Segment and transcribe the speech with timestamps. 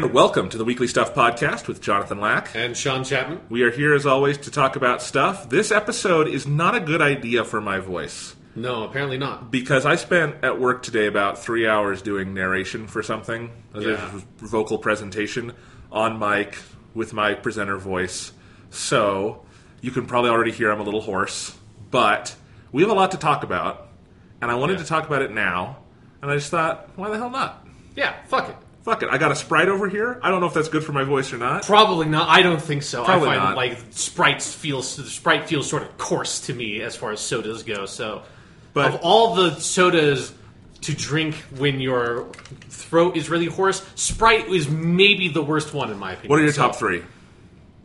[0.00, 2.54] And welcome to the Weekly Stuff Podcast with Jonathan Lack.
[2.56, 3.38] And Sean Chapman.
[3.50, 5.50] We are here as always to talk about stuff.
[5.50, 9.50] This episode is not a good idea for my voice No, apparently not.
[9.50, 14.10] because I spent at work today about three hours doing narration for something, a Yeah.
[14.38, 15.52] vocal presentation
[15.92, 16.56] on mic
[16.94, 18.32] with my presenter voice.
[18.70, 19.42] So
[19.82, 21.54] you can probably already hear I'm a little hoarse,
[21.90, 22.34] but
[22.72, 23.88] we have a lot to talk about,
[24.40, 24.84] and I wanted Yeah.
[24.84, 25.76] to talk about it now.
[26.22, 27.66] And I just thought, why the hell not?
[27.94, 28.56] Yeah, fuck it.
[28.82, 29.10] Fuck it.
[29.10, 30.18] I got a Sprite over here.
[30.22, 31.64] I don't know if that's good for my voice or not.
[31.66, 32.28] Probably not.
[32.28, 33.04] I don't think so.
[33.04, 33.56] Probably I find not.
[33.56, 37.62] like Sprites feels the Sprite feels sort of coarse to me as far as sodas
[37.62, 37.84] go.
[37.86, 38.22] So,
[38.72, 40.32] But- of all the sodas
[40.82, 42.26] to drink when your
[42.70, 46.30] throat is really hoarse, Sprite is maybe the worst one in my opinion.
[46.30, 47.02] What are your So, top three?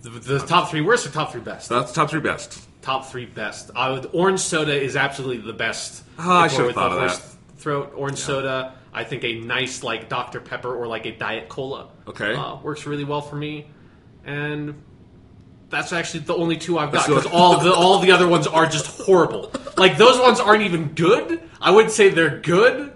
[0.03, 1.67] The, the top three worst or top three best?
[1.67, 2.61] That's top three best.
[2.81, 3.69] top three best.
[3.75, 6.03] Uh, orange soda is absolutely the best.
[6.19, 8.73] Oh, I should've with thought of horse Throat orange soda.
[8.95, 11.89] I think a nice like Dr Pepper or like a Diet Cola.
[12.07, 12.33] Okay.
[12.33, 13.67] uh, works really well for me,
[14.23, 14.81] and
[15.69, 18.65] that's actually the only two I've got because all the all the other ones are
[18.65, 19.51] just horrible.
[19.77, 21.41] Like those ones aren't even good.
[21.59, 22.93] I wouldn't say they're good,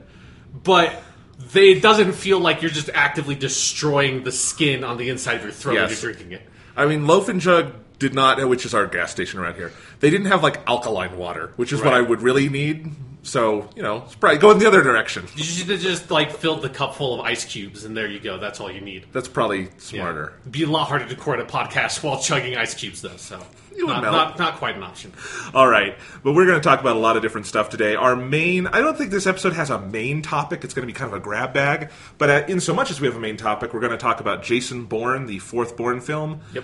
[0.64, 1.04] but.
[1.52, 5.44] They, it doesn't feel like you're just actively destroying the skin on the inside of
[5.44, 6.44] your throat when you're drinking it.
[6.76, 9.72] I mean, Loaf and Jug did not, which is our gas station around here.
[10.00, 12.92] They didn't have like alkaline water, which is what I would really need.
[13.22, 15.28] So you know, Sprite, go in the other direction.
[15.36, 18.20] You should have just like filled the cup full of ice cubes, and there you
[18.20, 18.40] go.
[18.40, 19.06] That's all you need.
[19.12, 19.70] That's probably Yeah.
[19.78, 20.34] smarter.
[20.42, 23.18] It'd be a lot harder to record a podcast while chugging ice cubes, though.
[23.18, 23.40] So
[23.78, 25.12] not, not not quite an option.
[25.54, 27.96] All right, but we're going to talk about a lot of different stuff today.
[27.96, 30.64] Our main, I don't think this episode has a main topic.
[30.64, 31.92] It's going to be kind of a grab bag.
[32.18, 34.22] But uh, in so much as we have a main topic, we're going to talk
[34.22, 36.40] about Jason Bourne, the fourth Bourne film.
[36.54, 36.64] Yep.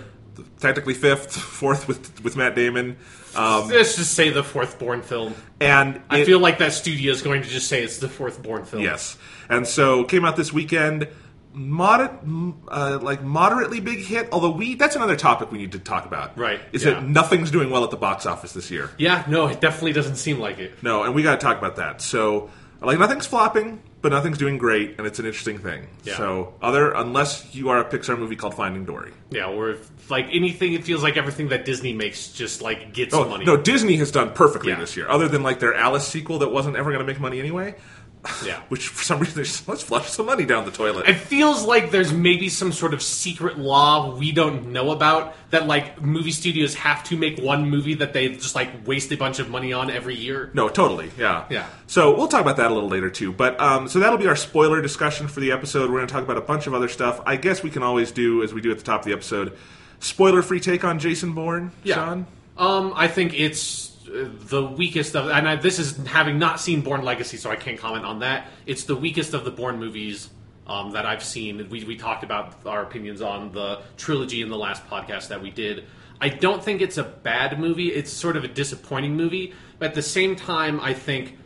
[0.60, 2.96] Technically fifth, fourth with with Matt Damon.
[3.34, 5.34] Um, Let's just say the fourth Bourne film.
[5.60, 8.42] and I it- feel like that studio is going to just say it's the fourth
[8.42, 8.82] Bourne film.
[8.82, 9.16] Yes,
[9.48, 11.08] and so came out this weekend.
[11.52, 14.28] Moder- m- uh, like moderately big hit.
[14.32, 16.36] Although we that's another topic we need to talk about.
[16.36, 16.92] Right, Is yeah.
[16.94, 18.90] that nothing's doing well at the box office this year?
[18.98, 19.24] Yeah.
[19.26, 20.82] No, it definitely doesn't seem like it.
[20.82, 22.02] No, and we got to talk about that.
[22.02, 22.50] So
[22.82, 25.88] like nothing's flopping, but nothing's doing great, and it's an interesting thing.
[26.04, 26.16] Yeah.
[26.16, 29.10] So other unless you are a Pixar movie called Finding Dory.
[29.30, 29.46] Yeah.
[29.46, 33.28] Or if, like anything, it feels like everything that Disney makes just like gets Oh
[33.28, 33.44] money.
[33.44, 34.78] no, Disney has done perfectly Yeah.
[34.78, 35.08] this year.
[35.08, 37.74] Other than like their Alice sequel that wasn't ever going to make money anyway.
[38.44, 38.60] Yeah.
[38.68, 41.08] Which for some reason just, let's flush some money down the toilet.
[41.08, 45.66] It feels like there's maybe some sort of secret law we don't know about that
[45.66, 49.38] like movie studios have to make one movie that they just like waste a bunch
[49.38, 50.50] of money on every year.
[50.54, 51.10] No, totally.
[51.18, 51.44] Yeah.
[51.50, 51.66] Yeah.
[51.86, 53.32] So we'll talk about that a little later too.
[53.32, 55.90] But um, so that'll be our spoiler discussion for the episode.
[55.90, 57.20] We're going to talk about a bunch of other stuff.
[57.26, 59.56] I guess we can always do as we do at the top of the episode.
[60.00, 62.26] Spoiler free take on Jason Bourne, Sean.
[62.58, 67.02] Um, I think it's the weakest of, and I, this is having not seen Bourne
[67.02, 68.48] Legacy, so I can't comment on that.
[68.66, 70.30] It's the weakest of the Born movies
[70.66, 71.68] um, that I've seen.
[71.68, 75.50] We, we talked about our opinions on the trilogy in the last podcast that we
[75.50, 75.84] did.
[76.20, 77.92] I don't think it's a bad movie.
[77.92, 81.38] It's sort of a disappointing movie, but at the same time, I think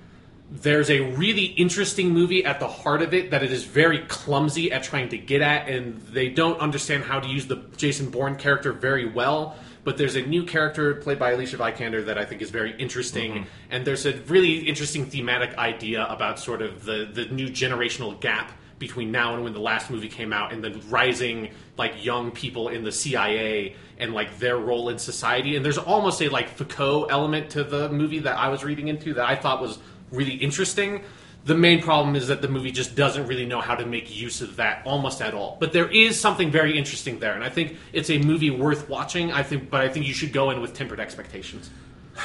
[0.51, 4.73] there's a really interesting movie at the heart of it that it is very clumsy
[4.73, 8.37] at trying to get at, and they don't understand how to use the Jason Bourne
[8.37, 9.57] character very well.
[9.83, 13.33] But there's a new character played by Alicia Vikander that I think is very interesting,
[13.33, 13.45] mm-hmm.
[13.71, 18.53] and there's a really interesting thematic idea about sort of the the new generational gap
[18.79, 22.69] between now and when the last movie came out, and the rising like young people
[22.69, 25.55] in the CIA and like their role in society.
[25.57, 29.15] And there's almost a like Foucault element to the movie that I was reading into
[29.15, 29.79] that I thought was
[30.11, 31.03] really interesting.
[31.45, 34.43] The main problem is that the movie just doesn't really know how to make use
[34.43, 35.57] of that almost at all.
[35.59, 39.33] But there is something very interesting there, and I think it's a movie worth watching.
[39.33, 41.71] I think, but I think you should go in with tempered expectations.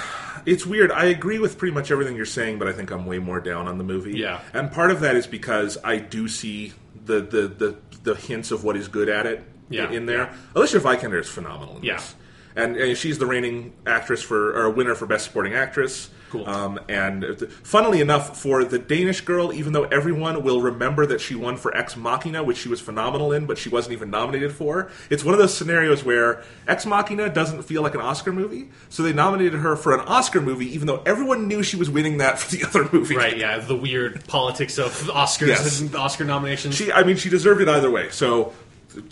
[0.46, 0.92] It's weird.
[0.92, 3.68] I agree with pretty much everything you're saying, but I think I'm way more down
[3.68, 4.16] on the movie.
[4.20, 4.42] Yeah.
[4.54, 6.72] And part of that is because I do see
[7.04, 9.90] the the the, the hints of what is good at it Yeah.
[9.90, 10.32] in there.
[10.54, 11.96] Alicia Vikander is phenomenal in Yeah.
[11.96, 12.14] this.
[12.56, 16.12] And, and she's the reigning actress for or winner for best supporting actress.
[16.36, 16.50] Cool.
[16.50, 17.26] Um, and
[17.64, 21.76] funnily enough, for the Danish girl, even though everyone will remember that she won for
[21.76, 25.34] Ex Machina, which she was phenomenal in, but she wasn't even nominated for, it's one
[25.34, 29.60] of those scenarios where Ex Machina doesn't feel like an Oscar movie, so they nominated
[29.60, 32.64] her for an Oscar movie, even though everyone knew she was winning that for the
[32.66, 33.16] other movie.
[33.16, 33.38] Right?
[33.38, 35.80] Yeah, the weird politics of Oscars Yes.
[35.82, 36.76] and Oscar nominations.
[36.76, 38.10] She, I mean, she deserved it either way.
[38.10, 38.54] So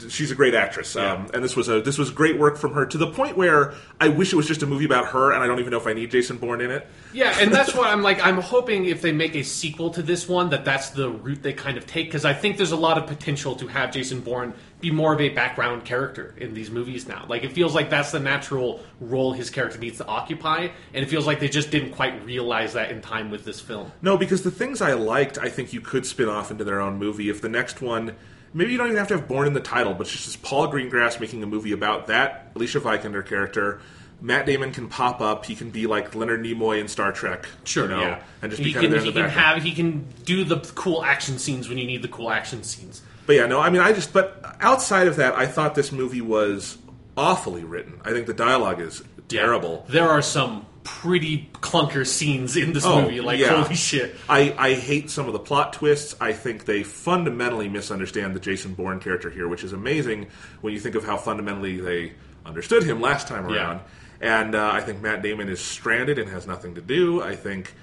[0.09, 1.13] she's a great actress, Yeah.
[1.13, 3.73] um, and this was a this was great work from her to the point where
[3.99, 5.87] I wish it was just a movie about her, and I don't even know if
[5.87, 6.87] I need Jason Bourne in it.
[7.13, 8.25] Yeah, and that's what I'm like.
[8.25, 11.53] I'm hoping if they make a sequel to this one, that that's the route they
[11.53, 14.53] kind of take because I think there's a lot of potential to have Jason Bourne
[14.79, 17.25] be more of a background character in these movies now.
[17.29, 21.07] Like it feels like that's the natural role his character needs to occupy, and it
[21.09, 23.91] feels like they just didn't quite realize that in time with this film.
[24.01, 26.97] No, because the things I liked, I think you could spin off into their own
[26.97, 27.29] movie.
[27.29, 28.15] If the next one
[28.53, 30.71] maybe you don't even have to have Bourne in the title, but it's just Paul
[30.71, 33.81] Greengrass making a movie about that Alicia Vikander character.
[34.21, 35.45] Matt Damon can pop up.
[35.45, 37.45] He can be like Leonard Nimoy in Star Trek.
[37.65, 38.23] Sure, you know, yeah.
[38.41, 39.55] and just he be kind can, of there in he the can background.
[39.55, 43.01] have he can do the cool action scenes when you need the cool action scenes.
[43.25, 46.21] But yeah, no, I mean, I just, but outside of that, I thought this movie
[46.21, 46.77] was
[47.15, 47.99] awfully written.
[48.03, 49.03] I think the dialogue is
[49.39, 49.85] terrible.
[49.89, 53.21] There are some pretty clunker scenes in this Oh, movie.
[53.21, 53.63] Like yeah.
[53.63, 54.15] holy shit.
[54.27, 56.15] I, I hate some of the plot twists.
[56.19, 60.27] I think they fundamentally misunderstand the Jason Bourne character here, which is amazing
[60.61, 62.13] when you think of how fundamentally they
[62.45, 63.55] understood him last time Yeah.
[63.55, 63.81] around.
[64.19, 67.21] And uh, I think Matt Damon is stranded and has nothing to do.
[67.21, 67.73] I think.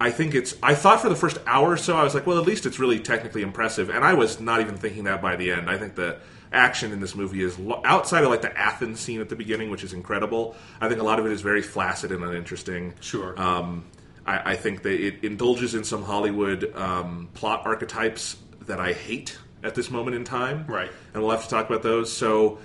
[0.00, 0.54] I think it's.
[0.62, 2.78] I thought for the first hour or so, I was like, well, at least it's
[2.78, 3.90] really technically impressive.
[3.90, 5.68] And I was not even thinking that by the end.
[5.68, 6.16] I think the
[6.52, 9.84] action in this movie is outside of like the Athens scene at the beginning, which
[9.84, 10.56] is incredible.
[10.80, 12.94] I think a lot of it is very flaccid and uninteresting.
[13.00, 13.40] Sure.
[13.40, 13.84] Um,
[14.26, 18.36] I, I think that it indulges in some Hollywood um, plot archetypes
[18.66, 20.64] that I hate at this moment in time.
[20.66, 20.90] Right.
[21.14, 22.12] And we'll have to talk about those.
[22.12, 22.58] So,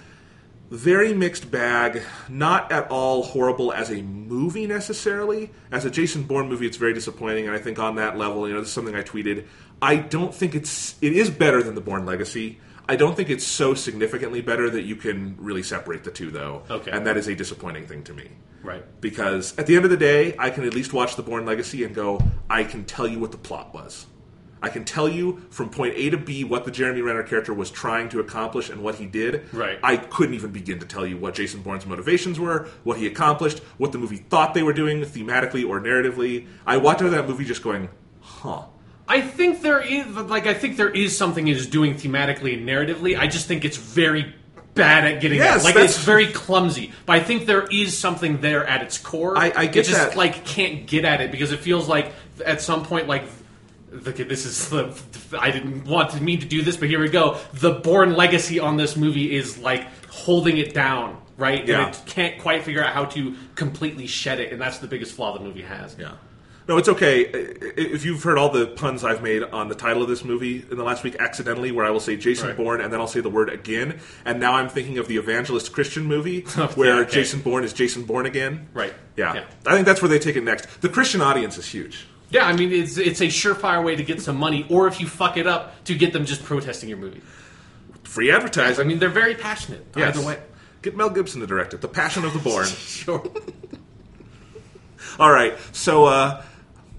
[0.70, 2.02] very mixed bag.
[2.28, 5.52] Not at all horrible as a movie necessarily.
[5.72, 7.46] As a Jason Bourne movie, it's very disappointing.
[7.46, 9.46] And I think on that level, you know, this is something I tweeted.
[9.82, 10.96] I don't think it's.
[11.02, 12.60] It is better than the Bourne Legacy.
[12.88, 16.64] I don't think it's so significantly better that you can really separate the two, though.
[16.70, 16.92] Okay.
[16.92, 18.30] And that is a disappointing thing to me
[18.64, 18.84] Right.
[19.02, 21.84] because at the end of the day, I can at least watch The Bourne Legacy
[21.84, 24.06] and go, I can tell you what the plot was.
[24.62, 27.70] I can tell you from point A to B what the Jeremy Renner character was
[27.70, 29.44] trying to accomplish and what he did.
[29.54, 29.78] Right.
[29.84, 33.60] I couldn't even begin to tell you what Jason Bourne's motivations were, what he accomplished,
[33.78, 36.48] what the movie thought they were doing thematically or narratively.
[36.66, 37.90] I walked out of that movie just going,
[38.22, 38.64] huh.
[39.08, 42.68] I think there is like I think there is something it is doing thematically and
[42.68, 43.18] narratively.
[43.18, 44.34] I just think it's very
[44.74, 45.66] bad at getting Yes, that.
[45.66, 46.92] Like that's- it's very clumsy.
[47.06, 49.38] But I think there is something there at its core.
[49.38, 50.18] I- I It get just that.
[50.18, 52.14] like can't get at it because it feels like
[52.46, 53.24] at some point like
[53.92, 54.94] Look at this is the
[55.40, 57.38] I didn't want me to do this, but here we go.
[57.54, 61.66] The Bourne legacy on this movie is like holding it down, right?
[61.66, 61.86] Yeah.
[61.86, 65.14] And it can't quite figure out how to completely shed it, and that's the biggest
[65.16, 65.96] flaw the movie has.
[65.98, 66.12] Yeah.
[66.68, 67.22] No, it's okay.
[67.22, 70.78] If you've heard all the puns I've made on the title of this movie in
[70.78, 72.58] the last week accidentally, where I will say Jason Right.
[72.58, 75.72] Bourne and then I'll say the word again, and now I'm thinking of the evangelist
[75.74, 76.42] Christian movie
[76.76, 77.12] where okay.
[77.12, 78.68] Jason Bourne is Jason Bourne again.
[78.74, 78.94] Right.
[79.16, 79.36] Yeah.
[79.36, 79.46] Yeah.
[79.66, 80.82] I think that's where they take it next.
[80.82, 82.08] The Christian audience is huge.
[82.32, 85.06] Yeah, I mean it's it's a surefire way to get some money, or if you
[85.08, 87.22] fuck it up, to get them just protesting your movie.
[88.04, 88.84] Free advertising.
[88.84, 89.86] I mean they're very passionate.
[89.96, 90.18] yes.
[90.18, 90.40] Either way,
[90.82, 91.82] Get Mel Gibson to direct it.
[91.82, 92.66] The Passion of the Bourne.
[92.68, 93.24] sure.
[95.20, 95.58] All right.
[95.72, 96.44] So, uh,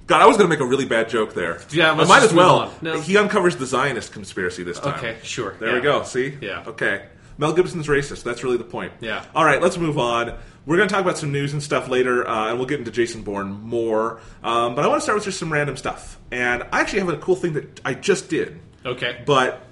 [0.07, 1.61] God, I was going to make a really bad joke there.
[1.71, 2.73] Yeah, I might as well.
[2.81, 3.01] No.
[3.01, 4.95] He uncovers the Zionist conspiracy this time.
[4.95, 5.55] Okay, sure.
[5.59, 5.75] There Yeah.
[5.75, 6.03] we go.
[6.05, 6.37] See?
[6.41, 6.63] Yeah.
[6.67, 7.07] Okay.
[7.39, 8.23] Mel Gibson's racist.
[8.23, 8.93] That's really the point.
[9.01, 9.25] Yeah.
[9.35, 10.35] All right, let's move on.
[10.65, 12.91] We're going to talk about some news and stuff later, uh, and we'll get into
[12.91, 14.21] Jason Bourne more.
[14.43, 16.19] Um, but I want to start with just some random stuff.
[16.31, 18.61] And I actually have a cool thing that I just did.
[18.85, 19.23] Okay.
[19.27, 19.63] But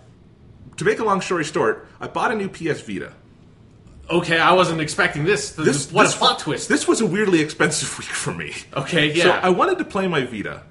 [0.76, 3.12] to make a long story short, I bought a new PS Vita.
[4.10, 5.52] Okay, I wasn't expecting this.
[5.52, 6.68] This what this, a plot twist.
[6.68, 8.52] This was a weirdly expensive week for me.
[8.74, 9.22] okay, yeah.
[9.24, 10.62] So I wanted to play my Vita.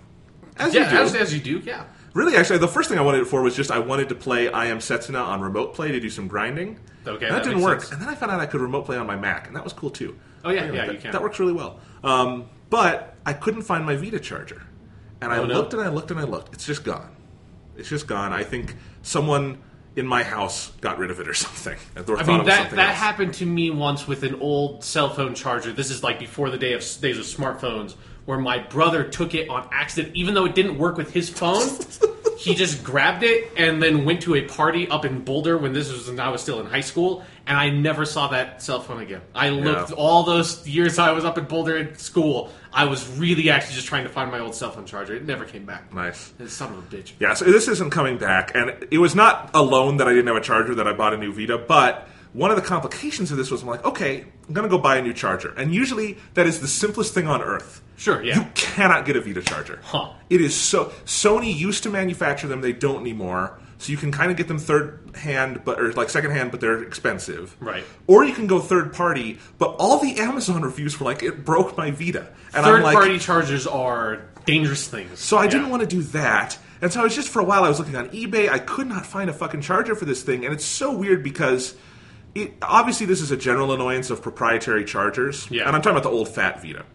[0.58, 1.04] As yeah, you do.
[1.04, 1.86] as, as you do, yeah.
[2.14, 4.48] Really, actually, the first thing I wanted it for was just I wanted to play
[4.52, 6.80] I Am Setsuna on remote play to do some grinding.
[7.08, 7.82] Okay, and that, that didn't work.
[7.82, 7.92] sense.
[7.94, 9.74] And then I found out I could remote play on my Mac, and that was
[9.74, 10.18] cool too.
[10.46, 11.12] Oh, yeah, Anyway, yeah, that, you can.
[11.12, 11.80] That works really well.
[12.04, 14.62] Um, but I couldn't find my Vita charger,
[15.22, 15.56] and I Oh, no?
[15.56, 16.54] looked and I looked and I looked.
[16.54, 17.16] It's just gone.
[17.78, 18.32] It's just gone.
[18.32, 19.58] I think someone
[19.96, 21.78] in my house got rid of it or something.
[22.08, 22.98] Or I mean that that else.
[22.98, 25.72] happened to me once with an old cell phone charger.
[25.72, 27.96] This is like before the day of days of smartphones,
[28.26, 31.68] where my brother took it on accident, even though it didn't work with his phone.
[32.38, 35.92] he just grabbed it and then went to a party up in Boulder when this
[35.92, 39.02] was when I was still in high school, and I never saw that cell phone
[39.02, 39.22] again.
[39.36, 39.96] I looked Yeah.
[39.96, 42.52] all those years I was up in Boulder in school.
[42.74, 45.16] I was really actually just trying to find my old cell phone charger.
[45.16, 45.94] It never came back.
[45.94, 46.34] Nice.
[46.48, 47.12] Son of a bitch.
[47.20, 50.38] Yeah, so this isn't coming back, and it was not alone that I didn't have
[50.38, 53.52] a charger that I bought a new Vita, but one of the complications of this
[53.52, 56.62] was I'm like, okay, I'm gonna go buy a new charger, and usually that is
[56.62, 57.82] the simplest thing on earth.
[57.96, 58.40] Sure, yeah.
[58.40, 59.80] You cannot get a Vita charger.
[59.84, 60.14] Huh.
[60.30, 63.60] It is so Sony used to manufacture them; they don't anymore.
[63.78, 66.62] So you can kind of get them third hand, but or like second hand, but
[66.62, 67.56] they're expensive.
[67.60, 67.84] Right.
[68.08, 71.78] Or you can go third party, but all the Amazon reviews were like, it broke
[71.78, 75.20] my Vita, and I'm Third like, party chargers are dangerous things.
[75.20, 76.58] so I didn't want to do that.
[76.82, 78.50] And so I was just for a while I was looking on eBay.
[78.50, 81.76] I could not find a fucking charger for this thing, and it's so weird because
[82.36, 85.50] it obviously this is a general annoyance of proprietary chargers.
[85.52, 85.68] Yeah.
[85.68, 86.86] And I'm talking about the old fat Vita.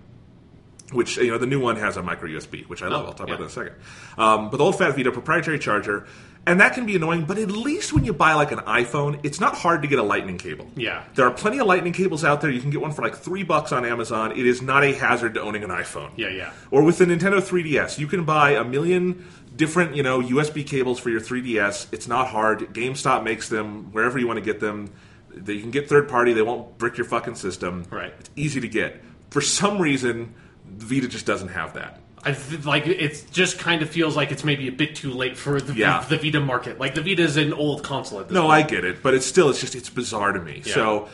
[0.92, 3.04] Which you know the new one has a micro USB, which I love.
[3.04, 3.34] Oh, I'll talk yeah.
[3.34, 3.82] about that in a second.
[4.16, 6.06] Um, but the old fat Vita proprietary charger,
[6.46, 7.26] and that can be annoying.
[7.26, 10.02] But at least when you buy like an iPhone, it's not hard to get a
[10.02, 10.66] Lightning cable.
[10.76, 11.04] Yeah.
[11.14, 12.50] there are plenty of Lightning cables out there.
[12.50, 14.32] You can get one for like three bucks on Amazon.
[14.32, 16.10] It is not a hazard to owning an iPhone.
[16.16, 16.52] Yeah, yeah.
[16.70, 20.98] Or with the Nintendo 3DS, you can buy a million different, you know, USB cables
[20.98, 21.92] for your 3DS.
[21.92, 22.60] It's not hard.
[22.72, 24.90] GameStop makes them wherever you want to get them.
[25.30, 26.32] They you can get third party.
[26.32, 27.84] They won't brick your fucking system.
[27.90, 28.14] Right.
[28.18, 29.02] It's easy to get.
[29.28, 30.34] For some reason,
[30.76, 32.00] Vita just doesn't have that.
[32.24, 33.24] I th- like it.
[33.30, 36.04] Just kind of feels like it's maybe a bit too late for the, Yeah.
[36.08, 36.78] the Vita market.
[36.80, 38.52] Like the Vita is an old console at this No, point.
[38.52, 40.62] I get it, but it's still it's just it's bizarre to me.
[40.64, 40.74] Yeah.
[40.74, 41.08] So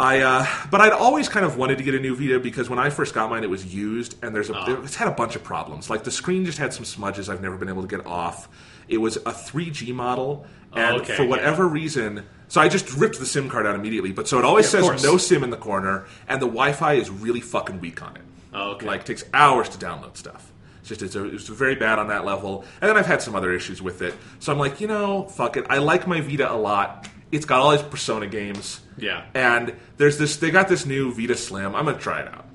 [0.00, 2.78] I uh but I'd always kind of wanted to get a new Vita because when
[2.78, 4.82] I first got mine it was used and there's a Oh.
[4.82, 5.88] it's had a bunch of problems.
[5.90, 8.48] Like the screen just had some smudges I've never been able to get off.
[8.88, 13.18] It was a 3G model and Oh, okay, for whatever reason so I just ripped
[13.18, 15.56] the SIM card out immediately, but so it always Yeah, says no SIM in the
[15.56, 18.22] corner and the Wi-Fi is really fucking weak on it.
[18.56, 18.86] Oh, okay.
[18.86, 20.50] Like takes hours to download stuff.
[20.80, 22.64] It's just it's, a, it's very bad on that level.
[22.80, 24.14] And then I've had some other issues with it.
[24.38, 25.66] So I'm like, you know, fuck it.
[25.68, 27.08] I like my Vita a lot.
[27.30, 28.80] It's got all these Persona games.
[28.96, 29.26] Yeah.
[29.34, 30.38] And there's this.
[30.38, 31.74] They got this new Vita Slim.
[31.74, 32.46] I'm gonna try it out.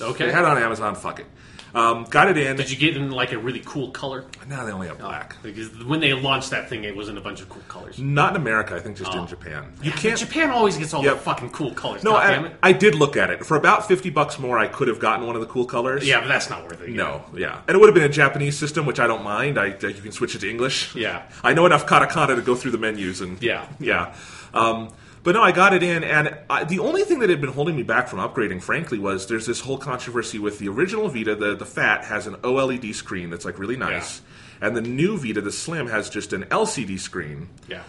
[0.00, 0.26] Okay.
[0.26, 0.96] They had it on Amazon.
[0.96, 1.26] Fuck it.
[1.74, 2.56] Um, got it in.
[2.56, 4.24] Did you get in like a really cool color?
[4.48, 5.36] No, they only have black.
[5.42, 7.98] Because when they launched that thing, it was in a bunch of cool colors.
[7.98, 8.76] Not in America.
[8.76, 9.26] I think just in Oh.
[9.26, 9.72] Japan.
[9.82, 10.18] You But can't.
[10.18, 11.14] Japan always gets all Yep.
[11.14, 12.04] the fucking cool colors.
[12.04, 12.56] no, God damn I, it.
[12.62, 14.56] I did look at it for about fifty bucks more.
[14.58, 16.06] I could have gotten one of the cool colors.
[16.06, 16.90] Yeah, but that's not worth it.
[16.90, 19.58] No, yeah, and it would have been a Japanese system, which I don't mind.
[19.58, 20.94] I you can switch it to English.
[20.94, 21.22] Yeah.
[21.42, 23.66] I know enough katakana to go through the menus and Yeah.
[23.80, 24.14] yeah.
[24.52, 24.90] Um,
[25.24, 27.74] but no, I got it in, and I, the only thing that had been holding
[27.74, 31.34] me back from upgrading, frankly, was there's this whole controversy with the original Vita.
[31.34, 34.22] The the Fat has an OLED screen that's like really nice,
[34.60, 37.82] and the new Vita, the Slim, has just an LCD screen, Yeah.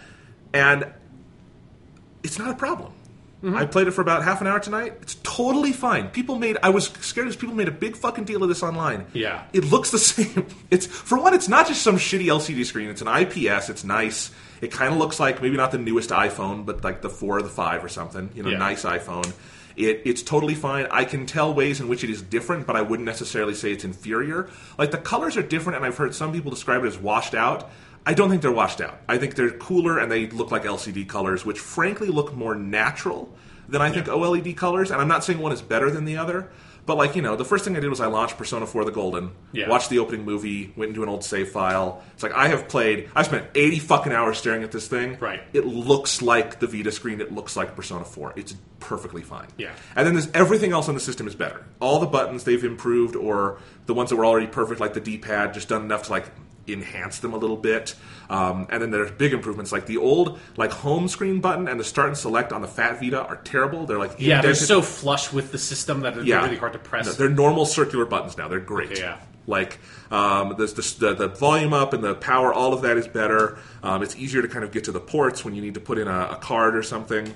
[0.54, 0.92] and
[2.24, 2.94] it's not a problem.
[3.44, 3.58] Mm-hmm.
[3.58, 4.94] I played it for about half an hour tonight.
[5.01, 6.08] It's totally fine.
[6.10, 9.06] People made I was scared as people made a big fucking deal of this online.
[9.13, 9.44] Yeah.
[9.54, 10.48] It looks the same.
[10.72, 12.89] It's for one, it's not just some shitty LCD screen.
[12.89, 13.70] It's an IPS.
[13.70, 14.32] It's nice.
[14.62, 17.42] It kind of looks like maybe not the newest iPhone, but like the four or
[17.42, 18.30] the five or something.
[18.36, 18.58] You know, Yeah.
[18.58, 19.32] nice iPhone.
[19.76, 20.88] It, it's totally fine.
[20.90, 23.84] I can tell ways in which it is different, but I wouldn't necessarily say it's
[23.84, 24.48] inferior.
[24.78, 27.70] Like the colors are different, and I've heard some people describe it as washed out.
[28.06, 29.00] I don't think they're washed out.
[29.10, 33.36] I think they're cooler and they look like LCD colors, which frankly look more natural
[33.68, 34.92] than I think OLED colors.
[34.92, 36.50] And I'm not saying one is better than the other,
[36.86, 38.92] but like you know, the first thing I did was I launched Persona 4: The
[38.92, 39.70] Golden, Yeah.
[39.70, 42.04] watched the opening movie, went into an old save file.
[42.13, 43.10] It's like I have played.
[43.15, 45.18] I spent 80 fucking hours staring at this thing.
[45.20, 45.42] Right.
[45.54, 47.22] It looks like the Vita screen.
[47.22, 48.34] It looks like Persona 4.
[48.36, 49.48] It's perfectly fine.
[49.58, 49.72] Yeah.
[49.96, 51.65] And then there's everything else on the system is better.
[51.80, 55.54] All the buttons they've improved, or the ones that were already perfect, like the D-pad,
[55.54, 56.25] just done enough to like
[56.67, 57.95] enhance them a little bit.
[58.29, 61.84] Um, and then there's big improvements, like the old like home screen button and the
[61.84, 63.86] start and select on the Fat Vita are terrible.
[63.86, 66.43] They're like Yeah, they're so flush with the system that they're yeah.
[66.43, 67.05] really hard to press.
[67.05, 68.48] No, they're normal circular buttons now.
[68.48, 69.00] They're great.
[69.00, 69.19] Yeah.
[69.48, 69.79] Like
[70.10, 70.65] um, the,
[71.00, 73.60] the, the volume up and the power, all of that is better.
[73.84, 76.00] Um, it's easier to kind of get to the ports when you need to put
[76.00, 77.36] in a, a card or something.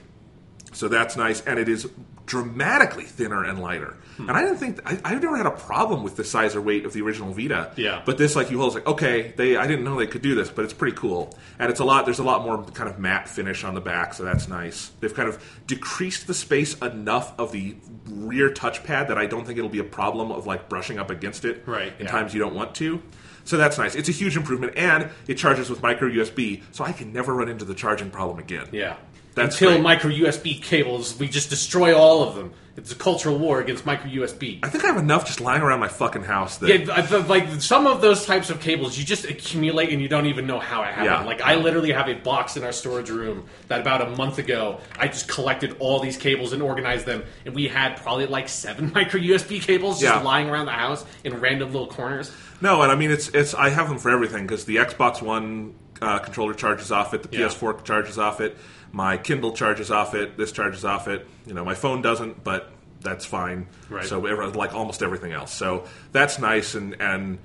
[0.74, 1.89] So that's nice, and it is
[2.25, 3.98] dramatically thinner and lighter.
[4.20, 4.28] Hmm.
[4.30, 6.86] And I didn't think I, I've never had a problem with the size or weight
[6.86, 7.72] of the original Vita.
[7.78, 8.02] Yeah.
[8.06, 10.36] But this, like you hold, it's like okay, they I didn't know they could do
[10.36, 11.34] this, but it's pretty cool.
[11.58, 12.06] And it's a lot.
[12.06, 14.92] There's a lot more kind of matte finish on the back, so that's nice.
[15.00, 17.76] They've kind of decreased the space enough of the
[18.08, 21.46] rear touchpad that I don't think it'll be a problem of like brushing up against
[21.46, 22.12] it Right, in yeah.
[22.12, 23.02] times you don't want to.
[23.46, 23.96] So that's nice.
[23.96, 27.50] It's a huge improvement, and it charges with micro USB, so I can never run
[27.50, 28.68] into the charging problem again.
[28.72, 28.98] yeah.
[29.39, 29.81] That's Until great.
[29.81, 32.51] micro USB cables, we just destroy all of them.
[32.77, 34.60] It's a cultural war against micro USB.
[34.63, 37.17] I think I have enough just lying around my fucking house that Yeah, I- I-
[37.25, 40.60] like some of those types of cables, you just accumulate and you don't even know
[40.60, 41.05] how it happened.
[41.05, 41.24] Yeah.
[41.24, 44.79] Like I literally have a box in our storage room that about a month ago
[44.98, 48.91] I just collected all these cables and organized them, and we had probably like seven
[48.96, 50.22] micro USB cables just Yeah.
[50.22, 52.31] lying around the house in random little corners.
[52.62, 55.74] No, and I mean it's it's I have them for everything because the Xbox One
[56.01, 57.48] uh, controller charges off it, the Yeah.
[57.48, 58.58] PS4 charges off it,
[58.91, 61.27] my Kindle charges off it, this charges off it.
[61.46, 63.67] You know, my phone doesn't, but that's fine.
[63.89, 64.05] Right.
[64.05, 65.53] So like almost everything else.
[65.53, 67.39] So that's nice and and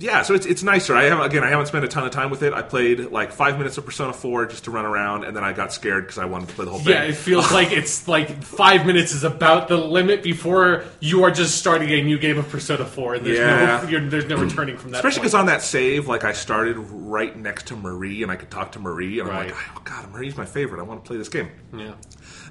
[0.00, 0.94] yeah, so it's it's nicer.
[0.96, 2.52] I have again, I haven't spent a ton of time with it.
[2.52, 5.52] I played like five minutes of Persona 4 just to run around, and then I
[5.52, 6.92] got scared because I wanted to play the whole thing.
[6.94, 11.30] Yeah, it feels like it's like five minutes is about the limit before you are
[11.30, 13.80] just starting a new game of Persona 4, and there's, Yeah.
[13.82, 14.98] no, you're, there's no returning from that.
[14.98, 18.50] Especially because on that save, like I started right next to Marie, and I could
[18.50, 19.46] talk to Marie, and I'm Right.
[19.54, 20.80] like, oh god, Marie's my favorite.
[20.80, 21.50] I want to play this game.
[21.76, 21.92] yeah.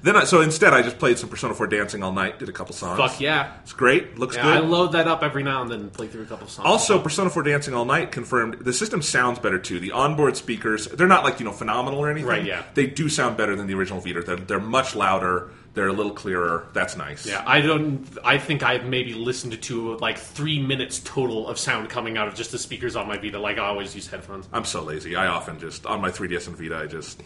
[0.04, 2.38] Then, I, so instead, I just played some Persona 4 Dancing all night.
[2.38, 2.98] Did a couple songs.
[2.98, 3.54] Fuck yeah.
[3.62, 4.18] it's great.
[4.18, 4.56] Looks Yeah, good.
[4.56, 6.66] I load that up every now and then and play through a couple songs.
[6.66, 9.80] also, Persona 4 Dancing All Night confirmed the system sounds better too.
[9.80, 12.28] The onboard speakers, they're not like, you know, phenomenal or anything.
[12.28, 12.64] Right, yeah.
[12.74, 14.20] They do sound better than the original Vita.
[14.20, 15.50] They're, they're much louder.
[15.72, 16.68] They're a little clearer.
[16.74, 17.26] That's nice.
[17.26, 18.06] Yeah, I don't.
[18.22, 22.34] I think I've maybe listened to like three minutes total of sound coming out of
[22.34, 23.38] just the speakers on my Vita.
[23.38, 24.46] Like I always use headphones.
[24.52, 25.16] I'm so lazy.
[25.16, 27.22] I often just, on my 3DS and Vita, I just.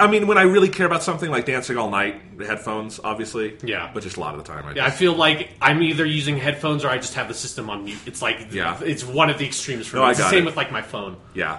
[0.00, 3.56] I mean, when I really care about something like dancing all night, the headphones, obviously.
[3.62, 3.90] Yeah.
[3.92, 6.36] But just a lot of the time, I Yeah, I feel like I'm either using
[6.36, 7.98] headphones or I just have the system on mute.
[8.06, 8.78] It's like Yeah.
[8.84, 10.08] it's one of the extremes for No, me.
[10.08, 10.46] I It's the same it.
[10.46, 11.16] with like my phone.
[11.34, 11.58] Yeah.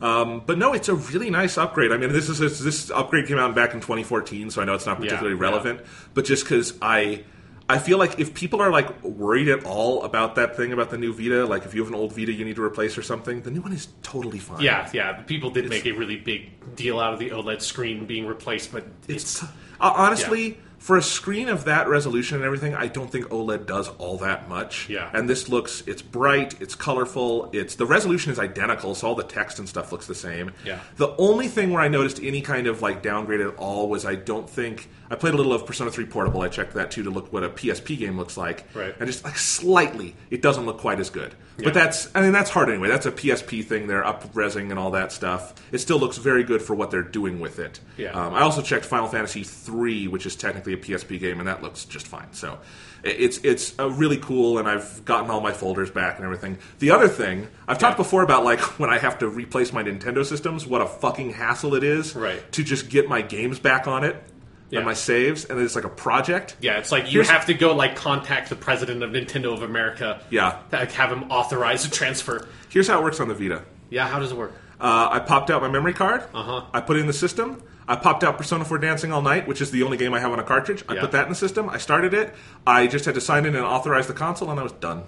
[0.00, 1.90] Um, but no, it's a really nice upgrade.
[1.90, 4.86] I mean, this is this upgrade came out back in 2014, so I know it's
[4.86, 5.80] not particularly Yeah, relevant.
[6.12, 7.24] But just because I,
[7.68, 10.98] I feel like if people are like worried at all about that thing about the
[10.98, 13.40] new Vita, like if you have an old Vita you need to replace or something,
[13.40, 14.60] the new one is totally fine.
[14.60, 15.12] Yeah, yeah.
[15.22, 18.84] People did make a really big deal out of the OLED screen being replaced, but
[19.08, 19.48] It's uh,
[19.80, 22.74] honestly for a screen of that resolution and everything.
[22.74, 24.86] I don't think OLED does all that much.
[24.90, 25.08] Yeah.
[25.14, 29.22] and this looks it's bright, it's colorful, it's the resolution is identical, so all the
[29.22, 30.52] text and stuff looks the same.
[30.62, 30.80] Yeah.
[30.96, 34.14] The only thing where I noticed any kind of like downgrade at all was I
[34.14, 36.42] don't think I played a little of Persona 3 Portable.
[36.42, 38.66] I checked that too to look what a PSP game looks like.
[38.74, 38.94] Right.
[38.98, 41.34] And just like slightly, it doesn't look quite as good.
[41.56, 41.64] Yeah.
[41.64, 42.88] But that's I mean that's hard anyway.
[42.88, 43.86] That's a PSP thing.
[43.86, 45.54] They're up resing and all that stuff.
[45.72, 47.80] It still looks very good for what they're doing with it.
[47.96, 48.10] Yeah.
[48.10, 51.62] Um, I also checked Final Fantasy 3, which is technically a PSP game, and that
[51.62, 52.32] looks just fine.
[52.32, 52.58] So
[53.02, 56.58] it's it's uh, really cool, and I've gotten all my folders back and everything.
[56.78, 60.24] The other thing I've talked before about, like when I have to replace my Nintendo
[60.24, 62.40] systems, what a fucking hassle it is Right.
[62.52, 64.22] to just get my games back on it
[64.70, 64.78] Yeah.
[64.80, 66.56] and my saves, and it's like a project.
[66.60, 69.62] yeah, it's like you Here's- have to go like contact the president of Nintendo of
[69.62, 70.20] America.
[70.30, 70.58] Yeah.
[70.72, 72.46] like, have him authorize a transfer.
[72.70, 73.62] Here's how it works on the Vita.
[73.90, 74.52] Yeah, how does it work?
[74.80, 76.22] Uh, I popped out my memory card.
[76.34, 76.64] Uh-huh.
[76.74, 77.62] I put it in the system.
[77.86, 80.32] I popped out Persona 4 Dancing All Night, which is the only game I have
[80.32, 80.82] on a cartridge.
[80.88, 81.00] I Yeah.
[81.02, 81.68] put that in the system.
[81.68, 82.34] I started it.
[82.66, 85.02] I just had to sign in and authorize the console, and I was done.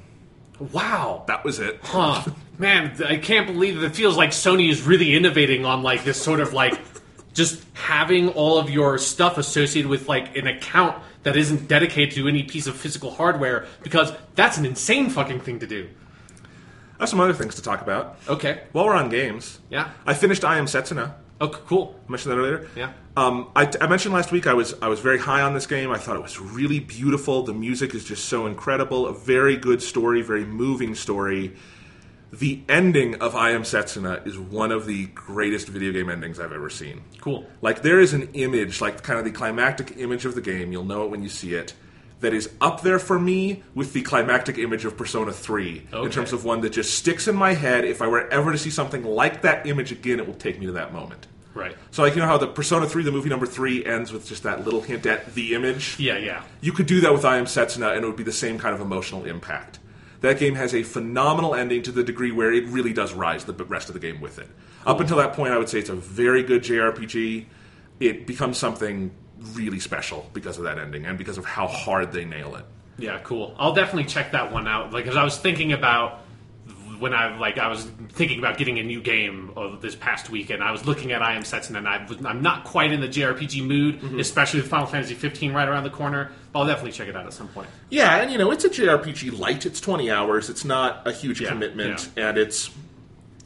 [0.58, 1.24] Wow.
[1.26, 1.80] That was it.
[1.82, 2.22] Huh.
[2.58, 6.20] Man, I can't believe that it feels like Sony is really innovating on like this
[6.20, 6.78] sort of like
[7.34, 12.26] just having all of your stuff associated with like an account that isn't dedicated to
[12.28, 15.88] any piece of physical hardware because that's an insane fucking thing to do.
[16.98, 18.16] I have some other things to talk about.
[18.26, 18.62] Okay.
[18.72, 19.88] While we're on games, Yeah.
[20.06, 21.12] I finished I Am Setsuna.
[21.40, 21.94] Oh, cool.
[22.06, 22.68] I mentioned that earlier.
[22.74, 22.92] Yeah.
[23.16, 25.90] Um, I, I mentioned last week I was I was very high on this game.
[25.90, 27.42] I thought it was really beautiful.
[27.42, 29.06] The music is just so incredible.
[29.06, 31.54] A very good story, very moving story.
[32.32, 36.52] The ending of I Am Setsuna is one of the greatest video game endings I've
[36.52, 37.02] ever seen.
[37.20, 37.46] Cool.
[37.62, 40.72] Like there is an image, like kind of the climactic image of the game.
[40.72, 41.74] You'll know it when you see it.
[42.20, 46.32] That is up there for me with the climactic image of Persona 3 in terms
[46.32, 47.84] of one that just sticks in my head.
[47.84, 50.64] If I were ever to see something like that image again, it will take me
[50.64, 51.26] to that moment.
[51.56, 51.76] Right.
[51.90, 54.42] So, like, you know how the Persona 3, the movie number 3, ends with just
[54.42, 55.96] that little hint at the image?
[55.98, 56.42] Yeah, yeah.
[56.60, 58.74] You could do that with I Am Setsuna, and it would be the same kind
[58.74, 59.78] of emotional impact.
[60.20, 63.52] That game has a phenomenal ending to the degree where it really does rise the
[63.52, 64.48] rest of the game with it.
[64.84, 67.46] Up until that point, I would say it's a very good JRPG.
[68.00, 69.12] It becomes something
[69.54, 72.64] really special because of that ending and because of how hard they nail it.
[72.98, 73.54] Yeah, cool.
[73.58, 74.92] I'll definitely check that one out.
[74.92, 76.20] Like, cause I was thinking about
[76.98, 80.48] when I like I was thinking about getting a new game of this past week,
[80.48, 83.00] and I was looking at I Am Setsuna, and I was, I'm not quite in
[83.02, 84.18] the JRPG mood, Mm-hmm.
[84.18, 86.32] especially with Final Fantasy 15 right around the corner.
[86.54, 87.68] But I'll definitely check it out at some point.
[87.90, 89.66] Yeah, and you know, it's a JRPG light.
[89.66, 90.48] It's 20 hours.
[90.48, 92.70] It's not a huge Yeah, commitment, and it's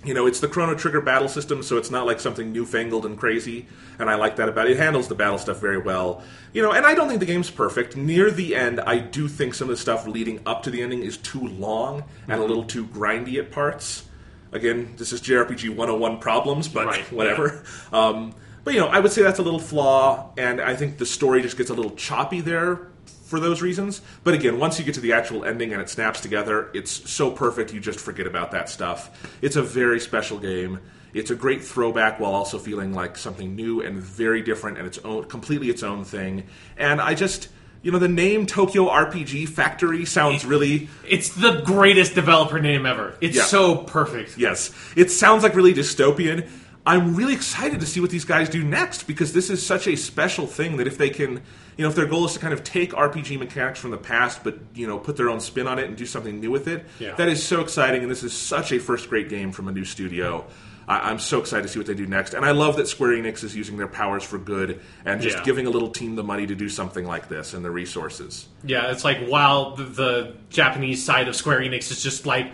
[0.04, 3.18] you know, it's the Chrono Trigger battle system, so it's not like something newfangled and
[3.18, 3.66] crazy.
[3.98, 4.72] And I like that about it.
[4.72, 6.22] It handles the battle stuff very well.
[6.54, 7.96] You know, and I don't think the game's perfect.
[7.96, 11.02] Near the end, I do think some of the stuff leading up to the ending
[11.02, 14.04] is too long and a little too grindy at parts.
[14.52, 17.62] Again, this is JRPG 101 problems, but Right, whatever.
[17.92, 18.34] Um,
[18.64, 21.42] but you know, I would say that's a little flaw, and I think the story
[21.42, 22.89] just gets a little choppy there
[23.30, 24.02] for those reasons.
[24.24, 27.30] But again, once you get to the actual ending and it snaps together, it's so
[27.30, 29.36] perfect you just forget about that stuff.
[29.40, 30.80] It's a very special game.
[31.14, 34.98] It's a great throwback while also feeling like something new and very different and its
[34.98, 36.44] own completely its own thing.
[36.76, 37.48] And I just
[37.82, 43.14] you know the name Tokyo RPG Factory sounds really It's the greatest developer name ever.
[43.20, 43.44] It's Yeah.
[43.44, 44.36] so perfect.
[44.38, 44.70] Yes.
[44.96, 46.48] It sounds like really dystopian.
[46.86, 49.96] I'm really excited to see what these guys do next because this is such a
[49.96, 51.32] special thing that if they can,
[51.76, 54.42] you know, if their goal is to kind of take RPG mechanics from the past
[54.42, 56.86] but, you know, put their own spin on it and do something new with it,
[56.98, 57.14] Yeah.
[57.16, 59.84] that is so exciting and this is such a first great game from a new
[59.84, 60.46] studio.
[60.88, 62.32] I, I'm so excited to see what they do next.
[62.32, 65.44] And I love that Square Enix is using their powers for good and just Yeah.
[65.44, 68.48] giving a little team the money to do something like this and the resources.
[68.64, 72.50] Yeah, it's like while the, the Japanese side of Square Enix is just like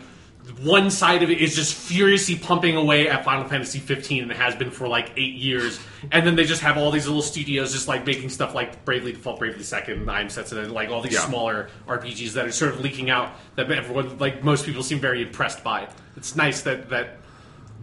[0.62, 4.36] one side of it is just furiously pumping away at Final Fantasy 15 and it
[4.36, 5.80] has been for like eight years,
[6.12, 9.12] and then they just have all these little studios just like making stuff like Bravely
[9.12, 11.20] Default, Bravely Second, I'm Sets, and like all these Yeah.
[11.26, 15.22] smaller RPGs that are sort of leaking out that everyone like most people seem very
[15.22, 15.88] impressed by.
[16.16, 17.18] It's nice that that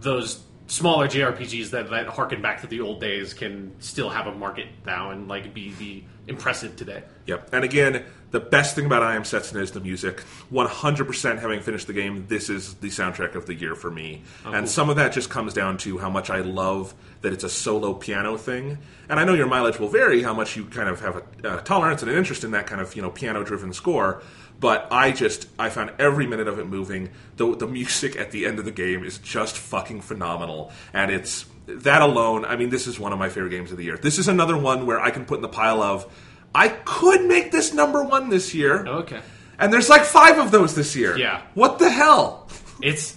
[0.00, 4.32] those smaller JRPGs that that harken back to the old days can still have a
[4.34, 7.02] market now and like be the impressive today.
[7.26, 7.50] Yep.
[7.52, 8.02] And again,
[8.34, 10.24] the best thing about I Am Setsuna is the music.
[10.52, 14.24] 100% having finished the game, this is the soundtrack of the year for me.
[14.44, 17.44] Oh, and some of that just comes down to how much I love that it's
[17.44, 18.78] a solo piano thing.
[19.08, 21.62] And I know your mileage will vary, how much you kind of have a, a
[21.62, 24.20] tolerance and an interest in that kind of, you know, piano-driven score.
[24.58, 27.10] But I just, I found every minute of it moving.
[27.36, 30.72] The, the music at the end of the game is just fucking phenomenal.
[30.92, 33.84] And it's, that alone, I mean, this is one of my favorite games of the
[33.84, 33.96] year.
[33.96, 36.12] This is another one where I can put in the pile of,
[36.54, 38.84] I could make this number one this year.
[38.86, 39.20] Oh, okay.
[39.58, 41.16] And there's like five of those this year.
[41.18, 41.42] Yeah.
[41.54, 42.48] What the hell?
[42.82, 43.16] It's.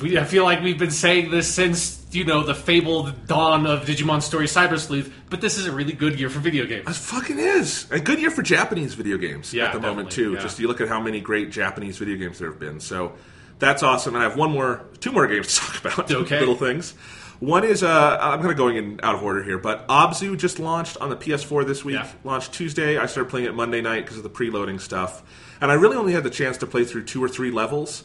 [0.00, 3.84] we- I feel like we've been saying this since you know the fabled dawn of
[3.86, 6.88] Digimon Story Cyber Sleuth, but this is a really good year for video games.
[6.88, 7.86] It fucking is.
[7.90, 10.32] A good year for Japanese video games Yeah, at the moment, too.
[10.34, 10.40] yeah.
[10.40, 12.80] Just you look at how many great Japanese video games there have been.
[12.80, 13.12] So
[13.58, 14.14] that's awesome.
[14.16, 16.10] And I have one more, two more games to talk about.
[16.22, 16.40] Okay.
[16.40, 16.94] Little things.
[17.40, 20.58] One is, uh, I'm kind of going in out of order here, but Abzu just
[20.58, 21.94] launched on the PS4 this week.
[21.94, 22.10] Yeah.
[22.22, 22.98] Launched Tuesday.
[22.98, 25.22] I started playing it Monday night because of the preloading stuff.
[25.60, 28.04] And I really only had the chance to play through two or three levels.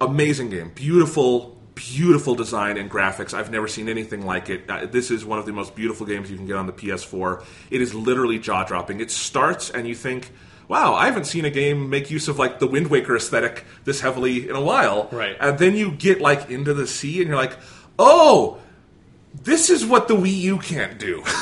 [0.00, 0.72] amazing game.
[0.74, 3.32] Beautiful, beautiful design and graphics.
[3.32, 4.68] I've never seen anything like it.
[4.68, 7.44] Uh, this is one of the most beautiful games you can get on the PS4.
[7.70, 9.00] It is literally jaw dropping.
[9.00, 10.32] It starts and you think,
[10.66, 14.00] wow, I haven't seen a game make use of like the Wind Waker aesthetic this
[14.00, 15.08] heavily in a while.
[15.12, 15.36] Right.
[15.40, 17.56] And then you get like into the sea and you're like,
[17.98, 18.58] oh,
[19.42, 21.22] this is what the Wii U can't do.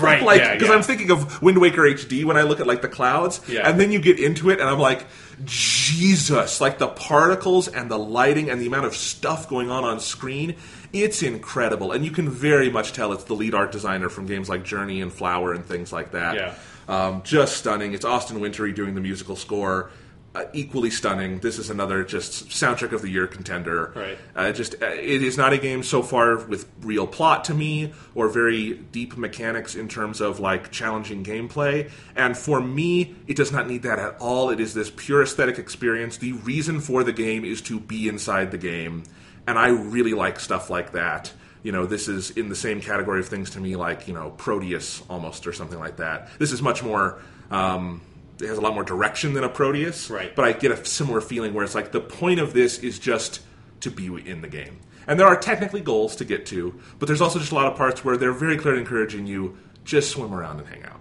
[0.00, 0.74] Right, like, yeah, because yeah.
[0.74, 3.68] I'm thinking of Wind Waker HD when I look at like the clouds, Yeah.
[3.68, 5.06] and then you get into it, and I'm like,
[5.44, 6.60] Jesus!
[6.60, 10.56] Like the particles and the lighting and the amount of stuff going on on screen,
[10.92, 14.48] it's incredible, and you can very much tell it's the lead art designer from games
[14.48, 16.34] like Journey and Flower and things like that.
[16.34, 16.54] Yeah.
[16.88, 17.92] Um, just stunning.
[17.94, 19.90] It's Austin Wintory doing the musical score.
[20.36, 21.38] Uh, equally stunning.
[21.38, 23.94] This is another just soundtrack of the year contender.
[23.96, 24.18] Right.
[24.34, 27.94] Uh, just uh, it is not a game so far with real plot to me
[28.14, 31.90] or very deep mechanics in terms of like challenging gameplay.
[32.14, 34.50] And for me, it does not need that at all.
[34.50, 36.18] It is this pure aesthetic experience.
[36.18, 39.04] The reason for the game is to be inside the game,
[39.46, 41.32] and I really like stuff like that.
[41.62, 44.32] You know, this is in the same category of things to me, like you know,
[44.36, 46.28] Proteus almost or something like that.
[46.38, 47.22] This is much more.
[47.50, 48.02] Um,
[48.40, 50.34] it has a lot more direction than a Proteus, Right.
[50.34, 53.40] But I get a similar feeling where it's like the point of this is just
[53.80, 54.78] to be in the game.
[55.06, 57.76] And there are technically goals to get to, but there's also just a lot of
[57.76, 61.00] parts where they're very clearly encouraging you just swim around and hang out.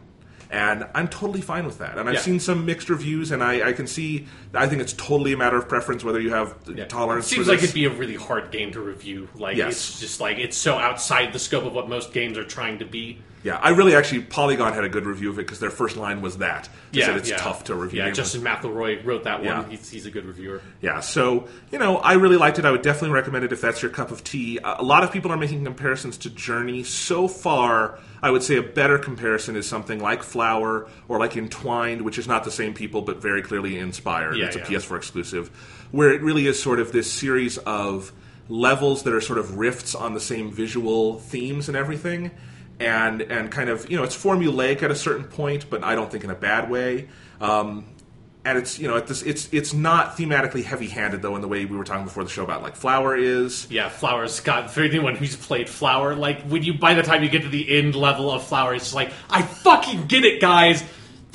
[0.51, 1.97] And I'm totally fine with that.
[1.97, 2.21] And I've Yeah.
[2.21, 4.27] seen some mixed reviews, and I, I can see.
[4.55, 6.55] I think it's totally a matter of preference whether you have
[6.87, 7.27] tolerance.
[7.27, 9.27] Seems for like it'd be a really hard game to review.
[9.35, 9.71] Like Yes.
[9.73, 12.85] it's just like it's so outside the scope of what most games are trying to
[12.85, 13.19] be.
[13.43, 16.21] Yeah, I really actually Polygon had a good review of it because their first line
[16.23, 16.67] was that.
[16.91, 17.99] They said it's tough to review.
[18.01, 18.09] Yeah.
[18.09, 19.45] Justin McElroy wrote that one.
[19.45, 19.69] Yeah.
[19.69, 20.61] He's, he's a good reviewer.
[20.81, 22.65] Yeah, so you know, I really liked it.
[22.65, 24.57] I would definitely recommend it if that's your cup of tea.
[24.63, 26.83] A a lot of people are making comparisons to Journey.
[26.83, 32.01] So far, I would say a better comparison is something like Flower or like Entwined,
[32.01, 34.37] which is not the same people but very clearly inspired.
[34.37, 34.79] Yeah, it's a yeah.
[34.79, 35.49] PS4 exclusive,
[35.91, 38.11] where it really is sort of this series of
[38.47, 42.31] levels that are sort of rifts on the same visual themes and everything.
[42.77, 46.11] And, and kind of you know it's formulaic at a certain point, but I don't
[46.11, 47.07] think in a bad way.
[47.39, 47.85] Um,
[48.45, 51.75] and it's you know it's it's it's not thematically heavy-handed though in the way we
[51.75, 53.67] were talking before the show about like Flower is.
[53.71, 57.29] Yeah, Flowers got for anyone who's played Flower, like when you by the time you
[57.29, 60.83] get to the end level of Flower, it's just like I fucking get it, guys.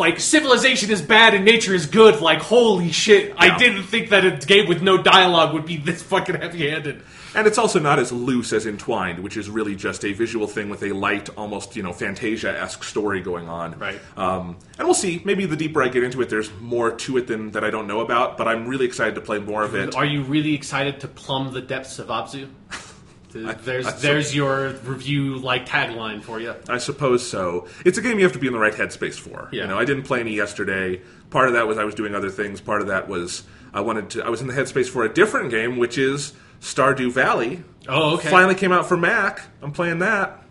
[0.00, 2.20] Like civilization is bad and nature is good.
[2.20, 3.34] Like holy shit, Yeah.
[3.36, 7.02] I didn't think that a game with no dialogue would be this fucking heavy-handed.
[7.34, 10.68] And it's also not as loose as Entwined, which is really just a visual thing
[10.68, 13.78] with a light, almost you know Fantasia-esque story going on.
[13.78, 14.00] Right.
[14.16, 15.20] Um, and we'll see.
[15.24, 17.86] Maybe the deeper I get into it, there's more to it than that I don't
[17.86, 18.36] know about.
[18.38, 19.94] But I'm really excited to play more of it.
[19.94, 22.48] Are you really excited to plumb the depths of Abzu?
[23.32, 26.54] There's I- there's your review like tagline for you.
[26.68, 27.66] I suppose so.
[27.84, 29.48] It's a game you have to be in the right headspace for.
[29.52, 29.62] Yeah.
[29.62, 31.00] You know, I didn't play any yesterday.
[31.30, 32.60] Part of that was I was doing other things.
[32.60, 34.24] Part of that was I wanted to.
[34.24, 37.62] I was in the headspace for a different game, which is Stardew Valley.
[37.88, 38.28] Oh, okay.
[38.28, 39.42] Finally came out for Mac.
[39.62, 40.42] I'm playing that.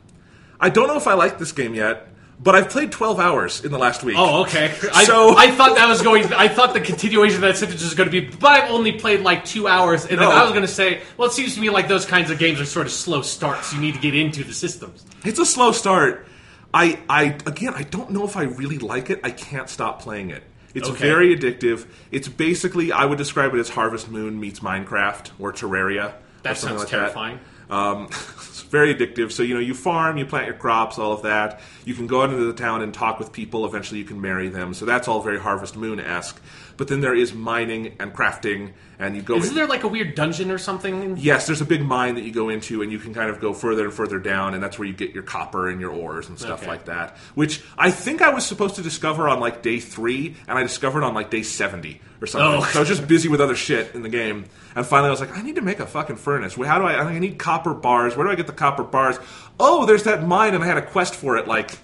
[0.59, 2.07] I don't know if I like this game yet,
[2.41, 4.15] but I've played 12 hours in the last week.
[4.17, 4.73] Oh, okay.
[5.03, 6.31] So- I thought that was going.
[6.33, 8.27] I thought the continuation of that sentence was going to be.
[8.35, 11.27] But I've only played like two hours, and then I was going to say, well,
[11.29, 13.73] it seems to me like those kinds of games are sort of slow starts.
[13.73, 15.05] You need to get into the systems.
[15.25, 16.25] It's a slow start.
[16.73, 19.19] I, I again, I don't know if I really like it.
[19.23, 20.43] I can't stop playing it.
[20.75, 20.99] It's Okay.
[20.99, 21.87] very addictive.
[22.11, 26.13] It's basically, I would describe it as Harvest Moon meets Minecraft or Terraria.
[26.43, 26.97] That something sounds like that.
[26.99, 27.39] terrifying.
[27.71, 28.38] Um, it's
[28.69, 29.31] very addictive.
[29.31, 31.59] So you know, you farm, you plant your crops, all of that.
[31.85, 33.65] You can go out into the town and talk with people.
[33.65, 34.73] Eventually, you can marry them.
[34.73, 36.39] So that's all very Harvest Moon esque.
[36.77, 39.35] but then there is mining and crafting, and you go.
[39.35, 41.17] Isn't there like a weird dungeon or something?
[41.17, 43.53] Yes, there's a big mine that you go into, and you can kind of go
[43.53, 46.39] further and further down, and that's where you get your copper and your ores and
[46.39, 46.67] stuff Okay.
[46.71, 47.17] like that.
[47.35, 51.03] Which I think I was supposed to discover on like day three, and I discovered
[51.03, 52.61] on like day seventy or something.
[52.61, 52.63] Oh.
[52.71, 55.19] So I was just busy with other shit in the game, and finally I was
[55.19, 56.57] like, I need to make a fucking furnace.
[56.57, 56.95] Well, How do I?
[57.01, 58.15] I need copper bars.
[58.15, 59.17] Where do I get the copper bars?
[59.59, 61.77] Oh, there's that mine, and I had a quest for it like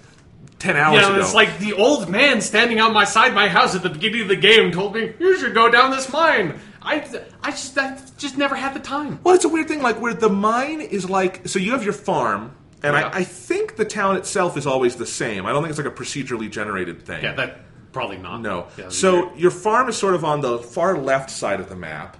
[0.58, 1.20] ten hours Yeah, ago.
[1.20, 4.28] it's like the old man standing out my side my house at the beginning of
[4.28, 6.58] the game told me you should go down this mine.
[6.82, 7.04] I,
[7.42, 9.18] I just I just never had the time.
[9.24, 11.48] Well, it's a weird thing, like where the mine is like.
[11.48, 13.08] So you have your farm, and Yeah.
[13.08, 15.46] I, I think the town itself is always the same.
[15.46, 17.24] I don't think it's like a procedurally generated thing.
[17.24, 17.58] Yeah, that
[17.92, 18.40] probably not.
[18.40, 18.68] no.
[18.78, 22.16] Yeah, so your farm is sort of on the far left side of the map,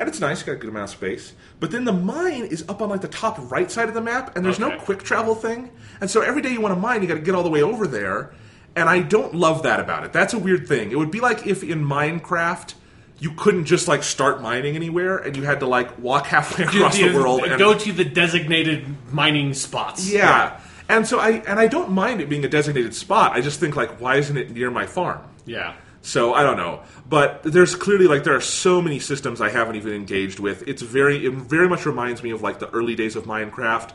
[0.00, 0.42] and it's nice.
[0.42, 1.34] Got a good amount of space.
[1.60, 4.34] But then the mine is up on like the top right side of the map,
[4.36, 5.70] and there's no quick travel thing.
[6.00, 7.62] And so every day you want to mine, you got to get all the way
[7.62, 8.32] over there.
[8.74, 10.12] And I don't love that about it.
[10.12, 10.90] That's a weird thing.
[10.90, 12.74] It would be like if in Minecraft.
[13.22, 16.96] You couldn't just like start mining anywhere, and you had to like walk halfway across
[16.96, 20.10] the You- world and go to the designated mining spots.
[20.10, 20.58] yeah.
[20.88, 23.32] And so I and I don't mind it being a designated spot.
[23.32, 25.20] I just think like why isn't it near my farm?
[25.44, 25.74] yeah.
[26.02, 26.82] So I don't know.
[27.08, 30.66] But there's clearly like there are so many systems I haven't even engaged with.
[30.66, 33.92] It's very it very much reminds me of like the early days of Minecraft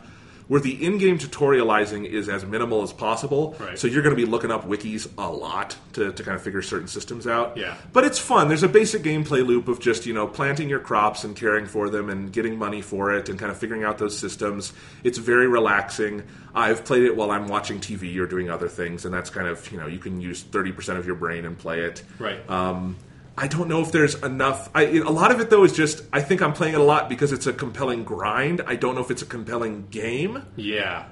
[0.47, 3.55] where the in-game tutorializing is as minimal as possible.
[3.59, 3.77] Right.
[3.77, 6.61] So you're going to be looking up wikis a lot to, to kind of figure
[6.61, 7.57] certain systems out.
[7.57, 7.75] Yeah.
[7.93, 8.47] But it's fun.
[8.47, 11.89] There's a basic gameplay loop of just, you know, planting your crops and caring for
[11.89, 14.73] them and getting money for it and kind of figuring out those systems.
[15.03, 16.23] It's very relaxing.
[16.53, 19.71] I've played it while I'm watching TV or doing other things, and that's kind of,
[19.71, 22.03] you know, you can use 30% of your brain and play it.
[22.19, 22.47] Right.
[22.49, 22.95] Um,
[23.37, 24.69] I don't know if there's enough.
[24.73, 27.09] I, a lot of it, though, is just I think I'm playing it a lot
[27.09, 28.61] because it's a compelling grind.
[28.65, 31.05] I don't know if it's a compelling game yeah.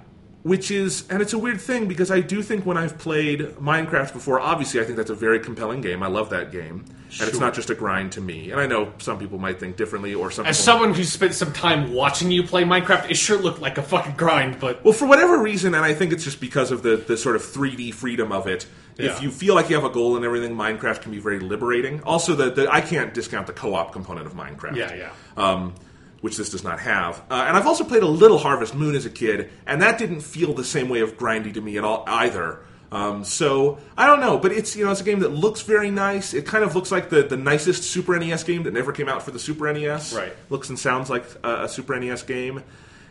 [0.43, 4.13] which is and it's a weird thing because I do think when I've played Minecraft
[4.13, 6.01] before, obviously I think that's a very compelling game.
[6.01, 6.85] I love that game,
[7.19, 8.51] and it's not just a grind to me.
[8.51, 11.51] And I know some people might think differently, or some As someone who spent some
[11.51, 15.07] time watching you play Minecraft, it sure looked like a fucking grind, but Well, for
[15.07, 18.31] whatever reason, and I think it's just because of the, the sort of 3D freedom
[18.31, 18.65] of it.
[18.97, 19.11] Yeah.
[19.11, 22.03] If you feel like you have a goal and everything, Minecraft can be very liberating.
[22.03, 24.75] Also, the, the I can't discount the co-op component of Minecraft.
[24.75, 25.11] Yeah, yeah.
[25.35, 25.75] Um,
[26.21, 27.21] which this does not have.
[27.29, 30.21] Uh, and I've also played a little Harvest Moon as a kid, and that didn't
[30.21, 32.61] feel the same way of grindy to me at all either.
[32.93, 35.89] Um, so I don't know, but it's you know it's a game that looks very
[35.89, 36.33] nice.
[36.33, 39.23] It kind of looks like the, the nicest Super NES game that never came out
[39.23, 40.13] for the Super NES.
[40.13, 40.31] Right.
[40.49, 42.63] Looks and sounds like a, a Super NES game,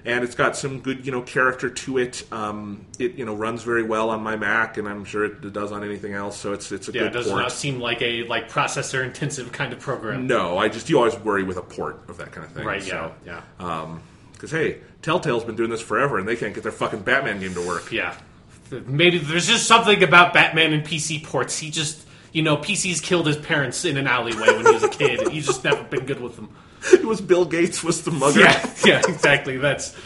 [0.05, 2.25] and it's got some good you know character to it.
[2.33, 5.73] Um, it you know runs very well on my Mac, and I'm sure it does
[5.73, 6.38] on anything else.
[6.38, 6.99] So it's it's a good.
[6.99, 7.43] yeah, good it does port.
[7.43, 10.27] not seem like a like processor intensive kind of program.
[10.27, 12.65] no, I just you always worry with a port of that kind of thing.
[12.65, 13.12] Right, so.
[13.25, 13.99] yeah, yeah.
[14.33, 17.55] Because hey, Telltale's been doing this forever, and they can't get their fucking Batman game
[17.55, 17.93] to work.
[17.93, 18.17] Yeah.
[18.87, 21.59] Maybe there's just something about Batman and PC ports.
[21.59, 24.88] He just, you know, PC's killed his parents in an alleyway when he was a
[24.88, 25.29] kid.
[25.29, 26.49] He's just never been good with them.
[26.92, 28.40] It was Bill Gates was the mugger.
[28.40, 29.57] Yeah, yeah, exactly.
[29.57, 29.97] That's,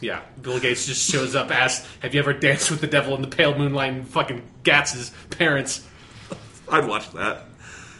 [0.00, 0.20] yeah.
[0.40, 3.28] Bill Gates just shows up, asks, "Have you ever danced with the devil in the
[3.28, 5.84] pale moonlight?" And fucking Gats's parents
[6.70, 7.44] I'd watch that.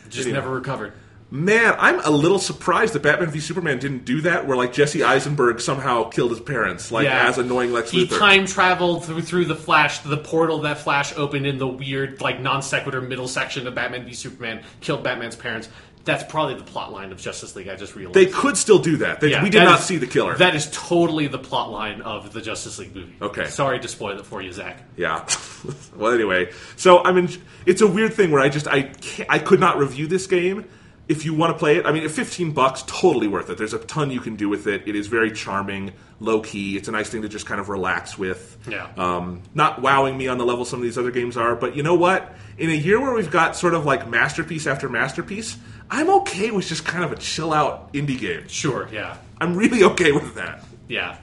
[0.08, 0.32] just Anyway.
[0.32, 0.92] never recovered.
[1.28, 5.02] Man, I'm a little surprised that Batman v Superman didn't do that, where like Jesse
[5.02, 7.28] Eisenberg somehow killed his parents, like Yeah.
[7.28, 8.18] as annoying Lex He Luthor.
[8.18, 12.40] time traveled through through the Flash, the portal that Flash opened in the weird, like
[12.40, 15.68] non sequitur middle section of Batman v Superman, killed Batman's parents.
[16.06, 17.68] That's probably the plot line of Justice League.
[17.68, 18.14] I just realized.
[18.14, 19.20] they could still do that.
[19.20, 20.34] They, Yeah, we did that not is- see the killer.
[20.36, 23.16] That is totally the plot line of the Justice League movie.
[23.20, 23.46] Okay.
[23.46, 24.82] Sorry to spoil it for you, Zach.
[24.96, 25.28] Yeah.
[25.96, 27.28] well, anyway, so I mean,
[27.66, 28.92] it's a weird thing where I just I
[29.28, 30.64] I could not review this game.
[31.08, 33.58] If you want to play it, I mean, at 15 bucks, totally worth it.
[33.58, 34.88] There's a ton you can do with it.
[34.88, 36.76] It is very charming, low key.
[36.76, 38.58] It's a nice thing to just kind of relax with.
[38.68, 38.88] Yeah.
[38.96, 41.84] Um, not wowing me on the level some of these other games are, but you
[41.84, 42.34] know what?
[42.58, 45.56] In a year where we've got sort of like masterpiece after masterpiece,
[45.90, 48.48] I'm okay with just kind of a chill out indie game.
[48.48, 49.16] Sure, yeah.
[49.40, 50.64] I'm really okay with that.
[50.88, 51.18] Yeah.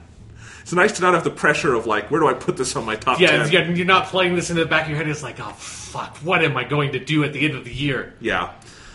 [0.62, 2.86] It's nice to not have the pressure of like, where do I put this on
[2.86, 3.52] my top Yeah, 10?
[3.52, 5.08] yeah, you're not playing this in the back of your head.
[5.08, 7.72] It's like, oh, fuck, what am I going to do at the end of the
[7.72, 8.14] year?
[8.20, 8.52] Yeah.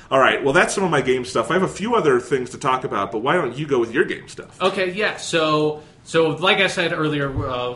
[0.09, 0.43] All right.
[0.43, 1.51] Well, that's some of my game stuff.
[1.51, 3.93] I have a few other things to talk about, but why don't you go with
[3.93, 4.59] your game stuff?
[4.59, 5.17] Okay, yeah.
[5.17, 7.75] So, so like I said earlier, uh,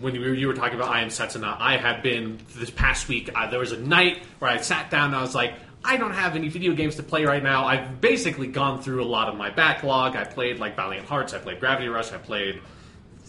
[0.00, 3.06] when you were, you were talking about I Am Setsuna, I had been this past
[3.08, 3.30] week.
[3.32, 5.54] Uh, there was a night where I sat down and I was like,
[5.88, 7.64] I don't have any video games to play right now.
[7.64, 10.16] I've basically gone through a lot of my backlog.
[10.16, 11.32] I played like Valiant Hearts.
[11.32, 12.12] I played Gravity Rush.
[12.12, 12.60] I played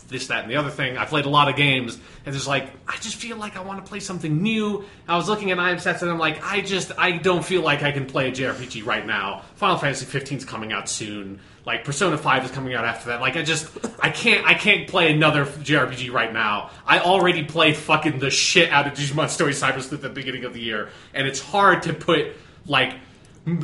[0.10, 0.98] this, that, and the other thing.
[0.98, 3.84] I played a lot of games, and it's like I just feel like I want
[3.84, 4.84] to play something new.
[5.08, 7.82] I was looking at IM sets, and I'm like, I just I don't feel like
[7.82, 9.44] I can play a JRPG right now.
[9.56, 11.40] Final Fantasy 15 is coming out soon.
[11.66, 13.22] Like Persona 5 is coming out after that.
[13.22, 13.70] Like I just
[14.02, 16.72] I can't I can't play another JRPG right now.
[16.86, 20.54] I already played fucking the shit out of Digimon Story Cyber at the beginning of
[20.54, 22.34] the year, and it's hard to put
[22.70, 22.94] like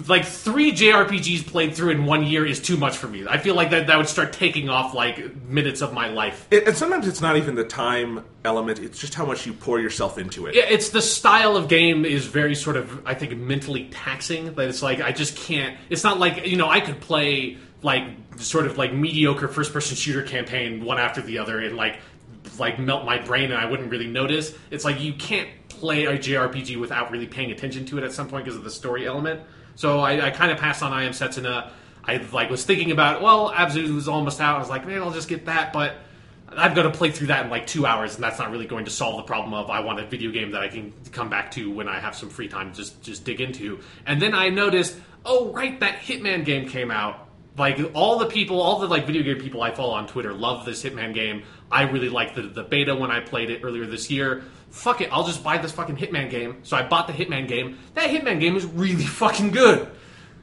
[0.08, 3.26] like three JRPGs played through in one year is too much for me.
[3.28, 6.48] I feel like that that would start taking off like minutes of my life.
[6.50, 9.80] It, and sometimes it's not even the time element; it's just how much you pour
[9.80, 10.56] yourself into it.
[10.56, 14.56] Yeah, it's the style of game is very sort of I think mentally taxing.
[14.56, 15.78] That it's like I just can't.
[15.90, 18.04] It's not like you know I could play like
[18.38, 22.00] sort of like mediocre first person shooter campaign one after the other and like
[22.58, 24.56] like melt my brain and I wouldn't really notice.
[24.72, 28.28] It's like you can't play a JRPG without really paying attention to it at some
[28.28, 29.42] point because of the story element.
[29.76, 31.72] So I, I kind of passed on I Am Setsuna.
[32.04, 34.56] I like was thinking about well, Abzu was almost out.
[34.56, 35.96] I was like, man, I'll just get that, but
[36.48, 38.86] I've got to play through that in like two hours, and that's not really going
[38.86, 41.52] to solve the problem of I want a video game that I can come back
[41.52, 43.80] to when I have some free time, just just dig into.
[44.06, 47.28] And then I noticed, oh right, that Hitman game came out.
[47.58, 50.66] Like all the people, all the like video game people I follow on Twitter love
[50.66, 51.44] this Hitman game.
[51.72, 54.44] I really liked the the beta when I played it earlier this year.
[54.72, 56.58] Fuck it, I'll just buy this fucking Hitman game.
[56.64, 57.78] So I bought the Hitman game.
[57.94, 59.88] That Hitman game is really fucking good.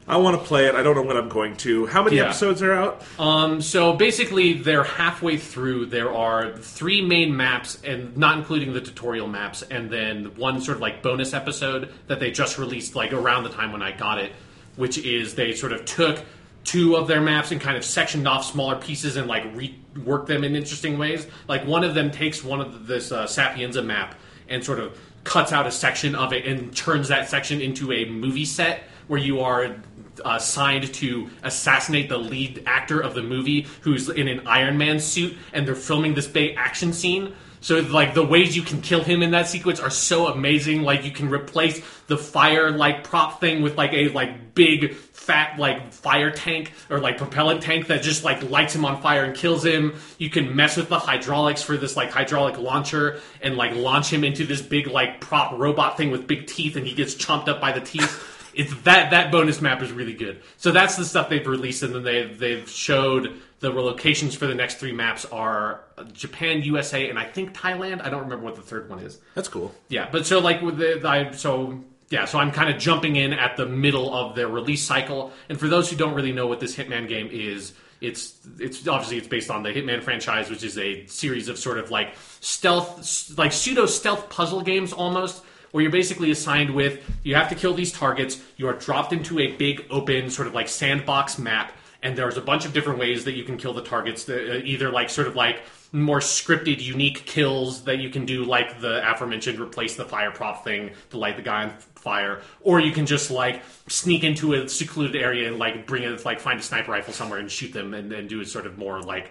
[0.09, 0.75] I want to play it.
[0.75, 1.87] I don't know when I'm going to.
[1.87, 2.25] How many Yeah.
[2.25, 3.03] episodes are out?
[3.21, 5.87] Um, so basically, they're halfway through.
[5.87, 10.79] There are three main maps, and not including the tutorial maps, and then one sort
[10.79, 14.19] of like bonus episode that they just released like around the time when I got
[14.19, 14.33] it,
[14.75, 16.19] which is they sort of took
[16.65, 20.45] two of their maps and kind of sectioned off smaller pieces and like reworked them
[20.45, 21.27] in interesting ways.
[21.49, 24.15] Like one of them takes one of this uh, Sapienza map
[24.49, 28.05] and sort of cuts out a section of it and turns that section into a
[28.07, 29.77] movie set where you are
[30.25, 35.37] assigned to assassinate the lead actor of the movie who's in an Iron Man suit,
[35.53, 37.35] and they're filming this big action scene.
[37.61, 40.83] So, like, the ways you can kill him in that sequence are so amazing.
[40.83, 44.97] Like, you can replace the fire, like, prop thing with, like, a, like, big,
[45.33, 49.25] fat, like, fire tank or, like, propellant tank that just, like, lights him on fire
[49.25, 49.95] and kills him.
[50.19, 54.25] You can mess with the hydraulics for this, like, hydraulic launcher and, like, launch him
[54.25, 57.61] into this big, like, prop robot thing with big teeth, and he gets chomped up
[57.61, 58.29] by the teeth.
[58.55, 60.43] It's that that bonus map is really good.
[60.59, 64.55] So that's the stuff they've released, and then they they've showed the locations for the
[64.55, 65.81] next three maps are
[66.13, 68.05] Japan, USA, and I think Thailand.
[68.05, 69.19] I don't remember what the third one is.
[69.35, 69.75] That's cool.
[69.89, 73.33] Yeah, but so like with the I so yeah, so I'm kind of jumping in
[73.33, 75.33] at the middle of their release cycle.
[75.49, 77.73] And for those who don't really know what this Hitman game is,
[78.03, 81.79] it's it's obviously it's based on the Hitman franchise, which is a series of sort
[81.79, 85.43] of like stealth, like pseudo stealth puzzle games almost.
[85.71, 88.39] Where you're basically assigned with, you have to kill these targets.
[88.59, 91.73] You are dropped into a big open sort of like sandbox map,
[92.03, 94.29] and there's a bunch of different ways that you can kill the targets.
[94.29, 98.83] Uh, Either like sort of like more scripted, unique kills that you can do, like
[98.83, 102.93] the aforementioned replace the fire prop thing to light the guy on fire, or you
[102.93, 106.63] can just like sneak into a secluded area and like bring it, like find a
[106.63, 109.31] sniper rifle somewhere and shoot them, and then do a sort of more like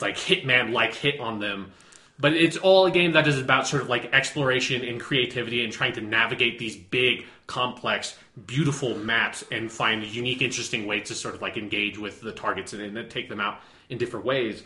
[0.00, 1.72] like hitman like hit on them.
[2.18, 5.72] But it's all a game that is about sort of like exploration and creativity and
[5.72, 11.34] trying to navigate these big, complex, beautiful maps and find unique, interesting ways to sort
[11.34, 14.62] of like engage with the targets and, and take them out in different ways.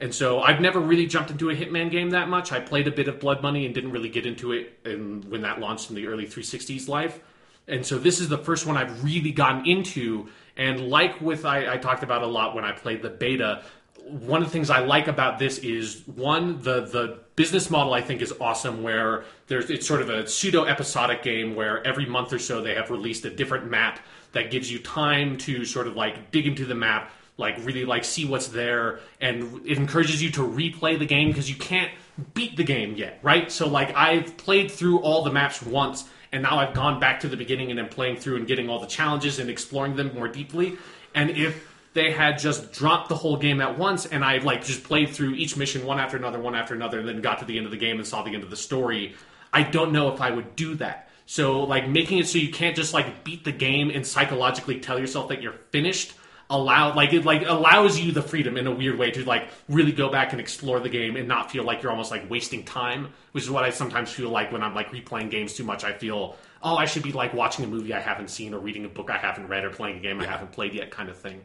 [0.00, 2.52] And so I've never really jumped into a Hitman game that much.
[2.52, 5.42] I played a bit of Blood Money and didn't really get into it in, when
[5.42, 7.20] that launched in the early 360s life.
[7.68, 10.28] And so this is the first one I've really gotten into.
[10.56, 13.62] And like with I, I talked about a lot when I played the beta,
[14.04, 18.02] one of the things I like about this is one the the business model I
[18.02, 18.82] think is awesome.
[18.82, 22.74] Where there's it's sort of a pseudo episodic game where every month or so they
[22.74, 24.00] have released a different map
[24.32, 28.04] that gives you time to sort of like dig into the map, like really like
[28.04, 31.90] see what's there, and it encourages you to replay the game because you can't
[32.32, 33.50] beat the game yet, right?
[33.50, 36.08] So like I've played through all the maps once.
[36.32, 38.80] And now I've gone back to the beginning and I'm playing through and getting all
[38.80, 40.76] the challenges and exploring them more deeply.
[41.14, 44.82] And if they had just dropped the whole game at once and I like just
[44.82, 47.56] played through each mission one after another, one after another, and then got to the
[47.56, 49.14] end of the game and saw the end of the story,
[49.52, 51.08] I don't know if I would do that.
[51.26, 54.98] So like making it so you can't just like beat the game and psychologically tell
[54.98, 56.14] yourself that you're finished
[56.50, 59.92] allow like it like allows you the freedom in a weird way to like really
[59.92, 63.08] go back and explore the game and not feel like you're almost like wasting time
[63.32, 65.84] which is what i sometimes feel like when i'm like replaying games too much.
[65.84, 68.84] I feel oh i should be like watching a movie i haven't seen or reading
[68.84, 71.16] a book i haven't read or playing a game i haven't played yet kind of
[71.16, 71.40] thing.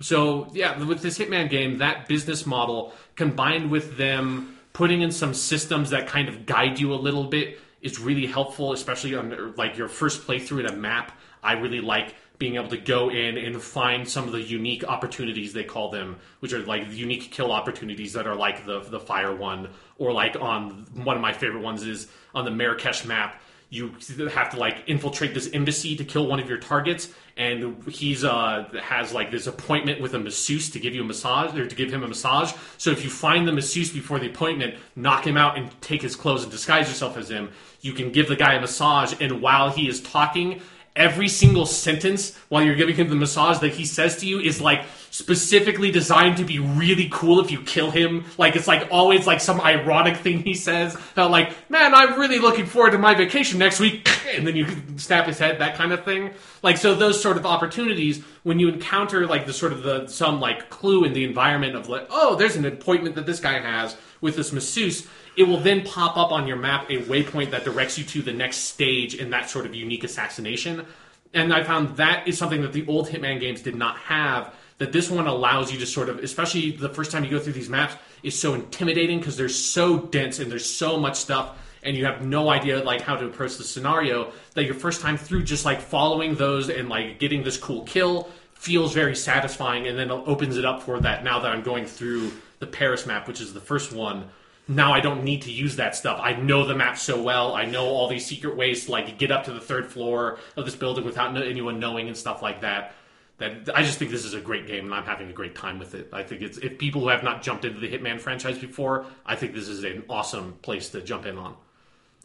[0.00, 5.34] So yeah, with this Hitman game, that business model combined with them putting in some
[5.34, 9.76] systems that kind of guide you a little bit is really helpful, especially on like
[9.76, 11.12] your first playthrough at a map.
[11.42, 15.52] I really like being able to go in and find some of the unique opportunities
[15.52, 19.00] they call them, which are like the unique kill opportunities that are like the the
[19.00, 19.68] fire one,
[19.98, 23.40] or like on one of my favorite ones is on the Marrakesh map
[23.74, 23.92] you
[24.32, 28.68] have to like infiltrate this embassy to kill one of your targets and he's uh
[28.80, 31.92] has like this appointment with a masseuse to give you a massage or to give
[31.92, 32.52] him a massage.
[32.78, 36.14] So if you find the masseuse before the appointment knock him out and take his
[36.14, 37.50] clothes and disguise yourself as him.
[37.80, 40.60] You can give the guy a massage and while he is talking
[40.96, 44.60] every single sentence while you're giving him the massage that he says to you is
[44.60, 48.24] like specifically designed to be really cool if you kill him.
[48.38, 50.96] Like it's like always like some ironic thing he says.
[51.12, 54.66] About like, man, I'm really looking forward to my vacation next week, and then you
[54.96, 56.30] snap his head, that kind of thing.
[56.62, 60.40] Like so, those sort of opportunities when you encounter like the sort of the some
[60.40, 63.96] like clue in the environment of like, oh, there's an appointment that this guy has
[64.20, 65.06] with this masseuse.
[65.36, 68.32] It will then pop up on your map a waypoint that directs you to the
[68.32, 70.86] next stage in that sort of unique assassination.
[71.32, 74.92] And I found that is something that the old Hitman games did not have that
[74.92, 77.68] this one allows you to sort of, especially the first time you go through these
[77.68, 82.06] maps, is so intimidating because they're so dense and there's so much stuff and you
[82.06, 85.64] have no idea like how to approach the scenario that your first time through just
[85.64, 90.22] like following those and like getting this cool kill feels very satisfying and then it
[90.26, 93.52] opens it up for that now that I'm going through the Paris map which is
[93.52, 94.30] the first one
[94.66, 96.20] now I don't need to use that stuff.
[96.22, 97.54] I know the map so well.
[97.54, 100.64] I know all these secret ways to like get up to the third floor of
[100.64, 102.94] this building without anyone knowing and stuff like that
[103.38, 105.78] that I just think this is a great game and I'm having a great time
[105.78, 106.08] with it.
[106.12, 109.34] I think it's if people who have not jumped into the Hitman franchise before, I
[109.34, 111.56] think this is an awesome place to jump in on.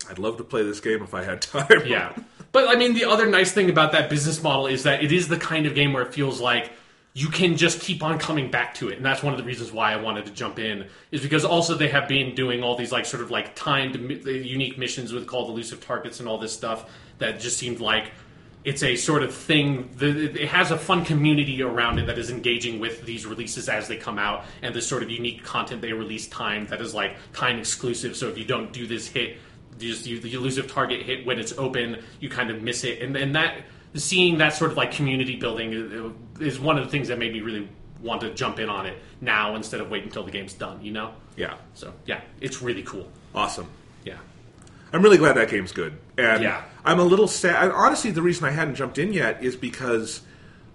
[0.09, 1.85] I'd love to play this game if I had time.
[1.85, 2.13] yeah.
[2.51, 5.27] But I mean the other nice thing about that business model is that it is
[5.27, 6.71] the kind of game where it feels like
[7.19, 8.95] you can just keep on coming back to it.
[8.95, 11.75] And that's one of the reasons why i wanted to jump in is because also
[11.75, 13.95] they have been doing all these like sort of like timed
[14.25, 18.11] unique missions with called elusive targets and all this stuff that just seemed like
[18.63, 22.79] it's a sort of thing it has a fun community around it that is engaging
[22.79, 26.25] with these releases as they come out and this sort of unique content they release
[26.27, 28.15] time that is like time exclusive.
[28.15, 29.37] So if you don't do this hit
[29.77, 33.01] just you, the elusive target hit when it's open you kind of miss it.
[33.01, 33.63] And, and that
[33.95, 36.09] seeing that sort of like community building uh,
[36.39, 37.67] is one of the things that made me really
[38.01, 40.91] want to jump in on it now instead of wait until the game's done you
[40.91, 43.67] know yeah so yeah it's really cool awesome
[44.05, 44.17] yeah
[44.91, 45.93] I'm really glad that game's good.
[46.17, 46.63] And Yeah.
[46.83, 47.71] I'm a little sad.
[47.71, 50.21] Honestly, the reason I hadn't jumped in yet is because,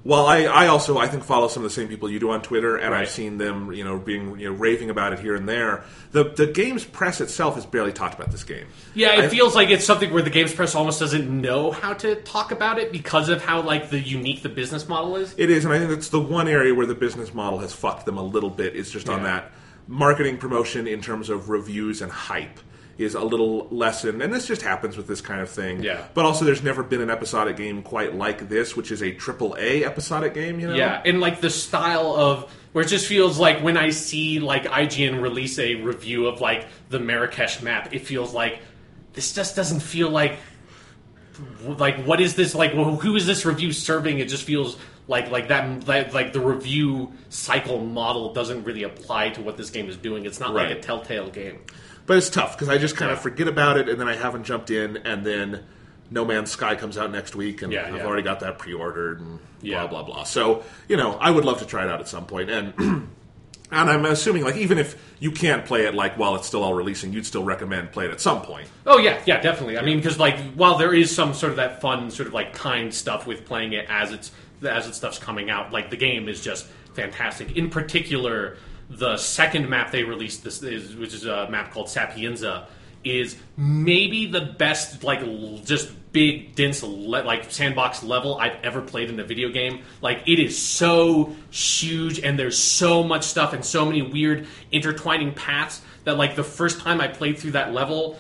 [0.05, 2.42] well, I, I also I think follow some of the same people you do on
[2.42, 3.00] Twitter, and Right.
[3.02, 5.84] I've seen them, you know, being you know raving about it here and there.
[6.12, 8.66] The the game's press itself has barely talked about this game.
[8.94, 11.94] Yeah, it I- feels like it's something where the games press almost doesn't know how
[11.94, 15.34] to talk about it because of how like the unique the business model is.
[15.38, 18.05] It is, and I think that's the one area where the business model has fucked
[18.05, 18.76] them a little bit.
[18.76, 19.50] Is just on that
[19.88, 22.59] marketing promotion in terms of reviews and hype
[22.97, 25.82] is a little lessened, and this just happens with this kind of thing.
[25.82, 26.07] Yeah.
[26.14, 29.57] But also, there's never been an episodic game quite like this, which is a triple
[29.59, 30.61] A episodic game.
[30.61, 30.74] You know.
[30.74, 34.64] Yeah, and like the style of where it just feels like when I see like
[34.64, 38.61] IGN release a review of like the Marrakesh map, it feels like
[39.14, 40.38] this just doesn't feel like
[41.64, 44.76] like what is this like who is this review serving it just feels
[45.09, 49.70] like like that, that like the review cycle model doesn't really apply to what this
[49.70, 51.59] game is doing it's not like a telltale game
[52.07, 53.22] But it's tough because I just kind of Yeah.
[53.22, 55.61] forget about it, and then I haven't jumped in, and then
[56.11, 58.05] No Man's Sky comes out next week, and Yeah, I've yeah.
[58.07, 60.24] already got that pre-ordered, and blah blah blah.
[60.24, 63.09] So you know, I would love to try it out at some point, and and
[63.90, 67.12] I'm assuming like even if you can't play it like while it's still all releasing,
[67.14, 68.68] you'd still recommend play it at some point.
[68.86, 69.78] Oh yeah, yeah, definitely.
[69.78, 72.52] I mean, because like while there is some sort of that fun sort of like
[72.52, 74.30] kind stuff with playing it as it's
[74.62, 77.57] as its stuff's coming out, like the game is just fantastic.
[77.57, 78.57] In particular,
[78.91, 82.66] the second map they released, this is which is a map called Sapienza,
[83.05, 88.80] is maybe the best like l- just big dense le- like sandbox level I've ever
[88.80, 89.82] played in a video game.
[90.01, 95.35] Like it is so huge and there's so much stuff and so many weird intertwining
[95.35, 98.18] paths that like the first time I played through that level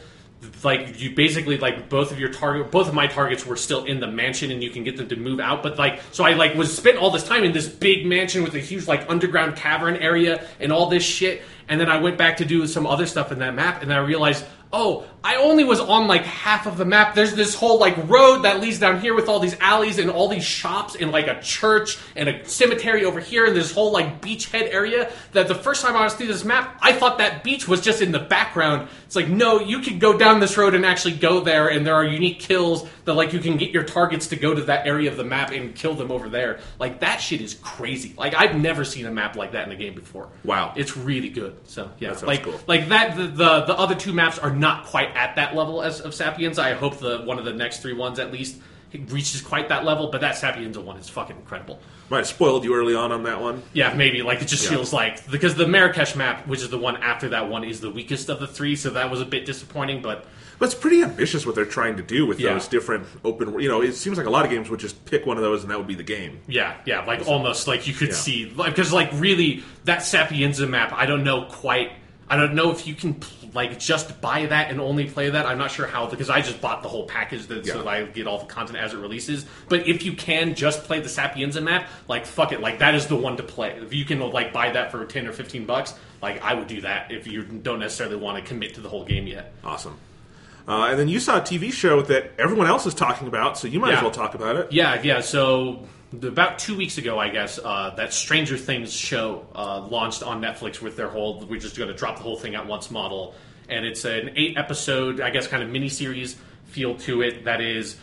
[0.64, 4.00] like you basically like both of your target both of my targets were still in
[4.00, 6.54] the mansion and you can get them to move out but like so i like
[6.54, 9.96] was spent all this time in this big mansion with a huge like underground cavern
[9.96, 13.32] area and all this shit and then i went back to do some other stuff
[13.32, 16.84] in that map and i realized oh i only was on like half of the
[16.84, 17.14] map.
[17.14, 20.28] There's this whole like road that leads down here with all these alleys and all
[20.28, 24.20] these shops and like a church and a cemetery over here and this whole like
[24.20, 27.66] beachhead area that the first time i was through this map i thought that beach
[27.66, 30.84] was just in the background it's like no you could go down this road and
[30.84, 34.28] actually go there and there are unique kills that like you can get your targets
[34.28, 36.58] to go to that area of the map and kill them over there.
[36.80, 38.14] Like that shit is crazy.
[38.16, 40.30] Like i've never seen a map like that in a game before.
[40.42, 40.72] Wow.
[40.74, 42.18] it's really good so yeah.
[42.24, 42.58] Like cool.
[42.66, 46.00] like that the, the the other two maps are not quite at that level as
[46.00, 46.62] of Sapienza.
[46.62, 48.56] I hope the one of the next three ones at least
[49.08, 51.78] reaches quite that level but that sapienza one is fucking incredible
[52.10, 53.62] Might have spoiled you early on on that one.
[53.72, 54.22] yeah, maybe.
[54.22, 54.70] Like it just Yeah.
[54.76, 57.90] feels like because the Marrakesh map, which is the one after that one, is the
[57.90, 60.02] weakest of the three, so that was a bit disappointing.
[60.02, 60.26] But
[60.58, 62.52] But it's pretty ambitious what they're trying to do with Yeah.
[62.52, 63.58] those different open.
[63.58, 65.62] You know, it seems like a lot of games would just pick one of those
[65.62, 66.40] and that would be the game.
[66.46, 68.14] yeah, yeah, like almost like you could Yeah.
[68.14, 71.90] see because like really that Sapienza map, I don't know quite
[72.28, 73.14] I don't know if you can
[73.54, 75.46] like just buy that and only play that.
[75.46, 77.82] I'm not sure how because I just bought the whole package that, so Yeah.
[77.82, 79.46] that I get all the content as it releases.
[79.68, 83.06] But if you can just play the Sapienza map, like fuck it, like that is
[83.06, 83.70] the one to play.
[83.80, 86.80] If you can like buy that for ten or fifteen bucks, like I would do
[86.82, 87.12] that.
[87.12, 89.52] If you don't necessarily want to commit to the whole game yet.
[89.62, 89.96] Awesome.
[90.66, 93.68] Uh, and then you saw a TV show that everyone else is talking about, so
[93.68, 94.72] you might as well talk about it.
[94.72, 95.20] Yeah, yeah.
[95.20, 95.86] So
[96.22, 100.80] about two weeks ago, I guess uh, that Stranger Things show uh, launched on Netflix
[100.80, 103.34] with their whole "we're just going to drop the whole thing at once" model,
[103.68, 106.36] and it's an eight episode, I guess, kind of miniseries
[106.66, 107.96] feel to it that is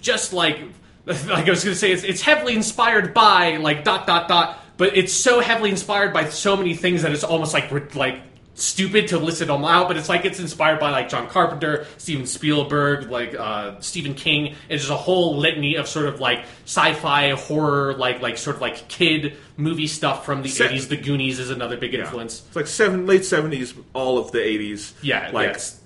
[0.00, 0.58] just like
[1.06, 4.58] like I was going to say, it's, it's heavily inspired by like dot dot dot,
[4.76, 8.20] but it's so heavily inspired by so many things that it's almost like like
[8.54, 9.88] stupid to list it all out.
[9.88, 14.54] But it's like it's inspired by like John Carpenter, Steven Spielberg, like uh, Stephen King.
[14.68, 18.62] It's just a whole litany of sort of like sci-fi horror, like like sort of
[18.62, 20.88] like kid movie stuff from the eighties.
[20.88, 22.42] The Goonies is another big influence.
[22.46, 24.94] It's like seven, late seventies, all of the eighties.
[25.02, 25.80] Yeah, like yes.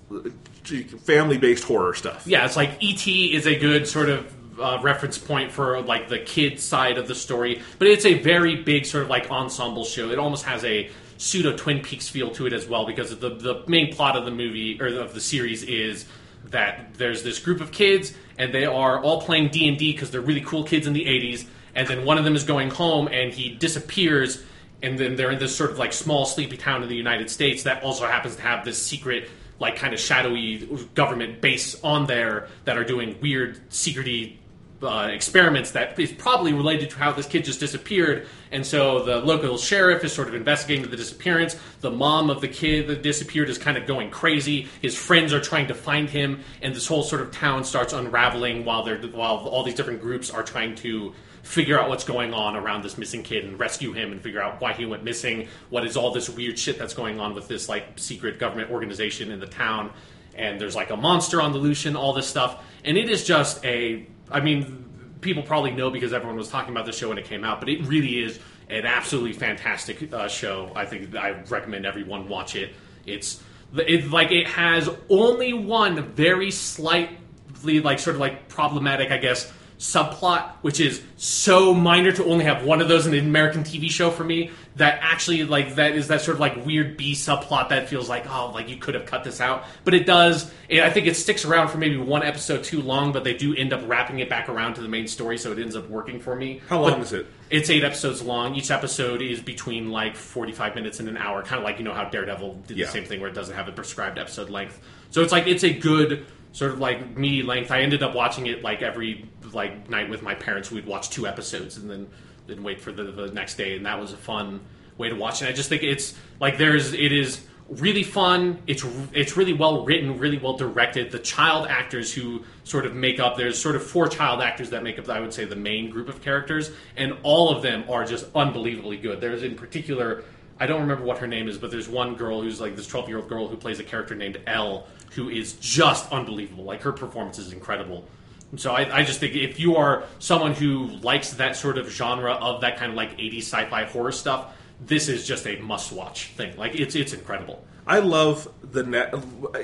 [1.04, 2.26] family-based horror stuff.
[2.26, 3.34] Yeah, it's like E.T.
[3.34, 7.14] is a good sort of uh, reference point for like the kid side of the
[7.14, 10.10] story, but it's a very big sort of like ensemble show.
[10.10, 13.62] It almost has a pseudo Twin Peaks feel to it as well because the the
[13.66, 16.06] main plot of the movie or of the series is
[16.46, 20.10] that there's this group of kids and they are all playing D and D because
[20.10, 23.08] they're really cool kids in the '80s, and then one of them is going home
[23.08, 24.42] and he disappears.
[24.80, 27.64] And then they're in this sort of like small sleepy town in the United States
[27.64, 30.58] that also happens to have this secret like kind of shadowy
[30.94, 34.36] government base on there that are doing weird secrety
[34.82, 38.26] uh, experiments that is probably related to how this kid just disappeared.
[38.52, 41.56] And so the local sheriff is sort of investigating the disappearance.
[41.80, 44.68] The mom of the kid that disappeared is kind of going crazy.
[44.80, 48.64] His friends are trying to find him, and this whole sort of town starts unraveling
[48.64, 51.12] while they're while all these different groups are trying to
[51.42, 54.60] figure out what's going on around this missing kid and rescue him and figure out
[54.60, 55.48] why he went missing.
[55.70, 59.30] What is all this weird shit that's going on with this like secret government organization
[59.30, 59.90] in the town?
[60.34, 62.62] And there's like a monster on the and all this stuff.
[62.84, 64.06] And it is just a.
[64.30, 67.44] I mean, people probably know because everyone was talking about the show when it came
[67.44, 70.70] out, but it really is an absolutely fantastic uh, show.
[70.74, 72.74] I think I recommend everyone watch it.
[73.06, 73.42] It's
[73.74, 79.52] it like it has only one very slightly like sort of like problematic, I guess,
[79.78, 83.90] subplot, which is so minor to only have one of those in an American TV
[83.90, 84.50] show for me.
[84.78, 88.26] That actually like that is that sort of like weird B subplot that feels like
[88.30, 90.50] oh like you could have cut this out, but it does.
[90.70, 93.54] And I think it sticks around for maybe one episode too long, but they do
[93.54, 96.20] end up wrapping it back around to the main story, so it ends up working
[96.20, 96.60] for me.
[96.68, 97.26] How long But is it?
[97.50, 98.54] It's eight episodes long.
[98.54, 101.94] Each episode is between like forty-five minutes and an hour, kind of like you know
[101.94, 102.86] how Daredevil did Yeah.
[102.86, 104.80] the same thing where it doesn't have a prescribed episode length.
[105.10, 107.70] So it's like it's a good sort of like meaty length.
[107.70, 110.70] I ended up watching it like every like night with my parents.
[110.70, 112.08] We'd watch two episodes and then
[112.48, 114.60] then wait for the, the next day, and that was a fun
[114.96, 115.48] way to watch it.
[115.48, 118.60] I just think it's like there's it is really fun.
[118.66, 121.12] It's it's really well written, really well directed.
[121.12, 124.82] The child actors who sort of make up there's sort of four child actors that
[124.82, 128.04] make up I would say the main group of characters, and all of them are
[128.04, 129.20] just unbelievably good.
[129.20, 130.24] There's in particular.
[130.60, 133.08] I don't remember what her name is, but there's one girl who's like this 12
[133.08, 136.64] year old girl who plays a character named Elle, who is just unbelievable.
[136.64, 138.08] Like her performance is incredible.
[138.50, 141.88] And so I, I just think if you are someone who likes that sort of
[141.90, 146.28] genre of that kind of like 80s sci-fi horror stuff, this is just a must-watch
[146.28, 146.56] thing.
[146.56, 147.64] Like it's it's incredible.
[147.86, 149.14] I love the net.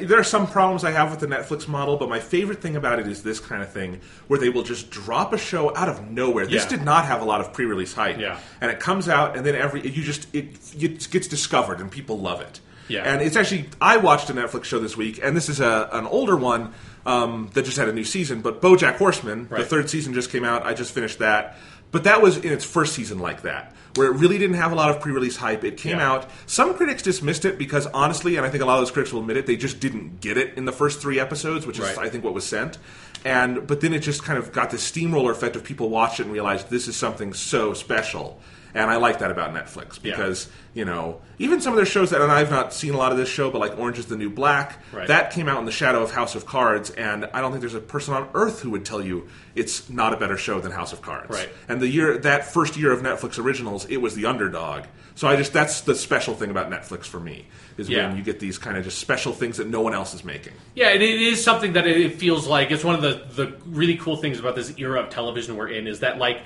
[0.00, 2.98] There are some problems I have with the Netflix model, but my favorite thing about
[2.98, 6.10] it is this kind of thing where they will just drop a show out of
[6.10, 6.46] nowhere.
[6.46, 6.70] This Yeah.
[6.70, 8.38] did not have a lot of pre-release hype, Yeah.
[8.62, 12.18] and it comes out, and then every you just it, it gets discovered, and people
[12.18, 12.60] love it.
[12.88, 13.02] Yeah.
[13.04, 16.06] and it's actually I watched a Netflix show this week, and this is a an
[16.06, 16.72] older one
[17.06, 18.40] um, that just had a new season.
[18.40, 20.64] But BoJack Horseman, the third season just came out.
[20.66, 21.56] I just finished that,
[21.90, 24.74] but that was in its first season like that, where it really didn't have a
[24.74, 25.64] lot of pre-release hype.
[25.64, 26.10] It came Yeah.
[26.12, 26.30] out.
[26.46, 29.20] Some critics dismissed it because honestly, and I think a lot of those critics will
[29.20, 31.98] admit it, they just didn't get it in the first three episodes, which is Right.
[31.98, 32.78] I think what was sent.
[33.24, 36.24] And but then it just kind of got this steamroller effect of people watched it
[36.24, 38.40] and realized this is something so special.
[38.74, 40.10] And I like that about Netflix Yeah.
[40.16, 43.12] because you know even some of their shows that and I've not seen a lot
[43.12, 45.06] of this show, but like Orange is the New Black, Right.
[45.08, 47.74] that came out in the shadow of House of Cards, and I don't think there's
[47.74, 50.92] a person on earth who would tell you it's not a better show than House
[50.92, 51.30] of Cards.
[51.30, 51.48] Right.
[51.68, 54.84] And the year that first year of Netflix originals, it was the underdog.
[55.16, 57.46] So I just that's the special thing about Netflix for me
[57.78, 58.08] is Yeah.
[58.08, 60.52] when you get these kind of just special things that no one else is making.
[60.74, 63.96] Yeah, and it is something that it feels like it's one of the the really
[63.96, 66.40] cool things about this era of television we're in is that like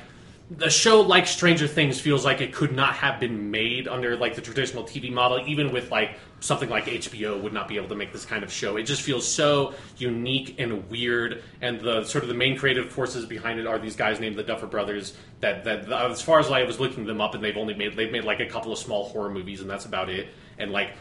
[0.61, 4.34] a show like Stranger Things feels like it could not have been made under like
[4.34, 7.94] the traditional TV model, even with like something like HBO would not be able to
[7.94, 8.76] make this kind of show.
[8.76, 13.26] It just feels so unique and weird, and the sort of the main creative forces
[13.26, 15.16] behind it are these guys named the Duffer Brothers.
[15.40, 18.11] That that as far as I was looking them up, and they've only made they've
[18.11, 20.28] made like a couple of small horror movies, and that's about it.
[20.59, 20.92] And like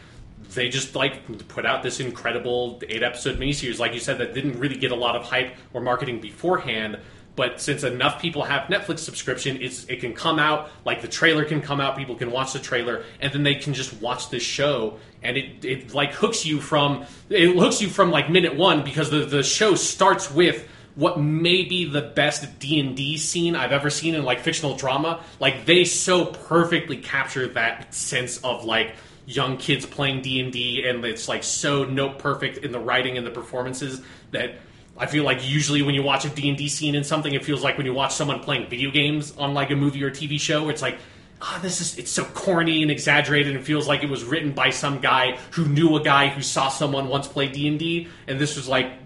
[0.54, 4.58] they just like put out this incredible eight episode miniseries, like you said, that didn't
[4.58, 6.98] really get a lot of hype or marketing beforehand.
[7.38, 11.44] But since enough people have Netflix subscription, it's, it can come out like the trailer
[11.44, 11.96] can come out.
[11.96, 15.64] People can watch the trailer, and then they can just watch this show, and it,
[15.64, 19.44] it like hooks you from it hooks you from like minute one because the the
[19.44, 20.66] show starts with
[20.96, 25.22] what may be the best D&D scene I've ever seen in like fictional drama.
[25.38, 31.28] Like they so perfectly capture that sense of like young kids playing D&D and it's
[31.28, 34.56] like so note perfect in the writing and the performances that
[34.98, 37.76] I feel like usually when you watch a D&D scene in something it feels like
[37.76, 40.82] when you watch someone playing video games on like a movie or TV show it's
[40.82, 40.98] like
[41.40, 44.70] oh, this is it's so corny and exaggerated and feels like it was written by
[44.70, 48.68] some guy who knew a guy who saw someone once play D&D and this was
[48.68, 48.97] like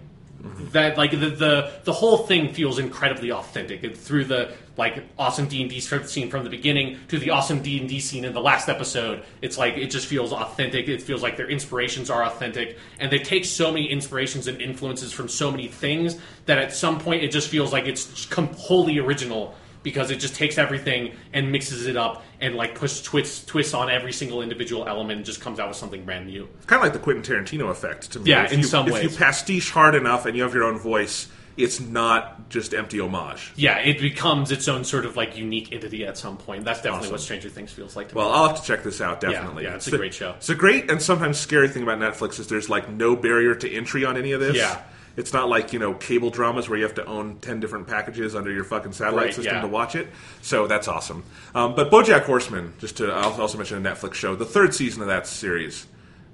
[0.71, 3.83] that like the, the the whole thing feels incredibly authentic.
[3.83, 8.25] And through the like awesome D&D scene from the beginning to the awesome D&D scene
[8.25, 10.87] in the last episode it's like it just feels authentic.
[10.89, 12.77] It feels like their inspirations are authentic.
[12.99, 16.99] And they take so many inspirations and influences from so many things that at some
[16.99, 21.85] point it just feels like it's wholly original because it just takes everything and mixes
[21.87, 23.01] it up and like twists
[23.45, 26.47] twists on every single individual element and just comes out with something brand new.
[26.57, 28.31] It's kind of like the Quentin Tarantino effect to me.
[28.31, 29.03] Yeah, if in you, some if ways.
[29.03, 33.51] you pastiche hard enough and you have your own voice, it's not just empty homage.
[33.55, 36.65] Yeah, it becomes its own sort of like unique entity at some point.
[36.65, 37.11] That's definitely Awesome.
[37.11, 38.19] what Stranger Things feels like to me.
[38.21, 38.35] Well, me.
[38.35, 39.65] I'll have to check this out definitely.
[39.65, 40.31] yeah, it's a the- great show.
[40.37, 43.71] It's a great and sometimes scary thing about Netflix is there's like no barrier to
[43.71, 44.55] entry on any of this.
[44.57, 44.81] Yeah.
[45.15, 48.35] It's not like, you know, cable dramas where you have to own 10 different packages
[48.35, 49.61] under your fucking satellite Right, system yeah.
[49.61, 50.07] to watch it.
[50.41, 51.23] So that's awesome.
[51.53, 55.01] Um, but Bojack Horseman, just to I'll also mention a Netflix show, the third season
[55.01, 55.85] of that series,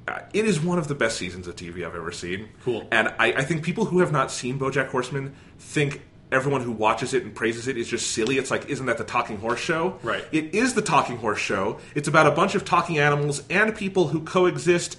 [0.08, 2.50] uh, it is one of the best seasons of TV I've ever seen.
[2.64, 2.88] Cool.
[2.92, 6.02] And I, I think people who have not seen Bojack Horseman think
[6.32, 8.38] everyone who watches it and praises it is just silly.
[8.38, 9.98] It's like, isn't that the talking horse show?
[10.04, 10.24] Right.
[10.32, 11.80] It is the talking horse show.
[11.96, 14.98] It's about a bunch of talking animals and people who coexist.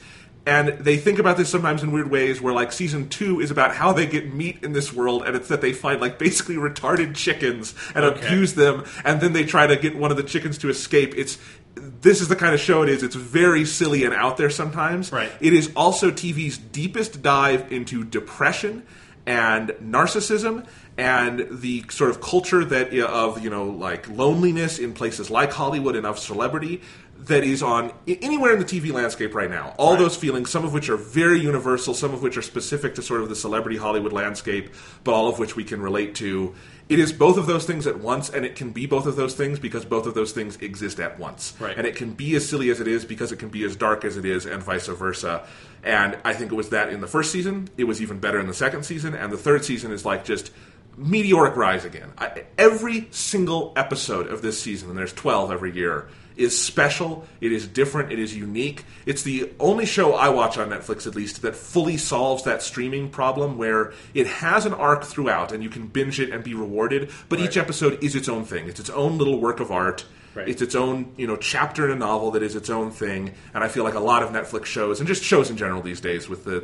[0.51, 3.73] And they think about this sometimes in weird ways where, like, season two is about
[3.73, 7.15] how they get meat in this world, and it's that they find, like, basically retarded
[7.15, 8.27] chickens and Okay.
[8.27, 11.15] abuse them, and then they try to get one of the chickens to escape.
[11.17, 11.39] It's.
[12.03, 13.05] This is the kind of show it is.
[13.05, 15.13] It's very silly and out there sometimes.
[15.13, 15.31] Right.
[15.41, 18.83] It is also TV's deepest dive into depression
[19.25, 20.67] and narcissism
[20.99, 25.95] and the sort of culture that of you know like loneliness in places like Hollywood
[25.95, 26.81] and of celebrity
[27.27, 29.75] that is on anywhere in the TV landscape right now.
[29.79, 33.03] All those feelings, some of which are very universal, some of which are specific to
[33.03, 34.71] sort of the celebrity Hollywood landscape,
[35.05, 36.55] but all of which we can relate to.
[36.89, 39.35] It is both of those things at once, and it can be both of those
[39.35, 41.55] things because both of those things exist at once.
[41.61, 41.77] Right.
[41.77, 44.05] And it can be as silly as it is because it can be as dark
[44.05, 45.47] as it is, and vice versa.
[45.85, 47.69] And I think it was that in the first season.
[47.77, 50.51] It was even better in the second season, and the third season is like just
[50.97, 52.13] meteoric rise again.
[52.19, 56.09] I, every single episode of this season, and there's 12 every year,
[56.41, 57.27] is special.
[57.41, 58.13] It is different.
[58.13, 58.85] It is unique.
[59.07, 63.11] It's the only show I watch on Netflix, at least, that fully solves that streaming
[63.11, 67.11] problem where it has an arc throughout and you can binge it and be rewarded,
[67.29, 68.69] but each episode is its own thing.
[68.69, 70.05] It's its own little work of art.
[70.33, 70.49] Right.
[70.49, 73.35] It's its own, you know, chapter in a novel that is its own thing.
[73.53, 76.01] And I feel like a lot of Netflix shows and just shows in general these
[76.01, 76.61] days with the,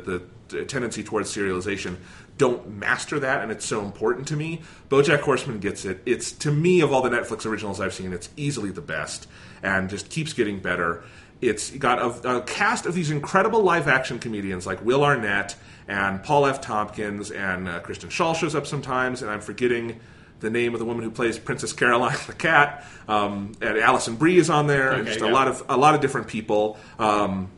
[0.49, 1.97] the tendency towards serialization
[2.37, 4.61] don't master that and it's so important to me.
[4.89, 6.01] BoJack Horseman gets it.
[6.05, 9.27] It's to me of all the Netflix originals I've seen, it's easily the best
[9.63, 11.03] and just keeps getting better.
[11.39, 15.55] It's got a, a cast of these incredible live action comedians like Will Arnett
[15.87, 16.61] and Paul F.
[16.61, 19.99] Tompkins and uh, Kristen Schaal shows up sometimes, and I'm forgetting
[20.39, 22.85] the name of the woman who plays Princess Carolyn the cat.
[23.07, 25.95] Um, and Alison Brie is on there, and Okay, just a lot of a lot
[25.95, 26.77] of different people.
[26.99, 27.51] Um,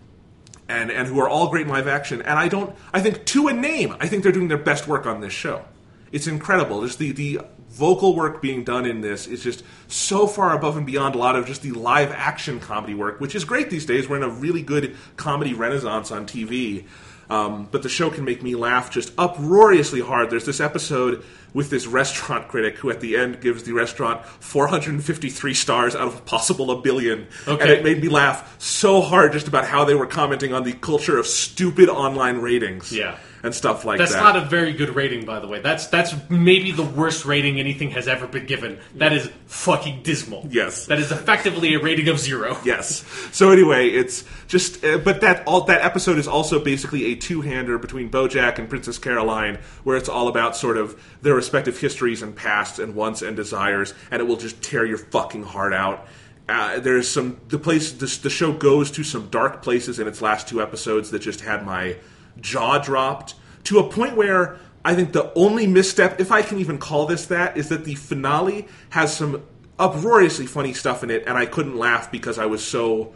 [0.68, 2.76] and, and who are all great in live action, and I don't.
[2.93, 5.66] I think to a name, I think they're doing their best work on this show.
[6.12, 6.84] It's incredible.
[6.86, 10.86] Just the the vocal work being done in this is just so far above and
[10.86, 14.09] beyond a lot of just the live action comedy work, which is great these days.
[14.09, 16.86] We're in a really good comedy renaissance on TV.
[17.30, 20.32] Um, but the show can make me laugh just uproariously hard.
[20.32, 25.53] There's this episode with this restaurant critic who at the end gives the restaurant 453
[25.53, 27.28] stars out of a possible a billion.
[27.61, 30.74] And it made me laugh so hard just about how they were commenting on the
[30.74, 32.91] culture of stupid online ratings.
[32.91, 33.17] Yeah.
[33.42, 34.22] And stuff like That's that.
[34.22, 35.62] That's not a very good rating, by the way.
[35.62, 38.80] That's that's maybe the worst rating anything has ever been given.
[38.96, 40.46] That is fucking dismal.
[40.50, 40.88] Yes.
[40.88, 42.58] That is effectively a rating of zero.
[42.66, 43.06] yes.
[43.32, 47.78] So anyway, it's just, uh, but that all that episode is also basically a two-hander
[47.78, 52.36] between BoJack and Princess Carolyn, where it's all about sort of their respective histories and
[52.36, 56.08] pasts and wants and desires, and it will just tear your fucking heart out.
[56.50, 60.20] Uh, there's some the place this, the show goes to some dark places in its
[60.20, 61.96] last two episodes that just had my
[62.42, 63.36] jaw dropped
[63.66, 67.26] to a point where I think the only misstep, if I can even call this
[67.28, 69.44] that, is that the finale has some
[69.78, 73.14] uproariously funny stuff in it, and I couldn't laugh because I was so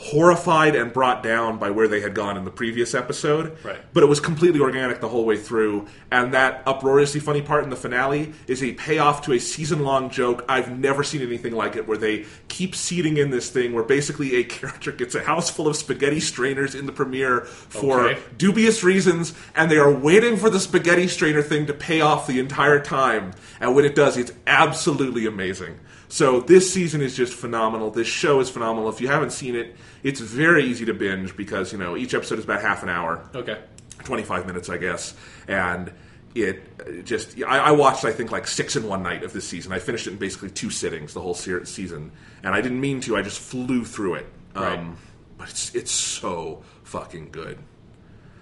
[0.00, 3.58] horrified and brought down by where they had gone in the previous episode.
[3.64, 3.78] Right.
[3.92, 5.88] But it was completely organic the whole way through.
[6.12, 10.08] And that uproariously funny part in the finale is a payoff to a season long
[10.08, 10.44] joke.
[10.48, 14.36] I've never seen anything like it where they keep seeding in this thing where basically
[14.36, 18.20] a character gets a house full of spaghetti strainers in the premiere for Okay.
[18.36, 22.38] dubious reasons, and they are waiting for the spaghetti strainer thing to pay off the
[22.38, 23.32] entire time.
[23.60, 25.80] And when it does, it's absolutely amazing.
[26.10, 27.90] So this season is just phenomenal.
[27.90, 28.88] This show is phenomenal.
[28.88, 32.38] If you haven't seen it, it's very easy to binge because you know each episode
[32.38, 33.28] is about half an hour.
[33.34, 33.58] Okay.
[34.04, 35.14] 25 minutes, I guess.
[35.48, 35.92] And
[36.34, 39.72] it just, I, I watched, I think, like six in one night of this season.
[39.72, 42.12] I finished it in basically two sittings, the whole se- season.
[42.42, 44.26] And I didn't mean to, I just flew through it.
[44.54, 44.96] Um, Right.
[45.38, 47.58] But it's, it's so fucking good.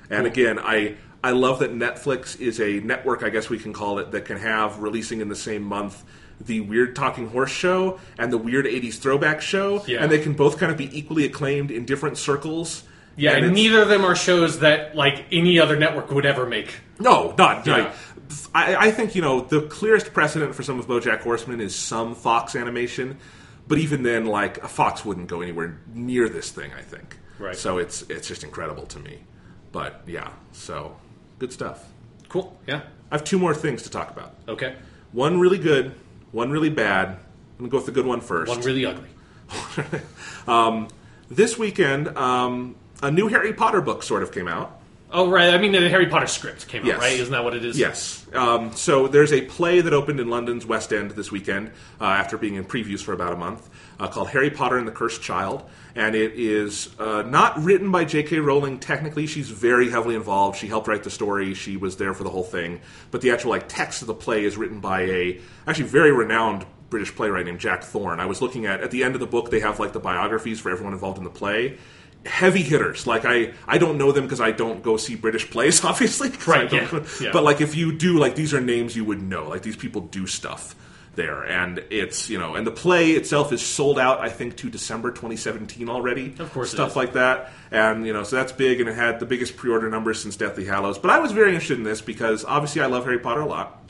[0.08, 3.98] And again, I, I love that Netflix is a network, I guess we can call
[3.98, 6.04] it, that can have releasing in the same month
[6.40, 9.84] the Weird Talking Horse show and the Weird 80s Throwback show.
[9.86, 10.02] Yeah.
[10.02, 12.82] And they can both kind of be equally acclaimed in different circles.
[13.16, 16.46] Yeah, And and neither of them are shows that like any other network would ever
[16.46, 16.74] make.
[17.00, 17.76] No, not Yeah.
[17.76, 17.92] like.
[18.54, 22.14] I, I think you know the clearest precedent for some of BoJack Horseman is some
[22.16, 23.18] Fox animation,
[23.68, 26.72] but even then, like a Fox wouldn't go anywhere near this thing.
[26.76, 27.16] I think.
[27.38, 27.56] Right.
[27.56, 29.20] So it's it's just incredible to me.
[29.72, 30.96] But yeah, so
[31.38, 31.84] good stuff.
[32.28, 32.58] Cool.
[32.66, 32.82] Yeah.
[33.10, 34.34] I have two more things to talk about.
[34.48, 34.74] Okay.
[35.12, 35.94] One really good,
[36.36, 37.08] one really bad.
[37.08, 37.18] I'm
[37.58, 38.50] gonna go with the good one first.
[38.50, 39.08] One really ugly.
[41.30, 44.80] this weekend, um, a new Harry Potter book sort of came out.
[45.10, 45.54] Oh right.
[45.54, 46.96] I mean, the Harry Potter script came Yes.
[46.96, 47.18] out, right?
[47.18, 47.78] Isn't that what it is?
[47.78, 48.26] Yes.
[48.34, 51.70] Um, so there's a play that opened in London's West End this weekend
[52.00, 53.66] uh, after being in previews for about a month
[53.98, 55.64] uh, called Harry Potter and the Cursed Child.
[55.94, 58.38] And it is uh, not written by J.K.
[58.38, 59.26] Rowling technically.
[59.26, 60.58] She's very heavily involved.
[60.58, 61.54] She helped write the story.
[61.54, 62.80] She was there for the whole thing.
[63.10, 66.66] But the actual like text of the play is written by a actually very renowned
[66.90, 68.20] British playwright named Jack Thorne.
[68.20, 70.60] I was looking at at the end of the book they have like the biographies
[70.60, 71.78] for everyone involved in the play.
[72.24, 75.84] Heavy hitters, like I, I don't know them because I don't go see British plays,
[75.84, 76.30] obviously.
[76.46, 77.30] Right, yeah, yeah.
[77.32, 79.48] But like if you do, like these are names you would know.
[79.48, 80.74] Like these people do stuff
[81.16, 84.20] there, and it's you know, and the play itself is sold out.
[84.20, 86.34] I think to December 2017 already.
[86.38, 89.26] Of course stuff like that, and you know, so that's big, and it had the
[89.26, 90.98] biggest pre-order numbers since Deathly Hallows.
[90.98, 93.82] But I was very interested in this because obviously I love Harry Potter a lot.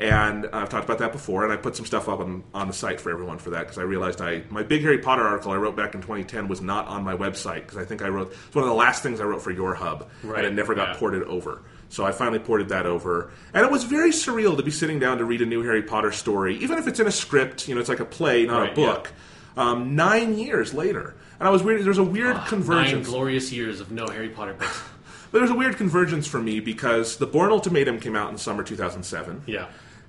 [0.00, 2.72] And I've talked about that before, and I put some stuff up on, on the
[2.72, 5.56] site for everyone for that because I realized I my big Harry Potter article I
[5.56, 8.54] wrote back in 2010 was not on my website because I think I wrote it's
[8.54, 10.90] one of the last things I wrote for your hub, Right, and it never got
[10.90, 10.98] yeah.
[11.00, 11.62] ported over.
[11.90, 15.18] So I finally ported that over, and it was very surreal to be sitting down
[15.18, 17.66] to read a new Harry Potter story, even if it's in a script.
[17.66, 18.86] You know, it's like a play, not a Right, yeah.
[18.86, 19.12] book.
[19.56, 21.82] Um, nine years later, and I was weird.
[21.84, 23.08] There's a weird Nine convergence.
[23.08, 24.82] glorious years of no Harry Potter books.
[25.30, 28.62] But there's a weird convergence for me because the Bourne Ultimatum came out in summer
[28.62, 29.42] 2007.
[29.44, 29.66] Yeah.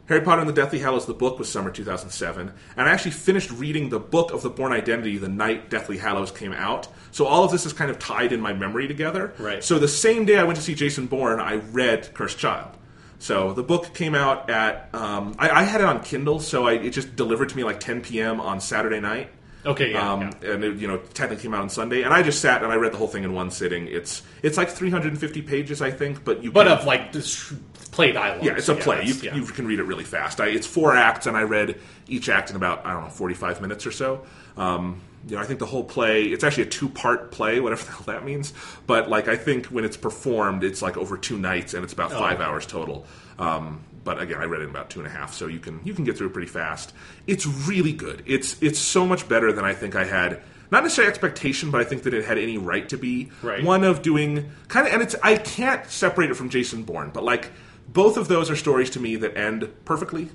[0.09, 2.51] Harry Potter and the Deathly Hallows, the book, was summer 2007.
[2.75, 6.31] And I actually finished reading the book of the Bourne Identity the night Deathly Hallows
[6.31, 6.87] came out.
[7.11, 9.33] So all of this is kind of tied in my memory together.
[9.37, 9.63] Right.
[9.63, 12.75] So the same day I went to see Jason Bourne, I read Cursed Child.
[13.19, 16.73] So the book came out at, um, I, I had it on Kindle, so I,
[16.73, 18.41] it just delivered to me like 10 p.m.
[18.41, 19.29] on Saturday night.
[19.63, 19.91] Okay.
[19.91, 20.11] Yeah.
[20.11, 20.51] Um, yeah.
[20.53, 22.77] and it, you know, technically came out on Sunday, and I just sat and I
[22.77, 23.87] read the whole thing in one sitting.
[23.87, 27.53] It's it's like 350 pages, I think, but you But can, of like this
[27.99, 28.45] play dialogue.
[28.45, 29.03] yeah, it's a play.
[29.05, 29.35] You, yeah.
[29.35, 30.39] you can read it really fast.
[30.39, 33.61] I, it's four acts, and I read each act in about I don't know 45
[33.61, 34.23] minutes or so.
[34.57, 36.23] Um, you know, I think the whole play.
[36.23, 38.53] It's actually a two-part play, whatever the hell that means.
[38.87, 42.13] But like, I think when it's performed, it's like over two nights, and it's about
[42.13, 42.19] Oh.
[42.19, 43.05] five hours total.
[43.37, 45.81] Um, but again, I read it in about two and a half, so you can
[45.83, 46.93] you can get through it pretty fast.
[47.27, 48.23] It's really good.
[48.25, 50.41] It's it's so much better than I think I had.
[50.71, 53.31] Not necessarily expectation, but I think that it had any right to be.
[53.41, 53.63] Right.
[53.63, 57.23] One of doing kind of, and it's I can't separate it from Jason Bourne, but
[57.23, 57.51] like
[57.93, 60.29] both of those are stories to me that end perfectly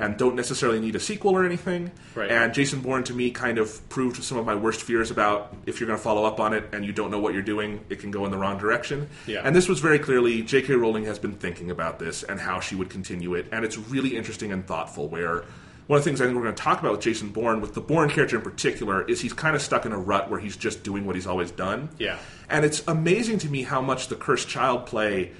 [0.00, 1.90] and don't necessarily need a sequel or anything.
[2.14, 2.30] Right.
[2.30, 5.78] And Jason Bourne to me kind of proved some of my worst fears about if
[5.78, 8.00] you're going to follow up on it and you don't know what you're doing, it
[8.00, 9.10] can go in the wrong direction.
[9.26, 9.42] Yeah.
[9.44, 10.74] And this was very clearly J.K.
[10.74, 14.16] Rowling has been thinking about this and how she would continue it, and it's really
[14.16, 15.06] interesting and thoughtful.
[15.06, 15.44] Where
[15.86, 17.74] one of the things I think we're going to talk about with Jason Bourne, with
[17.74, 20.56] the Bourne character in particular, is he's kind of stuck in a rut where he's
[20.56, 21.90] just doing what he's always done.
[21.98, 22.16] Yeah.
[22.48, 25.32] And it's amazing to me how much the Cursed Child play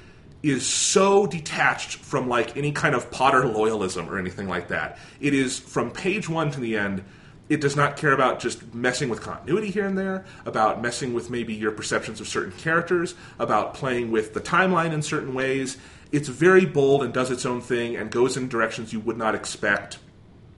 [0.43, 4.99] is so detached from like any kind of Potter loyalism or anything like that.
[5.21, 7.05] It is from page one to the end.
[7.49, 11.31] It does not care about just messing with continuity here and there, about messing with
[11.31, 15.77] maybe your perceptions of certain characters, about playing with the timeline in certain ways.
[16.13, 19.35] It's very bold and does its own thing and goes in directions you would not
[19.35, 19.99] expect.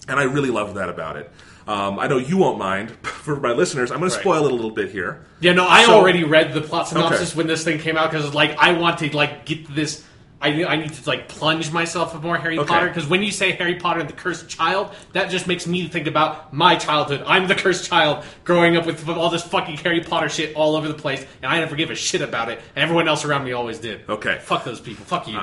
[0.06, 1.32] And I really love that about it.
[1.66, 2.90] Um, I know you won't mind.
[3.02, 5.24] For my listeners, I'm going to spoil it a little bit here.
[5.40, 7.38] Yeah, no, I So- already read the plot synopsis Okay.
[7.38, 10.04] when this thing came out because like I want to like get this
[10.40, 12.66] I, I need to like plunge myself with more Harry Okay.
[12.68, 15.86] Potter because when you say Harry Potter and the Cursed Child, that just makes me
[15.86, 17.22] think about my childhood.
[17.24, 20.88] I'm the cursed child growing up with all this fucking Harry Potter shit all over
[20.88, 22.58] the place, and I never give a shit about it.
[22.74, 24.00] And everyone else around me always did.
[24.08, 24.38] Okay.
[24.40, 25.04] fuck those people.
[25.04, 25.38] Fuck you.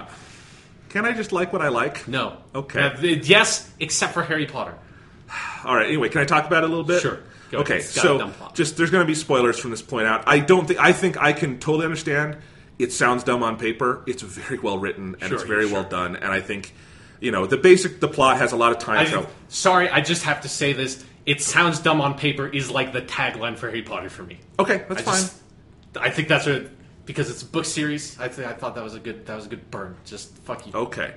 [0.89, 2.05] Can I just like what I like?
[2.05, 2.35] no.
[2.53, 2.81] Okay.
[2.81, 4.73] Uh, th- yes, except for Harry Potter.
[5.65, 5.87] All right.
[5.87, 7.01] Anyway, can I talk about it a little bit?
[7.01, 7.19] Sure.
[7.51, 7.77] Go okay.
[7.77, 7.85] ahead.
[7.85, 10.23] It's got a So, just there's going to be spoilers from this point out.
[10.27, 12.37] I don't think I think I can totally understand.
[12.77, 14.03] It sounds dumb on paper.
[14.07, 15.81] It's very well written and it's Sure, very sure.
[15.81, 16.15] well done.
[16.15, 16.73] And I think,
[17.19, 19.29] you know, the basic the plot has a lot of time I, travel.
[19.49, 21.03] sorry, I just have to say this.
[21.25, 24.39] It sounds dumb on paper is like the tagline for Harry Potter for me.
[24.57, 25.15] Okay, that's I fine.
[25.15, 25.37] just,
[25.99, 26.69] I think that's a
[27.05, 28.19] because it's a book series.
[28.19, 29.97] I think I thought that was a good that was a good burn.
[30.05, 30.73] Just fuck you.
[30.73, 31.13] Okay.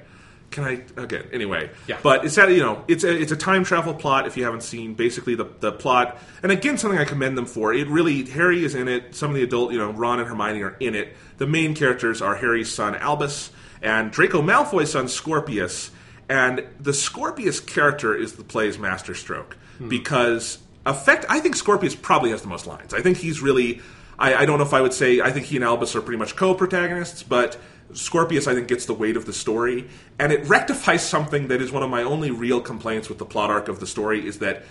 [0.52, 1.24] Can I again?
[1.32, 1.98] Anyway, Yeah.
[2.02, 4.26] But it's that you know, it's a it's a time travel plot.
[4.26, 7.72] If you haven't seen, basically the the plot, and again, something I commend them for.
[7.72, 9.14] It really Harry is in it.
[9.14, 11.16] Some of the adult, you know, Ron and Hermione are in it.
[11.38, 13.50] The main characters are Harry's son Albus
[13.80, 15.90] and Draco Malfoy's son Scorpius.
[16.28, 19.88] And the Scorpius character is the play's masterstroke hmm.
[19.88, 21.26] because effect.
[21.28, 22.94] I think Scorpius probably has the most lines.
[22.94, 23.80] I think he's really.
[24.18, 25.20] I, I don't know if I would say.
[25.20, 27.58] I think he and Albus are pretty much co-protagonists, but
[27.94, 29.88] Scorpius, I think, gets the weight of the story,
[30.18, 33.50] and it rectifies something that is one of my only real complaints with the plot
[33.50, 34.64] arc of the story is that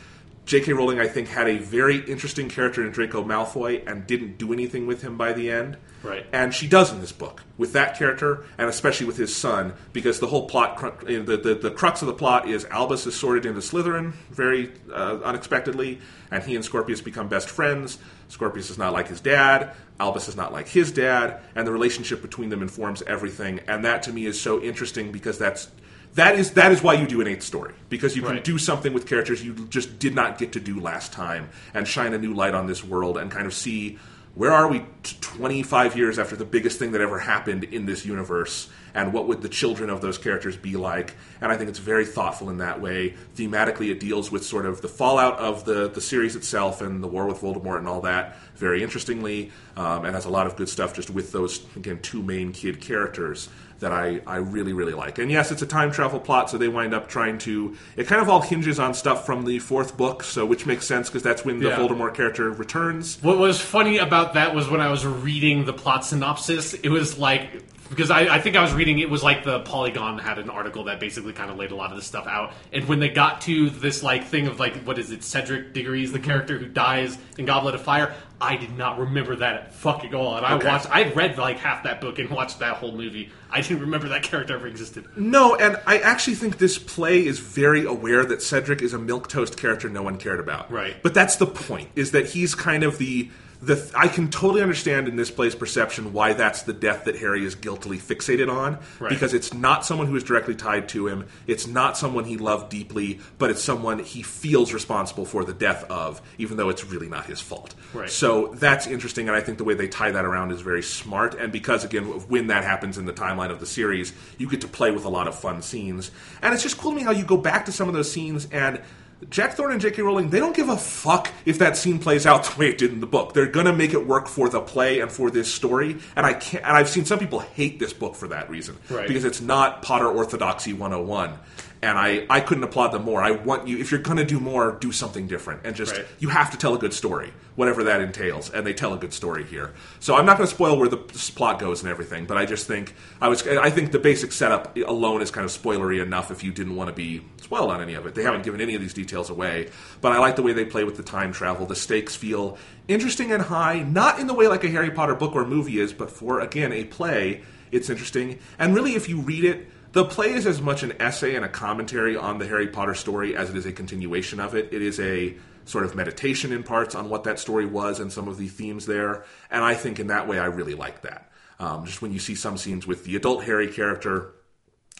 [0.45, 0.73] J.K.
[0.73, 4.87] Rowling, I think, had a very interesting character in Draco Malfoy and didn't do anything
[4.87, 5.77] with him by the end.
[6.03, 6.25] Right.
[6.33, 10.19] And she does in this book with that character, and especially with his son, because
[10.19, 13.45] the whole plot, cru- the, the, the crux of the plot is Albus is sorted
[13.45, 15.99] into Slytherin very uh, unexpectedly,
[16.31, 17.99] and he and Scorpius become best friends.
[18.31, 19.71] Scorpius is not like his dad.
[19.99, 23.59] Albus is not like his dad, and the relationship between them informs everything.
[23.67, 25.69] And that to me is so interesting because that's
[26.15, 28.43] that is that is why you do an eighth story because you can Right.
[28.43, 32.13] do something with characters you just did not get to do last time and shine
[32.13, 33.97] a new light on this world and kind of see
[34.33, 38.69] where are we 25 years after the biggest thing that ever happened in this universe?
[38.93, 41.15] And what would the children of those characters be like?
[41.41, 43.15] And i think it's very thoughtful in that way.
[43.35, 47.07] Thematically it deals with sort of the fallout of the, the series itself and the
[47.07, 50.69] war with voldemort and all that very interestingly um, and has a lot of good
[50.69, 53.49] stuff just with those again two main kid characters
[53.81, 55.19] that I, I really, really like.
[55.19, 57.75] And yes, it's a time travel plot, so they wind up trying to.
[57.97, 61.09] It kind of all hinges on stuff from the fourth book, so which makes sense
[61.09, 61.77] because that's when the Yeah.
[61.77, 63.17] Voldemort character returns.
[63.21, 67.17] What was funny about that was when I was reading the plot synopsis, it was
[67.17, 70.49] like because I, I think I was reading it was like the Polygon had an
[70.49, 72.53] article that basically kind of laid a lot of this stuff out.
[72.73, 76.11] And when they got to this like thing of like what is it, Cedric Diggory's
[76.11, 76.27] the Mm-hmm.
[76.27, 80.37] character who dies in Goblet of Fire, I did not remember that at fucking all.
[80.37, 80.67] And I Okay.
[80.67, 83.29] watched I read like half that book and watched that whole movie.
[83.51, 85.05] I didn't remember that character ever existed.
[85.15, 89.27] No, and I actually think this play is very aware that Cedric is a milk
[89.27, 90.71] toast character no one cared about.
[90.71, 90.95] Right.
[91.03, 93.29] But that's the point: is that he's kind of the
[93.61, 93.91] the.
[93.95, 97.55] I can totally understand in this play's perception why that's the death that Harry is
[97.55, 99.09] guiltily fixated on, Right.
[99.09, 101.25] because it's not someone who is directly tied to him.
[101.47, 105.83] It's not someone he loved deeply, but it's someone he feels responsible for the death
[105.89, 107.75] of, even though it's really not his fault.
[107.93, 108.09] Right.
[108.09, 111.35] So that's interesting, and I think the way they tie that around is very smart.
[111.35, 114.67] And because, again, when that happens in the timeline of the series, you get to
[114.67, 116.11] play with a lot of fun scenes.
[116.41, 118.47] And it's just cool to me how you go back to some of those scenes
[118.51, 118.81] and.
[119.29, 120.01] Jack Thorne and J.K.
[120.01, 122.91] Rowling, they don't give a fuck if that scene plays out the way it did
[122.91, 123.33] in the book.
[123.33, 125.97] They're gonna make it work for the play and for this story.
[126.15, 126.63] And I can't.
[126.65, 129.07] And I've seen some people hate this book for that reason Right.
[129.07, 131.37] because it's not Potter Orthodoxy 101.
[131.83, 133.23] And I, I couldn't applaud them more.
[133.23, 135.61] I want you, if you're going to do more, do something different.
[135.65, 136.05] And just, Right.
[136.19, 138.51] you have to tell a good story, whatever that entails.
[138.51, 139.73] And they tell a good story here.
[139.99, 142.67] So I'm not going to spoil where the plot goes and everything, but I just
[142.67, 146.43] think, I was, I think the basic setup alone is kind of spoilery enough if
[146.43, 148.13] you didn't want to be spoiled on any of it.
[148.13, 149.69] They haven't given any of these details away.
[150.01, 151.65] But I like the way they play with the time travel.
[151.65, 155.33] The stakes feel interesting and high, not in the way like a Harry Potter book
[155.35, 158.37] or movie is, but for, again, a play, it's interesting.
[158.59, 161.49] And really, if you read it, the play is as much an essay and a
[161.49, 164.69] commentary on the Harry Potter story as it is a continuation of it.
[164.71, 165.35] It is a
[165.65, 168.85] sort of meditation in parts on what that story was and some of the themes
[168.85, 169.25] there.
[169.49, 171.29] And I think in that way, I really like that.
[171.59, 174.33] Um, just when you see some scenes with the adult Harry character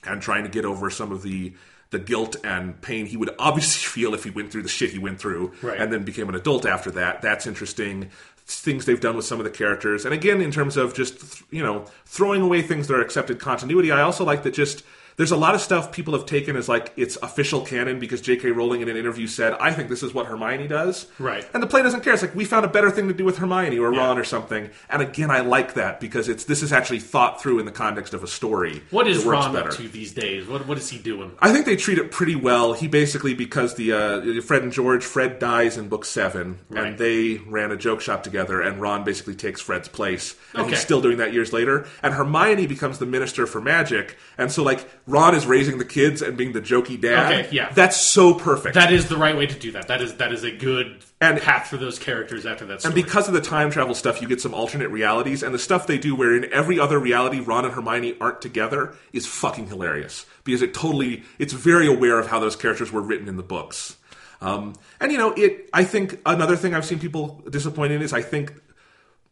[0.05, 1.53] and trying to get over some of the
[1.89, 4.97] the guilt and pain he would obviously feel if he went through the shit he
[4.99, 5.77] went through Right.
[5.77, 7.21] and then became an adult after that.
[7.21, 8.11] That's interesting.
[8.60, 11.64] Things they've done with some of the characters, and again, in terms of just you
[11.64, 14.84] know throwing away things that are accepted continuity, I also like that just
[15.18, 18.51] there's a lot of stuff people have taken as like it's official canon because J.K.
[18.51, 21.45] Rowling in an interview said, "I think this is what Hermione does." Right.
[21.53, 22.14] And the play doesn't care.
[22.14, 23.99] It's like we found a better thing to do with Hermione or Yeah.
[23.99, 24.70] Ron or something.
[24.89, 28.14] And again, I like that because it's this is actually thought through in the context
[28.14, 28.82] of a story.
[28.91, 29.70] What is Ron better.
[29.70, 30.47] up to these days?
[30.47, 31.32] What what is he doing?
[31.39, 32.74] I think they treat it pretty well.
[32.74, 36.86] He basically, because the uh, Fred and George, Fred dies in book seven, Right.
[36.88, 40.80] and they ran a joke shop together, and Ron basically takes Fred's place, and he's
[40.80, 41.86] still doing that years later.
[42.01, 46.22] And Hermione becomes the minister for magic, and so like Ron is raising the kids
[46.22, 47.32] and being the jokey dad.
[47.45, 47.72] Okay, yeah.
[47.74, 48.76] that's so perfect.
[48.76, 49.88] That is the right way to do that.
[49.88, 52.93] That is that is a good And- path for those characters after that story.
[52.93, 55.88] And because of the time travel stuff, you get some alternate realities, and the stuff
[55.88, 60.26] they do where in every other reality Ron and Hermione aren't together is fucking hilarious
[60.43, 63.97] because it totally it's very aware of how those characters were written in the books.
[64.39, 65.70] Um, and you know, it.
[65.74, 68.54] I think another thing I've seen people disappointed in is I think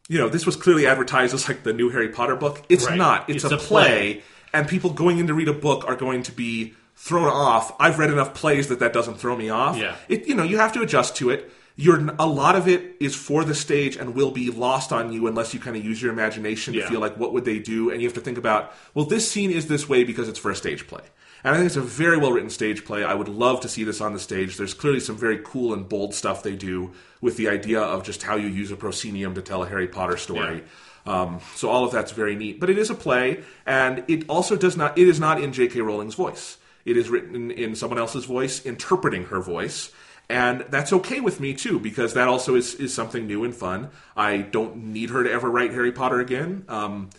[0.08, 2.62] you know this was clearly advertised as like the new Harry Potter book.
[2.68, 2.96] It's Right.
[2.98, 3.28] not.
[3.30, 4.22] It's, It's a, a play, play.
[4.52, 7.74] And people going in to read a book are going to be thrown off.
[7.80, 9.76] I've read enough plays that that doesn't throw me off.
[9.76, 9.96] Yeah.
[10.08, 11.50] It, you know, you have to adjust to it.
[11.76, 15.26] You're a lot of it is for the stage and will be lost on you
[15.26, 16.88] unless you kind of use your imagination to Yeah.
[16.90, 19.50] feel like what would they do, and you have to think about well, this scene
[19.50, 21.00] is this way because it's for a stage play.
[21.42, 23.02] And I think it's a very well written stage play.
[23.02, 24.58] I would love to see this on the stage.
[24.58, 26.92] There's clearly some very cool and bold stuff they do
[27.22, 30.18] with the idea of just how you use a proscenium to tell a Harry Potter
[30.18, 30.64] story.
[31.10, 32.60] Um, so all of that's very neat.
[32.60, 34.96] But it is a play, and it also does not.
[34.96, 35.80] It is not in J.K.
[35.80, 36.58] Rowling's voice.
[36.84, 39.90] It is written in, someone else's voice, interpreting her voice,
[40.28, 43.90] and that's okay with me too because that also is is something new and fun.
[44.16, 46.64] I don't need her to ever write Harry Potter again.
[46.68, 47.10] Um,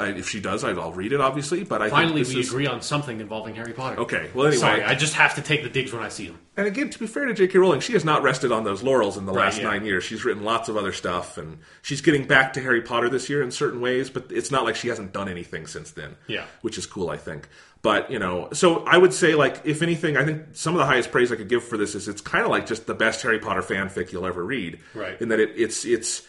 [0.00, 1.64] I, if she does, I'll read it obviously.
[1.64, 4.00] But I Finally, think this we is, agree on something involving Harry Potter.
[4.00, 4.60] Okay, well, anyway.
[4.60, 6.38] Sorry, I just have to take the digs when I see them.
[6.56, 7.58] And again, to be fair to J.K.
[7.58, 9.64] Rowling, she has not rested on those laurels in the Right, last yeah.
[9.70, 10.02] nine years.
[10.04, 13.42] She's written lots of other stuff, and she's getting back to Harry Potter this year
[13.42, 14.10] in certain ways.
[14.10, 16.16] But it's not like she hasn't done anything since then.
[16.26, 16.44] Yeah.
[16.62, 17.48] which is cool, I think.
[17.80, 20.86] But you know, so I would say, like, if anything, I think some of the
[20.86, 23.22] highest praise I could give for this is it's kind of like just the best
[23.22, 24.80] Harry Potter fanfic you'll ever read.
[24.94, 25.20] Right.
[25.20, 26.26] In that it, it's it's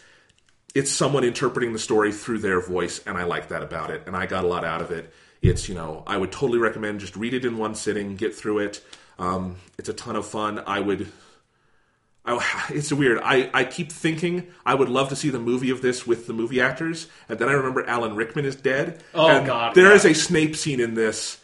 [0.74, 4.16] it's someone interpreting the story through their voice, and I like that about it, and
[4.16, 5.12] I got a lot out of it.
[5.42, 8.58] It's you know, I would totally recommend just read it in one sitting, get through
[8.60, 8.84] it.
[9.18, 10.62] Um, it's a ton of fun.
[10.66, 11.08] I would.
[12.24, 13.20] I, it's weird.
[13.22, 16.32] I, I keep thinking I would love to see the movie of this with the
[16.32, 19.02] movie actors, and then I remember Alan Rickman is dead.
[19.14, 19.94] Oh, God, There yeah.
[19.94, 21.38] is a Snape scene in this.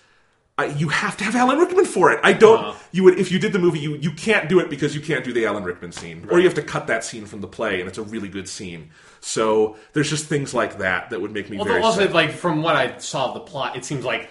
[0.59, 2.21] I, you have to have Alan Rickman for it.
[2.23, 2.59] I don't.
[2.65, 2.79] Uh-huh.
[2.93, 3.79] You would if you did the movie.
[3.79, 6.45] You you can't do it because you can't do the Alan Rickman scene, or you
[6.47, 8.91] have to cut that scene from the play, and it's a really good scene.
[9.21, 11.83] So there's just things like that that would make me Although, very.
[11.83, 12.15] also, sad.
[12.15, 14.31] like from what I saw of the plot, it seems like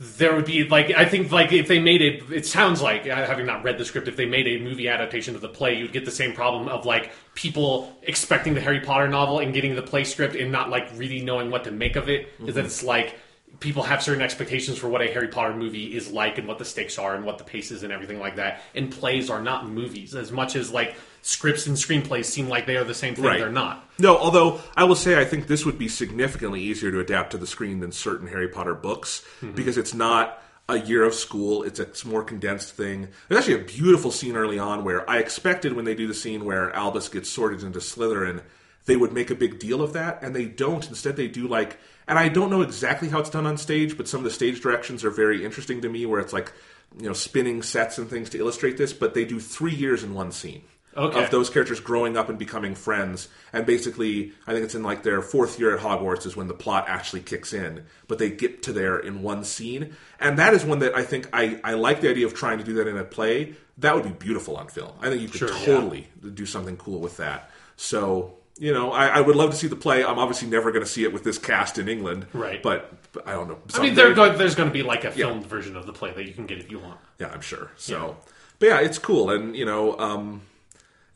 [0.00, 3.14] there would be like I think like if they made it, it sounds like uh,
[3.26, 5.92] having not read the script, if they made a movie adaptation of the play, you'd
[5.92, 9.82] get the same problem of like people expecting the Harry Potter novel and getting the
[9.82, 12.22] play script and not like really knowing what to make of it.
[12.22, 12.46] Is Mm-hmm.
[12.54, 13.14] that it's like
[13.60, 16.64] people have certain expectations for what a Harry Potter movie is like and what the
[16.64, 18.62] stakes are and what the pace is and everything like that.
[18.74, 22.76] And plays are not movies as much as like scripts and screenplays seem like they
[22.76, 23.24] are the same thing.
[23.24, 23.38] Right.
[23.38, 23.86] They're not.
[23.98, 27.38] No, although I will say I think this would be significantly easier to adapt to
[27.38, 29.54] the screen than certain Harry Potter books mm-hmm.
[29.54, 31.62] because it's not a year of school.
[31.62, 33.08] It's a more condensed thing.
[33.28, 36.44] There's actually a beautiful scene early on where I expected when they do the scene
[36.44, 38.42] where Albus gets sorted into Slytherin,
[38.86, 40.88] they would make a big deal of that, and they don't.
[40.88, 41.78] Instead, they do like,
[42.10, 44.60] and I don't know exactly how it's done on stage, but some of the stage
[44.60, 46.52] directions are very interesting to me, where it's like,
[46.98, 50.12] you know, spinning sets and things to illustrate this, but they do three years in
[50.12, 50.62] one scene
[50.96, 51.22] Okay.
[51.22, 53.28] of those characters growing up and becoming friends.
[53.52, 56.52] And basically, I think it's in like their fourth year at Hogwarts is when the
[56.54, 57.84] plot actually kicks in.
[58.08, 59.94] But they get to there in one scene.
[60.18, 62.64] And that is one that I think I, I like the idea of trying to
[62.64, 63.54] do that in a play.
[63.78, 64.90] That would be beautiful on film.
[65.00, 65.64] I think you could Sure, yeah.
[65.64, 67.50] totally do something cool with that.
[67.76, 70.04] So, you know, I, I would love to see the play.
[70.04, 72.26] I'm obviously never going to see it with this cast in England.
[72.32, 72.62] Right.
[72.62, 73.54] But, but I don't know.
[73.54, 75.92] I mean, Someday- there go, there's going to be like a filmed version of the
[75.92, 77.00] play that you can get if you want.
[77.18, 77.72] yeah, I'm sure.
[77.76, 78.16] So,
[78.60, 80.42] but yeah, it's cool, and you know, um,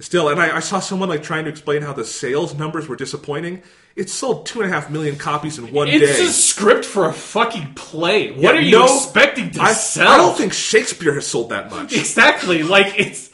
[0.01, 2.97] still, and I, I saw someone like trying to explain how the sales numbers were
[2.97, 3.63] disappointing.
[3.97, 6.11] It sold two and a half million copies in one It's day.
[6.11, 8.33] It's a script for a fucking play.
[8.33, 10.09] What Yeah, are you no- expecting to I, sell?
[10.09, 11.93] I don't think Shakespeare has sold that much.
[11.93, 12.63] exactly.
[12.65, 13.31] Like it's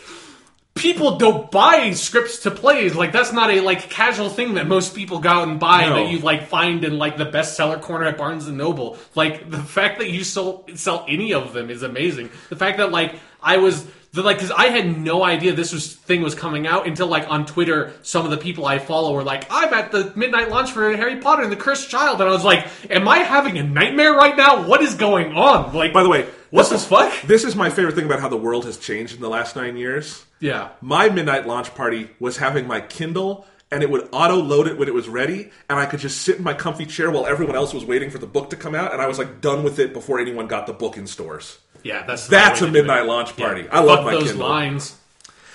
[0.80, 2.94] people don't buy scripts to plays.
[2.96, 5.94] Like that's not a like casual thing that most people go out and buy No.
[5.96, 8.98] that you like find in like the bestseller corner at Barnes and Noble.
[9.14, 12.30] Like the fact that you sell sell any of them is amazing.
[12.48, 15.94] The fact that like I was the like because I had no idea this was
[15.94, 19.22] thing was coming out until like on Twitter some of the people I follow were
[19.22, 22.32] like I'm at the midnight launch for Harry Potter and the Cursed Child and I
[22.32, 24.66] was like am I having a nightmare right now?
[24.66, 25.72] What is going on?
[25.74, 27.22] Like By the way, what this the fuck?
[27.22, 29.76] This is my favorite thing about how the world has changed in the last nine
[29.76, 30.24] years.
[30.40, 30.70] Yeah.
[30.80, 34.88] My midnight launch party was having my Kindle and it would auto load it when
[34.88, 37.72] it was ready, and I could just sit in my comfy chair while everyone else
[37.72, 39.92] was waiting for the book to come out, and I was like done with it
[39.92, 41.58] before anyone got the book in stores.
[41.84, 42.80] Yeah, that's That's a to do it.
[42.82, 43.62] midnight launch party.
[43.62, 43.68] Yeah.
[43.70, 44.48] I love Fuck my those Kindle.
[44.48, 44.96] lines.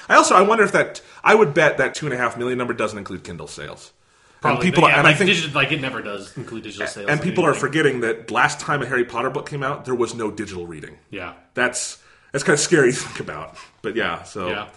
[0.07, 2.57] I also I wonder if that I would bet that two and a half million
[2.57, 3.91] number doesn't include Kindle sales.
[4.45, 6.87] Probably, and people, yeah, and like, I think, digi- like it never does include digital
[6.87, 7.09] sales.
[7.09, 10.15] and people are forgetting that last time a Harry Potter book came out, there was
[10.15, 10.97] no digital reading.
[11.09, 11.97] Yeah, That's
[12.31, 13.57] that's kind of scary to think about.
[13.81, 14.49] But yeah, so.
[14.49, 14.67] Yeah.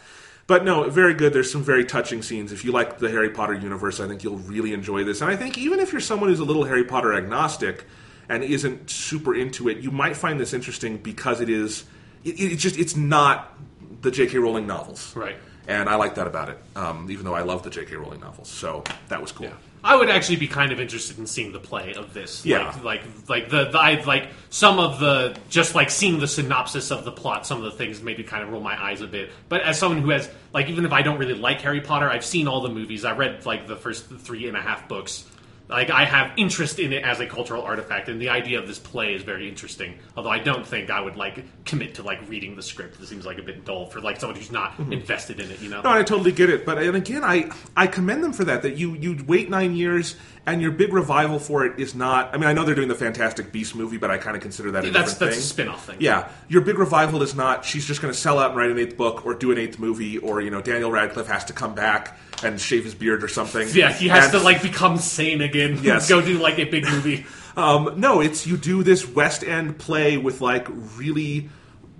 [0.47, 1.35] But no, very good.
[1.35, 2.53] There's some very touching scenes.
[2.53, 5.21] If you like the Harry Potter universe, I think you'll really enjoy this.
[5.21, 7.85] And I think even if you're someone who's a little Harry Potter agnostic
[8.31, 11.85] and isn't super into it, you might find this interesting because it is.
[12.25, 13.55] It, it just it's not
[14.01, 14.39] the J.K.
[14.39, 15.37] Rowling novels, right.
[15.69, 16.59] And I like that about it.
[16.75, 17.95] Um, even though I love the J.K.
[17.97, 19.47] Rowling novels, so that was cool.
[19.47, 19.53] Yeah.
[19.85, 22.45] I would actually be kind of interested in seeing the play of this.
[22.45, 22.75] Yeah.
[22.83, 26.91] Like like like the, the I like some of the just like seeing the synopsis
[26.91, 29.31] of the plot, some of the things maybe kind of roll my eyes a bit.
[29.49, 32.25] But as someone who has like even if I don't really like Harry Potter, I've
[32.25, 33.05] seen all the movies.
[33.05, 35.25] I read like the first three and a half books.
[35.69, 38.79] Like I have interest in it as a cultural artifact, and the idea of this
[38.79, 39.99] play is very interesting.
[40.16, 43.01] Although I don't think I would like commit to like reading the script.
[43.01, 44.93] It seems like a bit dull for like someone who's not mm-hmm.
[44.95, 45.61] invested in it.
[45.61, 45.83] You know?
[45.83, 46.64] No, I totally get it.
[46.64, 48.62] But and again, I I commend them for that.
[48.62, 50.16] That you you wait nine years
[50.53, 52.34] and your big revival for it is not.
[52.34, 54.70] I mean, I know they're doing the Fantastic Beast movie, but I kind of consider
[54.72, 55.66] that a that's different that's thing.
[55.66, 55.96] a spin-off thing.
[56.01, 58.78] Yeah, your big revival is not she's just going to sell out and write an
[58.78, 61.74] eighth book or do an eighth movie or you know Daniel Radcliffe has to come
[61.74, 63.66] back and shave his beard or something.
[63.72, 65.78] Yeah, he has And- to like become sane again.
[65.82, 66.09] Yes.
[66.09, 67.24] go do like a big movie.
[67.57, 71.49] Um, no, it's you do this West End play with like really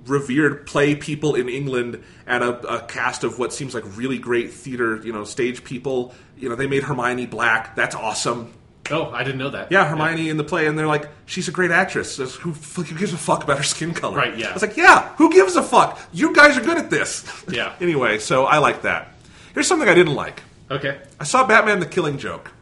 [0.09, 4.53] revered play people in England and a, a cast of what seems like really great
[4.53, 6.15] theater, you know, stage people.
[6.37, 7.77] You know, they made Hermione black.
[7.77, 8.53] That's awesome.
[8.91, 9.71] Oh, I didn't know that.
[9.71, 12.17] Yeah, Hermione in the play, and they're like, she's a great actress.
[12.17, 14.17] Who, who gives a fuck about her skin color?
[14.17, 14.49] Right, yeah.
[14.49, 16.01] I was like, yeah, who gives a fuck?
[16.13, 17.25] You guys are good at this.
[17.51, 17.75] Yeah.
[17.81, 19.15] anyway, so I like that.
[19.53, 20.43] Here's something I didn't like.
[20.71, 20.99] Okay.
[21.19, 22.53] I saw Batman: The Killing Joke.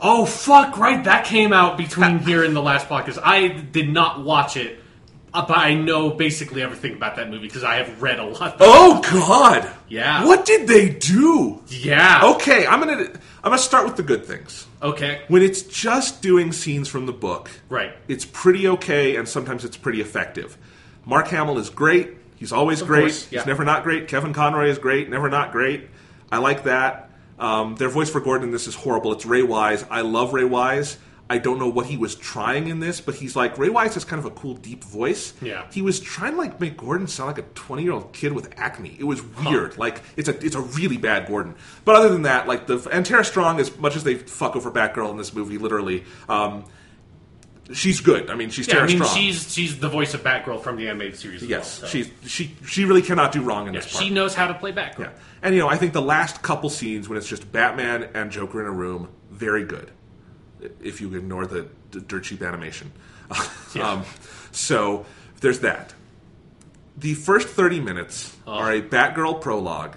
[0.00, 0.78] Oh fuck!
[0.78, 3.20] Right, that came out between here and the last podcast.
[3.22, 4.81] I did not watch it,
[5.34, 8.56] uh, but I know basically everything about that movie because I have read a lot.
[8.60, 9.70] Oh God!
[9.88, 10.24] Yeah.
[10.26, 11.62] What did they do?
[11.68, 12.32] Yeah.
[12.34, 13.04] Okay, I'm gonna
[13.44, 14.66] I'm gonna start with the good things.
[14.82, 15.22] Okay.
[15.28, 17.92] When it's just doing scenes from the book, Right.
[18.08, 20.56] it's pretty okay, and sometimes it's pretty effective.
[21.04, 22.10] Mark Hamill is great.
[22.36, 23.02] He's always great.
[23.02, 23.40] course, yeah.
[23.40, 24.08] He's never not great.
[24.08, 25.08] Kevin Conroy is great.
[25.08, 25.88] Never not great.
[26.30, 27.10] I like that.
[27.38, 29.12] Um, their voice for Gordon in this is horrible.
[29.12, 29.84] It's Ray Wise.
[29.90, 30.98] I love Ray Wise.
[31.32, 34.04] I don't know what he was trying in this, but he's like Ray Wise has
[34.04, 35.32] kind of a cool deep voice.
[35.40, 35.66] Yeah.
[35.72, 38.52] He was trying to like make Gordon sound like a twenty year old kid with
[38.58, 38.96] acne.
[38.98, 39.78] It was weird.
[39.78, 41.54] Like it's a it's a really bad Gordon.
[41.86, 44.70] But other than that, like the and Tara Strong, as much as they fuck over
[44.70, 46.64] Batgirl in this movie, literally, um,
[47.72, 48.28] she's good.
[48.28, 49.16] I mean, she's Yeah, Tara I mean Strong.
[49.16, 51.42] she's she's the voice of Batgirl from the animated series.
[51.42, 51.92] Yes, well, so.
[51.98, 54.04] she's she she really cannot do wrong in this part.
[54.04, 54.98] she knows how to play Batgirl.
[54.98, 55.12] Yeah.
[55.42, 58.60] And, you know, I think the last couple scenes when it's just Batman and Joker
[58.60, 59.90] in a room, very good.
[60.82, 62.92] If you ignore the, the dirt cheap animation.
[63.80, 64.04] um,
[64.50, 65.06] so
[65.40, 65.94] there's that.
[66.96, 69.96] The first 30 minutes are a Batgirl prologue.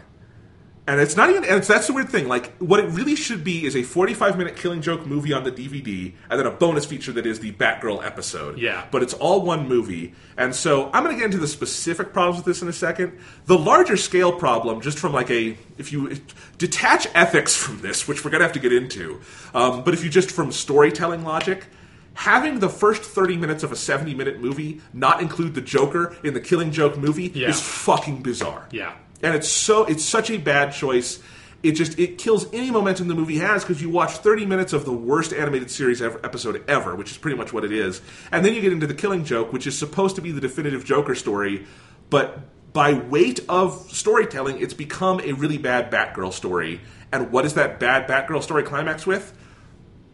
[0.88, 2.27] And it's not even, and it's, that's the weird thing.
[2.27, 5.51] Like, what it really should be is a 45 minute Killing Joke movie on the
[5.51, 8.59] DVD, and then a bonus feature that is the Batgirl episode.
[8.59, 8.86] Yeah.
[8.91, 10.13] But it's all one movie.
[10.38, 13.17] And so I'm going to get into the specific problems with this in a second.
[13.47, 16.17] The larger scale problem, just from like a, if you
[16.59, 19.21] detach ethics from this, which we're going to have to get into,
[19.55, 21.65] um, but if you just from storytelling logic,
[22.13, 26.33] having the first 30 minutes of a 70 minute movie not include the Joker in
[26.36, 27.49] the Killing Joke movie Yeah.
[27.49, 28.93] is fucking bizarre Yeah.
[29.22, 31.22] And it's so it's such a bad choice.
[31.63, 34.86] It just it kills any momentum the movie has because you watch 30 minutes of
[34.86, 38.01] the worst animated series ever, episode ever, which is pretty much what it is,
[38.32, 40.86] and then you get into the Killing Joke, which is supposed to be the definitive
[40.86, 41.66] Joker story,
[42.09, 42.39] but
[42.76, 46.82] by weight of storytelling, it's become a really bad Batgirl story.
[47.11, 49.34] And what is that bad Batgirl story climax with?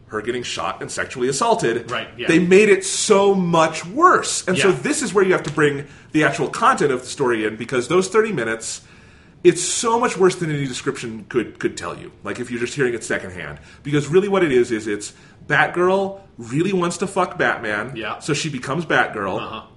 [0.05, 1.89] Her getting shot and sexually assaulted.
[1.89, 2.27] Right, yeah.
[2.27, 4.47] They made it so much worse.
[4.47, 7.45] And so this is where you have to bring the actual content of the story
[7.45, 8.81] in because those 30 minutes
[9.43, 12.11] it's so much worse than any description could could tell you.
[12.23, 15.13] Like if you're just hearing it secondhand, because really what it is is it's
[15.47, 18.19] Batgirl really wants to fuck Batman, Yeah.
[18.19, 19.39] So she becomes Batgirl.
[19.41, 19.67] Uh-huh.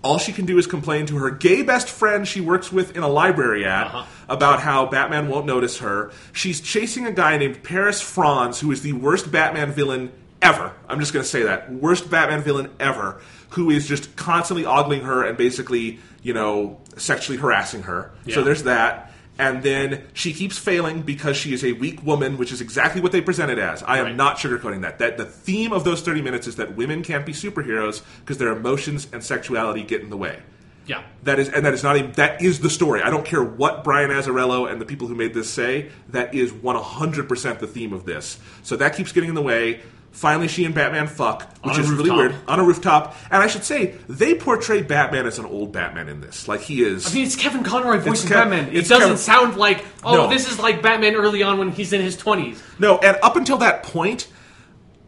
[0.00, 3.02] All she can do is complain to her gay best friend she works with in
[3.02, 4.04] a library at Uh-huh.
[4.28, 6.12] about how Batman won't notice her.
[6.32, 10.72] She's chasing a guy named Paris Franz, who is the worst Batman villain ever.
[10.88, 11.72] I'm just going to say that.
[11.72, 13.20] Worst Batman villain ever,
[13.50, 18.12] who is just constantly ogling her and basically, you know, sexually harassing her.
[18.24, 18.36] Yeah.
[18.36, 19.07] So there's that.
[19.38, 23.12] And then she keeps failing because she is a weak woman, which is exactly what
[23.12, 23.82] they present it as.
[23.84, 24.16] I am Right.
[24.16, 24.98] not sugarcoating that.
[24.98, 28.50] That the theme of those 30 minutes is that women can't be superheroes because their
[28.52, 30.38] emotions and sexuality get in the way.
[30.86, 31.02] Yeah.
[31.24, 33.02] That is, and that is not even that is the story.
[33.02, 35.90] I don't care what Brian Azzarello and the people who made this say.
[36.08, 38.38] That is one hundred percent the theme of this.
[38.62, 39.80] So that keeps getting in the way.
[40.18, 43.14] Finally, she and Batman fuck, which is really weird on a rooftop.
[43.30, 46.48] And I should say they portray Batman as an old Batman in this.
[46.48, 47.06] Like he is.
[47.06, 48.68] I mean, it's Kevin Conroy voicing Kev- Batman.
[48.70, 50.28] It it's doesn't Kevin- sound like, oh, No.
[50.28, 52.58] this is like Batman early on when he's in his 20s.
[52.80, 54.26] No, and up until that point,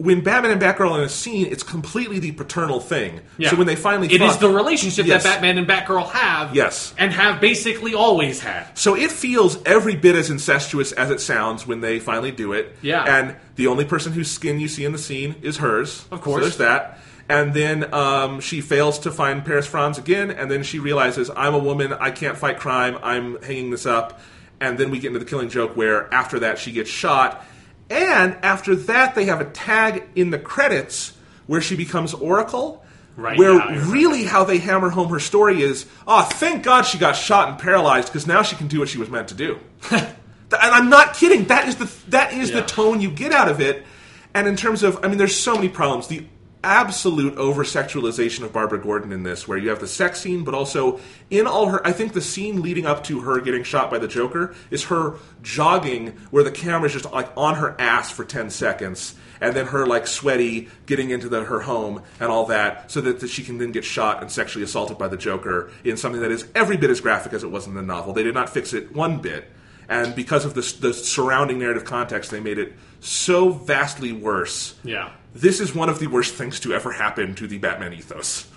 [0.01, 3.21] when Batman and Batgirl are in a scene, it's completely the paternal thing.
[3.49, 5.25] So when they finally It is fuck- the relationship Yes.
[5.25, 6.57] that Batman and Batgirl have.
[6.57, 6.95] Yes.
[6.97, 8.67] And have basically always had.
[8.79, 12.75] So it feels every bit as incestuous as it sounds when they finally do it.
[12.81, 13.05] Yeah.
[13.05, 16.07] And the only person whose skin you see in the scene is hers.
[16.11, 16.37] Of course.
[16.37, 16.99] So there's that.
[17.29, 21.55] And then um, she fails to find Paris Franz again, and then she realizes, I'm
[21.55, 24.19] a woman, I can't fight crime, I'm hanging this up.
[24.61, 27.45] And then we get into the killing joke where after that she gets shot.
[27.91, 31.13] And after that, they have a tag in the credits
[31.47, 32.85] where she becomes Oracle.
[33.17, 33.91] Right, Where yeah, remember.
[33.91, 37.59] really how they hammer home her story is, oh, thank God she got shot and
[37.59, 39.59] paralyzed because now she can do what she was meant to do.
[39.91, 40.17] and
[40.53, 41.47] I'm not kidding.
[41.47, 43.85] That is the that is the tone you get out of it.
[44.33, 46.07] And in terms of, I mean, there's so many problems.
[46.07, 46.25] The
[46.63, 50.55] absolute over sexualization of Barbara Gordon in this, where you have the sex scene, but
[50.55, 51.01] also
[51.31, 51.87] in all her.
[51.87, 55.17] I think the scene leading up to her getting shot by the Joker is her
[55.43, 59.87] jogging, where the camera's just like on her ass for ten seconds, and then her
[59.87, 63.59] like sweaty getting into the, her home and all that, so that, that she can
[63.59, 66.91] then get shot and sexually assaulted by the Joker in something that is every bit
[66.91, 68.13] as graphic as it was in the novel.
[68.13, 69.51] They did not fix it one bit
[69.91, 74.77] and because of the, the surrounding narrative context, they made it so vastly worse.
[74.85, 75.11] Yeah.
[75.35, 78.49] This is one of the worst things to ever happen to the Batman ethos.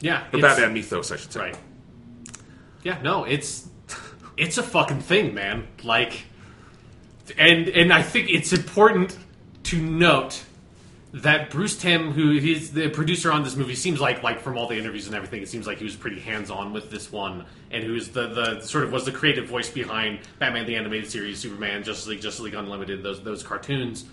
[0.00, 0.24] Yeah.
[0.30, 1.40] The Batman mythos, I should say.
[1.40, 1.58] Right.
[2.82, 3.68] Yeah, no, it's
[4.36, 5.66] it's a fucking thing, man.
[5.82, 6.24] Like
[7.36, 9.18] and and I think it's important
[9.64, 10.44] to note
[11.12, 14.68] that Bruce Timm, who is the producer on this movie, seems like like from all
[14.68, 17.44] the interviews and everything, it seems like he was pretty hands on with this one,
[17.70, 21.38] and who's the the sort of was the creative voice behind Batman the animated series,
[21.38, 24.04] Superman, Justice League, Justice League Unlimited, those those cartoons.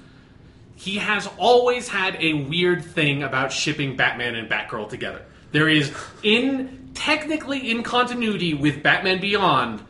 [0.76, 5.22] He has always had a weird thing about shipping Batman and Batgirl together.
[5.52, 5.94] There is
[6.24, 9.84] in technically in continuity with Batman Beyond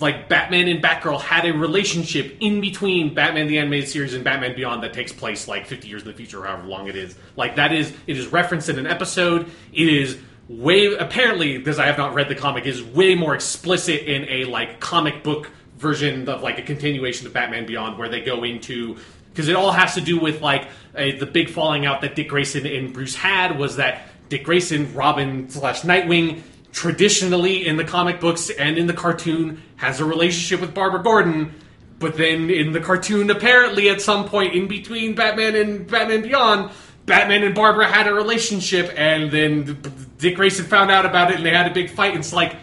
[0.00, 4.54] like Batman and Batgirl had a relationship in between Batman the animated series and Batman
[4.54, 7.16] Beyond that takes place like 50 years in the future, however long it is.
[7.36, 9.50] Like that is it is referenced in an episode.
[9.72, 10.18] It is
[10.48, 14.44] way apparently because I have not read the comic is way more explicit in a
[14.44, 18.96] like comic book version of like a continuation of Batman Beyond where they go into
[19.38, 20.66] because it all has to do with like
[20.96, 24.92] a, the big falling out that Dick Grayson and Bruce had was that Dick Grayson,
[24.96, 26.42] Robin slash Nightwing,
[26.72, 31.54] traditionally in the comic books and in the cartoon has a relationship with Barbara Gordon,
[32.00, 36.72] but then in the cartoon, apparently at some point in between Batman and Batman Beyond,
[37.06, 39.80] Batman and Barbara had a relationship, and then
[40.18, 42.10] Dick Grayson found out about it, and they had a big fight.
[42.10, 42.56] And it's like,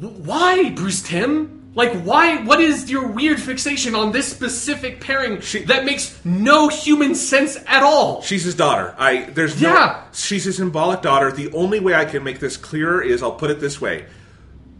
[0.00, 1.63] why, Bruce Timm?
[1.76, 2.44] Like, why?
[2.44, 7.82] What is your weird fixation on this specific pairing that makes no human sense at
[7.82, 8.22] all?
[8.22, 8.94] She's his daughter.
[8.96, 10.04] I there's no, Yeah.
[10.12, 11.32] She's his symbolic daughter.
[11.32, 14.06] The only way I can make this clearer is I'll put it this way: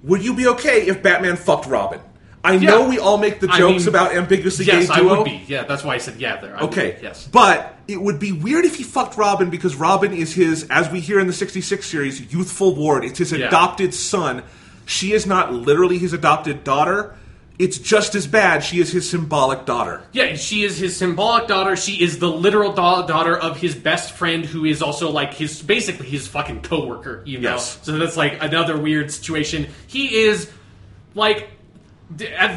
[0.05, 2.01] Would you be okay if Batman fucked Robin?
[2.45, 5.25] I know we all make the I jokes mean, about ambiguously yes, gay I would
[5.25, 5.43] be.
[5.49, 6.55] Yeah, that's why I said yeah there.
[6.55, 6.93] I Okay.
[6.93, 7.27] be, yes.
[7.27, 11.01] But it would be weird if he fucked Robin because Robin is his, as we
[11.01, 13.03] hear in the 66 series, youthful ward.
[13.05, 13.47] It's his Yeah.
[13.49, 14.43] adopted son.
[14.86, 17.16] She is not literally his adopted daughter.
[17.59, 18.65] It's just as bad.
[18.65, 20.02] She is his symbolic daughter.
[20.12, 21.77] Yeah, she is his symbolic daughter.
[21.77, 25.62] She is the literal da- daughter of his best friend, who is also like his
[25.62, 27.23] basically his fucking coworker.
[27.24, 27.78] You know, Yes.
[27.82, 29.69] so that's like another weird situation.
[29.86, 30.51] He is
[31.15, 31.48] like.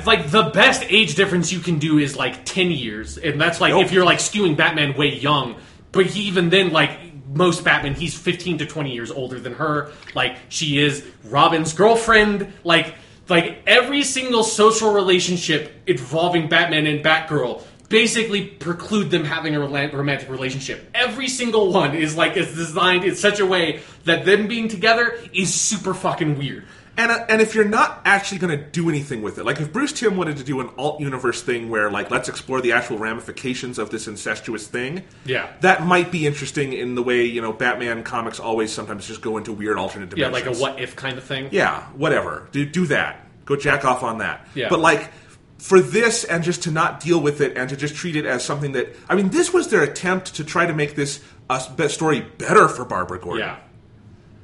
[0.05, 3.71] Like the best age difference you can do is like ten years, and that's like
[3.73, 3.85] Nope.
[3.85, 5.55] if you're like skewing Batman way young.
[5.93, 9.91] But he even then like most Batman, he's fifteen to twenty years older than her.
[10.15, 12.51] Like she is Robin's girlfriend.
[12.63, 12.95] Like
[13.29, 20.29] like every single social relationship involving Batman and Batgirl basically preclude them having a romantic
[20.29, 20.89] relationship.
[20.93, 25.17] Every single one is like is designed in such a way that them being together
[25.33, 26.65] is super fucking weird.
[26.97, 29.71] And, uh, and if you're not actually going to do anything with it, like if
[29.71, 32.97] Bruce Timm wanted to do an alt universe thing where, like, let's explore the actual
[32.97, 35.47] ramifications of this incestuous thing, Yeah.
[35.61, 39.37] that might be interesting in the way you know Batman comics always sometimes just go
[39.37, 40.43] into weird alternate dimensions.
[40.43, 41.49] Yeah, like a what if kind of thing.
[41.51, 42.47] Yeah, whatever.
[42.51, 43.25] Do do that.
[43.45, 44.47] Go jack off on that.
[44.55, 44.69] Yeah.
[44.69, 45.11] But like
[45.59, 48.43] for this and just to not deal with it and to just treat it as
[48.43, 51.93] something that I mean, this was their attempt to try to make this a s-
[51.93, 53.45] story better for Barbara Gordon.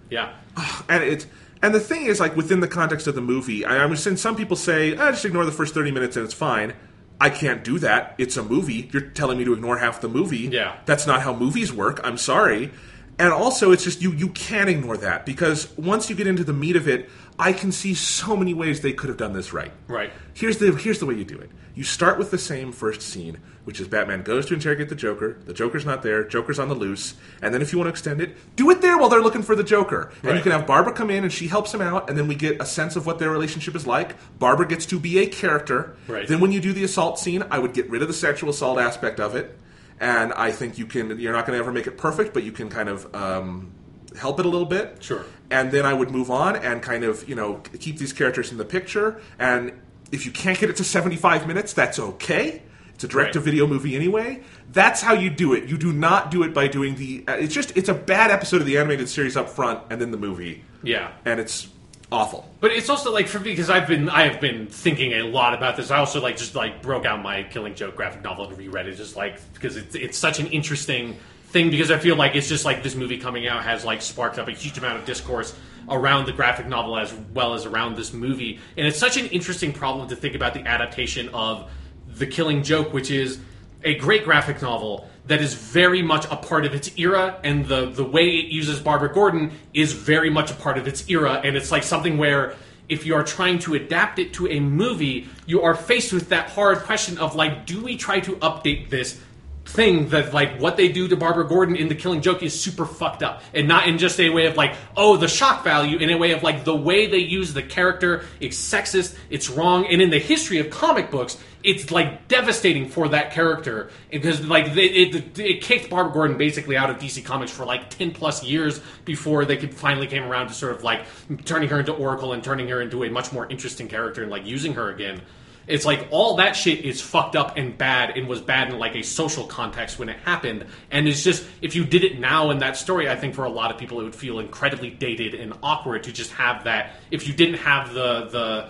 [0.09, 0.33] Yeah.
[0.57, 0.83] Yeah.
[0.87, 1.25] And it
[1.63, 4.35] and the thing is, like within the context of the movie, I, I'm saying some
[4.35, 6.73] people say, ah, just ignore the first thirty minutes and it's fine.
[7.19, 8.15] I can't do that.
[8.17, 8.89] It's a movie.
[8.91, 10.49] You're telling me to ignore half the movie.
[10.51, 10.77] Yeah.
[10.85, 12.01] That's not how movies work.
[12.03, 12.71] I'm sorry.
[13.19, 16.53] And also it's just you you can't ignore that because once you get into the
[16.53, 17.09] meat of it
[17.39, 19.71] i can see so many ways they could have done this right.
[19.87, 20.11] Right.
[20.33, 21.49] here's the here's the way you do it.
[21.75, 25.37] You start with the same first scene which is batman goes to interrogate the joker.
[25.45, 26.23] The joker's not there.
[26.23, 27.15] Joker's on the loose.
[27.41, 29.55] And then if you want to extend it do it there while they're looking for
[29.55, 30.11] the joker.
[30.21, 32.35] And you can have barbara come in and she helps him out and then we
[32.35, 34.15] get a sense of what their relationship is like.
[34.37, 35.95] Barbara gets to be a character.
[36.07, 36.27] Right.
[36.27, 38.79] then when you do the assault scene i would get rid of the sexual assault
[38.79, 39.57] aspect of it
[39.99, 41.19] and I think you can.
[41.19, 43.71] You're not going to ever make it perfect, but you can kind of um,
[44.17, 44.97] help it a little bit.
[45.03, 45.25] Sure.
[45.49, 48.57] And then I would move on and kind of you know keep these characters in
[48.57, 49.21] the picture.
[49.39, 49.73] And
[50.11, 52.61] if you can't get it to 75 minutes, that's okay.
[52.95, 54.43] It's a direct-to-video movie anyway.
[54.71, 55.65] That's how you do it.
[55.67, 57.23] You do not do it by doing the.
[57.27, 60.11] Uh, it's just it's a bad episode of the animated series up front, and then
[60.11, 61.11] the movie, Yeah.
[61.25, 61.67] and it's
[62.13, 62.49] awful.
[62.59, 65.53] But it's also like for me because I've been I have been thinking a lot
[65.53, 65.91] about this.
[65.91, 68.95] I also like just like broke out my Killing Joke graphic novel and reread it
[68.95, 71.17] just like because it's it's such an interesting
[71.47, 74.39] thing because I feel like it's just like this movie coming out has like sparked
[74.39, 75.55] up a huge amount of discourse
[75.89, 78.59] around the graphic novel as well as around this movie.
[78.77, 81.69] And it's such an interesting problem to think about the adaptation of
[82.07, 83.39] The Killing Joke, which is
[83.83, 87.85] a great graphic novel that is very much a part of its era, and the
[87.85, 91.55] the way it uses Barbara Gordon is very much a part of its era, and
[91.55, 92.55] it's like something where
[92.89, 96.49] if you are trying to adapt it to a movie, you are faced with that
[96.49, 99.19] hard question of like, do we try to update this
[99.65, 102.85] thing that like what they do to Barbara Gordon in The Killing Joke is super
[102.85, 106.09] fucked up, and not in just a way of like, oh, the shock value, in
[106.09, 110.01] a way of like the way they use the character, it's sexist, it's wrong, and
[110.01, 114.85] in the history of comic books, it's like devastating for that character because like they,
[114.85, 118.81] it it kicked Barbara Gordon basically out of DC Comics for like ten plus years
[119.05, 121.05] before they could finally came around to sort of like
[121.45, 124.45] turning her into Oracle and turning her into a much more interesting character and like
[124.45, 125.21] using her again.
[125.65, 128.95] It's like all that shit is fucked up and bad and was bad in like
[128.95, 130.65] a social context when it happened.
[130.91, 133.49] And it's just if you did it now in that story, I think for a
[133.49, 137.27] lot of people it would feel incredibly dated and awkward to just have that if
[137.27, 138.69] you didn't have the the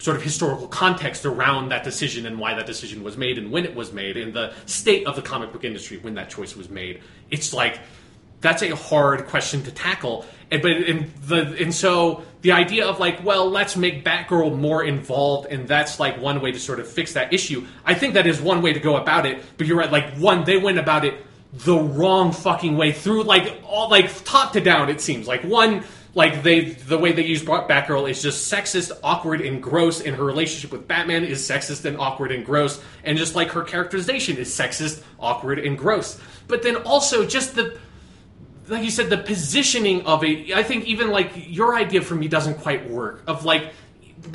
[0.00, 3.64] sort of historical context around that decision and why that decision was made and when
[3.64, 6.68] it was made and the state of the comic book industry when that choice was
[6.68, 7.00] made.
[7.30, 7.78] It's like
[8.40, 10.24] that's a hard question to tackle.
[10.50, 10.72] And but
[11.28, 16.00] the and so the idea of like, well, let's make Batgirl more involved, and that's
[16.00, 17.66] like one way to sort of fix that issue.
[17.84, 19.42] I think that is one way to go about it.
[19.58, 21.14] But you're right, like one, they went about it
[21.52, 24.88] the wrong fucking way through like all like top to down.
[24.88, 25.84] It seems like one.
[26.14, 30.24] Like they, the way they use Batgirl is just sexist, awkward, and gross, and her
[30.24, 34.48] relationship with Batman is sexist and awkward and gross, and just like her characterization is
[34.48, 36.20] sexist, awkward, and gross.
[36.48, 37.78] But then also just the
[38.70, 42.28] like you said, the positioning of it, I think even like your idea for me
[42.28, 43.22] doesn't quite work.
[43.26, 43.72] Of like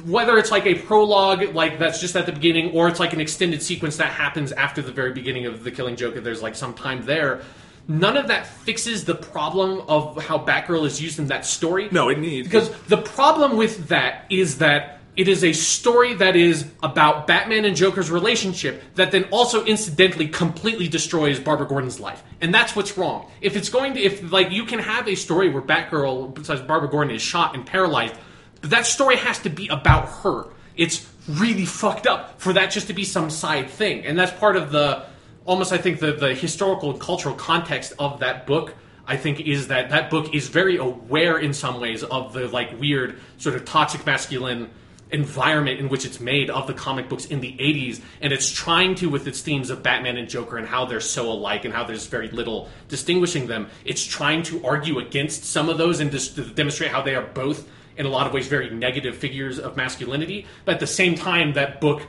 [0.06, 3.22] whether it's like a prologue, like that's just at the beginning, or it's like an
[3.22, 6.56] extended sequence that happens after the very beginning of the Killing Joke, and there's like
[6.56, 7.42] some time there.
[7.88, 11.88] None of that fixes the problem of how Batgirl is used in that story.
[11.92, 16.36] No, it needs because the problem with that is that it is a story that
[16.36, 22.22] is about Batman and Joker's relationship that then also incidentally completely destroys Barbara Gordon's life.
[22.42, 23.32] And that's what's wrong.
[23.40, 26.90] If it's going to, if like you can have a story where Batgirl, besides Barbara
[26.90, 28.16] Gordon, is shot and paralyzed,
[28.62, 30.48] but that story has to be about her.
[30.76, 34.06] It's really fucked up for that just to be some side thing.
[34.06, 35.06] And that's part of the,
[35.46, 38.76] almost I think the, the historical and cultural context of that book
[39.08, 42.80] I think is that that book is very aware in some ways of the like
[42.80, 44.72] weird sort of toxic masculine
[45.12, 48.96] environment in which it's made of the comic books in the 80s and it's trying
[48.96, 51.84] to with its themes of Batman and Joker and how they're so alike and how
[51.84, 56.56] there's very little distinguishing them it's trying to argue against some of those and just
[56.56, 57.68] demonstrate how they are both
[57.98, 60.46] in a lot of ways very negative figures of masculinity.
[60.66, 62.02] But at the same time that book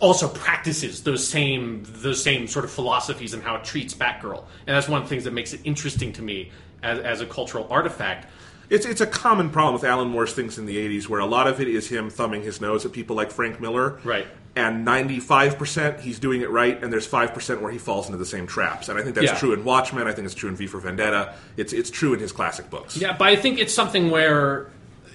[0.00, 4.76] also practices those same those same sort of philosophies and how it treats Batgirl, and
[4.76, 6.50] that's one of the things that makes it interesting to me
[6.82, 8.26] as, as a cultural artifact.
[8.70, 11.46] It's it's a common problem with Alan Moore's things in the '80s, where a lot
[11.46, 14.26] of it is him thumbing his nose at people like Frank Miller, Right.
[14.56, 18.16] And 95 percent he's doing it right, and there's five percent where he falls into
[18.18, 18.88] the same traps.
[18.88, 19.36] And I think that's Yeah.
[19.38, 20.06] true in Watchmen.
[20.06, 21.34] I think it's true in V for Vendetta.
[21.56, 22.96] It's it's true in his classic books.
[22.96, 24.68] Yeah, but I think it's something where,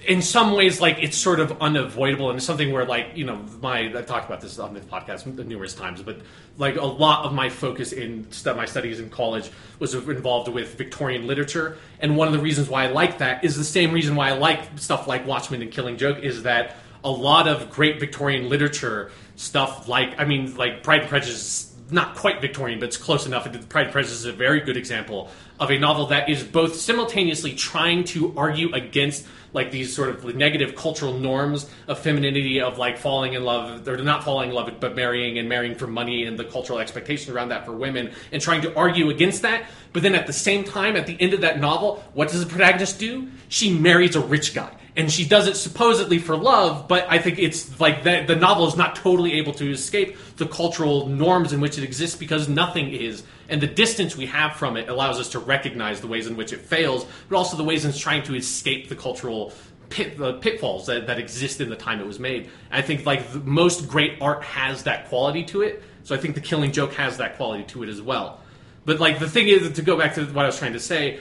[0.06, 3.44] in some ways, like it's sort of unavoidable, and it's something where, like you know,
[3.60, 6.20] my I've talked about this on the podcast numerous times, but
[6.56, 10.76] like a lot of my focus in stu- my studies in college was involved with
[10.76, 14.16] Victorian literature, and one of the reasons why I like that is the same reason
[14.16, 17.98] why I like stuff like Watchmen and Killing Joke is that a lot of great
[18.00, 22.96] Victorian literature stuff, like I mean, like Pride and Prejudice not quite Victorian, but it's
[22.96, 23.46] close enough.
[23.46, 26.76] And Pride and Prejudice is a very good example of a novel that is both
[26.76, 32.78] simultaneously trying to argue against like these sort of negative cultural norms of femininity, of
[32.78, 36.24] like falling in love or not falling in love, but marrying and marrying for money
[36.24, 39.64] and the cultural expectations around that for women, and trying to argue against that.
[39.92, 42.50] But then at the same time, at the end of that novel, what does the
[42.50, 43.28] protagonist do?
[43.48, 47.38] She marries a rich guy and she does it supposedly for love, but I think
[47.38, 51.60] it's like the, the novel is not totally able to escape the cultural norms in
[51.60, 53.22] which it exists because nothing is.
[53.50, 56.52] And the distance we have from it allows us to recognize the ways in which
[56.52, 59.52] it fails, but also the ways in it's trying to escape the cultural
[59.88, 62.44] pit, the pitfalls that, that exist in the time it was made.
[62.70, 65.82] And I think like the, most great art has that quality to it.
[66.04, 68.40] So I think The Killing Joke has that quality to it as well.
[68.84, 71.20] But like the thing is to go back to what I was trying to say,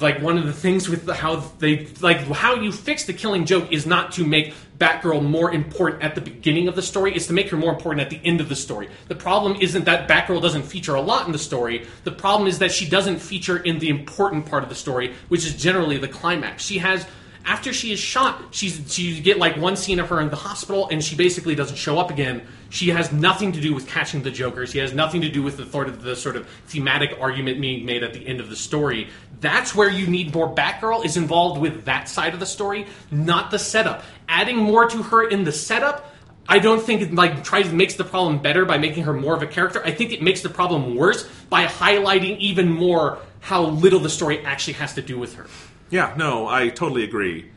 [0.00, 3.72] like one of the things with how they like how you fix the killing joke
[3.72, 7.32] is not to make Batgirl more important at the beginning of the story, it's to
[7.32, 8.88] make her more important at the end of the story.
[9.08, 11.86] The problem isn't that Batgirl doesn't feature a lot in the story.
[12.02, 15.46] The problem is that she doesn't feature in the important part of the story, which
[15.46, 16.64] is generally the climax.
[16.64, 17.06] She has
[17.46, 20.88] after she is shot, she's she get like one scene of her in the hospital,
[20.88, 22.42] and she basically doesn't show up again.
[22.70, 24.66] She has nothing to do with catching the Joker.
[24.66, 27.84] She has nothing to do with the sort of the sort of thematic argument being
[27.84, 29.08] made at the end of the story.
[29.40, 33.50] That's where you need more Batgirl is involved with that side of the story, not
[33.50, 34.02] the setup.
[34.28, 36.12] Adding more to her in the setup.
[36.48, 39.42] I don't think it like tries makes the problem better by making her more of
[39.42, 39.82] a character.
[39.84, 44.44] I think it makes the problem worse by highlighting even more how little the story
[44.44, 45.46] actually has to do with her.
[45.90, 47.50] Yeah, no, I totally agree.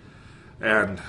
[0.61, 1.02] And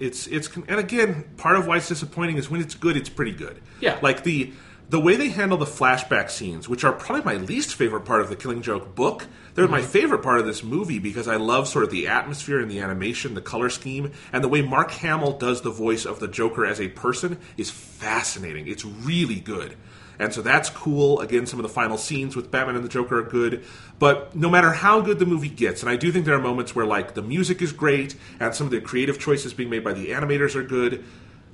[0.00, 3.32] it's it's and again, part of why it's disappointing is when it's good, it's pretty
[3.32, 3.60] good.
[3.80, 3.98] Yeah.
[4.02, 4.52] Like the
[4.88, 8.28] the way they handle the flashback scenes, which are probably my least favorite part of
[8.28, 9.26] the Killing Joke book,
[9.56, 9.72] they're mm-hmm.
[9.72, 12.80] my favorite part of this movie because I love sort of the atmosphere and the
[12.80, 16.64] animation, the color scheme, and the way Mark Hamill does the voice of the Joker
[16.64, 18.68] as a person is fascinating.
[18.68, 19.74] It's really good.
[20.18, 21.20] And so that's cool.
[21.20, 23.64] Again, some of the final scenes with Batman and the Joker are good.
[23.98, 26.74] But no matter how good the movie gets, and I do think there are moments
[26.74, 29.94] where like the music is great and some of the creative choices being made by
[29.94, 31.04] the animators are good,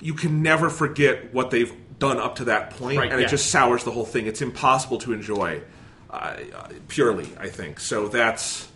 [0.01, 3.27] you can never forget what they've done up to that point, right, and yeah.
[3.27, 4.27] it just sours the whole thing.
[4.27, 5.63] It's impossible to enjoy
[6.13, 6.37] uh,
[6.89, 7.81] purely, I think.
[7.81, 8.69] So that's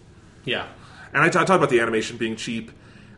[0.45, 0.69] yeah.
[1.13, 2.71] And I, t- I talk about the animation being cheap.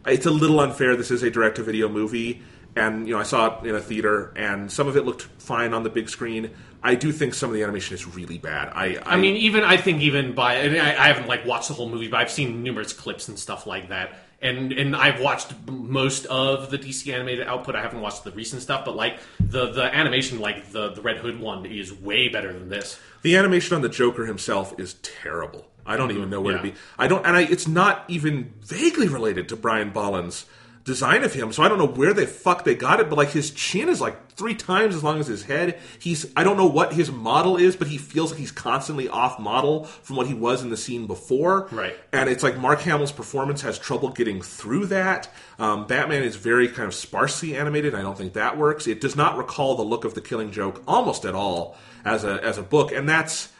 [0.06, 0.96] It's a little unfair.
[0.96, 2.42] This is a direct-to-video movie
[2.78, 5.74] and you know I saw it in a theater, and some of it looked fine
[5.74, 6.50] on the big screen.
[6.82, 8.68] I do think some of the animation is really bad.
[8.74, 11.44] I I, I mean, even I think even by I, mean, I, I haven't like
[11.44, 14.12] watched the whole movie, but I've seen numerous clips and stuff like that.
[14.40, 17.74] And and I've watched most of the DC animated output.
[17.74, 21.16] I haven't watched the recent stuff, but like the the animation, like the the Red
[21.16, 23.00] Hood one, is way better than this.
[23.22, 25.66] The animation on the Joker himself is terrible.
[25.84, 26.62] I don't even know where Yeah.
[26.62, 26.74] to be.
[26.98, 30.44] I don't, and I, it's not even vaguely related to Brian Bolland's
[30.88, 31.52] design of him.
[31.52, 34.00] So I don't know where the fuck they got it, but like his chin is
[34.00, 35.78] like three times as long as his head.
[35.98, 39.38] He's I don't know what his model is, but he feels like he's constantly off
[39.38, 41.68] model from what he was in the scene before.
[41.70, 41.94] Right.
[42.10, 45.30] And it's like Mark Hamill's performance has trouble getting through that.
[45.58, 47.94] Um, Batman is very kind of sparsely animated.
[47.94, 48.86] I don't think that works.
[48.86, 52.42] It does not recall the look of the Killing Joke almost at all as a
[52.42, 53.52] as a book, and that's.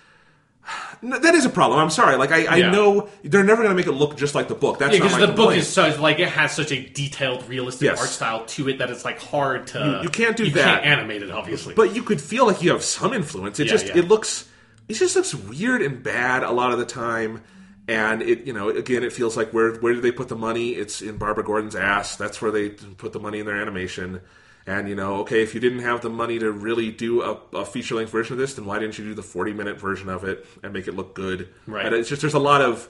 [1.03, 1.79] That is a problem.
[1.79, 2.17] I'm sorry.
[2.17, 2.71] Like I, I Yeah.
[2.71, 4.79] know they're never going to make it look just like the book.
[4.79, 8.01] That's because my the book is so like it has such a detailed, realistic Yes.
[8.01, 9.79] art style to it that it's like hard to.
[9.79, 10.83] You- you can't do you that.
[10.83, 11.75] Can't animate it, obviously.
[11.75, 13.61] but you could feel like you have some influence.
[13.61, 13.99] It Yeah, just yeah.
[13.99, 14.47] it looks
[14.89, 17.43] it just looks weird and bad a lot of the time.
[17.87, 20.71] And it you know again it feels like where where do they put the money?
[20.71, 22.17] It's in Barbara Gordon's ass.
[22.17, 24.21] That's where they put the money in their animation.
[24.69, 27.65] And you know, okay, if you didn't have the money to really do a, a
[27.65, 30.25] feature length version of this, then why didn't you do the forty minute version of
[30.25, 31.49] it and make it look good?
[31.67, 31.87] Right.
[31.87, 32.87] And it's just there's a lot of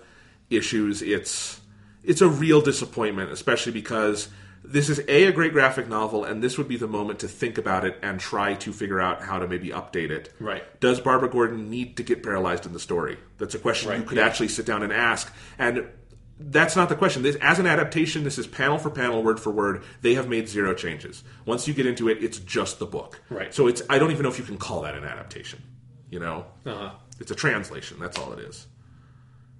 [0.50, 1.02] issues.
[1.02, 1.60] It's
[2.02, 4.28] it's a real disappointment, especially because
[4.64, 7.59] this is a a great graphic novel, and this would be the moment to think
[7.59, 10.34] about it and try to figure out how to maybe update it.
[10.40, 10.64] Right.
[10.80, 13.18] Does Barbara Gordon need to get paralyzed in the story?
[13.38, 14.26] That's a question you could yeah.
[14.26, 15.32] actually sit down and ask.
[15.60, 15.86] And
[16.40, 17.23] that's not the question.
[17.23, 19.82] This, as an adaptation, this is panel for panel, word for word.
[20.02, 21.24] They have made zero changes.
[21.47, 23.20] Once you get into it, it's just the book.
[23.28, 23.52] Right.
[23.52, 25.62] So it's I don't even know if you can call that an adaptation.
[26.10, 26.93] You know, uh-huh.
[27.20, 27.98] it's a translation.
[28.01, 28.66] That's all it is.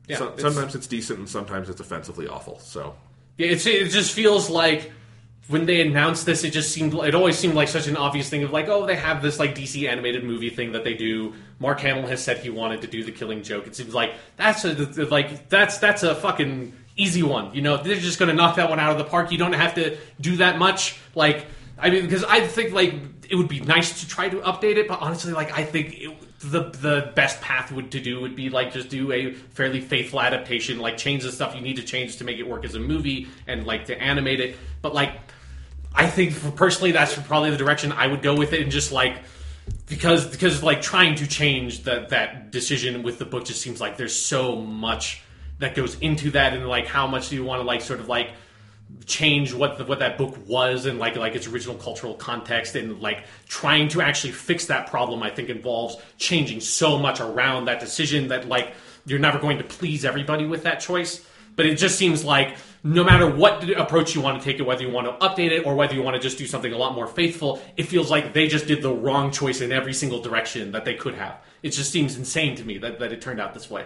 [0.07, 2.59] yeah, So- it's- sometimes it's decent and sometimes it's offensively awful.
[2.61, 2.95] So
[3.37, 4.91] Yeah, it's, it just feels like
[5.49, 8.45] when they announced this, it just seemed it always seemed like such an obvious thing
[8.45, 11.35] of like, oh, they have this like DC animated movie thing that they do.
[11.59, 13.66] Mark Hamill has said he wanted to do the Killing Joke.
[13.66, 14.75] It seems like that's a
[15.07, 17.55] like that's that's a fucking easy one.
[17.55, 19.33] You know, they're just going to knock that one out of the park.
[19.33, 20.99] You don't have to do that much.
[21.15, 21.47] Like,
[21.79, 22.95] I mean, because I think like
[23.31, 26.41] it would be nice to try to update it, but honestly, like I think it,
[26.41, 30.20] the the best path would to do would be like just do a fairly faithful
[30.20, 32.81] adaptation, like change the stuff you need to change to make it work as a
[32.81, 34.57] movie and like to animate it.
[34.83, 35.12] But like,
[35.94, 39.19] I think personally, that's probably the direction I would go with it, and just like
[39.86, 43.97] because because like trying to change that that decision with the book just seems like
[43.97, 45.23] there's so much
[45.59, 48.09] that goes into that and like how much do you want to like sort of
[48.09, 48.31] like
[49.05, 53.01] change what the, what that book was and like like its original cultural context and
[53.01, 57.81] like trying to actually fix that problem I think involves changing so much around that
[57.81, 58.73] decision that like
[59.09, 61.24] you're never going to please everybody with that choice.
[61.56, 62.56] But it just seems like
[62.89, 65.66] no matter what approach you want to take it whether you want to update it
[65.66, 68.32] or whether you want to just do something a lot more faithful it feels like
[68.32, 71.70] they just did the wrong choice in every single direction that they could have it
[71.70, 73.85] just seems insane to me that, that it turned out this way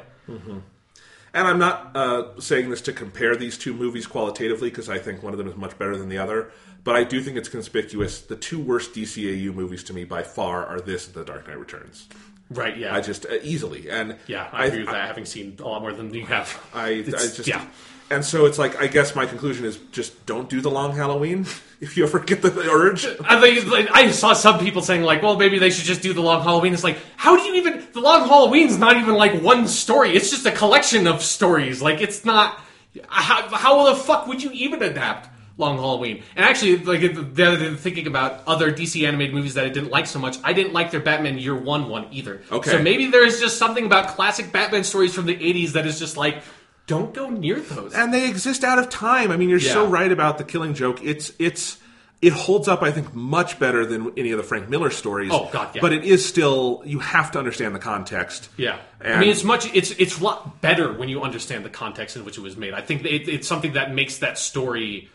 [1.34, 5.22] And I'm not uh, saying this to compare these two movies qualitatively because I think
[5.22, 6.52] one of them is much better than the other.
[6.84, 8.20] But I do think it's conspicuous.
[8.20, 11.58] The two worst DCAU movies to me by far are this and The Dark Knight
[11.58, 12.06] Returns.
[12.50, 15.66] right yeah I just uh, easily and yeah i, agree with that having seen a
[15.66, 17.64] lot more than you have I, I just yeah
[18.10, 21.46] And so it's like I guess my conclusion is just don't do the long Halloween
[21.82, 23.04] if you ever get the urge.
[23.24, 26.12] I think like, I saw some people saying like, well, maybe they should just do
[26.12, 26.72] the long Halloween.
[26.72, 27.86] It's like, how do you even?
[27.92, 30.14] The long Halloween's not even like one story.
[30.14, 31.82] It's just a collection of stories.
[31.82, 32.60] Like, it's not.
[33.08, 36.22] How, how the fuck would you even adapt Long Halloween?
[36.36, 37.00] And actually, like
[37.34, 40.36] the other day, thinking about other DC animated movies that I didn't like so much,
[40.44, 42.42] I didn't like their Batman Year One one either.
[42.52, 42.70] Okay.
[42.70, 45.98] so maybe there is just something about classic Batman stories from the '80s that is
[45.98, 46.42] just like,
[46.86, 47.94] don't go near those.
[47.94, 49.30] and they exist out of time.
[49.30, 51.02] I mean, you're so right about the Killing Joke.
[51.02, 51.78] It's it's
[52.20, 55.30] it holds up, I think, much better than any of the Frank Miller stories.
[55.34, 55.80] Oh, God, yeah.
[55.80, 58.48] But it is still you have to understand the context.
[58.56, 61.70] Yeah, And- I mean it's much it's it's a lot better when you understand the
[61.70, 62.74] context in which it was made.
[62.74, 65.10] I think it, it's something that makes that story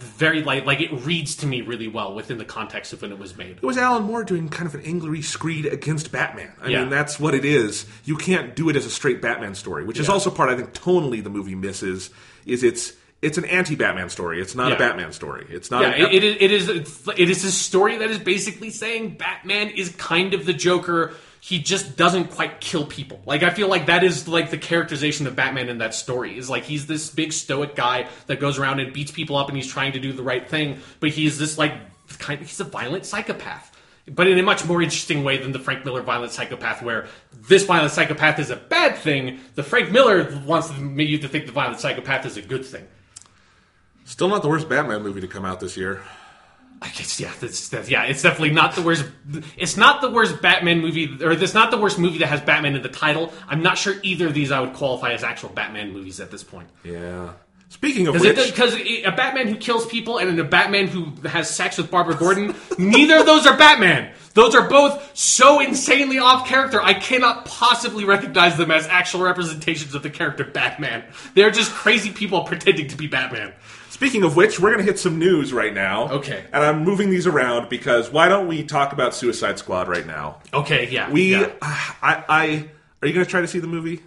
[0.00, 3.18] very light, like it reads to me really well within the context of when it
[3.18, 3.58] was made.
[3.58, 6.52] It was Alan Moore doing kind of an angry screed against Batman.
[6.62, 6.80] I Yeah.
[6.80, 7.84] mean, that's what it is.
[8.04, 10.14] You can't do it as a straight Batman story, which is Yeah.
[10.14, 12.10] also part I think tonally the movie misses.
[12.46, 12.92] Is it's
[13.22, 14.38] it's an anti-Batman story.
[14.40, 15.46] It's not a Batman story.
[15.48, 15.80] It's not.
[15.82, 19.16] Yeah, it, it is it is it's- it is a story that is basically saying
[19.18, 21.12] Batman is kind of the Joker.
[21.44, 23.20] He just doesn't quite kill people.
[23.26, 26.48] Like I feel like that is like the characterization of Batman in that story is
[26.48, 29.70] like he's this big stoic guy that goes around and beats people up and he's
[29.70, 31.74] trying to do the right thing, but he's this like
[32.18, 33.76] kind of he's a violent psychopath.
[34.08, 37.66] But in a much more interesting way than the Frank Miller violent psychopath, where this
[37.66, 39.40] violent psychopath is a bad thing.
[39.54, 42.88] The Frank Miller wants you to think the violent psychopath is a good thing.
[44.06, 46.00] Still not the worst Batman movie to come out this year.
[46.84, 48.04] I guess yeah, that's, that's yeah.
[48.04, 49.06] It's definitely not the worst.
[49.56, 52.76] It's not the worst Batman movie, or it's not the worst movie that has Batman
[52.76, 53.32] in the title.
[53.48, 56.44] I'm not sure either of these I would qualify as actual Batman movies at this
[56.44, 56.68] point.
[56.84, 57.32] Yeah.
[57.70, 61.78] Speaking of which, because a Batman who kills people and a Batman who has sex
[61.78, 64.12] with Barbara Gordon, neither of those are Batman.
[64.34, 66.80] Those are both so insanely off character.
[66.82, 71.04] I cannot possibly recognize them as actual representations of the character Batman.
[71.34, 73.52] They're just crazy people pretending to be Batman.
[73.94, 76.08] Speaking of which, we're going to hit some news right now.
[76.10, 76.44] Okay.
[76.52, 80.40] And I'm moving these around because why don't we talk about Suicide Squad right now?
[80.52, 81.08] Okay, yeah.
[81.10, 81.52] We, yeah.
[81.62, 82.68] Uh, I, I,
[83.00, 84.02] are you going to try to see the movie?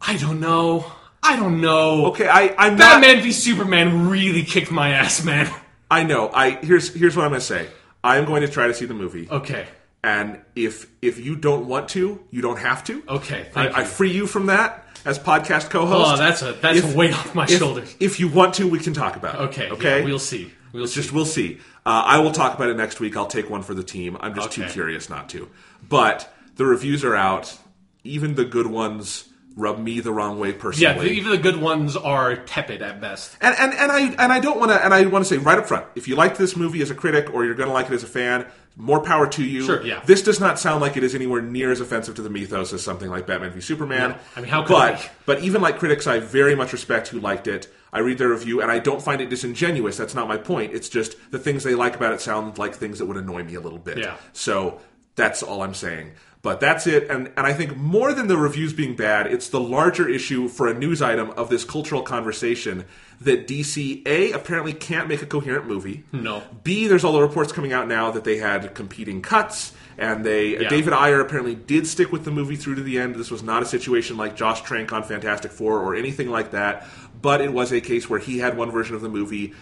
[0.00, 0.90] I don't know.
[1.22, 2.06] I don't know.
[2.06, 3.02] Okay, I, I'm not.
[3.02, 5.52] Batman v Superman really kicked my ass, man.
[5.90, 6.30] I know.
[6.32, 7.66] I here's here's what I'm going to say.
[8.02, 9.66] I'm going to try to see the movie, Okay.
[10.02, 13.02] and if if you don't want to, you don't have to.
[13.06, 13.50] Okay.
[13.54, 16.12] I, I free you from that as podcast co-host.
[16.14, 17.94] Oh, that's a that's If- a weight off my if, shoulders.
[18.00, 19.40] If you want to, we can talk about it.
[19.48, 19.70] Okay.
[19.70, 19.98] Okay.
[20.00, 20.52] yeah, we'll see.
[20.72, 21.00] We'll It's see.
[21.02, 21.58] just we'll see.
[21.86, 23.16] Uh, I will talk about it next week.
[23.16, 24.16] I'll take one for the team.
[24.20, 25.48] I'm just too curious not to.
[25.88, 27.56] But the reviews are out.
[28.04, 29.24] Even the good ones
[29.56, 31.08] rub me the wrong way yeah, personally.
[31.08, 33.36] the, even the good ones are tepid at best.
[33.40, 35.58] and, and and I and I don't want to and I want to say right
[35.58, 37.86] up front, if you liked this movie as a critic or you're going to like
[37.86, 39.64] it as a fan, more power to you.
[39.64, 40.02] Sure, yeah.
[40.06, 42.82] This does not sound like it is anywhere near as offensive to the mythos as
[42.82, 44.10] something like Batman v Superman.
[44.10, 44.16] No.
[44.36, 47.46] I mean, how could but but even like critics, I very much respect who liked
[47.46, 47.68] it.
[47.92, 49.96] I read their review and I don't find it disingenuous.
[49.96, 50.72] That's not my point.
[50.72, 53.54] It's just the things they like about it sound like things that would annoy me
[53.54, 53.98] a little bit.
[53.98, 54.16] Yeah.
[54.32, 54.80] So
[55.16, 56.12] that's all I'm saying.
[56.42, 57.10] But that's it.
[57.10, 60.68] And, and I think more than the reviews being bad, it's the larger issue for
[60.68, 62.86] a news item of this cultural conversation
[63.20, 66.04] that DC, A, apparently can't make a coherent movie.
[66.12, 66.42] No.
[66.64, 69.74] B, there's all the reports coming out now that they had competing cuts.
[69.98, 70.70] And they, Yeah.
[70.70, 73.16] David Ayer apparently did stick with the movie through to the end.
[73.16, 76.86] This was not a situation like Josh Trank on Fantastic Four or anything like that.
[77.20, 79.52] But it was a case where he had one version of the movie.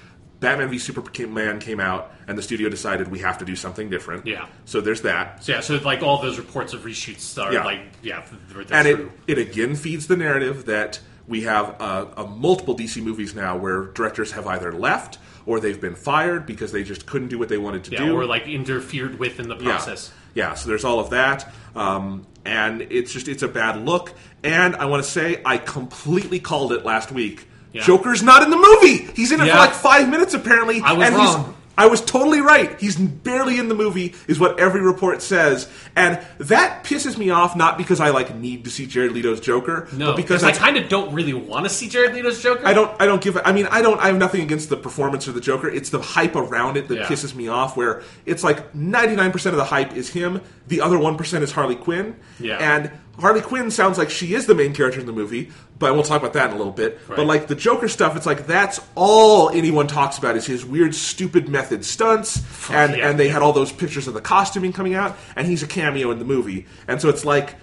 [0.40, 4.27] Batman v Superman came out, and the studio decided we have to do something different.
[4.27, 4.47] Yeah.
[4.66, 5.43] So there's that.
[5.43, 7.65] So yeah, so like all those reports of reshoots are Yeah.
[7.65, 8.24] like yeah,
[8.70, 9.12] and it, true.
[9.27, 13.86] it again feeds the narrative that we have uh, uh, multiple DC movies now where
[13.86, 17.59] directors have either left or they've been fired because they just couldn't do what they
[17.59, 18.15] wanted to yeah, do.
[18.16, 20.12] or like interfered with in the process.
[20.35, 24.12] Yeah, so there's all of that, um, and it's just it's a bad look.
[24.44, 27.48] And I want to say I completely called it last week.
[27.73, 27.82] Yeah.
[27.82, 29.11] Joker's not in the movie.
[29.15, 29.53] He's in it Yeah.
[29.53, 30.81] for like five minutes apparently.
[30.81, 31.45] I was and wrong.
[31.47, 32.77] He's, I was totally right.
[32.81, 37.55] He's barely in the movie, is what every report says, and that pisses me off.
[37.55, 40.77] Not because I like need to see Jared Leto's Joker, No, but because I kind
[40.77, 42.66] of don't really want to see Jared Leto's Joker.
[42.66, 42.90] I don't.
[43.01, 43.39] I don't give.
[43.45, 44.01] I mean, I don't.
[44.01, 45.69] I have nothing against the performance of the Joker.
[45.69, 47.07] It's the hype around it that Yeah.
[47.07, 47.77] pisses me off.
[47.77, 50.40] Where it's like ninety nine percent of the hype is him.
[50.66, 52.16] The other one percent is Harley Quinn.
[52.40, 52.57] Yeah.
[52.57, 55.51] And Harley Quinn sounds like she is the main character in the movie.
[55.78, 56.99] But we'll talk about that in a little bit.
[57.07, 60.95] But like the Joker stuff, it's like that's all anyone talks about is his weird,
[60.95, 62.43] stupid method stunts.
[62.70, 63.09] and yeah.
[63.09, 66.11] and they had all those pictures of the costuming coming out, and he's a cameo
[66.11, 66.66] in the movie.
[66.89, 67.55] And so it's like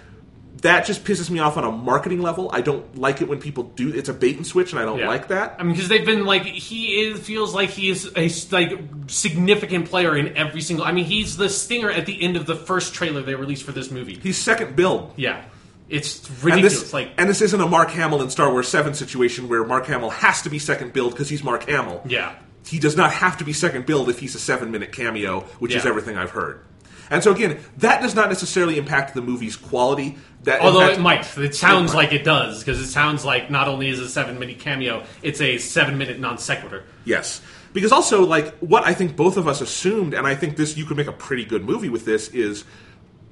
[0.65, 2.49] that just pisses me off on a marketing level.
[2.51, 3.93] I don't like it when people do.
[3.93, 5.07] It's a bait and switch, and I don't Yeah.
[5.07, 5.55] like that.
[5.59, 9.89] I mean, because they've been like he is feels like he is a like significant
[9.89, 10.85] player in every single.
[10.85, 13.71] I mean, he's the stinger at the end of the first trailer they released for
[13.71, 14.19] this movie.
[14.21, 15.13] He's second billed.
[15.15, 15.43] Yeah,
[15.89, 16.79] it's And ridiculous.
[16.81, 19.85] this, like, and this isn't a Mark Hamill in Star Wars 7 situation where Mark
[19.87, 22.01] Hamill has to be second billed because he's Mark Hamill.
[22.07, 22.33] yeah,
[22.67, 25.75] He does not have to be second billed if he's a seven minute cameo, which
[25.75, 26.61] is everything I've heard.
[27.09, 30.17] And so again, that does not necessarily impact the movie's quality.
[30.43, 31.37] That although in fact- it might.
[31.37, 32.03] It sounds might.
[32.03, 35.03] like it does because it sounds like not only is it a seven minute cameo,
[35.23, 36.83] it's a seven minute non sequitur.
[37.03, 37.41] Yes.
[37.73, 40.85] Because also, like, what I think both of us assumed, and I think this, you
[40.85, 42.63] could make a pretty good movie with this, is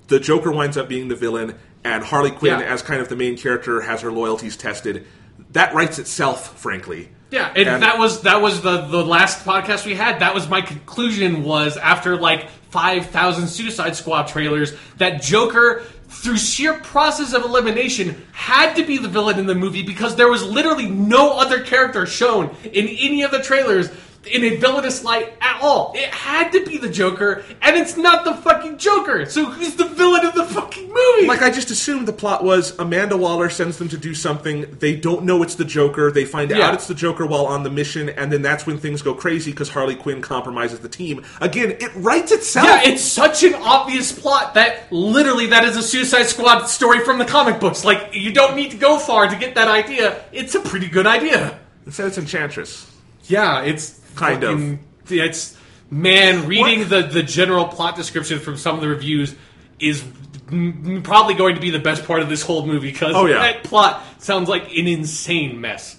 [0.07, 1.55] the Joker winds up being the villain,
[1.85, 2.65] and Harley Quinn, Yeah.
[2.65, 5.07] as kind of the main character, has her loyalties tested.
[5.53, 7.09] That writes itself, frankly.
[7.31, 10.19] Yeah, and, And- that was that was the the last podcast we had.
[10.19, 15.83] That was my conclusion was after like five thousand Suicide Squad trailers that Joker.
[16.13, 20.29] Through sheer process of elimination, had to be the villain in the movie because there
[20.29, 23.89] was literally no other character shown in any of the trailers
[24.25, 25.93] in a villainous light at all.
[25.95, 29.25] It had to be the Joker, and it's not the fucking Joker.
[29.25, 31.27] So who's the villain of the fucking movie?
[31.27, 34.77] Like, I just assumed the plot was Amanda Waller sends them to do something.
[34.79, 36.11] They don't know it's the Joker.
[36.11, 36.67] They find Yeah.
[36.67, 39.51] out it's the Joker while on the mission, and then that's when things go crazy
[39.51, 41.23] because Harley Quinn compromises the team.
[41.41, 42.67] Again, it writes itself.
[42.67, 47.17] Yeah, it's such an obvious plot that literally that is a Suicide Squad story from
[47.17, 47.83] the comic books.
[47.83, 50.23] Like you don't need to go far to get that idea.
[50.31, 51.59] It's a pretty good idea.
[51.85, 52.87] It said it's Enchantress.
[53.25, 54.51] Yeah, it's Kind of.
[54.51, 54.79] fucking-
[55.09, 55.57] yeah, It's
[55.91, 59.35] man reading the the general plot description from some of the reviews
[59.79, 60.03] is
[60.51, 63.39] m- probably going to be the best part of this whole movie because Oh, yeah.
[63.39, 65.97] that plot sounds like an insane mess.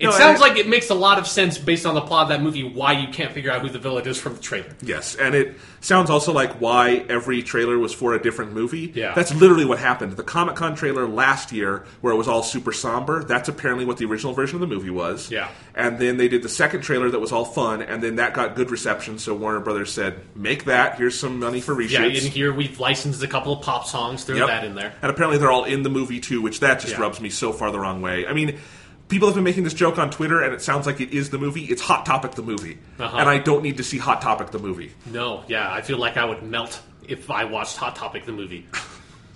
[0.00, 2.28] It No, sounds like it makes a lot of sense based on the plot of
[2.28, 4.68] that movie why you can't figure out who the villain is from the trailer.
[4.80, 8.92] Yes, and it sounds also like why every trailer was for a different movie.
[8.94, 9.12] Yeah.
[9.14, 10.12] That's literally what happened.
[10.12, 13.96] The Comic Con trailer last year, where it was all super somber, that's apparently what
[13.96, 15.30] the original version of the movie was.
[15.30, 15.48] Yeah.
[15.74, 18.54] And then they did the second trailer that was all fun, and then that got
[18.54, 21.90] good reception, so Warner Brothers said, make that, here's some money for reshoots.
[21.90, 24.46] Yeah, and here we've licensed a couple of pop songs, throw Yep.
[24.46, 24.92] that in there.
[25.02, 27.00] And apparently they're all in the movie too, which that just Yeah.
[27.00, 28.26] rubs me so far the wrong way.
[28.26, 28.58] I mean,
[29.08, 31.38] people have been making this joke on Twitter, and it sounds like it is the
[31.38, 31.64] movie.
[31.64, 32.78] It's Hot Topic the movie.
[32.98, 33.16] Uh-huh.
[33.16, 34.92] And I don't need to see Hot Topic the movie.
[35.06, 38.66] No, yeah, I feel like I would melt if I watched Hot Topic the movie.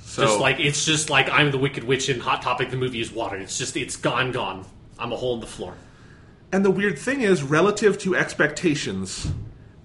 [0.04, 3.00] So, Just like it's just like I'm the Wicked Witch and Hot Topic the movie
[3.00, 3.38] is water.
[3.38, 4.66] It's just it's gone, gone.
[4.98, 5.72] I'm a hole in the floor.
[6.52, 9.32] And the weird thing is, relative to expectations,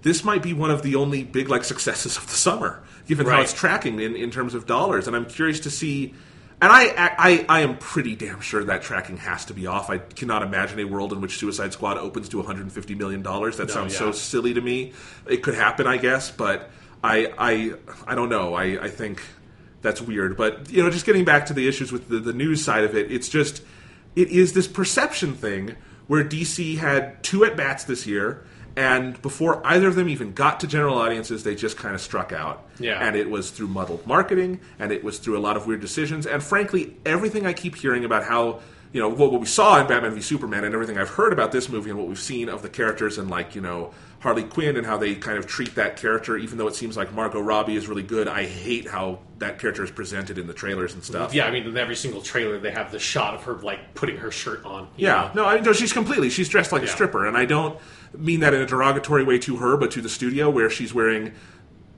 [0.02, 3.40] this might be one of the only big like successes of the summer, given how
[3.40, 5.06] it's tracking in, in terms of dollars.
[5.06, 6.12] And I'm curious to see.
[6.60, 9.90] And I, I I am pretty damn sure that tracking has to be off.
[9.90, 13.58] I cannot imagine a world in which Suicide Squad opens to 150 million dollars.
[13.58, 13.98] That No, sounds yeah.
[14.00, 14.92] so silly to me.
[15.28, 16.68] It could happen, I guess, but
[17.04, 17.74] I I
[18.08, 18.54] I don't know.
[18.54, 19.22] I, I think
[19.82, 20.36] that's weird.
[20.36, 22.96] But you know, just getting back to the issues with the, the news side of
[22.96, 23.62] it, it's just
[24.16, 25.76] it is this perception thing
[26.08, 28.44] where DC had two at bats this year,
[28.78, 32.30] and before either of them even got to general audiences, they just kind of struck
[32.32, 32.64] out.
[32.78, 33.04] Yeah.
[33.04, 36.26] And it was through muddled marketing, and it was through a lot of weird decisions,
[36.26, 38.60] and frankly, everything I keep hearing about how
[38.92, 41.50] you know what, what we saw in Batman v Superman, and everything I've heard about
[41.50, 44.76] this movie, and what we've seen of the characters, and like you know Harley Quinn,
[44.76, 47.74] and how they kind of treat that character, even though it seems like Margot Robbie
[47.74, 48.28] is really good.
[48.28, 51.34] I hate how that character is presented in the trailers and stuff.
[51.34, 54.18] Yeah, I mean in every single trailer they have the shot of her like putting
[54.18, 54.88] her shirt on.
[54.96, 55.42] Yeah, know?
[55.42, 56.30] no, I mean, no, she's completely.
[56.30, 57.78] She's dressed like a stripper, and I don't
[58.16, 61.32] mean that in a derogatory way to her, but to the studio, where she's wearing,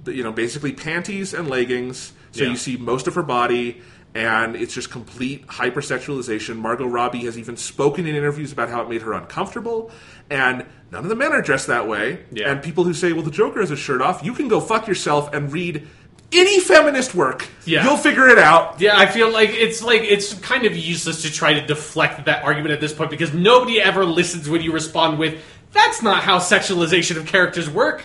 [0.06, 2.50] you know, basically panties and leggings, so Yeah.
[2.50, 3.80] you see most of her body,
[4.14, 6.56] and it's just complete hypersexualization.
[6.56, 9.90] Margot Robbie has even spoken in interviews about how it made her uncomfortable,
[10.28, 12.20] and none of the men are dressed that way.
[12.32, 12.50] Yeah.
[12.50, 14.88] And people who say, "Well, the Joker has a shirt off," you can go fuck
[14.88, 15.86] yourself and read.
[16.32, 17.82] Any feminist work, Yeah.
[17.84, 18.76] you'll figure it out.
[18.78, 22.44] Yeah, I feel like it's like it's kind of useless to try to deflect that
[22.44, 25.38] argument at this point because nobody ever listens when you respond with,
[25.72, 28.05] "That's not how sexualization of characters work."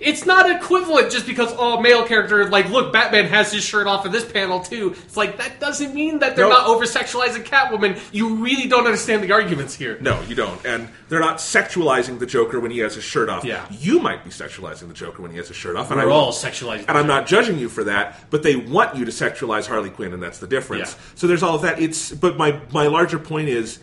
[0.00, 4.06] it's not equivalent just because oh male character like look Batman has his shirt off
[4.06, 4.92] in this panel too.
[5.04, 6.52] It's like that doesn't mean that they're No.
[6.52, 8.00] not over sexualizing Catwoman.
[8.10, 9.98] You really don't understand the arguments here.
[10.00, 10.64] No, you don't.
[10.64, 13.44] And they're not sexualizing the Joker when he has his shirt off.
[13.44, 13.66] Yeah.
[13.70, 15.90] You might be sexualizing the Joker when he has his shirt off.
[15.90, 16.84] And We're I all sexualizing.
[16.88, 20.14] and I'm not judging you for that, but they want you to sexualize Harley Quinn,
[20.14, 20.92] and that's the difference.
[20.96, 21.04] Yeah.
[21.16, 21.80] So there's all of that.
[21.82, 23.78] It's but my my larger point is,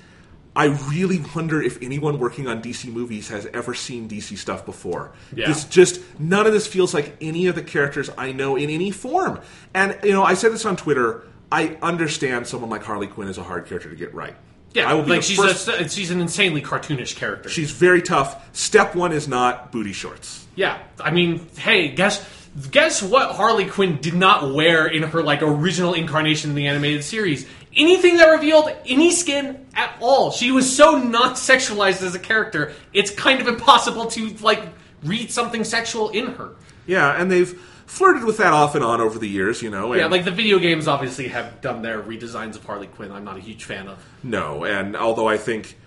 [0.55, 5.11] I really wonder if anyone working on DC movies has ever seen DC stuff before.
[5.35, 5.49] Yeah.
[5.49, 8.91] It's just none of this feels like any of the characters I know in any
[8.91, 9.39] form.
[9.73, 11.23] And you know, I said this on Twitter.
[11.51, 14.35] I understand someone like Harley Quinn is a hard character to get right.
[14.73, 17.49] Yeah, I will be like she's first- a, she's an insanely cartoonish character.
[17.49, 18.55] She's very tough.
[18.55, 20.47] Step one is not booty shorts.
[20.55, 22.27] Yeah, I mean, hey, guess
[22.71, 27.03] guess what Harley Quinn did not wear in her like original incarnation in the animated
[27.03, 27.47] series?
[27.75, 30.31] Anything that revealed any skin at all.
[30.31, 32.73] She was so not sexualized as a character.
[32.93, 34.61] It's kind of impossible to like
[35.03, 36.51] read something sexual in her.
[36.85, 39.93] Yeah, and they've flirted with that off and on over the years, you know.
[39.93, 43.11] Yeah, like the video games obviously have done their redesigns of Harley Quinn.
[43.11, 44.03] I'm not a huge fan of.
[44.23, 45.77] no, and although I think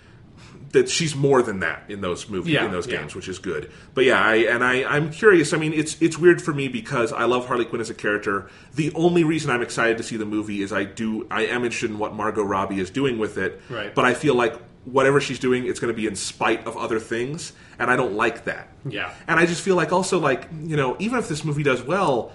[0.71, 2.97] that she's more than that in those movies Yeah, in those yeah.
[2.97, 3.71] games, which is good.
[3.93, 5.53] But yeah, I and I I'm curious.
[5.53, 8.49] I mean, it's it's weird for me because I love Harley Quinn as a character.
[8.75, 11.89] The only reason I'm excited to see the movie is I do I am interested
[11.91, 13.61] in what Margot Robbie is doing with it.
[13.69, 13.93] Right.
[13.95, 16.99] But I feel like whatever she's doing, it's going to be in spite of other
[16.99, 18.69] things, and I don't like that.
[18.87, 19.13] Yeah.
[19.27, 22.31] And I just feel like also like you know even if this movie does well,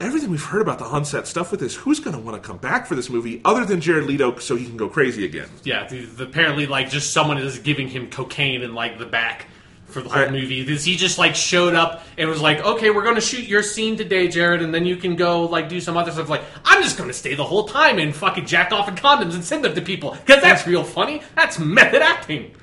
[0.00, 2.58] everything we've heard about the onset stuff with this, who's going to want to come
[2.58, 5.48] back for this movie other than Jared Leto so he can go crazy again?
[5.64, 9.46] Yeah, the, the, apparently, like, just someone is giving him cocaine in like the back
[9.86, 10.64] for the whole I- movie.
[10.64, 13.62] This he just like showed up and was like, "Okay, we're going to shoot your
[13.62, 16.82] scene today, Jared, and then you can go like do some other stuff." Like, I'm
[16.82, 19.64] just going to stay the whole time and fucking jack off in condoms and send
[19.64, 21.22] them to people because that's real funny.
[21.34, 22.54] That's method acting.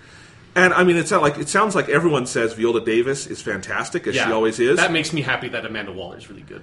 [0.56, 4.06] And I mean, it's not like it sounds like everyone says Viola Davis is fantastic
[4.06, 4.78] as she always is.
[4.78, 6.62] That makes me happy that Amanda Waller is really good.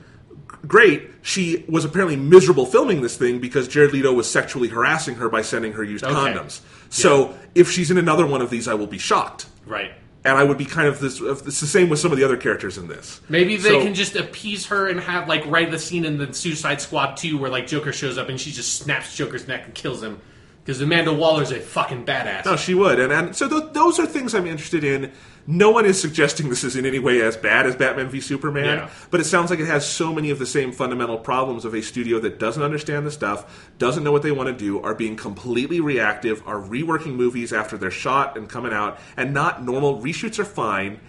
[0.66, 1.10] Great.
[1.22, 5.42] She was apparently miserable filming this thing because Jared Leto was sexually harassing her by
[5.42, 6.14] sending her used Okay.
[6.14, 6.60] condoms.
[6.90, 9.46] So if she's in another one of these, I will be shocked.
[9.66, 9.92] Right.
[10.24, 11.18] And I would be kind of this.
[11.20, 13.20] It's the same with some of the other characters in this.
[13.30, 16.32] Maybe they So- can just appease her and have like write the scene in the
[16.34, 19.74] Suicide Squad 2 where like Joker shows up and she just snaps Joker's neck and
[19.74, 20.18] kills him
[20.62, 22.44] because Amanda Waller's a fucking badass.
[22.44, 25.10] No, she would, and and so th- those are things I'm interested in.
[25.50, 28.64] No one is suggesting this is in any way as bad as Batman v Superman,
[28.78, 28.88] Yeah.
[29.10, 31.82] but it sounds like it has so many of the same fundamental problems of a
[31.82, 35.16] studio that doesn't understand the stuff, doesn't know what they want to do, are being
[35.16, 40.38] completely reactive, are reworking movies after they're shot and coming out, and not normal reshoots
[40.38, 41.00] are fine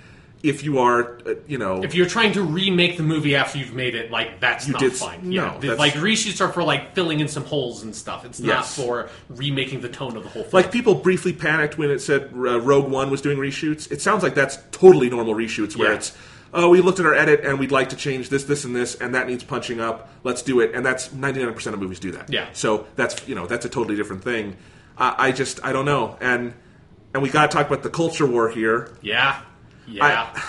[0.43, 3.73] if you are, uh, you know, if you're trying to remake the movie after you've
[3.73, 5.19] made it, like that's You not did- fine.
[5.29, 8.25] no, yeah, The- like reshoots are for like filling in some holes and stuff.
[8.25, 8.75] It's not Yes.
[8.75, 10.43] for remaking the tone of the whole.
[10.43, 10.53] Film.
[10.53, 13.91] like people briefly panicked when it said uh, Rogue One was doing reshoots.
[13.91, 15.95] It sounds like that's totally normal reshoots where Yeah.
[15.97, 16.11] it's
[16.53, 18.95] oh we looked at our edit and we'd like to change this, this, and this,
[18.95, 20.09] and that needs punching up.
[20.23, 22.29] Let's do it, and that's ninety nine percent of movies do that.
[22.31, 22.47] Yeah.
[22.53, 24.55] So that's you know that's a totally different thing.
[24.97, 26.53] I, I just I don't know, and
[27.13, 28.89] and we got to talk about the culture war here.
[29.01, 29.41] yeah,
[29.91, 30.41] yeah.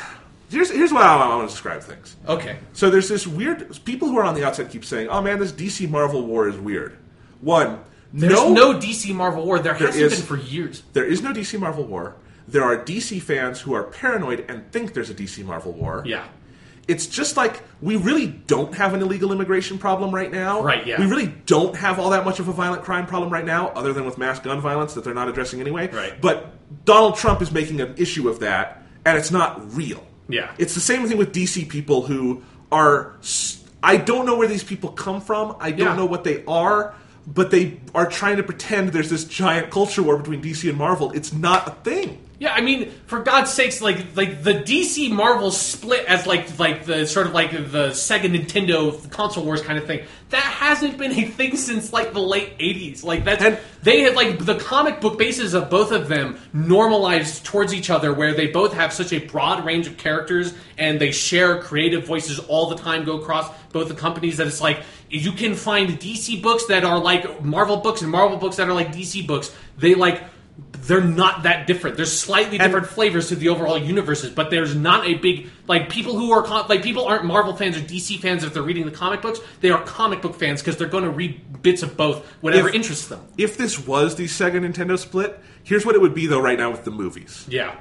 [0.50, 2.16] Here's here's what I, I want to describe things.
[2.28, 2.58] okay.
[2.74, 5.52] So there's this weird people who are on the outside keep saying, "Oh man, this
[5.52, 6.98] DC Marvel war is weird."
[7.40, 7.80] One,
[8.12, 9.58] There's no, no, DC Marvel war.
[9.58, 10.82] There, hasn't is- been for years.
[10.92, 12.16] There is no DC Marvel war.
[12.46, 16.02] There are DC fans who are paranoid and think there's a DC Marvel war.
[16.06, 16.26] Yeah.
[16.88, 20.62] It's just like we really don't have an illegal immigration problem right now.
[20.62, 20.98] Right, yeah.
[21.00, 23.92] We really don't have all that much of a violent crime problem right now, other
[23.92, 25.88] than with mass gun violence that they're not addressing anyway.
[25.88, 26.20] Right.
[26.20, 30.04] But Donald Trump is making an issue of that, and it's not real.
[30.28, 30.50] Yeah.
[30.58, 33.14] It's the same thing with DC people who are.
[33.82, 35.56] I don't know where these people come from.
[35.58, 35.96] I don't Yeah.
[35.96, 36.94] know what they are,
[37.26, 41.10] but they are trying to pretend there's this giant culture war between DC and Marvel.
[41.12, 42.18] It's not a thing.
[42.42, 46.84] Yeah, I mean, for God's sakes, like like the DC Marvel split as like like
[46.86, 50.04] the sort of like the Sega Nintendo console wars kind of thing.
[50.30, 53.04] That hasn't been a thing since like the late '80s.
[53.04, 57.44] Like that's And- they have like the comic book bases of both of them normalized
[57.44, 61.12] towards each other, where they both have such a broad range of characters and they
[61.12, 64.38] share creative voices all the time, go across both the companies.
[64.38, 68.36] That it's like you can find DC books that are like Marvel books and Marvel
[68.36, 69.54] books that are like DC books.
[69.78, 70.22] They like
[70.82, 71.96] they're not that different.
[71.96, 76.18] There's slightly different flavors to the overall universes, but there's not a big like people
[76.18, 79.22] who are like people aren't Marvel fans or DC fans if they're reading the comic
[79.22, 79.40] books.
[79.60, 82.74] They are comic book fans because they're going to read bits of both, whatever If-
[82.74, 83.20] interests them.
[83.38, 86.40] If this was the Sega Nintendo split, here's what it would be though.
[86.40, 87.76] Right now with the movies, Yeah,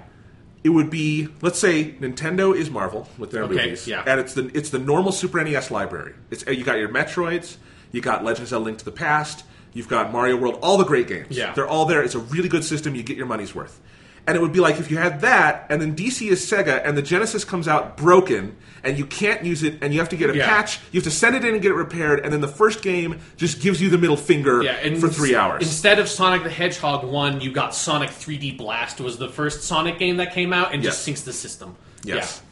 [0.63, 4.03] it would be let's say Nintendo is Marvel with their Okay, movies, yeah.
[4.05, 6.13] and it's the it's the normal Super NES library.
[6.29, 7.57] It's you got your Metroids,
[7.91, 11.07] you got Legends of Link to the Past, you've got Mario World, all the great
[11.07, 11.37] games.
[11.37, 11.53] Yeah.
[11.53, 12.03] they're all there.
[12.03, 12.95] It's a really good system.
[12.95, 13.79] You get your money's worth.
[14.27, 16.95] And it would be like if you had that, and then DC is Sega, and
[16.95, 20.29] the Genesis comes out broken, and you can't use it, and you have to get
[20.29, 20.47] a Yeah.
[20.47, 22.83] patch, you have to send it in and get it repaired, and then the first
[22.83, 25.63] game just gives you the middle finger Yeah, for three hours.
[25.63, 29.97] Instead of Sonic the Hedgehog 1, you got Sonic 3D Blast was the first Sonic
[29.97, 31.75] game that came out and just sinks the system.
[32.03, 32.43] Yes.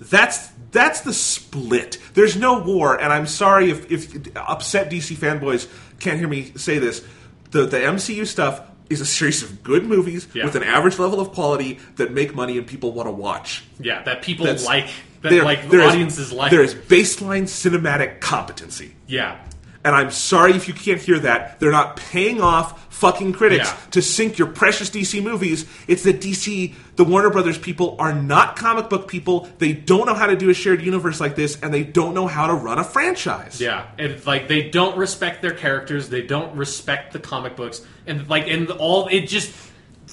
[0.00, 1.98] That's that's the split.
[2.14, 5.66] There's no war, and I'm sorry if, if upset DC fanboys
[6.00, 7.04] can't hear me say this.
[7.50, 8.60] The the MCU stuff
[8.90, 10.44] is a series of good movies Yeah.
[10.46, 13.64] with an average level of quality that make money and people want to watch.
[13.78, 14.88] Yeah, that people That's- like,
[15.22, 16.50] that like there is- audiences like.
[16.50, 18.92] There is baseline cinematic competency.
[19.06, 19.36] yeah.
[19.84, 21.60] And I'm sorry if you can't hear that.
[21.60, 23.76] They're not paying off fucking critics Yeah.
[23.92, 25.66] to sink your precious DC movies.
[25.86, 29.48] It's that DC, the Warner Brothers people, are not comic book people.
[29.58, 32.26] They don't know how to do a shared universe like this, and they don't know
[32.26, 33.60] how to run a franchise.
[33.60, 38.28] Yeah, and like they don't respect their characters, they don't respect the comic books, and
[38.28, 39.52] like and all it just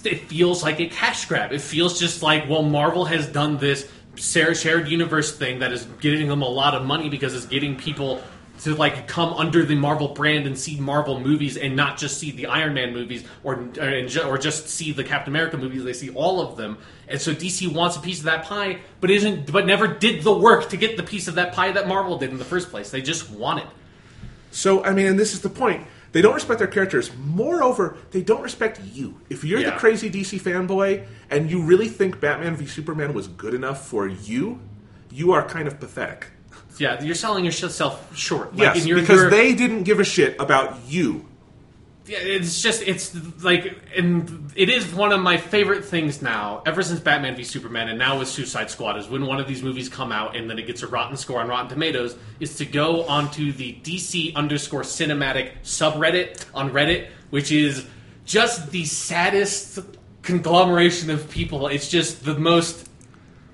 [0.04, 1.52] it feels like a cash grab.
[1.52, 6.28] It feels just like well, Marvel has done this shared universe thing that is getting
[6.28, 8.22] them a lot of money because it's getting people
[8.66, 12.32] to like come under the Marvel brand and see Marvel movies and not just see
[12.32, 15.84] the Iron Man movies or or just see the Captain America movies.
[15.84, 19.12] They see all of them, and so DC wants a piece of that pie, but
[19.12, 22.18] isn't but never did the work to get the piece of that pie that Marvel
[22.18, 22.90] did in the first place.
[22.90, 23.68] They just want it.
[24.50, 25.86] So, I mean, and this is the point.
[26.12, 27.12] They don't respect their characters.
[27.16, 29.20] Moreover, they don't respect you.
[29.30, 33.54] If you're the crazy DC fanboy and you really think Batman v Superman was good
[33.54, 34.62] enough for you,
[35.12, 36.28] you are kind of pathetic.
[36.80, 38.56] Yeah, you're selling yourself short.
[38.56, 41.26] Like, yes, you're, because you're- they didn't give a shit about you.
[42.08, 46.84] Yeah, it's just it's like and it is one of my favorite things now ever
[46.84, 49.90] since batman v superman and now with suicide squad is when one of these movies
[49.90, 53.06] come out and then it gets a rotten score on rotten tomatoes is to go
[53.06, 57.88] onto the dc underscore cinematic subreddit on reddit which is
[58.24, 59.80] just the saddest
[60.22, 62.88] conglomeration of people it's just the most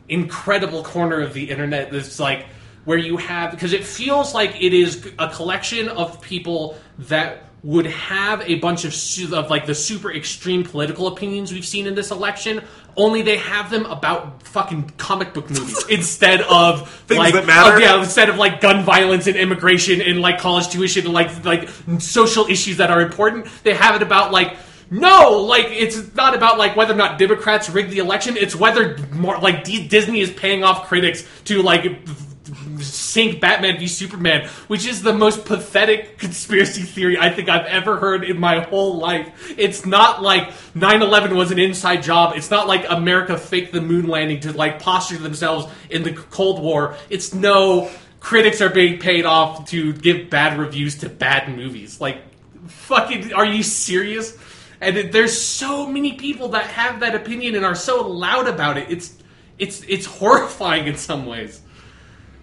[0.09, 2.47] incredible corner of the internet that's like
[2.85, 7.85] where you have because it feels like it is a collection of people that would
[7.85, 11.93] have a bunch of su- of like the super extreme political opinions we've seen in
[11.93, 12.59] this election
[12.97, 17.75] only they have them about fucking comic book movies instead of Things like that matter?
[17.75, 21.45] of- yeah instead of like gun violence and immigration and like college tuition and like
[21.45, 24.57] like social issues that are important they have it about like
[24.93, 28.35] no, like it's not about like whether or not Democrats rigged the election.
[28.35, 31.85] It's whether more like D- Disney is paying off critics to like
[32.79, 37.97] sink Batman v Superman, which is the most pathetic conspiracy theory I think I've ever
[37.97, 39.53] heard in my whole life.
[39.57, 42.33] It's not like 9/11 was an inside job.
[42.35, 46.61] It's not like America faked the moon landing to like posture themselves in the Cold
[46.61, 46.95] War.
[47.09, 51.99] It's no critics are being paid off to give bad reviews to bad movies.
[52.01, 52.21] Like
[52.67, 54.37] fucking are you serious?
[54.79, 58.77] And it- there's so many people that have that opinion and are so loud about
[58.77, 58.87] it.
[58.89, 59.13] It's
[59.57, 61.61] it's it's horrifying in some ways.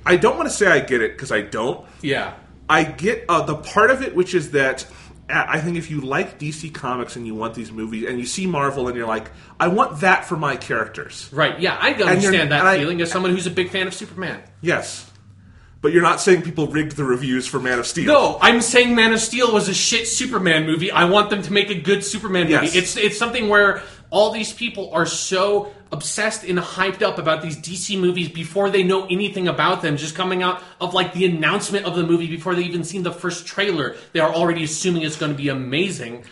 [0.08, 1.86] I don't want to say I get it because I don't.
[2.02, 2.34] Yeah.
[2.68, 4.86] I get uh, the part of it, which is that
[5.28, 8.26] uh, I think if you like DC Comics and you want these movies, and you
[8.26, 9.30] see Marvel and you're like,
[9.60, 11.28] I want that for my characters.
[11.32, 11.58] Right.
[11.60, 14.42] Yeah, I understand that I- feeling as someone who's a big fan of Superman.
[14.60, 15.04] Yes.
[15.80, 18.06] But you're not saying people rigged the reviews for Man of Steel.
[18.06, 20.90] No, I'm saying Man of Steel was a shit Superman movie.
[20.90, 22.66] I want them to make a good Superman movie.
[22.66, 22.74] Yes.
[22.74, 27.56] It's it's something where all these people are so obsessed and hyped up about these
[27.56, 31.86] DC movies before they know anything about them, just coming out of like the announcement
[31.86, 33.96] of the movie before they even seen the first trailer.
[34.12, 36.24] They are already assuming it's going to be amazing.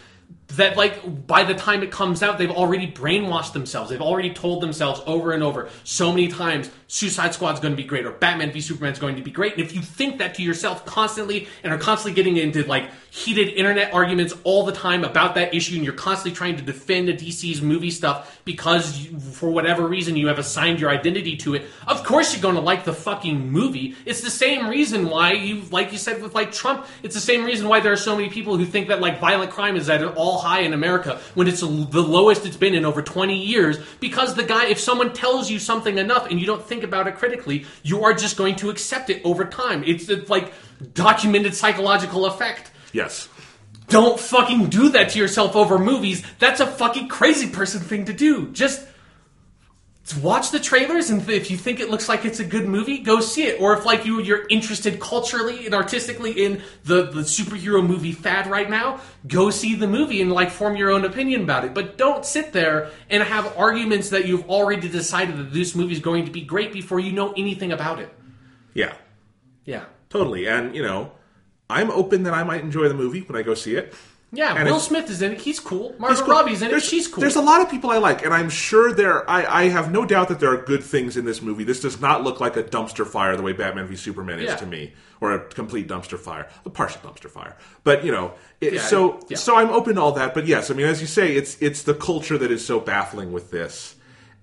[0.49, 3.91] That like by the time it comes out, they've already brainwashed themselves.
[3.91, 7.87] They've already told themselves over and over so many times Suicide Squad's going to be
[7.87, 9.55] great or Batman v Superman's going to be great.
[9.55, 13.49] And if you think that to yourself constantly and are constantly getting into like heated
[13.49, 17.13] internet arguments all the time about that issue and you're constantly trying to defend the
[17.13, 21.65] DC's movie stuff because you, for whatever reason you have assigned your identity to it,
[21.89, 23.97] of course you're going to like the fucking movie.
[24.05, 27.45] It's the same reason why you like you said with like Trump, it's the same
[27.45, 30.03] reason why there are so many people who think that like violent crime is at
[30.03, 33.79] an all high in America when it's the lowest it's been in over 20 years
[33.99, 37.17] because the guy if someone tells you something enough and you don't think about it
[37.17, 39.85] critically, you are just going to accept it over time.
[39.85, 40.53] It's, it's like
[40.95, 42.71] documented psychological effect.
[42.93, 43.29] Yes.
[43.89, 46.25] Don't fucking do that to yourself over movies.
[46.39, 48.51] That's a fucking crazy person thing to do.
[48.51, 48.87] Just
[50.15, 53.21] watch the trailers and if you think it looks like it's a good movie, go
[53.21, 53.61] see it.
[53.61, 58.47] Or if like you you're interested culturally and artistically in the the superhero movie fad
[58.47, 61.75] right now, go see the movie and like form your own opinion about it.
[61.75, 66.01] But don't sit there and have arguments that you've already decided that this movie is
[66.01, 68.13] going to be great before you know anything about it.
[68.75, 68.95] Yeah.
[69.65, 69.87] Yeah.
[70.11, 70.47] Totally.
[70.47, 71.13] And, you know,
[71.69, 73.95] I'm open that I might enjoy the movie when I go see it.
[74.33, 75.41] Yeah, And Will it- Smith is in it.
[75.41, 75.95] He's cool.
[75.99, 76.35] Margot He's cool.
[76.35, 76.71] Robbie's in it.
[76.71, 77.21] There's- She's cool.
[77.21, 79.29] There's a lot of people I like, and I'm sure there.
[79.31, 81.63] I, I have no doubt that there are good things in this movie.
[81.65, 84.57] This does not look like a dumpster fire the way Batman v Superman is Yeah.
[84.57, 87.57] to me, or a complete dumpster fire, a partial dumpster fire.
[87.85, 89.37] But you know, it, Yeah, so yeah.
[89.39, 90.35] so I'm open to all that.
[90.35, 93.33] But yes, I mean, as you say, it's it's the culture that is so baffling
[93.33, 93.95] with this.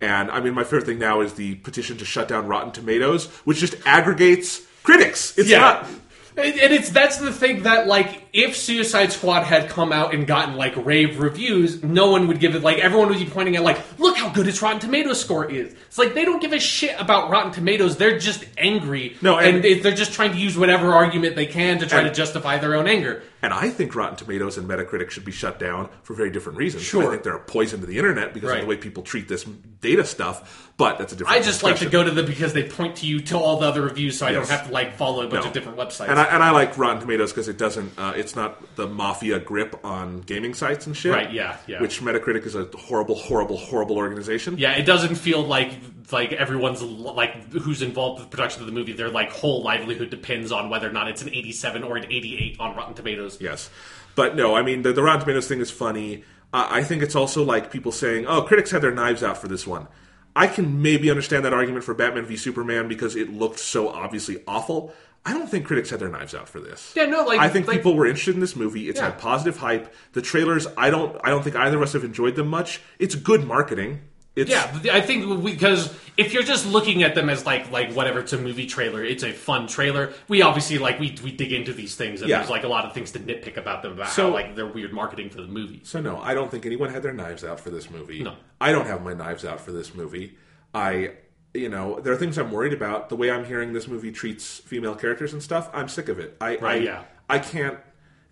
[0.02, 3.28] And I mean, my favorite thing now is the petition to shut down Rotten Tomatoes,
[3.44, 5.38] which just aggregates critics.
[5.38, 5.60] It's Yeah.
[5.60, 5.88] not.
[6.36, 10.56] And it's that's the thing that like if Suicide Squad had come out and gotten
[10.56, 13.80] like rave reviews, no one would give it like everyone would be pointing at like
[14.00, 15.74] look how good its Rotten Tomatoes score is.
[15.88, 17.98] It's like they don't give a shit about Rotten Tomatoes.
[17.98, 19.16] They're just angry.
[19.22, 22.00] No, and, and- they- they're just trying to use whatever argument they can to try
[22.00, 23.22] And- to justify their own anger.
[23.44, 26.84] And I think Rotten Tomatoes and Metacritic should be shut down for very different reasons.
[26.84, 27.08] Sure.
[27.08, 28.60] I think they're a poison to the internet because Right.
[28.60, 30.72] of the way people treat this data stuff.
[30.78, 31.40] But that's a different.
[31.40, 33.68] I just like to go to them because they point to you to all the
[33.68, 34.48] other reviews, so I Yes.
[34.48, 35.50] don't have to like follow a bunch No.
[35.50, 36.10] of different websites.
[36.10, 37.92] And I, and I like Rotten Tomatoes because it doesn't.
[37.98, 41.12] Uh, it's not the mafia grip on gaming sites and shit.
[41.12, 41.80] Right, yeah, yeah.
[41.82, 44.58] Which Metacritic is a horrible, horrible, horrible organization.
[44.58, 45.74] Yeah, it doesn't feel like
[46.12, 48.94] like everyone's like who's involved with the production of the movie.
[48.94, 52.58] Their like whole livelihood depends on whether or not it's an 87 or an 88
[52.60, 53.38] on Rotten Tomatoes.
[53.40, 53.70] Yes,
[54.16, 56.24] but no, I mean the, the Rotten Tomatoes thing is funny.
[56.52, 59.48] Uh, I think it's also like people saying, "Oh, critics had their knives out for
[59.48, 59.88] this one."
[60.36, 64.42] I can maybe understand that argument for Batman v Superman because it looked so obviously
[64.48, 64.92] awful.
[65.26, 66.92] I don't think critics had their knives out for this.
[66.96, 68.90] Yeah, no, like- I think like- people were interested in this movie.
[68.90, 69.06] It's Yeah.
[69.12, 69.94] had positive hype.
[70.12, 72.82] The trailers, I don't, I don't think either of us have enjoyed them much.
[73.00, 74.02] It's good marketing.
[74.36, 78.20] It's, Yeah, I think because if you're just looking at them as like like whatever,
[78.20, 80.12] it's a movie trailer, it's a fun trailer.
[80.28, 82.40] We obviously like we we dig into these things, and Yeah.
[82.40, 84.66] there's like a lot of things to nitpick about them about So- how like they're
[84.66, 85.82] weird marketing for the movie.
[85.84, 88.24] So no, I don't think anyone had their knives out for this movie.
[88.24, 88.34] No.
[88.60, 90.36] I don't have my knives out for this movie.
[90.74, 91.12] I,
[91.54, 93.10] you know, there are things I'm worried about.
[93.10, 96.36] The way I'm hearing this movie treats female characters and stuff, I'm sick of it.
[96.42, 97.04] I, I, yeah.
[97.30, 97.78] I can't.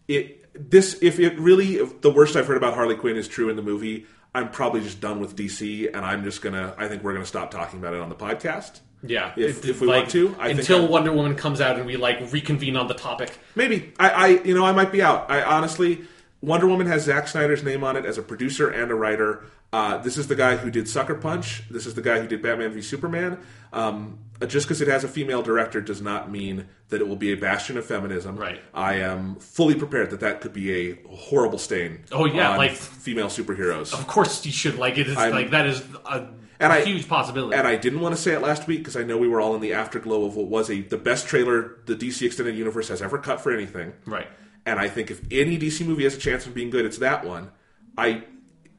[0.08, 3.50] It this if it really if the worst I've heard about Harley Quinn is true
[3.50, 6.74] in the movie, I'm probably just done with DC, and I'm just gonna.
[6.78, 8.80] I think we're gonna stop talking about it on the podcast.
[9.04, 11.98] Yeah, If- if we like, want to, I until Wonder Woman comes out and we
[11.98, 13.36] like reconvene on the topic.
[13.56, 15.26] Maybe I, I, you know, I might be out.
[15.30, 16.04] I honestly,
[16.42, 19.44] Wonder Woman has Zack Snyder's name on it as a producer and a writer.
[19.74, 21.64] Uh, this is the guy who did Sucker Punch.
[21.72, 23.40] This is the guy who did Batman v Superman.
[23.74, 27.16] Um, Uh, just because it has a female director does not mean that it will
[27.16, 28.36] be a bastion of feminism.
[28.38, 28.60] Right.
[28.74, 32.04] I am fully prepared that that could be a horrible stain.
[32.12, 33.94] Oh, yeah, on like- female superheroes.
[33.94, 35.08] Of course, you should like it.
[35.08, 36.28] Is I'm- like that is a
[36.60, 37.56] And I- huge possibility.
[37.56, 39.56] And I didn't want to say it last week because I know we were all
[39.56, 43.02] in the afterglow of what was a the best trailer the DC Extended Universe has
[43.02, 43.94] ever cut for anything.
[44.06, 44.28] right.
[44.64, 47.26] And I think if any DC movie has a chance of being good, it's that
[47.26, 47.50] one.
[47.98, 48.24] I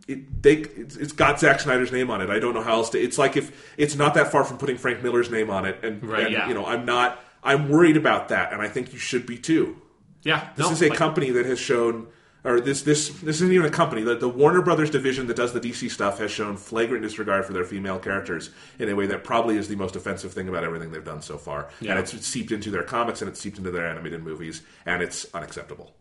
[0.09, 2.31] it, they it's, it's got Zack Snyder's name on it.
[2.31, 2.99] I don't know how else to.
[3.01, 6.03] It's like if it's not that far from putting Frank Miller's name on it, and,
[6.05, 6.49] Right, and, yeah.
[6.49, 7.21] you know I'm not.
[7.43, 9.81] I'm worried about that, and I think you should be too.
[10.23, 12.07] Yeah, This no, is a like- company that has shown,
[12.45, 14.03] or this this this isn't even a company.
[14.03, 17.53] The, the Warner Brothers division that does the DC stuff has shown flagrant disregard for
[17.53, 20.93] their female characters in a way that probably is the most offensive thing about everything
[20.93, 21.71] they've done so far.
[21.81, 21.93] Yeah.
[21.93, 25.27] And it's seeped into their comics and it's seeped into their animated movies, and it's
[25.35, 25.93] unacceptable.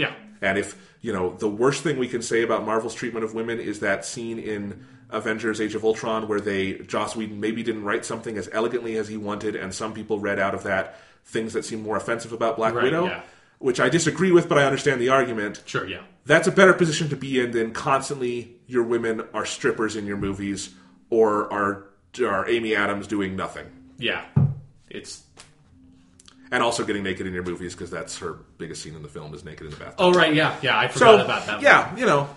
[0.00, 3.34] Yeah, And if, you know, the worst thing we can say about Marvel's treatment of
[3.34, 7.84] women is that scene in Avengers Age of Ultron where they, Joss Whedon maybe didn't
[7.84, 11.52] write something as elegantly as he wanted, and some people read out of that things
[11.52, 13.22] that seem more offensive about Black Right, Widow, yeah.
[13.58, 15.62] which I disagree with, but I understand the argument.
[15.66, 16.02] sure, yeah.
[16.26, 20.16] That's a better position to be in than constantly your women are strippers in your
[20.16, 20.74] movies
[21.08, 21.86] or are,
[22.20, 23.66] are Amy Adams doing nothing.
[23.98, 24.24] Yeah.
[24.88, 25.22] It's
[26.52, 29.32] And also getting naked in your movies because that's her biggest scene in the film
[29.34, 29.94] is naked in the bathroom.
[29.98, 30.76] Oh right, yeah, yeah.
[30.78, 31.62] I forgot So about that.
[31.62, 32.28] yeah, you know,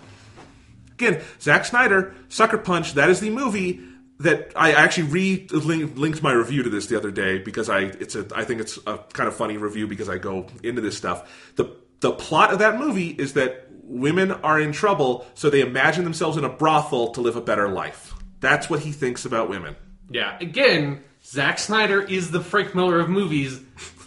[0.92, 2.94] again, Zack Snyder, Sucker Punch.
[2.94, 3.80] That is the movie
[4.20, 8.14] that I actually re linked my review to this the other day because I it's
[8.14, 11.52] a I think it's a kind of funny review because I go into this stuff.
[11.56, 16.04] the The plot of that movie is that women are in trouble, so they imagine
[16.04, 18.14] themselves in a brothel to live a better life.
[18.40, 19.74] That's what he thinks about women.
[20.08, 20.36] Yeah.
[20.40, 23.60] Again, Zack Snyder is the Frank Miller of movies.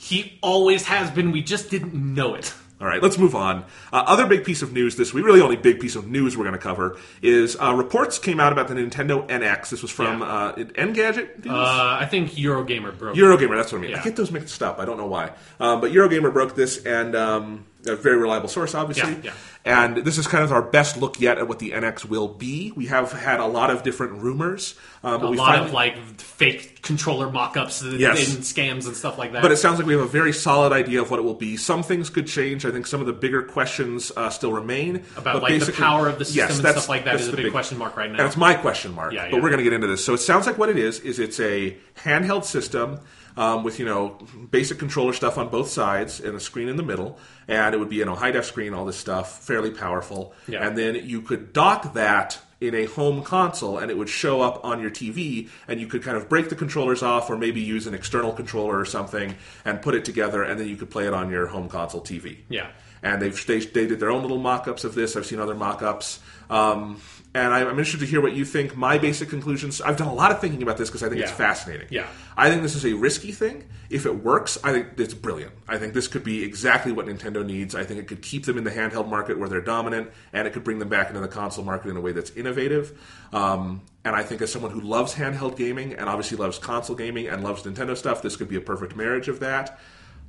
[0.08, 1.32] He always has been.
[1.32, 2.54] We just didn't know it.
[2.80, 3.64] All right, let's move on.
[3.92, 6.44] Uh, other big piece of news this week, really only big piece of news we're
[6.44, 9.70] going to cover, is uh, reports came out about the Nintendo NX.
[9.72, 10.28] This was from Yeah.
[10.28, 11.44] uh, Engadget.
[11.44, 11.52] News?
[11.54, 13.18] Uh, I think Eurogamer broke.
[13.18, 13.96] Eurogamer, that's what I mean.
[13.96, 14.78] I get those mixed up.
[14.80, 15.32] I don't know why.
[15.60, 19.14] Um, but Eurogamer broke this, and um, a very reliable source, obviously.
[19.14, 19.34] Yeah, yeah.
[19.68, 22.72] And this is kind of our best look yet at what the NX will be.
[22.76, 26.82] We have had a lot of different rumors, um, a lot finally, of like fake
[26.82, 28.34] controller mock-ups and, Yes.
[28.34, 29.42] and scams and stuff like that.
[29.42, 31.58] But it sounds like we have a very solid idea of what it will be.
[31.58, 32.66] Some things could change.
[32.66, 35.04] I think some of the bigger questions uh, still remain.
[35.18, 37.32] about But like the power of the system Yes, and stuff like that that's a
[37.32, 38.20] the big, question mark right now.
[38.20, 39.12] And it's my question mark.
[39.12, 40.06] Yeah, But we're going to get into this.
[40.06, 43.00] So it sounds like what it is is it's a handheld system
[43.38, 44.18] um, with you know
[44.52, 47.90] basic controller stuff on both sides and a screen in the middle, and it would
[47.90, 50.68] be you know high def screen, all this stuff, fairly powerful, Yeah.
[50.68, 54.66] and then you could dock that in a home console and it would show up
[54.66, 57.86] on your TV and you could kind of break the controllers off or maybe use
[57.86, 61.14] an external controller or something and put it together and then you could play it
[61.14, 62.38] on your home console TV.
[62.50, 62.70] Yeah.
[63.04, 65.16] And they've they, they did their own little mock-ups of this.
[65.16, 66.20] I've seen other mock-ups.
[66.50, 67.00] Um,
[67.38, 68.76] and I'm interested to hear what you think.
[68.76, 69.80] My basic conclusions.
[69.80, 71.88] I've done a lot of thinking about this because I think it's fascinating.
[71.92, 72.08] Yeah.
[72.36, 73.64] I think this is a risky thing.
[73.90, 75.54] If it works, I think it's brilliant.
[75.68, 77.76] I think this could be exactly what Nintendo needs.
[77.76, 80.54] I think it could keep them in the handheld market where they're dominant, and it
[80.54, 83.00] could bring them back into the console market in a way that's innovative.
[83.32, 87.28] Um, and I think as someone who loves handheld gaming and obviously loves console gaming
[87.28, 89.80] and loves Nintendo stuff, this could be a perfect marriage of that.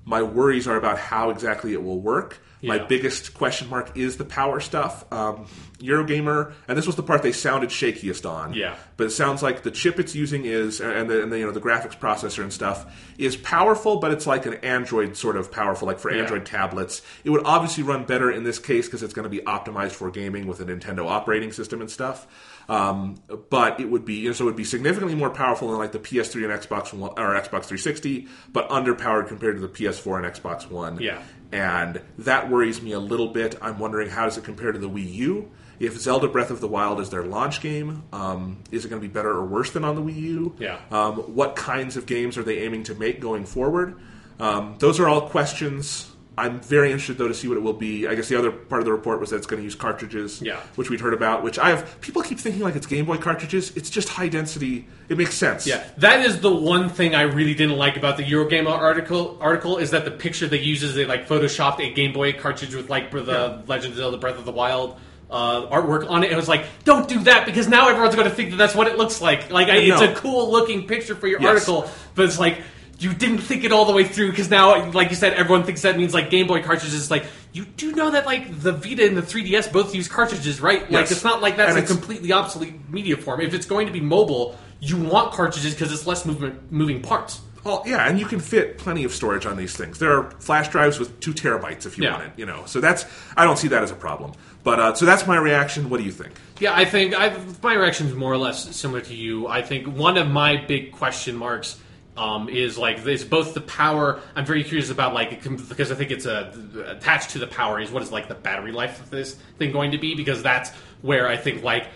[0.05, 2.41] My worries are about how exactly it will work.
[2.61, 5.05] My biggest question mark is the power stuff.
[5.13, 5.47] Um,
[5.79, 8.53] Eurogamer, and this was the part they sounded shakiest on.
[8.53, 8.75] Yeah.
[8.97, 11.53] But it sounds like the chip it's using is, and the, and the you know
[11.53, 15.87] the graphics processor and stuff is powerful, but it's like an Android sort of powerful,
[15.87, 16.23] like for Yeah.
[16.23, 17.03] Android tablets.
[17.23, 20.11] It would obviously run better in this case because it's going to be optimized for
[20.11, 22.27] gaming with a Nintendo operating system and stuff.
[22.69, 23.17] Um,
[23.49, 25.93] but it would be, you know, so it would be significantly more powerful than like
[25.93, 30.35] the PS3 and Xbox One or Xbox 360, but underpowered compared to the PS4 and
[30.35, 31.01] Xbox One.
[31.01, 31.23] Yeah.
[31.51, 33.57] And that worries me a little bit.
[33.63, 35.51] I'm wondering how does it compare to the Wii U?
[35.81, 39.07] If Zelda Breath of the Wild is their launch game, um, is it going to
[39.07, 40.57] be better or worse than on the Wii U?
[40.59, 40.79] Yeah.
[40.91, 43.99] Um, what kinds of games are they aiming to make going forward?
[44.41, 46.11] Um, those are all questions.
[46.39, 48.07] I'm very interested though to see what it will be.
[48.07, 50.41] I guess the other part of the report was that it's going to use cartridges,
[50.41, 50.61] Yeah.
[50.77, 51.43] which we'd heard about.
[51.43, 53.73] Which I have people keep thinking like it's Game Boy cartridges.
[53.77, 54.87] It's just high density.
[55.09, 55.67] It makes sense.
[55.67, 59.37] Yeah, that is the one thing I really didn't like about the Eurogamer article.
[59.41, 62.75] Article is that the picture they use is they like photoshopped a Game Boy cartridge
[62.75, 63.59] with like the Yeah.
[63.67, 64.97] Legend of Zelda: Breath of the Wild
[65.31, 66.33] uh, artwork on it.
[66.33, 68.87] It was like, don't do that because now everyone's going to think that that's what
[68.87, 69.51] it looks like.
[69.51, 70.13] Like, I, it's No.
[70.13, 71.51] a cool looking picture for your Yes.
[71.69, 72.59] article, but it's like.
[73.01, 75.83] You didn't think it all the way through because now, like you said, everyone thinks
[75.83, 77.11] that means like Game Boy cartridges.
[77.11, 80.91] Like you do know that like the Vita and the 3DS both use cartridges, right?
[80.91, 83.41] Like it's not like that's And a completely obsolete media form.
[83.41, 87.41] If it's going to be mobile, you want cartridges because it's less movement, moving parts.
[87.65, 89.99] Oh yeah, and you can fit plenty of storage on these things.
[89.99, 92.13] There are flash drives with two terabytes if you Yeah.
[92.15, 92.33] want it.
[92.37, 93.05] You know, so that's
[93.37, 94.33] I don't see that as a problem.
[94.65, 95.89] But uh, so that's my reaction.
[95.89, 96.33] What do you think?
[96.59, 99.47] Yeah, I think I've, my reaction is more or less similar to you.
[99.47, 101.79] I think one of my big question marks
[102.19, 104.21] um, is like is both the power.
[104.35, 106.53] I'm very curious about like because I think it's a,
[106.87, 109.93] attached to the power is what is like the battery life of this thing going
[109.93, 110.71] to be because that's
[111.01, 111.87] where I think like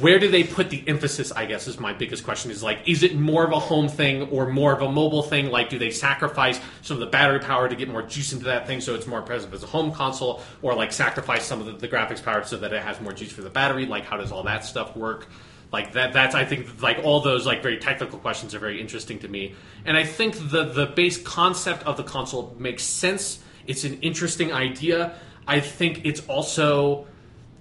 [0.00, 3.04] where do they put the emphasis i guess is my biggest question is like is
[3.04, 5.50] it more of a home thing or more of a mobile thing?
[5.50, 8.66] Like do they sacrifice some of the battery power to get more juice into that
[8.66, 10.42] thing so it's more impressive as a home console?
[10.62, 13.30] Or like sacrifice some of the, the graphics power so that it has more juice
[13.30, 13.86] for the battery?
[13.86, 15.28] Like how does all that stuff work
[15.72, 19.18] like that that's i think like all those like very technical questions are very interesting
[19.18, 19.54] to me.
[19.84, 23.40] And i think the the base concept of the console makes sense.
[23.66, 25.14] It's an interesting idea.
[25.46, 27.06] I think it's also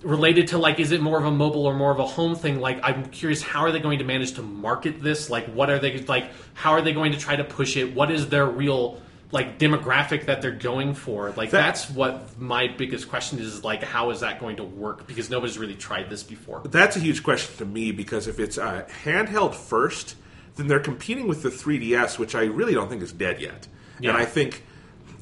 [0.04, 2.60] related to like is it more of a mobile or more of a home thing?
[2.60, 5.30] Like i'm curious how are they going to manage to market this?
[5.30, 7.94] Like what are they like how are they going to try to push it?
[7.94, 9.02] What is their real
[9.32, 13.84] like demographic that they're going for like That- that's what my biggest question is like
[13.84, 17.24] how is that going to work because nobody's really tried this before That's a huge
[17.24, 20.16] question to me because if it's uh, handheld first,
[20.56, 23.68] then they're competing with the 3DS, which I really don't think is dead yet.
[24.00, 24.12] Yeah.
[24.12, 24.64] And I think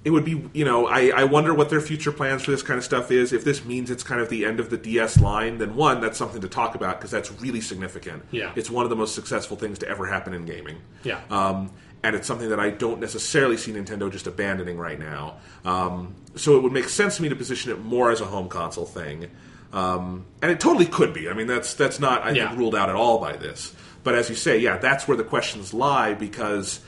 [0.06, 2.77] it would be, you know, I, I wonder what their future plans for this kind
[2.77, 3.34] of stuff is.
[3.34, 6.18] If this means it's kind of the end of the DS line, then one, that's
[6.18, 8.23] something to talk about because that's really significant.
[8.32, 8.52] Yeah.
[8.56, 10.77] It's one of the most successful things to ever happen in gaming.
[11.03, 11.22] Yeah.
[11.32, 11.72] Um,
[12.06, 15.38] and it's something that I don't necessarily see Nintendo just abandoning right now.
[15.65, 18.48] Um, so it would make sense to me to position it more as a home
[18.48, 19.30] console thing.
[19.73, 21.27] Um, and it totally could be.
[21.30, 22.48] I mean, that's that's not I Yeah.
[22.48, 23.73] think ruled out at all by this.
[24.03, 26.80] But as you say, yeah, that's where the questions lie because.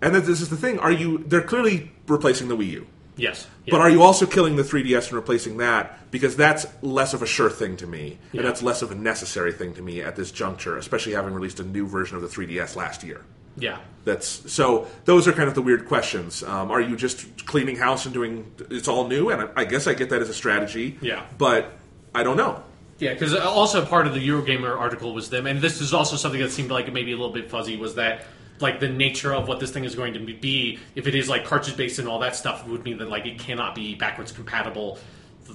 [0.00, 1.24] And this is the thing: Are you?
[1.26, 2.86] They're clearly replacing the Wii U.
[3.16, 6.08] yes But are you also killing the 3DS and replacing that?
[6.12, 8.40] Because that's less of a sure thing to me, Yeah.
[8.40, 11.58] and that's less of a necessary thing to me at this juncture, especially having released
[11.58, 13.22] a new version of the 3DS last year.
[13.58, 14.86] Yeah That's so.
[15.04, 16.42] Those are kind of the weird questions.
[16.42, 19.28] Um, are you just cleaning house and doing it's all new?
[19.30, 20.96] And I, I guess I get that as a strategy.
[21.02, 21.26] Yeah.
[21.36, 21.72] but
[22.14, 22.62] I don't know.
[22.98, 26.40] Yeah, because also part of the Eurogamer article was them, and this is also something
[26.40, 28.24] that seemed like maybe a little bit fuzzy was that
[28.60, 30.78] like the nature of what this thing is going to be.
[30.94, 33.38] If it is like cartridge based and all that stuff, would mean that like it
[33.38, 34.98] cannot be backwards compatible.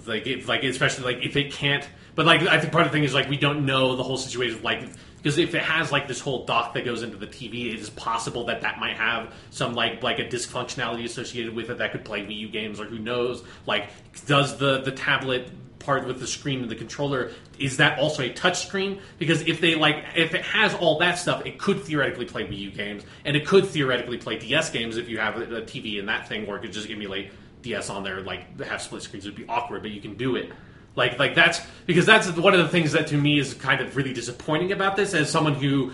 [0.06, 1.88] Like, if, like especially like if it can't.
[2.16, 4.18] But like I think part of the thing is like we don't know the whole
[4.18, 4.62] situation.
[4.64, 4.88] Like
[5.24, 7.90] because if it has like this whole dock that goes into the TV, it is
[7.90, 12.04] possible that that might have some like like a dysfunctionality associated with it that could
[12.04, 13.44] play Wii U games or who knows.
[13.66, 13.90] Like
[14.28, 18.30] does the the tablet part with the screen and the controller is that also a
[18.30, 22.26] touch screen because if they like if it has all that stuff it could theoretically
[22.26, 25.62] play Wii U games and it could theoretically play DS games if you have a,
[25.62, 27.32] TV and that thing or it could just emulate
[27.64, 30.52] DS on there, like have split screens would be awkward, but you can do it.
[30.96, 33.96] Like like that's because that's one of the things that to me is kind of
[33.96, 35.92] really disappointing about this as someone who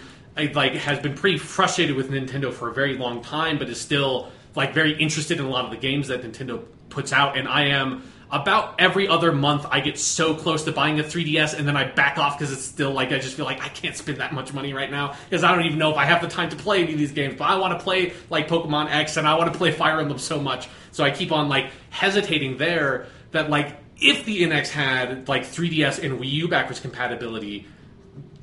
[0.53, 4.31] like has been pretty frustrated with Nintendo for a very long time, but is still
[4.55, 7.67] like very interested in a lot of the games that Nintendo puts out, and I
[7.67, 11.75] am about every other month I get so close to buying a 3DS and then
[11.75, 14.33] I back off because it's still like I just feel like I can't spend that
[14.33, 16.55] much money right now because I don't even know if I have the time to
[16.55, 17.35] play any of these games.
[17.37, 20.19] But I want to play like Pokemon X and I want to play Fire Emblem
[20.19, 23.07] so much, so I keep on like hesitating there.
[23.31, 27.67] That like if the NX had like 3DS and Wii U backwards compatibility,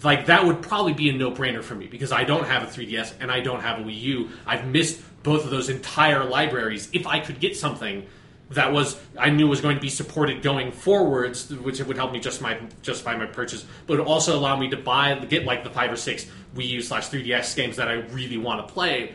[0.03, 3.15] like that would probably be a no-brainer for me because I don't have a 3DS
[3.21, 4.29] and I don't have a Wii U.
[4.47, 6.89] I've missed both of those entire libraries.
[6.93, 8.07] If I could get something
[8.51, 12.21] that was I knew was going to be supported going forwards, which would help me
[12.21, 15.91] justify justify my purchase, but would also allow me to buy get like the five
[15.91, 19.15] or six Wii U slash 3DS games that I really want to play.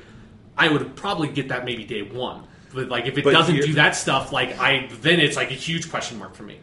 [0.57, 2.45] I would probably get that maybe day one.
[2.73, 5.55] But like if it But doesn't do that stuff, like I then it's like a
[5.55, 6.59] huge question mark for me.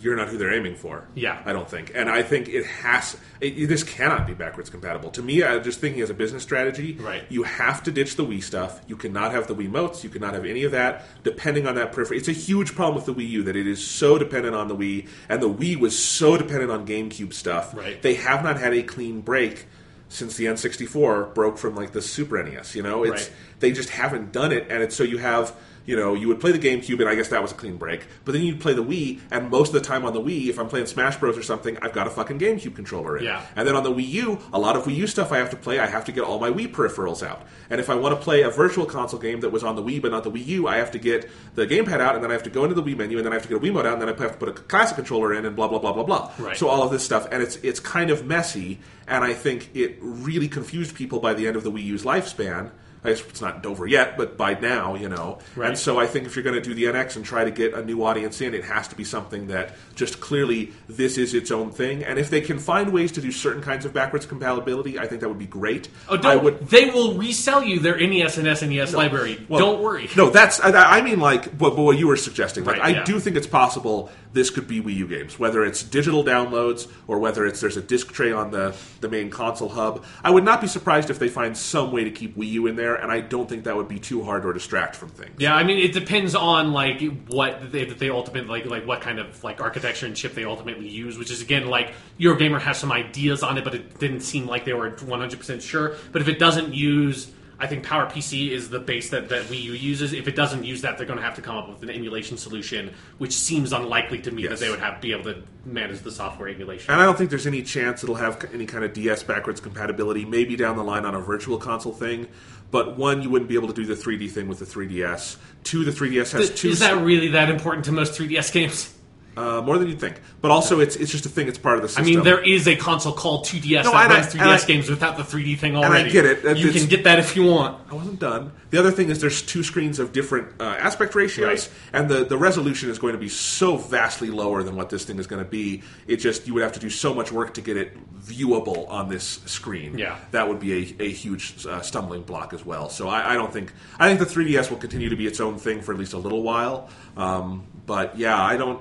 [0.00, 1.06] you're not who they're aiming for.
[1.14, 1.40] Yeah.
[1.46, 3.16] I don't think, and I think it has.
[3.40, 5.10] It, this cannot be backwards compatible.
[5.10, 6.94] To me, I'm just thinking as a business strategy.
[6.94, 7.22] Right.
[7.28, 8.80] You have to ditch the Wii stuff.
[8.88, 10.02] You cannot have the Wii motes.
[10.02, 11.04] You cannot have any of that.
[11.22, 13.86] Depending on that periphery, it's a huge problem with the Wii U that it is
[13.86, 17.72] so dependent on the Wii, and the Wii was so dependent on GameCube stuff.
[17.72, 18.02] Right.
[18.02, 19.66] They have not had a clean break
[20.12, 22.74] since the N64 broke from like the Super NES.
[22.76, 23.32] You know, it's Right.
[23.60, 25.54] they just haven't done it, and it's so you have.
[25.84, 28.06] You know, you would play the GameCube, and I guess that was a clean break.
[28.24, 30.58] But then you'd play the Wii, and most of the time on the Wii, if
[30.58, 31.36] I'm playing Smash Bros.
[31.36, 33.24] or something, I've got a fucking GameCube controller in.
[33.24, 33.44] Yeah.
[33.56, 35.56] And then on the Wii U, a lot of Wii U stuff I have to
[35.56, 37.42] play, I have to get all my Wii peripherals out.
[37.70, 40.00] And if I want to play a virtual console game that was on the Wii
[40.00, 42.34] but not the Wii U, I have to get the gamepad out, and then I
[42.34, 43.86] have to go into the Wii menu, and then I have to get a Wiimote
[43.86, 45.92] out, and then I have to put a classic controller in, and blah blah blah
[45.92, 46.32] blah blah.
[46.38, 46.56] Right.
[46.56, 49.98] So all of this stuff, and it's it's kind of messy, and I think it
[50.00, 52.70] really confused people by the end of the Wii U's lifespan.
[53.04, 55.38] I guess it's not Dover yet, but by now, you know.
[55.56, 55.68] Right.
[55.68, 57.74] And so I think if you're going to do the NX and try to get
[57.74, 61.50] a new audience in, it has to be something that just clearly this is its
[61.50, 62.04] own thing.
[62.04, 65.20] And if they can find ways to do certain kinds of backwards compatibility, I think
[65.20, 65.88] that would be great.
[66.08, 66.68] Oh, I don't, would.
[66.68, 69.44] they will resell you their NES and SNES library.
[69.48, 70.08] Well, don't worry.
[70.16, 72.64] No, that's I, I mean like what, what you were suggesting.
[72.64, 73.04] Like Right, I yeah.
[73.04, 77.18] do think it's possible this could be Wii U games, whether it's digital downloads or
[77.18, 80.04] whether it's there's a disc tray on the the main console hub.
[80.24, 82.76] I would not be surprised if they find some way to keep Wii U in
[82.76, 85.34] there, and I don't think that would be too hard or distract from things.
[85.38, 89.18] Yeah, I mean, it depends on like what they, they ultimately like, like what kind
[89.18, 91.18] of like architecture and chip they ultimately use.
[91.18, 94.64] Which is again, like Eurogamer has some ideas on it, but it didn't seem like
[94.64, 95.96] they were one hundred percent sure.
[96.12, 99.72] But if it doesn't use, I think PowerPC is the base that that Wii U
[99.72, 100.12] uses.
[100.12, 102.36] If it doesn't use that, they're going to have to come up with an emulation
[102.36, 104.50] solution, which seems unlikely to me Yes.
[104.52, 106.90] that they would have be able to manage the software emulation.
[106.92, 110.24] And I don't think there's any chance it'll have any kind of DS backwards compatibility.
[110.24, 112.26] Maybe down the line on a virtual console thing,
[112.72, 115.36] but one, you wouldn't be able to do the 3D thing with the 3DS.
[115.62, 118.92] Two, the 3DS has two Is that really that important to most 3DS games?
[119.36, 120.20] Uh, more than you'd think.
[120.40, 121.48] But also, it's it's just a thing.
[121.48, 122.04] It's part of the system.
[122.04, 122.24] I system.
[122.24, 124.66] mean, there is a console called 2DS No, that and I- runs 3DS and I-
[124.66, 126.10] games without the 3D thing I already.
[126.10, 126.42] get it.
[126.42, 127.78] That- You it's- can get that if you want.
[127.90, 128.52] I wasn't done.
[128.70, 131.70] The other thing is there's two screens of different uh, aspect ratios, Right.
[131.92, 135.18] and the, the resolution is going to be so vastly lower than what this thing
[135.18, 135.82] is going to be.
[136.06, 137.96] It just you would have to do so much work to get it
[138.26, 139.98] viewable on this screen.
[139.98, 140.16] Yeah.
[140.30, 142.88] that would be a, a huge uh, stumbling block as well.
[142.88, 145.58] So I, I don't think I think the 3ds will continue to be its own
[145.58, 146.88] thing for at least a little while.
[147.16, 148.80] Um, but yeah, I don't.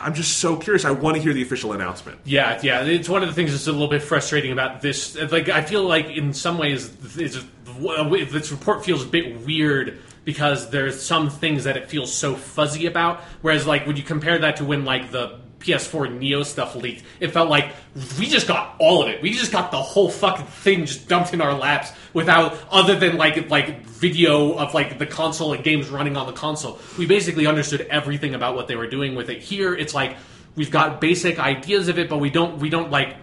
[0.00, 0.84] I'm just so curious.
[0.84, 2.20] I want to hear the official announcement.
[2.24, 2.84] Yeah, yeah.
[2.84, 5.16] It's one of the things that's a little bit frustrating about this.
[5.16, 11.02] Like, I feel like in some ways, this report feels a bit weird because there's
[11.02, 13.20] some things that it feels so fuzzy about.
[13.42, 17.28] Whereas, like, when you compare that to when, like, the PS4 Neo stuff leaked, it
[17.28, 17.72] felt like
[18.18, 19.22] we just got all of it.
[19.22, 23.16] We just got the whole fucking thing just dumped in our laps without, other than
[23.16, 26.78] like like video of like the console and games running on the console.
[26.98, 29.42] We basically understood everything about what they were doing with it.
[29.42, 30.16] Here, it's like
[30.56, 33.16] we've got basic ideas of it, but we don't we don't like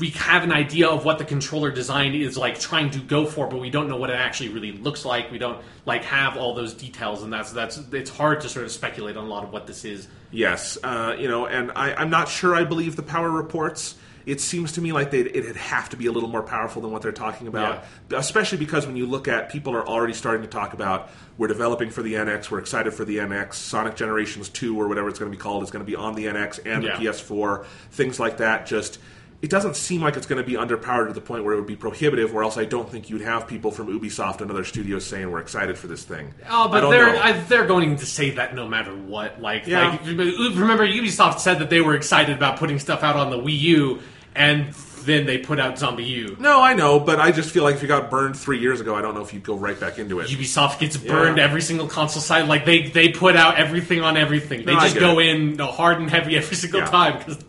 [0.00, 3.46] we have an idea of what the controller design is like trying to go for,
[3.46, 5.30] but we don't know what it actually really looks like.
[5.30, 8.72] We don't like have all those details, and that's that's it's hard to sort of
[8.72, 10.08] speculate on a lot of what this is.
[10.30, 13.96] Yes, uh, you know, and I, I'm not sure I believe the power reports.
[14.26, 16.92] It seems to me like they it'd have to be a little more powerful than
[16.92, 20.48] what they're talking about, especially because when you look at people are already starting to
[20.48, 21.08] talk about
[21.38, 25.08] we're developing for the NX, we're excited for the NX, Sonic Generations Two or whatever
[25.08, 26.98] it's going to be called is going to be on the NX and Yeah.
[26.98, 28.66] the PS4, things like that.
[28.66, 28.98] Just
[29.42, 31.66] it doesn't seem like it's going to be underpowered to the point where it would
[31.66, 32.34] be prohibitive.
[32.34, 35.40] Or else I don't think you'd have people from Ubisoft and other studios saying we're
[35.40, 36.34] excited for this thing.
[36.50, 37.16] Oh, but they're.
[37.16, 39.40] I, they're going to say that no matter what.
[39.40, 39.90] Like, Yeah.
[39.92, 43.58] like remember Ubisoft said that they were excited about putting stuff out on the Wii
[43.60, 44.00] U,
[44.34, 46.38] and then they put out ZombiU.
[46.38, 48.94] No, I know, but I just feel like if you got burned three years ago,
[48.94, 50.28] I don't know if you'd go right back into it.
[50.28, 51.44] Ubisoft gets burned Yeah.
[51.44, 52.46] every single console side.
[52.46, 54.66] Like they they put out everything on everything.
[54.66, 55.28] They No, just go it.
[55.28, 56.86] in no, hard and heavy every single Yeah.
[56.90, 57.42] time because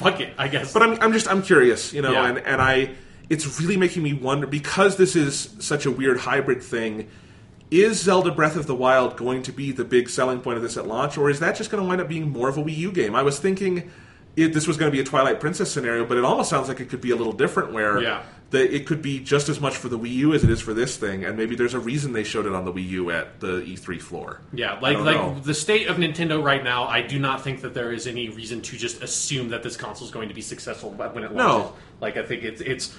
[0.00, 0.72] fuck it, I guess.
[0.72, 2.26] But I'm, I'm just I'm curious, you know, Yeah.
[2.28, 2.94] and and I
[3.28, 7.08] it's really making me wonder because this is such a weird hybrid thing.
[7.70, 10.76] Is Zelda Breath of the Wild going to be the big selling point of this
[10.76, 12.76] at launch, or is that just going to wind up being more of a Wii
[12.78, 13.14] U game?
[13.14, 13.88] I was thinking
[14.36, 16.80] it, this was going to be a Twilight Princess scenario, but it almost sounds like
[16.80, 18.22] it could be a little different, where Yeah.
[18.50, 20.72] the, it could be just as much for the Wii U as it is for
[20.74, 23.40] this thing, and maybe there's a reason they showed it on the Wii U at
[23.40, 24.40] the E3 floor.
[24.52, 25.38] Yeah, like like know.
[25.40, 28.60] the state of Nintendo right now, I do not think that there is any reason
[28.62, 31.36] to just assume that this console is going to be successful when it launches.
[31.36, 31.72] No.
[32.00, 32.96] Like I think it's it's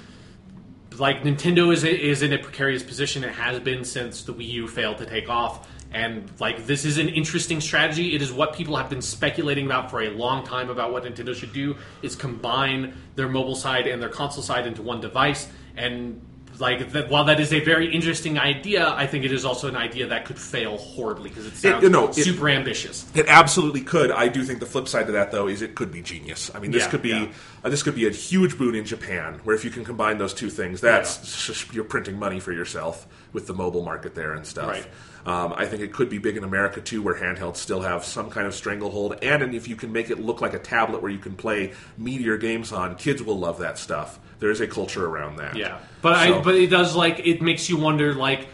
[0.98, 3.24] like Nintendo is is in a precarious position.
[3.24, 6.97] It has been since the Wii U failed to take off, and like this is
[6.97, 8.15] an interesting strategy.
[8.15, 11.35] It is what people have been speculating about for a long time about what Nintendo
[11.35, 16.22] should do is combine their mobile side and their console side into one device and.
[16.59, 19.76] Like that, while that is a very interesting idea, I think it is also an
[19.77, 21.84] idea that could fail horribly because it sounds
[22.18, 23.09] it- super ambitious.
[23.15, 24.11] It absolutely could.
[24.11, 26.51] I do think the flip side to that, though, is it could be genius.
[26.53, 27.27] I mean, this Yeah, could be yeah.
[27.63, 30.33] Uh, this could be a huge boon in Japan, where if you can combine those
[30.33, 34.45] two things, that's sh- you're printing money for yourself with the mobile market there and
[34.45, 34.69] stuff.
[34.69, 34.88] Right.
[35.23, 38.29] Um, I think it could be big in America too, where handhelds still have some
[38.31, 41.11] kind of stranglehold, and, and if you can make it look like a tablet where
[41.11, 44.19] you can play meteor games on, kids will love that stuff.
[44.39, 45.55] There is a culture around that.
[45.55, 48.47] Yeah, but So- I but it does like it makes you wonder like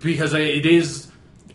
[0.00, 1.07] because it is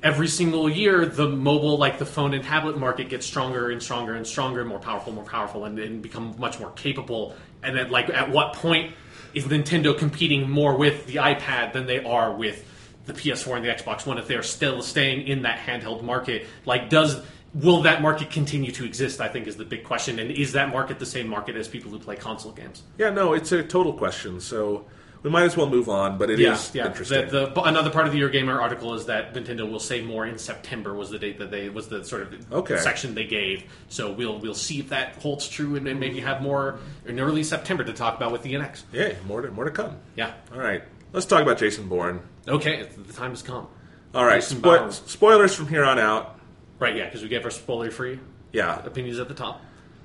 [0.04, 4.16] every single year the mobile like the phone and tablet market gets stronger and stronger
[4.16, 7.36] and stronger, and more powerful, more powerful, and, and become much more capable.
[7.64, 8.94] And then like at what point
[9.34, 12.70] is Nintendo competing more with the iPad than they are with
[13.06, 16.46] the PS4 and the Xbox One if they're still staying in that handheld market?
[16.66, 17.22] Like does
[17.54, 19.22] Will that market continue to exist?
[19.22, 21.92] I think is the big question, and is that market the same market as people
[21.92, 22.82] who play console games?
[22.98, 24.42] Yeah, no, it's a total question.
[24.42, 24.86] So
[25.24, 27.30] we might as well move on, but it is interesting.
[27.30, 30.38] The, the, another part of the Eurogamer article is that Nintendo will say more in
[30.38, 30.94] September.
[30.94, 32.78] Was the date that they was the sort of Okay.
[32.78, 33.64] section they gave.
[33.88, 37.44] So we'll we'll see if that holds true, and then maybe have more in early
[37.44, 38.84] September to talk about with the NX.
[38.92, 39.96] Yeah, more to, more to come.
[40.16, 40.34] Yeah.
[40.54, 40.84] All right,
[41.14, 42.22] let's talk about Jason Bourne.
[42.48, 43.68] Okay, the time has come.
[44.14, 46.38] All right, spo- spoilers from here on out.
[46.80, 48.20] Right, yeah, because we gave our spoiler free
[48.52, 49.62] Yeah, opinions at the top.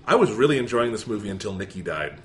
[0.06, 2.18] I was really enjoying this movie until Nikki died.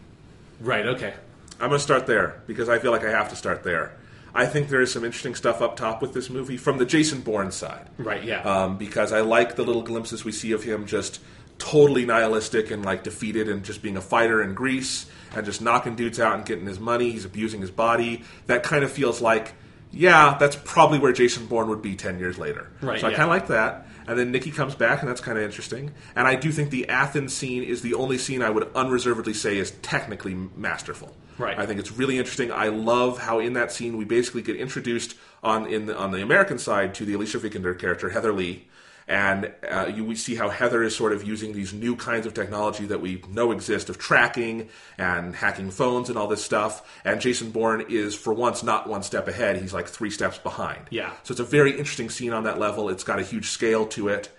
[0.61, 1.15] Right, okay.
[1.63, 3.95] I'm going to start there because I feel like I have to start there.
[4.35, 7.21] I think there is some interesting stuff up top with this movie from the Jason
[7.21, 7.87] Bourne side.
[7.97, 8.41] Right, yeah.
[8.41, 11.21] Um, because I like the little glimpses we see of him just
[11.59, 15.95] totally nihilistic and like defeated and just being a fighter in Greece and just knocking
[15.95, 17.11] dudes out and getting his money.
[17.11, 18.23] He's abusing his body.
[18.47, 19.53] That kind of feels like,
[19.89, 22.69] yeah, that's probably where Jason Bourne would be 10 years later.
[22.81, 23.15] Right, So I yeah.
[23.15, 23.87] kind of like that.
[24.05, 25.91] And then Nikki comes back, and that's kind of interesting.
[26.13, 29.57] And I do think the Athens scene is the only scene I would unreservedly say
[29.57, 31.15] is technically masterful.
[31.37, 31.57] Right.
[31.57, 32.51] I think it's really interesting.
[32.51, 36.21] I love how in that scene we basically get introduced on in the, on the
[36.21, 38.67] American side to the Alicia Vikander character Heather Lee,
[39.07, 42.33] and uh, you we see how Heather is sort of using these new kinds of
[42.33, 47.01] technology that we know exist of tracking and hacking phones and all this stuff.
[47.03, 50.85] And Jason Bourne is for once not one step ahead; he's like three steps behind.
[50.89, 51.11] Yeah.
[51.23, 52.89] So it's a very interesting scene on that level.
[52.89, 54.29] It's got a huge scale to it,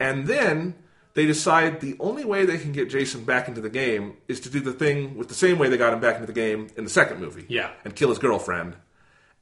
[0.00, 0.74] and then.
[1.18, 4.48] They decide the only way they can get Jason back into the game is to
[4.50, 6.84] do the thing with the same way they got him back into the game in
[6.84, 7.70] the second movie Yeah.
[7.84, 8.74] and kill his girlfriend.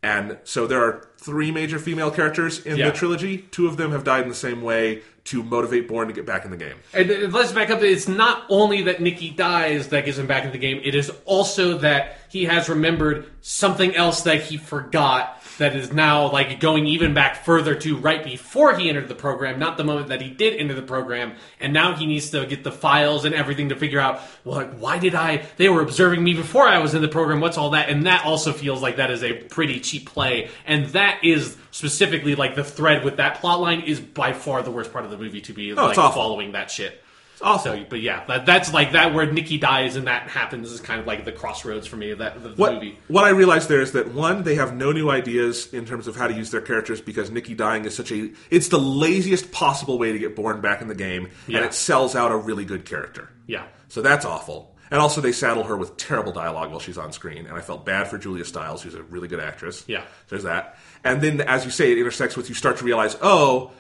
[0.02, 2.86] And so there are three major female characters in Yeah.
[2.90, 3.44] the trilogy.
[3.50, 6.46] Two of them have died in the same way to motivate Bourne to get back
[6.46, 6.76] in the game.
[6.94, 7.82] And uh, let's back up.
[7.82, 10.80] It's not only that Nikki dies that gets him back in the game.
[10.82, 15.35] It is also that he has remembered something else that he forgot.
[15.58, 19.58] That is now like going even back further to right before he entered the program,
[19.58, 21.34] not the moment that he did enter the program.
[21.60, 24.76] And now he needs to get the files and everything to figure out, well, like,
[24.78, 25.46] why did I?
[25.56, 27.40] They were observing me before I was in the program.
[27.40, 27.88] What's all that?
[27.88, 30.50] And that also feels like that is a pretty cheap play.
[30.66, 34.70] And that is specifically like the thread with that plot line is by far the
[34.70, 37.02] worst part of the movie to be Oh, like following that shit.
[37.36, 37.72] It's awful.
[37.72, 40.98] So, but yeah, that, that's like that where Nikki dies and that happens is kind
[41.00, 42.98] of like the crossroads for me of that of the What, movie.
[43.08, 46.16] what I realized there is that one, they have no new ideas in terms of
[46.16, 49.98] how to use their characters because Nikki dying is such a it's the laziest possible
[49.98, 51.58] way to get Bourne back in the game, Yeah.
[51.58, 53.28] and it sells out a really good character.
[53.46, 53.66] Yeah.
[53.88, 54.74] So that's awful.
[54.90, 57.84] And also, they saddle her with terrible dialogue while she's on screen, and I felt
[57.84, 59.84] bad for Julia Stiles, who's a really good actress.
[59.88, 60.04] Yeah.
[60.28, 60.78] there's that.
[61.04, 63.72] And then, as you say, it intersects with you start to realize, oh,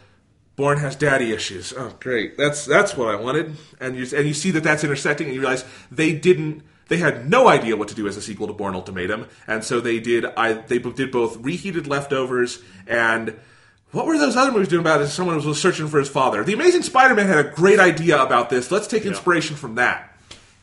[0.56, 1.72] Bourne has daddy issues.
[1.76, 2.36] Oh, great.
[2.38, 3.56] That's that's what I wanted.
[3.78, 6.62] And you and you see that that's intersecting, and you realize they didn't.
[6.88, 9.80] They had no idea what to do as a sequel to Bourne Ultimatum, and so
[9.80, 10.24] they did.
[10.24, 13.38] I they did both reheated leftovers and.
[13.92, 15.08] What were those other movies doing about it?
[15.08, 16.42] Someone was searching for his father.
[16.42, 18.70] The Amazing Spider-Man had a great idea about this.
[18.70, 20.14] Let's take inspiration from that.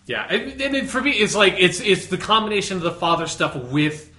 [0.06, 3.56] Yeah, and, and for me, it's like it's it's the combination of the father stuff
[3.56, 4.13] with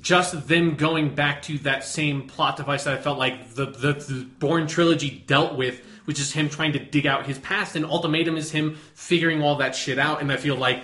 [0.00, 3.92] just them going back to that same plot device that I felt like the the,
[4.38, 8.36] the trilogy dealt with, which is him trying to dig out his past, and Ultimatum
[8.36, 10.20] is him figuring all that shit out.
[10.20, 10.82] And I feel like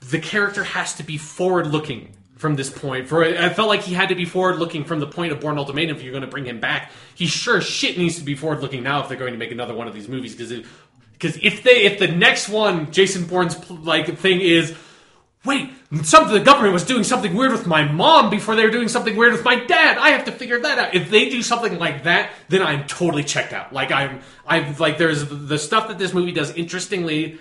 [0.00, 3.08] the character has to be forward looking from this point.
[3.08, 5.56] For I felt like he had to be forward looking from the point of Bourne
[5.56, 5.96] Ultimatum.
[5.96, 8.82] If you're going to bring him back, he sure shit needs to be forward looking
[8.82, 10.34] now if they're going to make another one of these movies.
[10.34, 10.66] Because
[11.12, 14.76] because if they if the next one Jason Bourne's like thing is.
[15.44, 15.70] Wait,
[16.02, 19.14] something the government was doing something weird with my mom before they were doing something
[19.14, 19.98] weird with my dad.
[19.98, 20.94] I have to figure that out.
[20.94, 23.72] If they do something like that, then I'm totally checked out.
[23.72, 27.38] Like I'm, I'm like there's the stuff that this movie does interestingly,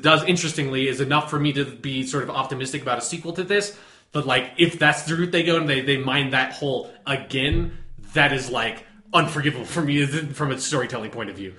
[0.00, 3.44] does interestingly is enough for me to be sort of optimistic about a sequel to
[3.44, 3.78] this.
[4.12, 7.76] But like if that's the route they go and they they mine that hole again,
[8.14, 11.54] that is like unforgivable for me from a storytelling point of view.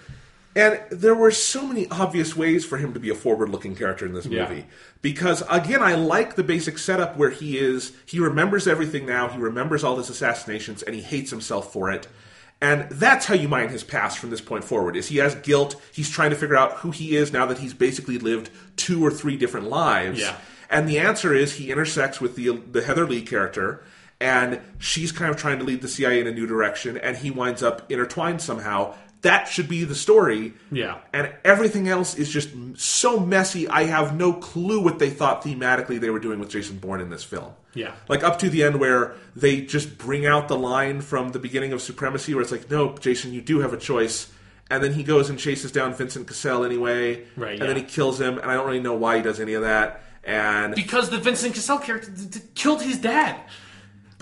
[0.56, 4.14] And there were so many obvious ways for him to be a forward-looking character in
[4.14, 4.48] this Yeah.
[4.48, 4.66] movie.
[5.02, 9.38] Because again, I like the basic setup where he is he remembers everything now, he
[9.38, 12.08] remembers all his assassinations and he hates himself for it.
[12.62, 14.96] And that's how you mine his past from this point forward.
[14.96, 17.74] Is he has guilt, he's trying to figure out who he is now that he's
[17.74, 20.22] basically lived two or three different lives.
[20.22, 20.36] Yeah.
[20.70, 23.84] And the answer is he intersects with the the Heather Lee character,
[24.22, 27.30] and she's kind of trying to lead the CIA in a new direction, and he
[27.30, 28.96] winds up intertwined somehow.
[29.26, 30.54] That should be the story.
[30.72, 31.00] Yeah.
[31.14, 33.68] And everything else is just so messy.
[33.68, 37.10] I have no clue what they thought thematically they were doing with Jason Bourne in
[37.10, 37.52] this film.
[37.74, 37.92] Yeah.
[38.08, 41.74] Like up to the end where they just bring out the line from the beginning
[41.74, 44.32] of Supremacy where it's like, no, Jason, you do have a choice.
[44.70, 47.26] And then he goes and chases down Vincent Cassel anyway.
[47.36, 49.54] Right, And then he kills him, and I don't really know why he does any
[49.54, 50.02] of that.
[50.24, 53.40] And Because the Vincent Cassel character d- d- killed his dad.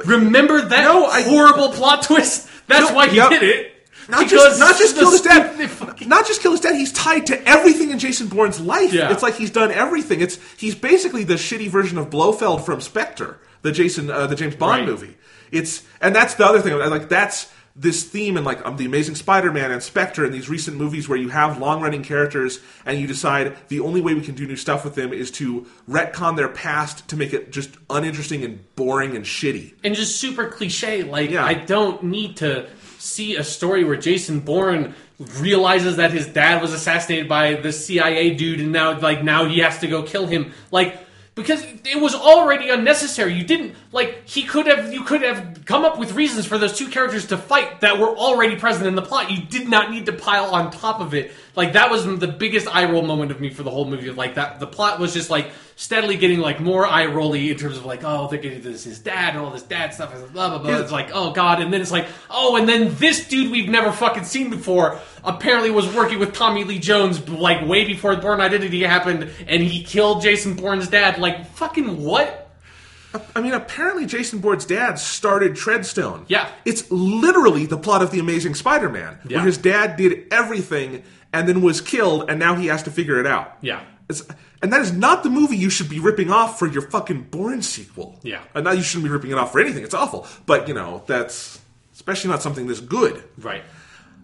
[0.05, 2.49] Remember that No, I- horrible plot twist?
[2.67, 3.30] That's No, why he yep.
[3.30, 3.73] did it.
[4.09, 6.75] Not Because just not just kill his dad, fucking- not just kill his dad.
[6.75, 8.91] He's tied to everything in Jason Bourne's life.
[8.93, 9.11] Yeah.
[9.11, 10.21] It's like he's done everything.
[10.21, 14.55] It's he's basically the shitty version of Blofeld from Spectre, the Jason, uh, the James
[14.55, 14.88] Bond Right.
[14.89, 15.17] movie.
[15.51, 16.77] It's and that's the other thing.
[16.77, 20.77] Like that's this theme in like um, the Amazing Spider-Man and Spectre and these recent
[20.77, 24.45] movies where you have long-running characters and you decide the only way we can do
[24.45, 28.63] new stuff with them is to retcon their past to make it just uninteresting and
[28.75, 29.73] boring and shitty.
[29.84, 31.01] and just super cliche.
[31.01, 31.43] Like Yeah.
[31.45, 32.67] I don't need to
[33.03, 34.95] see a story where Jason Bourne
[35.39, 39.59] realizes that his dad was assassinated by the CIA dude, and now like now he
[39.59, 40.53] has to go kill him.
[40.71, 40.99] Like
[41.35, 43.34] because it was already unnecessary.
[43.34, 46.77] You didn't like he could have you could have come up with reasons for those
[46.77, 49.31] two characters to fight that were already present in the plot.
[49.31, 51.31] You did not need to pile on top of it.
[51.55, 54.09] Like that was the biggest eye roll moment of me for the whole movie.
[54.09, 57.77] Like that the plot was just like steadily getting like more eye rolly in terms
[57.77, 60.49] of like oh they're getting this his dad and all this dad stuff and blah
[60.49, 60.80] blah blah.
[60.80, 63.91] It's like oh god, and then it's like oh and then this dude we've never
[63.91, 68.81] fucking seen before apparently was working with Tommy Lee Jones like way before Bourne Identity
[68.84, 71.19] happened, and he killed Jason Bourne's dad.
[71.19, 72.39] Like fucking what?
[73.35, 76.25] I mean, apparently Jason Bourne's dad started Treadstone.
[76.30, 76.49] Yeah.
[76.65, 79.38] It's literally the plot of The Amazing Spider Man, Yeah.
[79.38, 81.03] where his dad did everything
[81.34, 83.57] and then was killed, and now he has to figure it out.
[83.61, 83.84] Yeah.
[84.07, 84.26] It's,
[84.61, 87.61] and that is not the movie you should be ripping off for your fucking Bourne
[87.61, 88.19] sequel.
[88.23, 88.41] Yeah.
[88.53, 89.84] And now you shouldn't be ripping it off for anything.
[89.84, 90.27] It's awful.
[90.45, 91.60] But, you know, that's
[91.93, 93.23] especially not something this good.
[93.38, 93.64] Right.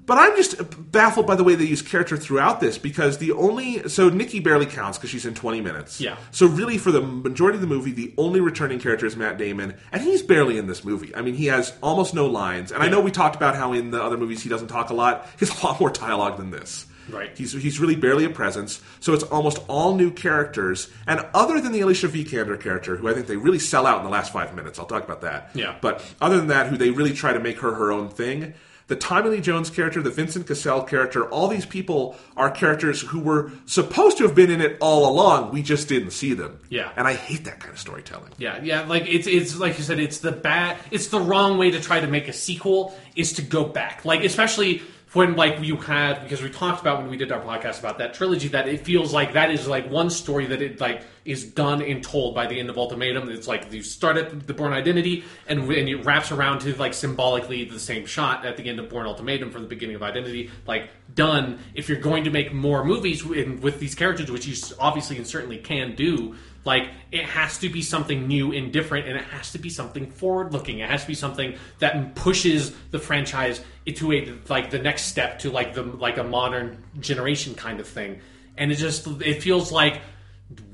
[0.05, 3.87] But I'm just baffled by the way they use character throughout this because the only
[3.89, 6.01] so Nikki barely counts because she's in 20 minutes.
[6.01, 6.17] Yeah.
[6.31, 9.75] So really, for the majority of the movie, the only returning character is Matt Damon,
[9.91, 11.15] and he's barely in this movie.
[11.15, 13.91] I mean, he has almost no lines, and I know we talked about how in
[13.91, 15.27] the other movies he doesn't talk a lot.
[15.37, 16.87] He has a lot more dialogue than this.
[17.11, 17.37] Right.
[17.37, 18.81] He's he's really barely a presence.
[18.99, 23.13] So it's almost all new characters, and other than the Alicia Vikander character, who I
[23.13, 24.79] think they really sell out in the last five minutes.
[24.79, 25.51] I'll talk about that.
[25.53, 25.75] Yeah.
[25.81, 28.53] But other than that, who they really try to make her her own thing.
[28.87, 33.19] The Tommy Lee Jones character, the Vincent Cassel character, all these people are characters who
[33.19, 35.51] were supposed to have been in it all along.
[35.51, 36.59] We just didn't see them.
[36.69, 36.91] Yeah.
[36.95, 38.31] And I hate that kind of storytelling.
[38.39, 41.69] Yeah, yeah, like it's it's like you said, it's the bad, it's the wrong way
[41.69, 44.81] to try to make a sequel is to go back, like especially
[45.13, 48.13] when like you had because we talked about when we did our podcast about that
[48.13, 51.81] trilogy that it feels like that is like one story that it like is done
[51.81, 53.29] and told by the end of Ultimatum.
[53.29, 56.93] It's like you start at the Bourne Identity and and it wraps around to like
[56.93, 60.51] symbolically the same shot at the end of Bourne Ultimatum for the beginning of Identity,
[60.67, 61.59] like done.
[61.73, 65.27] If you're going to make more movies in, with these characters, which you obviously and
[65.27, 69.51] certainly can do, like it has to be something new and different, and it has
[69.53, 70.79] to be something forward looking.
[70.79, 75.39] It has to be something that pushes the franchise into a like the next step
[75.39, 78.19] to like the like a modern generation kind of thing.
[78.57, 80.01] And it just it feels like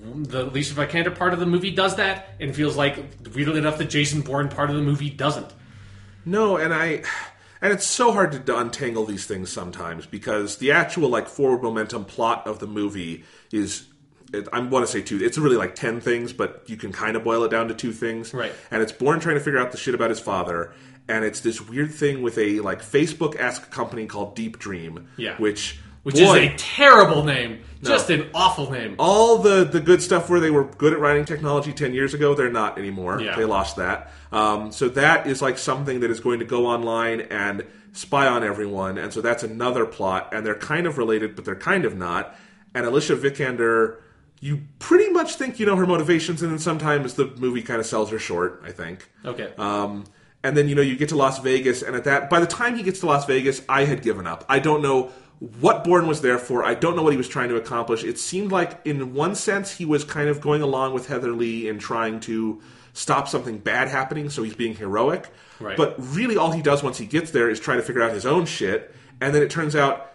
[0.03, 2.97] the Lisa Vikander part of the movie does that, and feels like
[3.33, 5.53] weirdly enough the Jason Bourne part of the movie doesn't.
[6.25, 7.03] No, and I
[7.61, 12.05] and it's so hard to untangle these things sometimes because the actual like forward momentum
[12.05, 13.87] plot of the movie is
[14.33, 15.23] it, I want to say two.
[15.23, 17.91] It's really like ten things, but you can kind of boil it down to two
[17.91, 18.33] things.
[18.33, 18.51] Right.
[18.71, 20.73] And it's Bourne trying to figure out the shit about his father,
[21.07, 25.07] and it's this weird thing with a like Facebook esque company called Deep Dream.
[25.17, 25.37] Yeah.
[25.37, 28.95] Which which boy, is a terrible name, just an awful name.
[28.99, 32.35] all the the good stuff where they were good at writing technology 10 years ago
[32.35, 33.35] they're not anymore Yeah.
[33.35, 37.21] they lost that um, so that is like something that is going to go online
[37.21, 41.43] and spy on everyone and so that's another plot and they're kind of related but
[41.43, 42.35] they're kind of not
[42.75, 43.97] and alicia vikander
[44.45, 47.85] you pretty much think you know her motivations and then sometimes the movie kind of
[47.85, 48.97] sells her short i think
[49.31, 49.49] Okay.
[49.57, 50.03] um,
[50.43, 52.75] and then you know you get to Las Vegas, and at that by the time
[52.77, 54.45] he gets to Las Vegas, I had given up.
[54.47, 55.09] I don't know
[55.59, 56.63] what Bourne was there for.
[56.63, 58.03] I don't know what he was trying to accomplish.
[58.03, 61.67] It seemed like, in one sense, he was kind of going along with Heather Lee
[61.67, 62.61] and trying to
[62.93, 65.29] stop something bad happening, so he's being heroic.
[65.59, 65.75] Right.
[65.75, 68.25] But really, all he does once he gets there is try to figure out his
[68.27, 70.11] own shit, and then it turns out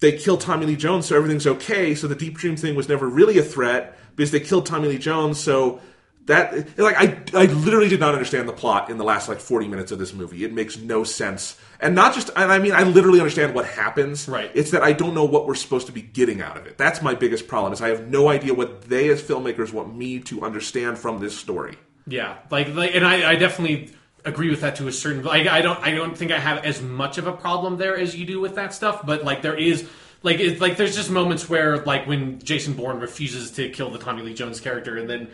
[0.00, 1.94] they kill Tommy Lee Jones, so everything's okay.
[1.94, 4.98] So the Deep Dream thing was never really a threat because they killed Tommy Lee
[4.98, 5.40] Jones.
[5.40, 5.80] So
[6.26, 9.66] that like I I literally did not understand the plot in the last like forty
[9.66, 10.44] minutes of this movie.
[10.44, 14.28] It makes no sense, and not just and I mean I literally understand what happens.
[14.28, 14.50] Right.
[14.54, 16.78] It's that I don't know what we're supposed to be getting out of it.
[16.78, 17.72] That's my biggest problem.
[17.72, 21.36] Is I have no idea what they as filmmakers want me to understand from this
[21.36, 21.76] story.
[22.06, 23.90] Yeah, like like, and I, I definitely
[24.24, 25.22] agree with that to a certain.
[25.22, 28.16] Like, I don't I don't think I have as much of a problem there as
[28.16, 29.04] you do with that stuff.
[29.04, 29.88] But like, there is
[30.22, 33.98] like it's like there's just moments where like when Jason Bourne refuses to kill the
[33.98, 35.28] Tommy Lee Jones character, and then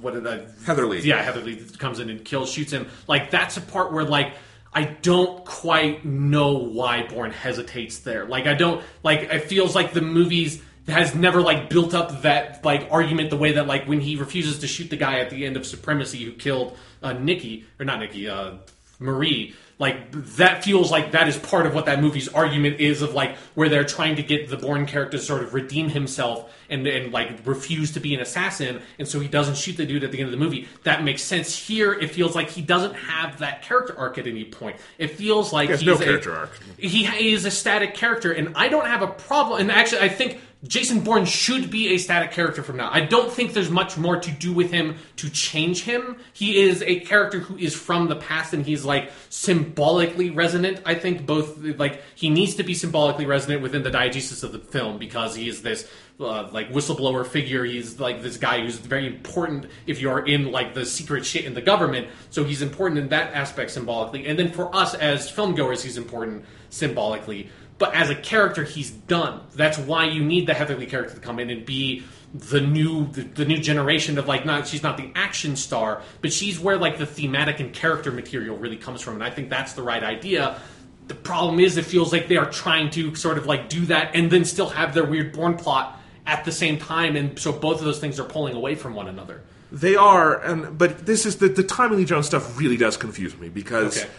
[0.00, 1.00] what did that Heather Lee.
[1.00, 2.86] Yeah, Heather Lee comes in and kills, shoots him.
[3.06, 4.34] Like that's a part where like.
[4.74, 8.24] I don't quite know why Bourne hesitates there.
[8.24, 12.64] Like I don't like it feels like the movies has never like built up that
[12.64, 15.46] like argument the way that like when he refuses to shoot the guy at the
[15.46, 18.54] end of Supremacy who killed uh, Nikki or not Nikki uh,
[18.98, 23.14] Marie like that feels like that is part of what that movie's argument is of
[23.14, 26.86] like where they're trying to get the Bourne character to sort of redeem himself and
[26.86, 30.12] and like refuse to be an assassin and so he doesn't shoot the dude at
[30.12, 33.38] the end of the movie that makes sense here it feels like he doesn't have
[33.38, 36.50] that character arc at any point it feels like has he's no a- character arc.
[36.78, 39.60] he is a static character, and I don't have a problem.
[39.60, 42.88] And actually, I think Jason Bourne should be a static character from now.
[42.92, 46.16] I don't think there's much more to do with him to change him.
[46.32, 50.80] He is a character who is from the past, and he's like symbolically resonant.
[50.86, 54.60] I think both like he needs to be symbolically resonant within the diegesis of the
[54.60, 55.88] film because he is this.
[56.20, 60.72] Uh, like whistleblower figure, he's like this guy who's very important if you're in like
[60.72, 62.06] the secret shit in the government.
[62.30, 65.96] So he's important in that aspect symbolically, and then for us as film goers, he's
[65.96, 67.50] important symbolically.
[67.82, 69.40] But as a character, he's done.
[69.56, 73.08] That's why you need the Heather Lee character to come in and be the new
[73.10, 76.78] the, the new generation of like not she's not the action star, but she's where
[76.78, 80.00] like the thematic and character material really comes from, and I think that's the right
[80.04, 80.60] idea.
[81.08, 84.14] The problem is, it feels like they are trying to sort of like do that
[84.14, 87.80] and then still have their weird Bourne plot at the same time, and so both
[87.80, 89.42] of those things are pulling away from one another.
[89.72, 93.36] They are, and but this is the the Tommy Lee Jones stuff really does confuse
[93.36, 94.10] me because Okay.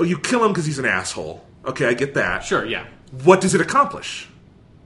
[0.00, 1.42] oh, you kill him because he's an asshole.
[1.64, 2.44] Okay, I get that.
[2.44, 2.86] Sure, yeah.
[3.24, 4.28] What does it accomplish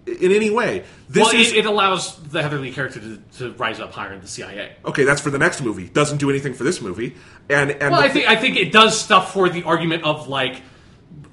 [0.06, 0.84] in any way?
[1.08, 4.12] This well, is it, it allows the Heather Lee character to, to rise up higher
[4.12, 4.76] in the CIA.
[4.84, 5.04] okay.
[5.04, 5.88] That's for the next movie.
[5.88, 7.16] Doesn't do anything for this movie.
[7.48, 10.62] And and Well, I think I think it does stuff for the argument of like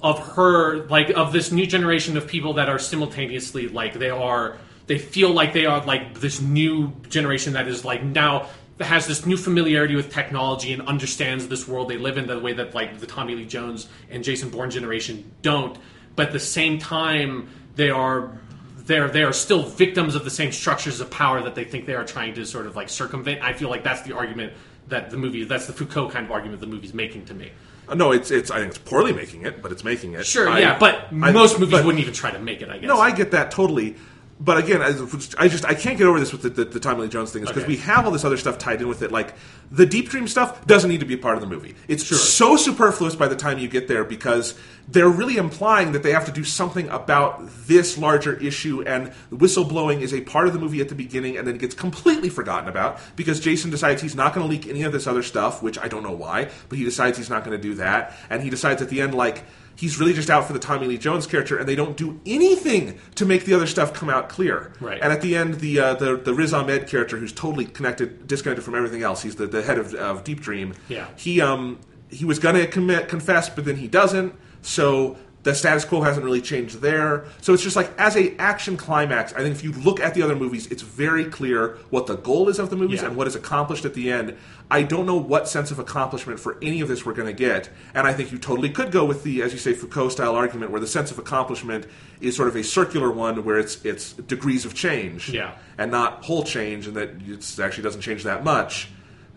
[0.02, 4.58] of her like of this new generation of people that are simultaneously like they are
[4.86, 8.48] they feel like they are like this new generation that is like now
[8.80, 12.52] has this new familiarity with technology and understands this world they live in the way
[12.52, 15.76] that like the Tommy Lee Jones and Jason Bourne generation don't.
[16.18, 18.32] But at the same time, they are
[18.76, 21.94] they're they are still victims of the same structures of power that they think they
[21.94, 23.40] are trying to sort of like circumvent.
[23.40, 24.52] I feel like that's the argument
[24.88, 27.52] that the movie that's the Foucault kind of argument the movie's making to me.
[27.88, 28.50] Uh, no, it's it's.
[28.50, 30.26] I think it's poorly making it, but it's making it.
[30.26, 32.68] Sure, I- yeah, but I- most movies but- wouldn't even try to make it.
[32.68, 32.88] I guess.
[32.88, 33.94] No, I get that totally.
[34.40, 37.08] But again, I just I can't get over this with the, the, the Tommy Lee
[37.08, 37.72] Jones thing is because Okay.
[37.72, 39.10] we have all this other stuff tied in with it.
[39.10, 39.34] Like
[39.72, 41.74] the Deep Dream stuff doesn't need to be a part of the movie.
[41.88, 44.54] It's so superfluous by the time you get there because
[44.86, 50.00] they're really implying that they have to do something about this larger issue, and whistleblowing
[50.02, 52.68] is a part of the movie at the beginning, and then it gets completely forgotten
[52.68, 55.78] about because Jason decides he's not going to leak any of this other stuff, which
[55.78, 58.50] I don't know why, but he decides he's not going to do that, and he
[58.50, 59.42] decides at the end like
[59.78, 62.98] he's really just out for the Tommy Lee Jones character, and they don't do anything
[63.14, 64.72] to make the other stuff come out clear.
[64.80, 64.98] Right.
[65.00, 68.64] And at the end, the uh, the the Riz Ahmed character, who's totally connected, disconnected
[68.64, 70.74] from everything else, he's the, the head of, of Deep Dream.
[70.88, 71.06] Yeah.
[71.16, 71.78] He um
[72.10, 74.34] he was gonna commit confess, but then he doesn't.
[74.62, 75.16] So
[75.48, 77.24] the status quo hasn't really changed there.
[77.40, 80.22] So it's just like as a action climax, I think if you look at the
[80.22, 83.08] other movies, it's very clear what the goal is of the movies Yeah.
[83.08, 84.34] and what is accomplished at the end.
[84.70, 87.70] I don't know what sense of accomplishment for any of this we're going to get,
[87.94, 90.70] and I think you totally could go with the, as you say, Foucault style argument,
[90.70, 91.86] where the sense of accomplishment
[92.20, 95.52] is sort of a circular one, where it's it's degrees of change, Yeah.
[95.78, 98.88] and not whole change, and that it actually doesn't change that much.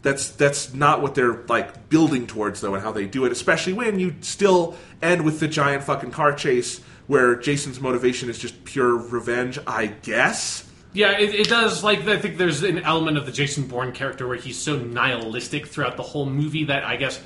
[0.01, 3.31] That's that's not what they're like building towards though, and how they do it.
[3.31, 8.39] Especially when you still end with the giant fucking car chase, where Jason's motivation is
[8.39, 9.59] just pure revenge.
[9.67, 10.67] I guess.
[10.93, 11.83] Yeah, it, it does.
[11.83, 15.67] Like, I think there's an element of the Jason Bourne character where he's so nihilistic
[15.67, 17.21] throughout the whole movie that I guess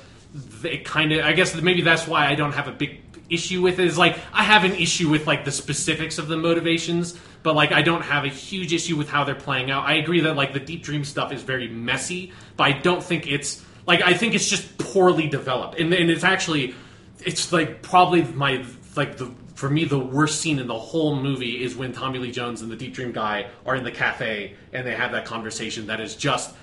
[0.62, 1.24] it kind of.
[1.24, 3.86] I guess maybe that's why I don't have a big issue with it.
[3.86, 7.72] Is like I have an issue with like the specifics of the motivations, but like
[7.72, 9.84] I don't have a huge issue with how they're playing out.
[9.84, 13.26] I agree that like the deep dream stuff is very messy, but I don't think
[13.26, 16.74] it's like I think it's just poorly developed, and, and it's actually
[17.20, 18.64] it's like probably my
[18.96, 22.30] like the for me the worst scene in the whole movie is when Tommy Lee
[22.30, 25.86] Jones and the Deep Dream guy are in the cafe and they have that conversation
[25.86, 26.54] that is just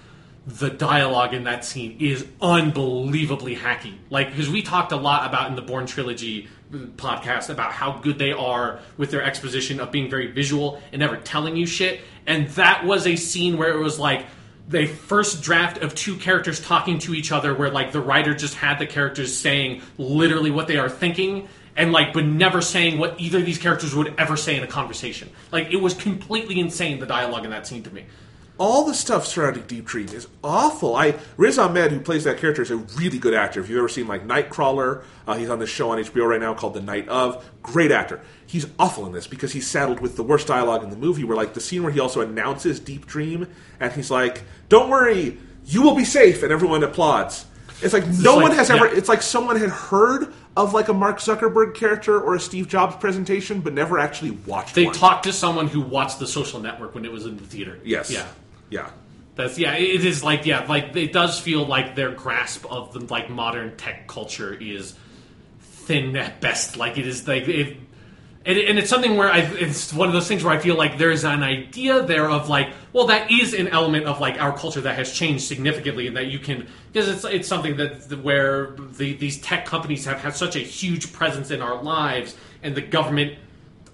[0.46, 3.94] the dialogue in that scene is unbelievably hacky.
[4.10, 8.00] Like because we talked a lot about in the Bourne trilogy uh, podcast about how
[8.00, 12.02] good they are with their exposition of being very visual and never telling you shit.
[12.28, 14.26] And that was a scene where it was like
[14.68, 18.56] the first draft of two characters talking to each other where like the writer just
[18.56, 23.20] had the characters saying literally what they are thinking and like but never saying what
[23.20, 27.00] either of these characters would ever say in a conversation like it was completely insane
[27.00, 28.06] the dialogue in that scene to me
[28.60, 30.96] all the stuff surrounding Deep Dream is awful.
[30.96, 33.60] I Riz Ahmed, who plays that character, is a really good actor.
[33.60, 36.54] If you've ever seen like Nightcrawler, uh, he's on this show on HBO right now
[36.54, 37.44] called The Night of.
[37.64, 38.22] Great actor.
[38.46, 41.24] He's awful in this because he's saddled with the worst dialogue in the movie.
[41.24, 43.48] Where like the scene where he also announces Deep Dream,
[43.80, 47.46] and he's like, "Don't worry, you will be safe," and everyone applauds.
[47.82, 48.86] It's like no like- one has ever.
[48.88, 48.98] yeah.
[48.98, 52.96] It's like someone had heard of like a Mark Zuckerberg character or a Steve Jobs
[52.98, 54.76] presentation, but never actually watched.
[54.76, 54.94] they one.
[54.94, 58.12] talked to someone who watched the social network when it was in the theater Yes.
[58.12, 58.26] yeah
[58.74, 58.90] Yeah.
[59.36, 59.76] That's yeah.
[59.76, 63.78] It is like yeah, like it does feel like their grasp of the like modern
[63.78, 64.96] tech culture is
[65.60, 66.76] thin at best.
[66.76, 67.78] Like it is like it,
[68.46, 70.98] and, and it's something where I it's one of those things where I feel like
[70.98, 74.82] there's an idea there of like well that is an element of like our culture
[74.82, 79.14] that has changed significantly and that you can because it's it's something that where the,
[79.14, 83.38] these tech companies have had such a huge presence in our lives and the government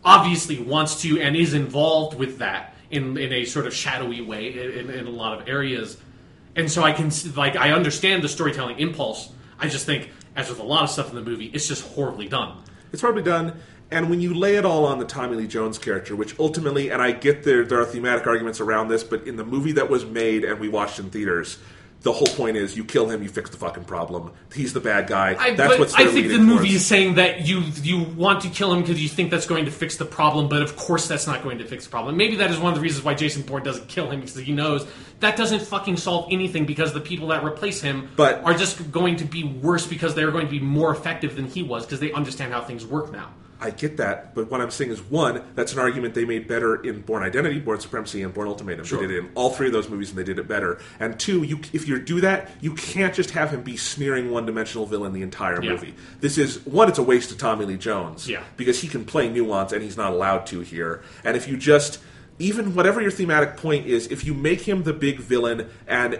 [0.03, 4.77] obviously wants to and is involved with that in in a sort of shadowy way
[4.77, 5.97] in, in a lot of areas.
[6.55, 9.31] And so I can like I understand the storytelling impulse.
[9.59, 12.27] I just think, as with a lot of stuff in the movie, it's just horribly
[12.27, 12.63] done.
[12.91, 13.59] It's horribly done.
[13.91, 17.01] And when you lay it all on the Tommy Lee Jones character, which ultimately, and
[17.01, 20.05] I get there, there are thematic arguments around this, but in the movie that was
[20.05, 21.57] made and we watched in theaters,
[22.01, 24.31] the whole point is you kill him, you fix the fucking problem.
[24.53, 25.35] He's the bad guy.
[25.37, 26.75] I, That's what's I think the movie towards.
[26.75, 29.71] is saying that you you want to kill him because you think that's going to
[29.71, 32.15] fix the problem, but of course that's not going to fix the problem.
[32.15, 34.53] Maybe that is one of the reasons why Jason Bourne doesn't kill him because he
[34.53, 34.87] knows
[35.19, 39.17] that doesn't fucking solve anything because the people that replace him But- are just going
[39.17, 42.13] to be worse because they're going to be more effective than he was because they
[42.13, 43.29] understand how things work now.
[43.61, 46.75] I get that, but what I'm saying is one, that's an argument they made better
[46.81, 48.85] in Bourne Identity, Bourne Supremacy, and Bourne Ultimatum.
[48.85, 49.01] Sure.
[49.01, 50.79] They did it in all three of those movies, and they did it better.
[50.99, 54.85] And two, you if you do that, you can't just have him be sneering one-dimensional
[54.85, 55.71] villain the entire Yeah.
[55.71, 55.93] movie.
[56.21, 58.43] This is one, it's a waste of Tommy Lee Jones, Yeah.
[58.55, 61.01] because he can play nuance, and he's not allowed to here.
[61.25, 61.99] And if you just
[62.41, 66.17] even whatever your thematic point is, if you make him the big villain and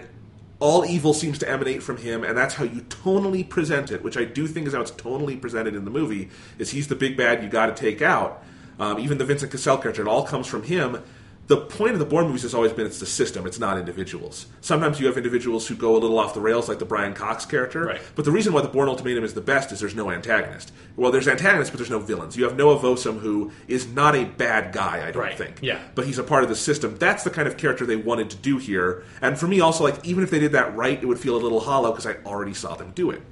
[0.60, 4.16] all evil seems to emanate from him, and that's how you tonally present it, which
[4.16, 6.28] I do think is how it's tonally presented in the movie.
[6.58, 8.44] Is he's the big bad you got to take out?
[8.78, 11.02] Um, even the Vincent Cassel character, it all comes from him.
[11.50, 14.46] The point of the Bourne movies has always been it's the system, it's not individuals.
[14.60, 17.44] Sometimes you have individuals who go a little off the rails, like the Brian Cox
[17.44, 17.86] character.
[17.86, 18.00] Right.
[18.14, 20.72] But the reason why the Bourne Ultimatum is the best is there's no antagonist.
[20.94, 22.36] Well, there's antagonists, but there's no villains.
[22.36, 25.36] You have Noah Vosen, who is not a bad guy, I don't Right.
[25.36, 25.80] think Yeah.
[25.96, 26.94] but he's a part of the system.
[27.00, 29.02] That's the kind of character they wanted to do here.
[29.20, 31.42] And for me, also, like even if they did that right, it would feel a
[31.42, 33.22] little hollow because I already saw them do it.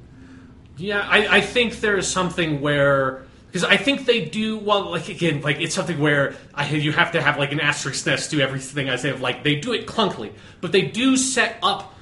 [0.76, 4.90] Yeah, I, I think there is something where because I think they do well.
[4.90, 8.28] Like again, like it's something where I you have to have like an asterisk next
[8.28, 9.10] to everything I say.
[9.10, 11.94] Of like they do it clunkily, but they do set up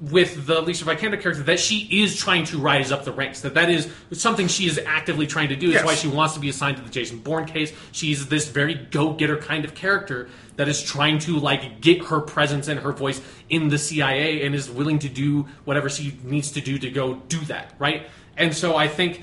[0.00, 3.40] with the Lisa Vikander character that she is trying to rise up the ranks.
[3.40, 5.68] That that is something she is actively trying to do.
[5.68, 5.84] Is Yes.
[5.84, 7.72] why she wants to be assigned to the Jason Bourne case.
[7.92, 12.68] She's this very go-getter kind of character that is trying to like get her presence
[12.68, 16.60] and her voice in the CIA and is willing to do whatever she needs to
[16.60, 18.06] do to go do that, right?
[18.36, 19.22] And so I think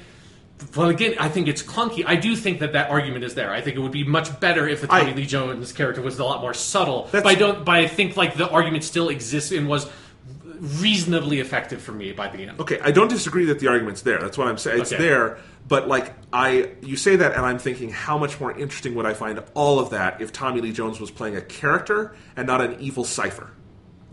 [0.75, 2.03] well, again, I think it's clunky.
[2.05, 3.51] I do think that that argument is there.
[3.51, 6.19] I think it would be much better if the Tommy I- Lee Jones character was
[6.19, 7.09] a lot more subtle.
[7.11, 7.63] But I don't.
[7.65, 9.89] But I think like the argument still exists and was
[10.59, 12.59] reasonably effective for me by the end.
[12.59, 14.19] Okay, I don't disagree that the argument's there.
[14.19, 14.81] That's what I'm saying.
[14.81, 15.01] It's Okay.
[15.03, 19.05] there, but like I, you say that, and I'm thinking, how much more interesting would
[19.05, 22.61] I find all of that if Tommy Lee Jones was playing a character and not
[22.61, 23.49] an evil cipher?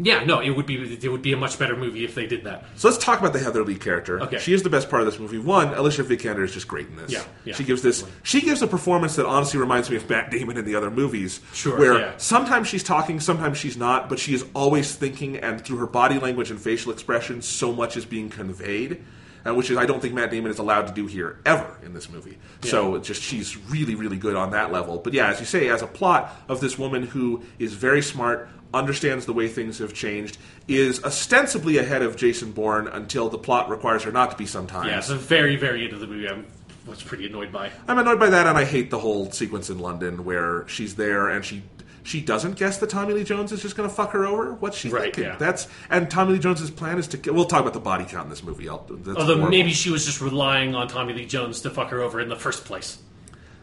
[0.03, 2.45] Yeah, no, it would be it would be a much better movie if they did
[2.45, 2.65] that.
[2.77, 4.21] So let's talk about the Heather Lee character.
[4.23, 4.39] Okay.
[4.39, 5.39] She is the best part of this movie.
[5.39, 7.13] One, Alicia Vikander is just great in this.
[7.13, 8.05] Yeah, yeah, she gives this.
[8.23, 11.41] She gives a performance that honestly reminds me of Matt Damon in the other movies.
[11.53, 12.13] Sure, Where yeah.
[12.17, 16.19] sometimes she's talking, sometimes she's not, but she is always thinking, and through her body
[16.19, 19.03] language and facial expressions, so much is being conveyed.
[19.47, 21.95] Uh, which is I don't think Matt Damon is allowed to do here ever in
[21.95, 22.37] this movie.
[22.63, 24.99] So it's just she's really really good on that level.
[24.99, 28.51] But yeah, as you say, as a plot of this woman who is very smart,
[28.73, 33.69] understands the way things have changed, is ostensibly ahead of Jason Bourne until the plot
[33.69, 34.87] requires her not to be sometimes.
[34.87, 36.29] Yeah, it's the very very end of the movie.
[36.29, 36.43] I
[36.89, 37.71] was pretty annoyed by.
[37.89, 41.29] I'm annoyed by that, and I hate the whole sequence in London where she's there
[41.29, 41.63] and she
[42.03, 44.55] she doesn't guess that Tommy Lee Jones is just going to fuck her over.
[44.55, 45.25] What's she Right, thinking?
[45.25, 45.37] yeah.
[45.37, 47.19] That's and Tommy Lee Jones's plan is to.
[47.19, 48.69] kill- We'll talk about the body count in this movie.
[48.71, 52.19] Although horrible, maybe she was just relying on Tommy Lee Jones to fuck her over
[52.21, 52.99] in the first place.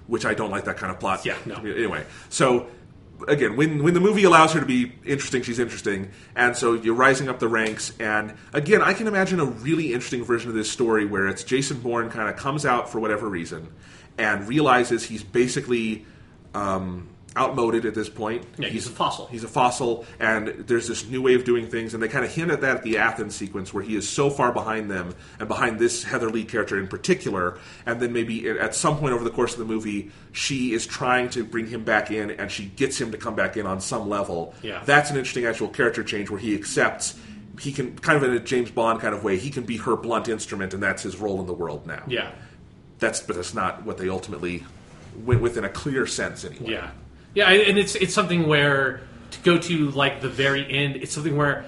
[0.06, 1.26] which I don't like that kind of plot.
[1.26, 1.56] Yeah, no.
[1.56, 2.68] Anyway, so
[3.28, 6.96] again, when when the movie allows her to be interesting, she's interesting, and so you're
[6.96, 7.94] rising up the ranks.
[8.00, 11.80] And again, I can imagine a really interesting version of this story where it's Jason
[11.80, 13.70] Bourne kind of comes out for whatever reason
[14.18, 16.06] and realizes he's basically
[16.54, 18.43] um, outmoded at this point.
[18.57, 19.27] Yeah, he's a fossil.
[19.27, 22.33] He's a fossil, and there's this new way of doing things, and they kind of
[22.33, 25.48] hint at that at the Athens sequence where he is so far behind them and
[25.48, 29.30] behind this Heather Lee character in particular, and then maybe at some point over the
[29.30, 32.99] course of the movie, she is trying to bring him back in, and she gets
[32.99, 34.56] him to come back in on some level.
[34.64, 34.82] Yeah.
[34.85, 37.16] That's an interesting actual character change where he accepts.
[37.59, 39.38] He can kind of in a James Bond kind of way.
[39.38, 42.03] He can be her blunt instrument, and that's his role in the world now.
[42.07, 42.32] Yeah,
[42.99, 44.64] That's but that's not what they ultimately
[45.25, 46.74] went with in a clear sense anyway.
[46.74, 46.91] yeah,
[47.33, 47.49] yeah.
[47.49, 50.97] And it's it's something where to go to like the very end.
[50.97, 51.65] It's something where,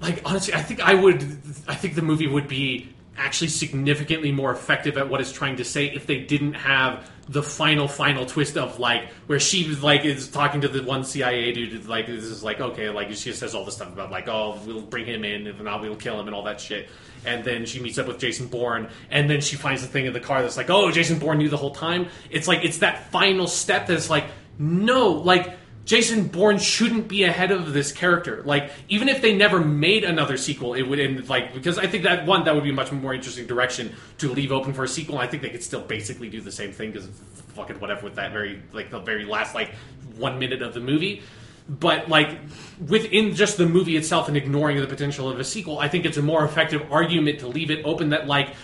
[0.00, 1.22] like honestly, I think I would.
[1.68, 5.64] I think the movie would be actually significantly more effective at what it's trying to
[5.64, 10.28] say if they didn't have the final final twist of like where she like is
[10.28, 13.54] talking to the one CIA dude like this is like okay like she just says
[13.54, 16.26] all this stuff about like oh we'll bring him in and now we'll kill him
[16.26, 16.88] and all that shit
[17.24, 20.12] and then she meets up with Jason Bourne and then she finds the thing in
[20.12, 23.10] the car that's like oh Jason Bourne knew the whole time it's like it's that
[23.10, 24.24] final step that's like
[24.58, 28.42] no like Jason Bourne shouldn't be ahead of this character.
[28.44, 32.04] Like, even if they never made another sequel, it would end like because I think
[32.04, 34.88] that one that would be a much more interesting direction to leave open for a
[34.88, 35.18] sequel.
[35.18, 37.08] I think they could still basically do the same thing because
[37.54, 39.74] fucking whatever with that very like the very last like
[40.16, 41.22] one minute of the movie.
[41.68, 42.38] But like
[42.86, 46.16] within just the movie itself and ignoring the potential of a sequel, I think it's
[46.16, 48.54] a more effective argument to leave it open that like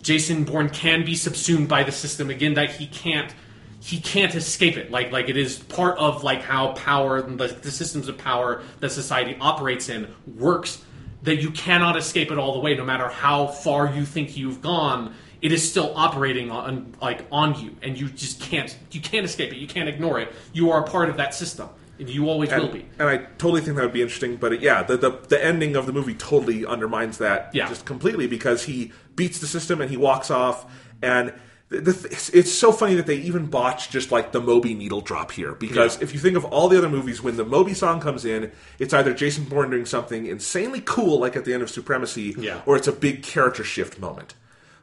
[0.00, 3.34] Jason Bourne can be subsumed by the system again that he can't
[3.80, 4.90] he can't escape it.
[4.90, 8.90] Like like it is part of like how power the, the systems of power that
[8.92, 10.84] society operates in works.
[11.22, 14.62] That you cannot escape it all the way, no matter how far you think you've
[14.62, 15.14] gone.
[15.42, 19.52] It is still operating on like on you, and you just can't you can't escape
[19.52, 19.58] it.
[19.58, 20.32] You can't ignore it.
[20.54, 21.68] You are a part of that system,
[21.98, 22.86] and you always will be.
[22.98, 24.36] and I totally think that would be interesting.
[24.36, 27.68] But it, yeah, the, the the ending of the movie totally undermines that Yeah.
[27.68, 30.70] just completely because he beats the system and he walks off.
[31.02, 31.34] And
[31.70, 34.74] the, the, th- it's, it's so funny that they even botch just like the Moby
[34.74, 36.02] needle drop here because Yeah.
[36.04, 38.92] if you think of all the other movies, when the Moby song comes in, it's
[38.92, 42.60] either Jason Bourne doing something insanely cool, like at the end of Supremacy, Yeah.
[42.66, 44.34] or it's a big character shift moment.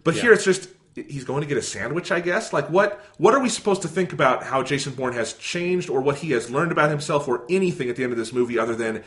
[0.03, 0.21] But Yeah.
[0.23, 2.51] here it's just he's going to get a sandwich, I guess.
[2.53, 6.01] Like what what are we supposed to think about how Jason Bourne has changed or
[6.01, 8.75] what he has learned about himself or anything at the end of this movie other
[8.75, 9.03] than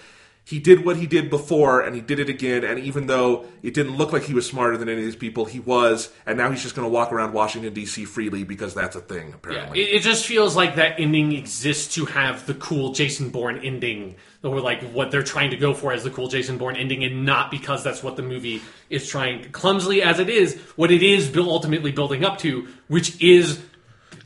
[0.51, 3.73] he did what he did before and he did it again and even though it
[3.73, 6.51] didn't look like he was smarter than any of these people, he was and now
[6.51, 9.81] he's just going to walk around Washington DC freely because that's a thing Yeah, apparently.
[9.81, 14.17] it, it just feels like that ending exists to have the cool Jason Bourne ending,
[14.43, 17.25] or like what they're trying to go for as the cool Jason Bourne ending, and
[17.25, 19.51] not because that's what the movie is trying.
[19.53, 23.61] Clumsily as it is, what it is ultimately building up to, which is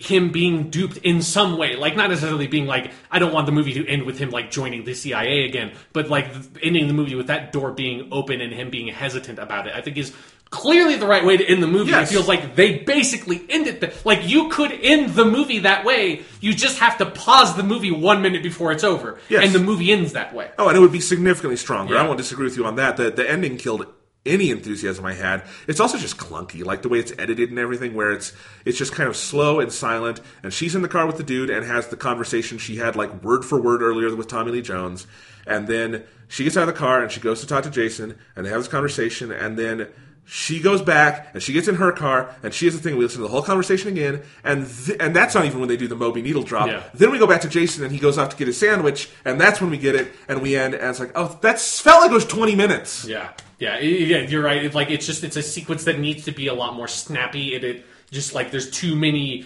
[0.04, 3.52] him being duped in some way, like not necessarily being like, I don't want the
[3.52, 6.26] movie to end with him like joining the CIA again, but like
[6.62, 9.74] ending the movie with that door being open and him being hesitant about it.
[9.74, 10.12] I think is
[10.50, 11.90] clearly the right way to end the movie.
[11.90, 12.10] Yes.
[12.10, 16.22] It feels like they basically ended the like you could end the movie that way.
[16.40, 19.44] You just have to pause the movie one minute before it's over, Yes.
[19.44, 20.50] and the movie ends that way.
[20.58, 21.94] Oh, and it would be significantly stronger.
[21.94, 22.02] Yeah.
[22.02, 22.96] I won't disagree with you on that.
[22.96, 23.86] The the ending killed
[24.26, 25.44] any enthusiasm I had.
[25.66, 28.32] It's also just clunky, like the way it's edited and everything, where it's
[28.64, 30.20] it's just kind of slow and silent.
[30.42, 33.22] And she's in the car with the dude and has the conversation she had like
[33.22, 35.06] word for word earlier with Tommy Lee Jones.
[35.46, 38.18] And then she gets out of the car and she goes to talk to Jason
[38.34, 39.88] and they have this conversation and then
[40.26, 42.96] She goes back and she gets in her car and she has the thing.
[42.96, 45.76] We listen to the whole conversation again, and th- and that's not even when they
[45.76, 46.68] do the Moby needle drop.
[46.68, 46.82] Yeah.
[46.94, 49.38] Then we go back to Jason and he goes off to get his sandwich, and
[49.40, 50.72] that's when we get it, and we end.
[50.74, 53.04] And it's like, oh, that's felt like it was twenty minutes.
[53.04, 54.18] Yeah, yeah, yeah.
[54.18, 54.64] You're right.
[54.64, 57.54] It's like it's just it's a sequence that needs to be a lot more snappy.
[57.54, 59.44] And it just like there's too many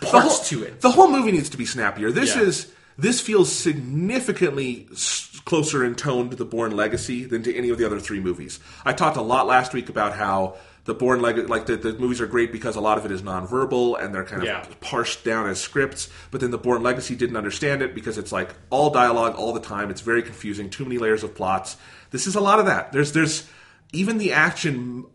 [0.00, 0.80] parts whole, to it.
[0.80, 2.10] The whole movie needs to be snappier.
[2.10, 2.42] This Yeah.
[2.42, 7.68] is this feels significantly s- closer in tone to the Bourne Legacy than to any
[7.70, 8.60] of the other three movies.
[8.84, 12.20] I talked a lot last week about how the Bourne Legacy, like the, the movies
[12.20, 14.64] are great because a lot of it is nonverbal and they're kind of Yeah.
[14.80, 16.08] parsed down as scripts.
[16.30, 19.60] But then the Bourne Legacy didn't understand it because it's like all dialogue all the
[19.60, 19.90] time.
[19.90, 20.70] It's very confusing.
[20.70, 21.76] Too many layers of plots.
[22.10, 22.92] This is a lot of that.
[22.92, 23.48] There's there's
[23.92, 25.06] even the action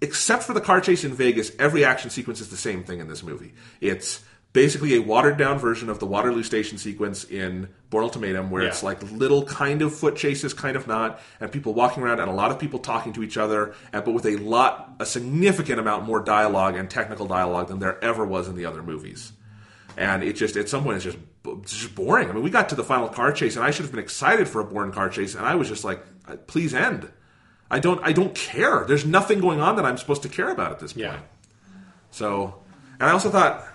[0.00, 3.06] except for the car chase in Vegas, every action sequence is the same thing in
[3.08, 3.54] this movie.
[3.80, 4.20] It's
[4.52, 8.68] basically a watered down version of the Waterloo Station sequence in Bourne Ultimatum, where Yeah.
[8.68, 12.30] it's like little kind of foot chases, kind of not, and people walking around and
[12.30, 15.80] a lot of people talking to each other, and, but with a lot, a significant
[15.80, 19.32] amount more dialogue and technical dialogue than there ever was in the other movies.
[19.96, 22.28] And it just, at some point, it's just, it's just boring.
[22.30, 24.48] I mean, we got to the final car chase, and I should have been excited
[24.48, 27.10] for a Bourne car chase, and I was just like, uh, please end.
[27.70, 28.84] I don't, I don't care.
[28.86, 31.06] There's nothing going on that I'm supposed to care about at this point.
[31.06, 31.18] Yeah,
[32.10, 32.54] So,
[33.00, 33.66] and I also thought,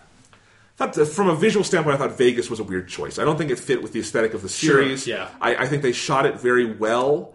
[0.78, 3.20] thought that from a visual standpoint, I thought Vegas was a weird choice.
[3.20, 5.06] I don't think it fit with the aesthetic of the Sure, series.
[5.08, 5.30] yeah.
[5.42, 7.34] I, I think they shot it very well,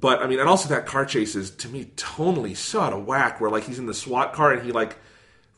[0.00, 3.06] but I mean, and also that car chase is to me tonally so out of
[3.06, 3.40] whack.
[3.40, 4.96] Where like he's in the SWAT car and he like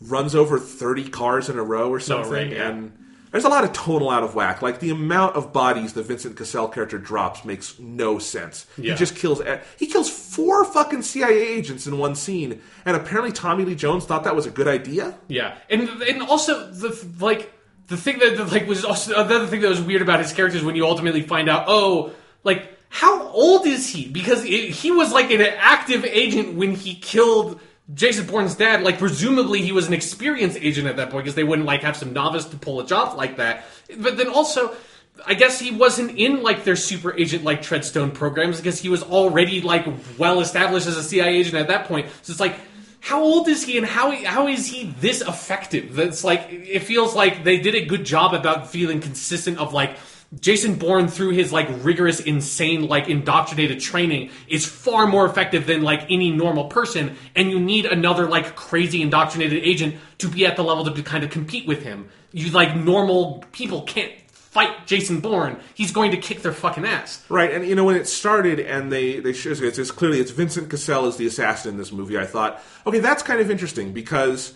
[0.01, 2.69] runs over thirty cars in a row or something, right, yeah.
[2.69, 2.99] and.
[3.33, 4.61] There's a lot of tonal out of whack.
[4.61, 8.67] Like the amount of bodies the Vincent Cassel character drops makes no sense.
[8.77, 8.93] Yeah.
[8.93, 9.41] He just kills.
[9.78, 14.25] He kills four fucking CIA agents in one scene, and apparently Tommy Lee Jones thought
[14.25, 15.17] that was a good idea.
[15.28, 17.52] yeah, and and also the like
[17.89, 20.65] the thing that, like was also another thing that was weird about his character is
[20.65, 22.12] when you ultimately find out, oh,
[22.44, 24.09] like how old is he?
[24.09, 27.59] Because it, he was like an active agent when he killed.
[27.93, 31.44] Jason Bourne's dad, like presumably he was an experienced agent at that point because they
[31.44, 33.65] wouldn't like have some novice to pull a job like that.
[33.99, 34.75] But then also,
[35.27, 39.02] I guess he wasn't in like their super agent like Treadstone programs because he was
[39.02, 39.86] already like
[40.19, 42.09] well established as a CIA agent at that point.
[42.23, 42.57] So it's like,
[43.01, 45.97] how old is he and how how is he this effective?
[45.97, 49.97] That's like it feels like they did a good job about feeling consistent of like
[50.41, 55.83] Jason Bourne through his like rigorous, insane, like indoctrinated training is far more effective than
[55.83, 60.57] like any normal person, and you need another like crazy indoctrinated agent to be at
[60.57, 62.09] the level to kind of compete with him.
[62.33, 64.12] You like normal people can't
[64.52, 65.59] fight Jason Bourne.
[65.75, 67.25] He's going to kick their fucking ass.
[67.28, 70.70] Right, and you know when it started, and they they it's, it's clearly it's Vincent
[70.70, 72.19] Cassel as the assassin in this movie.
[72.19, 74.55] I thought, okay, that's kind of interesting because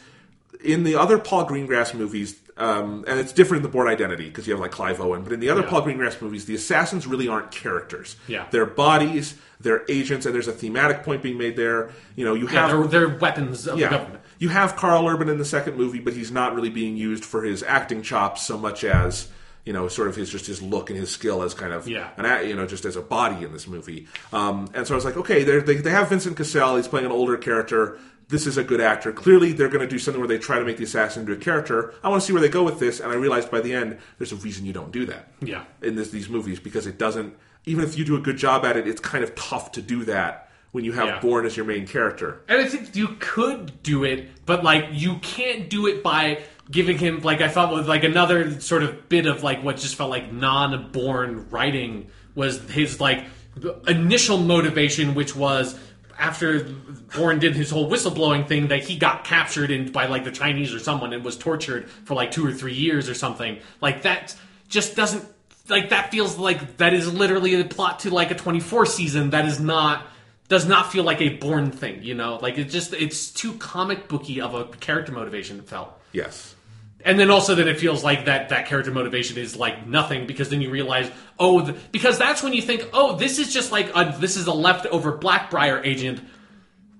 [0.65, 4.47] in the other Paul Greengrass movies, um, and it's different in the Bourne Identity because
[4.47, 5.69] you have like Clive Owen, but in the other Yeah.
[5.71, 8.17] Paul Greengrass movies, the assassins really aren't characters.
[8.29, 8.47] Yeah.
[8.51, 11.91] they're bodies, they're agents, and there's a thematic point being made there.
[12.15, 14.21] You know, you Yeah, have they're, they're weapons of the government.
[14.39, 17.43] You have Karl Urban in the second movie, but he's not really being used for
[17.43, 19.29] his acting chops so much as
[19.65, 22.11] you know, sort of his just his look and his skill as kind of Yeah.
[22.19, 24.07] an you know just as a body in this movie.
[24.33, 26.77] Um, and so I was like, okay, they they have Vincent Cassel.
[26.77, 27.99] He's playing an older character.
[28.29, 29.13] This is a good actor.
[29.13, 31.37] Clearly, they're going to do something where they try to make the assassin into a
[31.37, 31.95] character.
[32.03, 32.99] I want to see where they go with this.
[32.99, 35.63] And I realized by the end, there's a reason you don't do that Yeah.
[35.81, 37.37] in this, these movies because it doesn't.
[37.67, 40.05] Even if you do a good job at it, it's kind of tough to do
[40.07, 41.21] that when you have Yeah.
[41.21, 42.41] Bourne as your main character.
[42.49, 46.99] And I think you could do it, but like you can't do it by giving
[46.99, 50.11] him like I thought was like another sort of bit of like what just felt
[50.11, 53.25] like non-Bourne writing was his like
[53.87, 55.79] initial motivation, which was
[56.19, 56.65] after
[57.15, 60.75] Bourne did his whole whistleblowing thing that he got captured in by like the Chinese
[60.75, 63.59] or someone and was tortured for like two or three years or something.
[63.81, 64.35] Like that
[64.69, 65.25] just doesn't
[65.69, 69.45] like that feels like that is literally the plot to like a 24 season that
[69.45, 70.07] is not
[70.49, 74.07] does not feel like a Bourne thing you know like it just it's too comic
[74.07, 76.56] booky of a character motivation it felt Yes.
[77.05, 80.49] And then also then it feels like that that character motivation is like nothing because
[80.49, 83.91] then you realize oh the, because that's when you think oh this is just like
[83.95, 86.21] a, this is a leftover blackbriar agent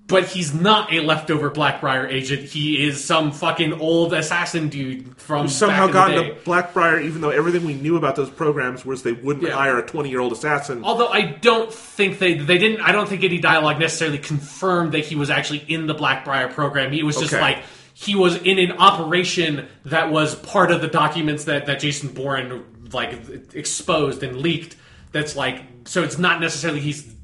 [0.05, 5.49] but he's not a leftover blackbriar agent he is some fucking old assassin dude from
[5.49, 9.11] somehow back got into Blackbriar, even though everything we knew about those programs was they
[9.11, 9.55] wouldn't Yeah.
[9.55, 10.81] hire a 20 year old assassin.
[10.85, 15.03] Although I don't think they they didn't I don't think any dialogue necessarily confirmed that
[15.05, 16.93] he was actually in the Blackbriar program.
[16.93, 17.41] He was just Okay.
[17.41, 17.63] like
[17.99, 22.63] he was in an operation that was part of the documents that that Jason Bourne
[22.93, 24.75] like exposed and leaked.
[25.11, 27.15] That's like so it's not necessarily he's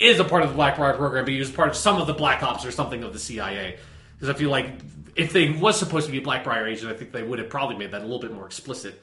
[0.00, 2.14] is a part of the Blackbriar program, but he was part of some of the
[2.14, 3.78] Black Ops or something of the CIA.
[4.14, 4.70] Because I feel like
[5.14, 7.76] if they was supposed to be a Blackbriar agent, I think they would have probably
[7.76, 9.00] made that a little bit more explicit.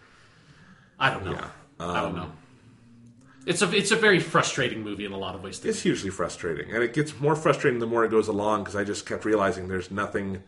[0.99, 1.39] I don't know.
[1.79, 2.31] I don't um, know.
[3.45, 5.63] It's a it's a very frustrating movie in a lot of ways.
[5.63, 8.83] It's hugely frustrating, and it gets more frustrating the more it goes along because I
[8.83, 10.43] just kept realizing there's nothing,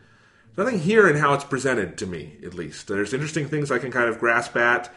[0.57, 2.33] nothing here in how it's presented to me.
[2.45, 4.93] At least there's interesting things I can kind of grasp at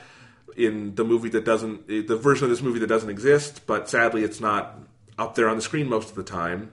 [0.57, 3.67] in the movie that doesn't, the version of this movie that doesn't exist.
[3.67, 4.78] But sadly, it's not
[5.18, 6.73] up there on the screen most of the time.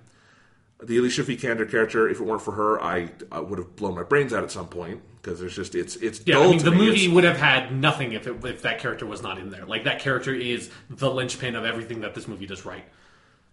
[0.81, 4.03] The Alicia Vikander character, if it weren't for her, I, I would have blown my
[4.03, 6.77] brains out at some point because there's just it's it's Yeah, I mean the me.
[6.77, 9.65] movie It's- would have had nothing if it, if that character was not in there.
[9.65, 12.83] Like that character is the linchpin of everything that this movie does right.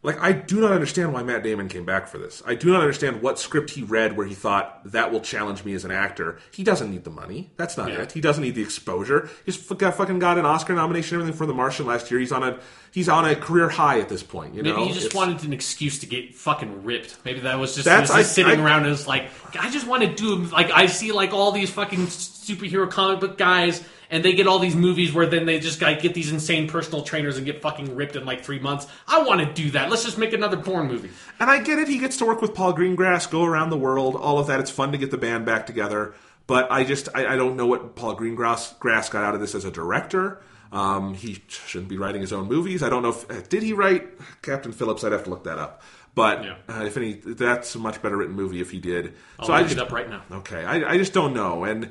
[0.02, 2.42] Like, I do not understand why Matt Damon came back for this.
[2.46, 5.74] I do not understand what script he read where he thought that will challenge me
[5.74, 6.38] as an actor.
[6.52, 7.50] He doesn't need the money.
[7.58, 8.00] That's not Yeah.
[8.02, 8.12] it.
[8.12, 9.28] He doesn't need the exposure.
[9.44, 12.18] He's fucking got an Oscar nomination and everything for The Martian last year.
[12.18, 12.58] He's on a
[12.92, 14.54] he's on a career high at this point.
[14.54, 17.18] You know, Maybe he just It's- wanted an excuse to get fucking ripped.
[17.26, 19.26] Maybe that was just, That's- was just I- sitting I- around and was like,
[19.60, 22.06] I just want to do like I see like all these fucking
[22.40, 26.00] superhero comic book guys, and they get all these movies where then they just like,
[26.02, 28.86] get these insane personal trainers and get fucking ripped in like three months.
[29.06, 29.90] I want to do that.
[29.90, 31.10] Let's just make another porn movie.
[31.38, 31.88] And I get it.
[31.88, 34.58] He gets to work with Paul Greengrass, go around the world, all of that.
[34.60, 36.14] It's fun to get the band back together.
[36.46, 39.54] But I just I, I don't know what Paul Greengrass Grass got out of this
[39.54, 40.42] as a director.
[40.72, 42.82] Um, he shouldn't be writing his own movies.
[42.82, 44.08] I don't know if did he write
[44.42, 45.04] Captain Phillips.
[45.04, 45.82] I'd have to look that up.
[46.14, 46.56] But Yeah.
[46.68, 49.14] uh, if any, that's a much better written movie if he did.
[49.38, 50.22] I'll so I look just it up right now.
[50.32, 51.90] Okay, I, I just don't know, and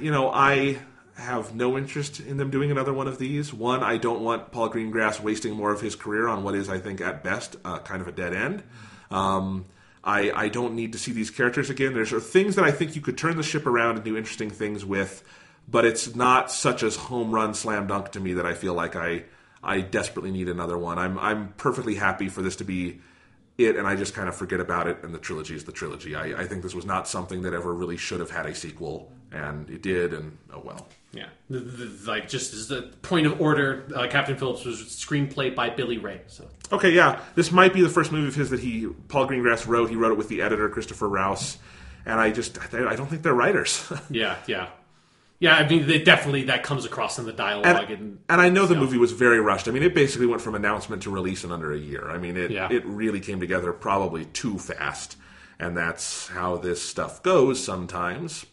[0.00, 0.78] you know, I
[1.16, 3.52] have no interest in them doing another one of these.
[3.52, 6.78] One, I don't want Paul Greengrass wasting more of his career on what is, I
[6.78, 8.62] think, at best, uh, kind of a dead end.
[9.10, 9.66] Um,
[10.04, 11.94] I, I don't need to see these characters again.
[11.94, 14.84] There's things that I think you could turn the ship around and do interesting things
[14.84, 15.24] with,
[15.68, 18.94] but it's not such as home run slam dunk to me that I feel like
[18.94, 19.24] I
[19.64, 20.96] I desperately need another one.
[20.98, 23.00] I'm I'm perfectly happy for this to be
[23.58, 26.14] it and I just kind of forget about it and the trilogy is the trilogy.
[26.14, 29.10] I, I think this was not something that ever really should have had a sequel
[29.32, 30.86] and it did and oh well.
[31.12, 35.54] Yeah, The- the- like just as the point of order, uh, Captain Phillips was screenplay
[35.54, 36.20] by Billy Ray.
[36.26, 37.20] So Okay, yeah.
[37.34, 39.88] This might be the first movie of his that he Paul Greengrass wrote.
[39.88, 41.58] He wrote it with the editor Christopher Rouse.
[42.04, 43.90] And I just I don't think they're writers.
[44.10, 44.68] yeah, yeah,
[45.38, 45.56] yeah.
[45.56, 48.66] I mean, they definitely that comes across in the dialogue and, and, and I know
[48.66, 49.68] the movie was very rushed.
[49.68, 52.08] I mean, it basically went from announcement to release in under a year.
[52.10, 52.68] I mean, it Yeah.
[52.70, 55.16] it really came together probably too fast,
[55.58, 58.46] and that's how this stuff goes sometimes.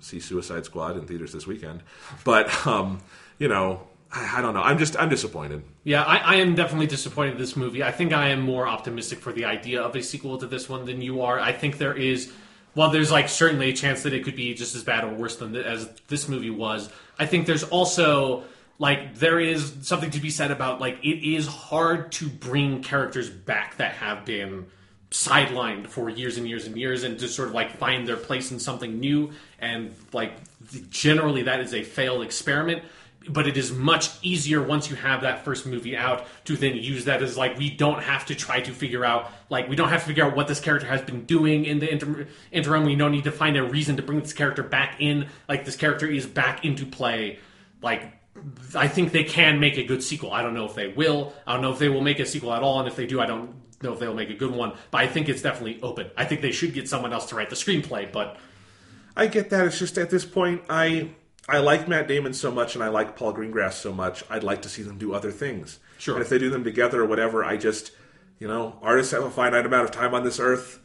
[0.00, 1.82] See Suicide Squad in theaters this weekend,
[2.22, 3.00] but um,
[3.38, 3.80] you know,
[4.12, 4.62] I, I don't know.
[4.62, 5.64] I'm just I'm disappointed.
[5.84, 7.82] Yeah, I, I am definitely disappointed in this movie.
[7.82, 10.84] I think I am more optimistic for the idea of a sequel to this one
[10.84, 11.40] than you are.
[11.40, 12.30] I think there is,
[12.76, 15.36] well, there's like certainly a chance that it could be just as bad or worse
[15.36, 16.90] than th- as this movie was.
[17.18, 18.44] I think there's also
[18.78, 23.30] like there is something to be said about like it is hard to bring characters
[23.30, 24.66] back that have been
[25.10, 28.50] sidelined for years and years and years and just sort of like find their place
[28.52, 30.32] in something new and like
[30.90, 32.82] generally that is a failed experiment
[33.28, 37.04] but it is much easier once you have that first movie out to then use
[37.06, 40.00] that as like we don't have to try to figure out like we don't have
[40.00, 43.12] to figure out what this character has been doing in the inter- interim we don't
[43.12, 46.26] need to find a reason to bring this character back in like this character is
[46.26, 47.38] back into play
[47.82, 48.12] like
[48.74, 50.30] I think they can make a good sequel.
[50.30, 51.32] I don't know if they will.
[51.46, 53.18] I don't know if they will make a sequel at all, and if they do,
[53.18, 54.74] I don't know if they'll make a good one.
[54.90, 56.10] But I think it's definitely open.
[56.16, 58.10] I think they should get someone else to write the screenplay.
[58.10, 58.36] But
[59.16, 59.66] I get that.
[59.66, 61.10] It's just at this point, I
[61.48, 64.24] I like Matt Damon so much, and I like Paul Greengrass so much.
[64.28, 65.78] I'd like to see them do other things.
[65.98, 66.16] Sure.
[66.16, 67.92] And if they do them together or whatever, I just,
[68.38, 70.80] you know, artists have a finite amount of time on this earth.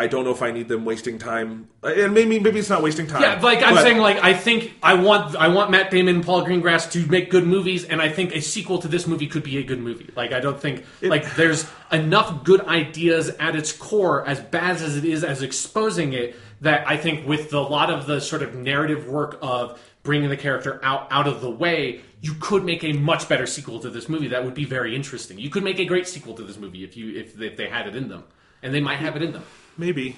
[0.00, 2.84] I don't know if I need them wasting time, uh, and maybe maybe it's not
[2.84, 3.20] wasting time.
[3.20, 6.24] yeah, like I'm but- saying, like I think I want I want Matt Damon and
[6.24, 9.42] Paul Greengrass to make good movies, and I think a sequel to this movie could
[9.42, 10.08] be a good movie.
[10.14, 14.96] Like I don't think like there's enough good ideas at its core, as bad as
[14.96, 18.54] it is as exposing it, that I think with a lot of the sort of
[18.54, 22.92] narrative work of bringing the character out out of the way, you could make a
[22.92, 25.38] much better sequel to this movie that would be very interesting.
[25.38, 27.86] You could make a great sequel to this movie if you if, if they had
[27.86, 28.24] it in them,
[28.62, 29.44] and they might have it in them.
[29.76, 30.16] Maybe,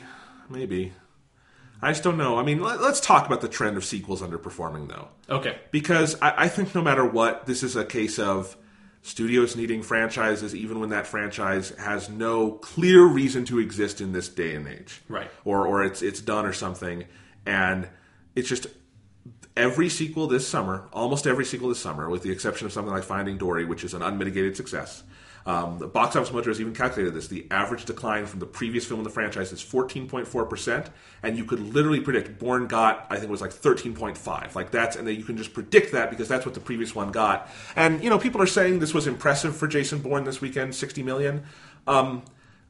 [0.48, 0.92] maybe.
[1.82, 2.38] I just don't know.
[2.38, 5.08] I mean, let, let's talk about the trend of sequels underperforming, though.
[5.30, 5.58] Okay.
[5.70, 8.54] because I, I think no matter what, this is a case of
[9.02, 14.28] studios needing franchises, even when that franchise has no clear reason to exist in this
[14.28, 15.30] day and age, Right.
[15.44, 17.04] Or or it's it's done or something,
[17.46, 17.88] and
[18.36, 18.66] it's just
[19.56, 23.02] every sequel this summer, almost every sequel this summer, with the exception of something like
[23.02, 25.02] Finding Dory, which is an unmitigated success.
[25.46, 27.28] Um, the box office mojo has even calculated this.
[27.28, 30.88] The average decline from the previous film in the franchise is 14.4%,
[31.22, 34.54] and you could literally predict Bourne got, I think it was like 13.5.
[34.54, 37.10] Like that's, and then you can just predict that because that's what the previous one
[37.10, 37.48] got.
[37.74, 41.02] And, you know, people are saying this was impressive for Jason Bourne this weekend, 60
[41.02, 41.44] million.
[41.86, 42.22] Um,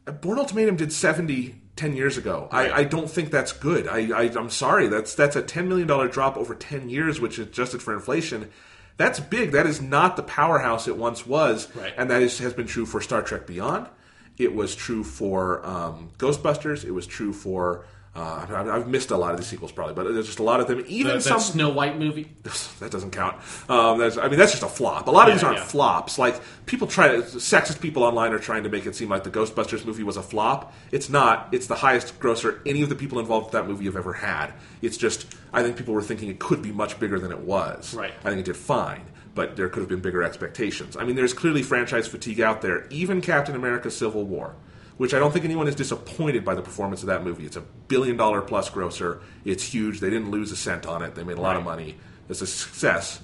[0.06, 2.48] Bourne Ultimatum did 70 10 years ago.
[2.50, 3.88] I, I don't think that's good.
[3.88, 4.88] I, I, I'm sorry.
[4.88, 8.50] That's, that's a $10 million drop over 10 years, which adjusted for inflation
[8.98, 9.52] That's big.
[9.52, 11.94] That is not the powerhouse it once was, Right.
[11.96, 13.88] and that is, has been true for Star Trek Beyond.
[14.36, 16.84] It was true for um, Ghostbusters.
[16.84, 17.84] It was true for.
[18.12, 20.58] Uh, I've- I've missed a lot of the sequels probably, but there's just a lot
[20.58, 20.84] of them.
[20.88, 22.28] Even The, some Snow White movie.
[22.80, 23.36] that doesn't count.
[23.68, 25.06] Um, I mean, that's just a flop.
[25.06, 25.64] A lot of Yeah, these aren't yeah.
[25.64, 26.18] flops.
[26.18, 29.30] Like people try to, sexist people online are trying to make it seem like the
[29.30, 30.74] Ghostbusters movie was a flop.
[30.90, 31.48] It's not.
[31.52, 34.54] It's the highest grosser any of the people involved with that movie have ever had.
[34.82, 37.94] It's just, I think people were thinking it could be much bigger than it was.
[37.94, 38.12] Right.
[38.24, 39.02] I think it did fine,
[39.36, 40.96] but there could have been bigger expectations.
[40.96, 42.88] I mean, there's clearly franchise fatigue out there.
[42.90, 44.56] Even Captain America: Civil War.
[45.00, 47.46] Which I don't think anyone is disappointed by the performance of that movie.
[47.46, 49.22] It's a billion dollar plus grosser.
[49.46, 49.98] It's huge.
[49.98, 51.14] They didn't lose a cent on it.
[51.14, 51.96] They made a lot of money.
[52.28, 53.22] It's a success.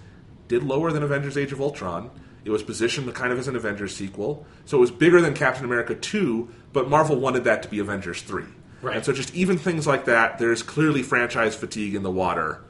[0.49, 2.11] Did lower than Avengers: Age of Ultron.
[2.47, 5.67] It was positioned kind of as an Avengers sequel, so it was bigger than Captain
[5.67, 6.49] America two.
[6.73, 8.49] But Marvel wanted that to be Avengers three.
[8.81, 8.97] Right.
[8.97, 12.65] And so just even things like that, there's clearly franchise fatigue in the water.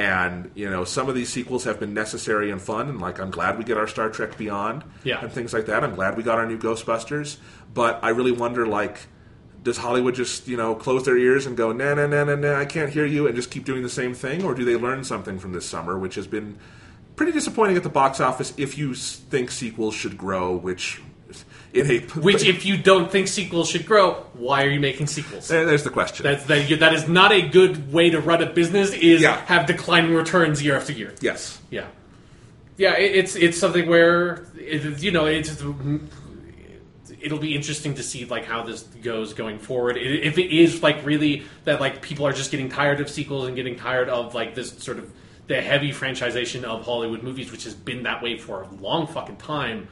[0.00, 3.30] And you know, some of these sequels have been necessary and fun, and like I'm
[3.30, 5.20] glad we get our Star Trek Beyond Yeah.
[5.22, 5.84] and things like that.
[5.84, 7.36] I'm glad we got our new Ghostbusters,
[7.74, 8.98] but I really wonder like.
[9.62, 12.58] Does Hollywood just you know close their ears and go na na na na na
[12.58, 15.04] I can't hear you and just keep doing the same thing, or do they learn
[15.04, 16.56] something from this summer, which has been
[17.14, 18.54] pretty disappointing at the box office?
[18.56, 21.02] If you think sequels should grow, which
[21.72, 25.48] in a Which, if you don't think sequels should grow, why are you making sequels?
[25.48, 26.24] there- there's the question.
[26.24, 28.92] That's that, you- that is not a good way to run a business.
[28.92, 29.36] Is Yeah.
[29.46, 31.14] have declining returns year after year.
[31.20, 31.86] yes, Yeah,
[32.76, 32.94] yeah.
[32.96, 35.62] It, it's it's something where it, you know it's
[37.20, 39.96] it'll be interesting to see like how this goes going forward.
[39.96, 43.46] I- If it is like really that like people are just getting tired of sequels
[43.46, 45.12] and getting tired of like this sort of
[45.46, 49.36] the heavy franchisation of Hollywood movies, which has been that way for a long fucking
[49.36, 49.88] time.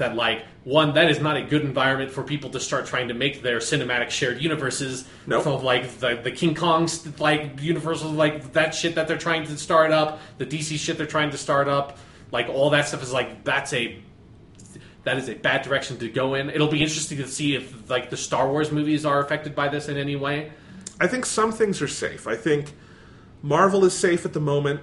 [0.00, 3.14] That like one that is not a good environment for people to start trying to
[3.14, 5.46] make their cinematic shared universes Nope.
[5.46, 9.56] of like the, the King Kong's like Universal like that shit that they're trying to
[9.58, 11.98] start up, the DC shit they're trying to start up,
[12.32, 14.02] like all that stuff is like that's a
[15.04, 16.48] that is a bad direction to go in.
[16.50, 19.88] It'll be interesting to see if like the Star Wars movies are affected by this
[19.88, 20.52] in any way.
[20.98, 22.26] I think some things are safe.
[22.26, 22.72] I think
[23.42, 24.80] Marvel is safe at the moment,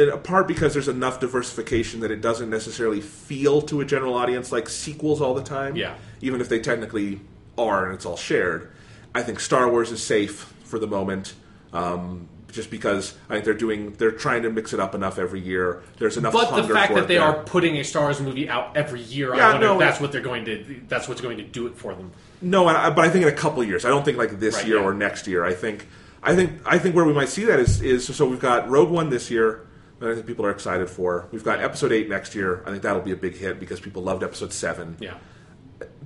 [0.00, 4.52] in part because there's enough diversification that it doesn't necessarily feel to a general audience
[4.52, 5.76] like sequels all the time.
[5.76, 5.94] Yeah.
[6.20, 7.20] Even if they technically
[7.56, 8.70] are and it's all shared.
[9.14, 11.34] I think Star Wars is safe for the moment.
[11.72, 15.40] Um, just because I think they're doing, they're trying to mix it up enough every
[15.40, 15.82] year.
[15.98, 16.32] There's enough.
[16.32, 17.24] But the fact that they there.
[17.24, 20.00] are putting a Star Wars movie out every year, Yeah, I wonder no, if that's
[20.00, 20.82] what they're going to.
[20.88, 22.10] That's what's going to do it for them.
[22.40, 23.84] No, I, but I think in a couple of years.
[23.84, 24.84] I don't think like this Right, year yeah.
[24.84, 25.44] or next year.
[25.44, 25.86] I think,
[26.22, 28.90] I think, I think where we might see that is is so we've got Rogue
[28.90, 29.67] One this year
[30.00, 31.28] that I think people are excited for.
[31.32, 32.62] We've got Episode Eight next year.
[32.66, 34.96] I think that'll be a big hit because people loved Episode Seven.
[35.00, 35.14] Yeah.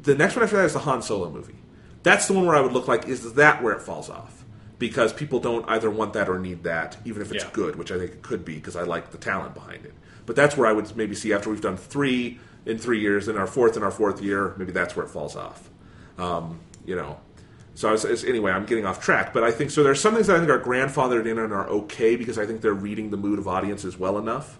[0.02, 1.56] The next one after that is the Han Solo movie.
[2.02, 4.44] That's the one where I would look like is that where it falls off
[4.78, 7.50] because people don't either want that or need that, even if it's Yeah.
[7.52, 9.94] good, which I think it could be because I like the talent behind it.
[10.26, 13.36] But that's where I would maybe see after we've done three in three years, then
[13.36, 15.70] our fourth in our fourth year, maybe that's where it falls off.
[16.18, 17.18] Um, you know.
[17.74, 19.82] So I was, it's- anyway, I'm getting off track, but I think so.
[19.82, 22.60] There's some things that I think are grandfathered in and are okay because I think
[22.60, 24.58] they're reading the mood of audiences well enough.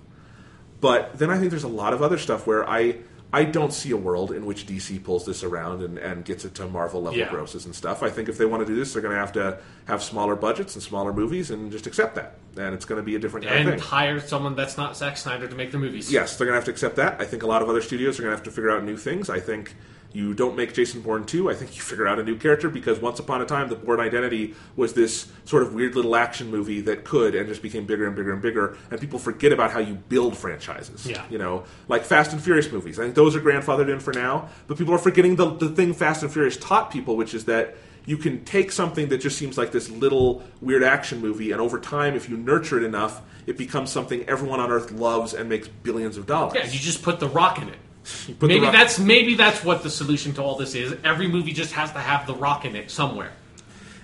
[0.80, 2.96] But then I think there's a lot of other stuff where I
[3.34, 6.54] I don't see a world in which DC pulls this around and, and gets it
[6.56, 7.30] to Marvel level Yeah.
[7.30, 8.02] grosses and stuff.
[8.02, 10.36] I think if they want to do this, they're going to have to have smaller
[10.36, 12.34] budgets and smaller movies and just accept that.
[12.58, 15.48] And it's going to be a different kind And hire someone that's not Zack Snyder
[15.48, 16.12] to make the movies.
[16.12, 17.22] Yes, they're going to have to accept that.
[17.22, 18.98] I think a lot of other studios are going to have to figure out new
[18.98, 19.30] things.
[19.30, 19.74] I think
[20.12, 21.50] you don't make Jason Bourne 2.
[21.50, 24.00] I think you figure out a new character because once upon a time, the Bourne
[24.00, 28.06] identity was this sort of weird little action movie that could and just became bigger
[28.06, 28.76] and bigger and bigger.
[28.90, 31.06] And people forget about how you build franchises.
[31.06, 31.24] Yeah.
[31.30, 32.98] You know, like Fast and Furious movies.
[32.98, 34.48] I think those are grandfathered in for now.
[34.66, 37.74] But people are forgetting the, the thing Fast and Furious taught people, which is that
[38.04, 41.78] you can take something that just seems like this little weird action movie, and over
[41.78, 45.68] time, if you nurture it enough, it becomes something everyone on Earth loves and makes
[45.68, 46.54] billions of dollars.
[46.54, 47.78] Yeah, you just put the rock in it.
[48.26, 50.94] You put the Maybe rock- that's maybe that's what the solution to all this is.
[51.04, 53.32] Every movie just has to have the rock in it somewhere.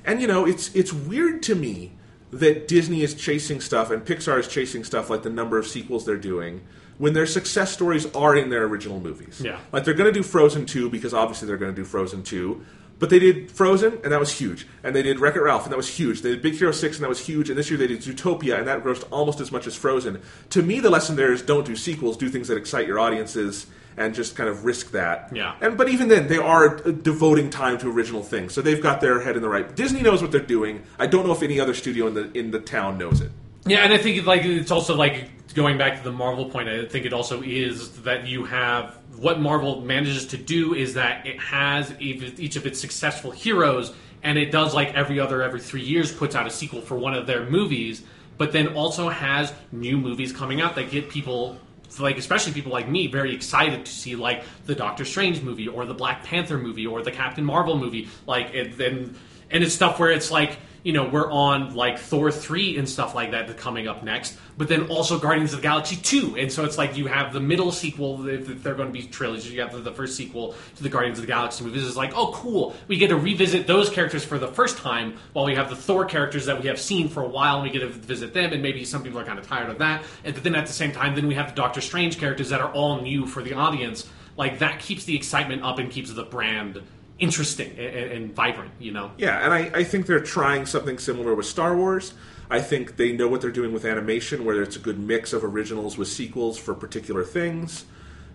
[0.04, 1.92] And you know, it's it's weird to me
[2.30, 6.04] that Disney is chasing stuff and Pixar is chasing stuff like the number of sequels
[6.04, 6.60] they're doing
[6.98, 9.40] when their success stories are in their original movies.
[9.42, 9.58] Yeah.
[9.72, 12.60] Like they're going to do Frozen 2 because obviously they're going to do Frozen 2.
[12.98, 14.66] But they did Frozen, and that was huge.
[14.82, 16.20] And they did Wreck It Ralph, and that was huge.
[16.22, 17.48] They did Big Hero 6, and that was huge.
[17.48, 20.20] And this year they did Zootopia, and that grossed almost as much as Frozen.
[20.50, 23.68] To me, the lesson there is don't do sequels, do things that excite your audiences,
[23.98, 25.30] and just kind of risk that.
[25.34, 25.56] Yeah.
[25.60, 29.20] And but even then, they are devoting time to original things, so they've got their
[29.20, 29.74] head in the right.
[29.74, 30.82] Disney knows what they're doing.
[30.98, 33.30] I don't know if any other studio in the in the town knows it.
[33.66, 36.68] Yeah, and I think like it's also like going back to the Marvel point.
[36.68, 41.26] I think it also is that you have what Marvel manages to do is that
[41.26, 45.82] it has each of its successful heroes, and it does like every other every three
[45.82, 48.02] years puts out a sequel for one of their movies,
[48.36, 51.58] but then also has new movies coming out that get people
[52.00, 55.84] like especially people like me very excited to see like the Doctor Strange movie or
[55.86, 58.08] the Black Panther movie or the Captain Marvel movie.
[58.26, 59.16] Like it, and
[59.50, 60.58] and it's stuff where it's like
[60.88, 64.68] you know we're on like Thor three and stuff like that coming up next, but
[64.68, 67.70] then also Guardians of the Galaxy two, and so it's like you have the middle
[67.70, 69.52] sequel if they're going to be trilogies.
[69.52, 71.86] You have the, first sequel to the Guardians of the Galaxy movies.
[71.86, 75.44] It's like oh cool, we get to revisit those characters for the first time, while
[75.44, 77.80] we have the Thor characters that we have seen for a while, and we get
[77.80, 80.42] to visit them, and maybe some people are kind of tired of that, and but
[80.42, 83.02] then at the same time, then we have the Doctor Strange characters that are all
[83.02, 84.08] new for the audience.
[84.38, 86.80] Like that keeps the excitement up and keeps the brand
[87.18, 88.72] interesting and, and vibrant.
[88.78, 89.10] You know.
[89.18, 92.14] Yeah, and I, I think they're trying something similar with Star Wars.
[92.50, 95.44] I think they know what they're doing with animation, where it's a good mix of
[95.44, 97.84] originals with sequels for particular things.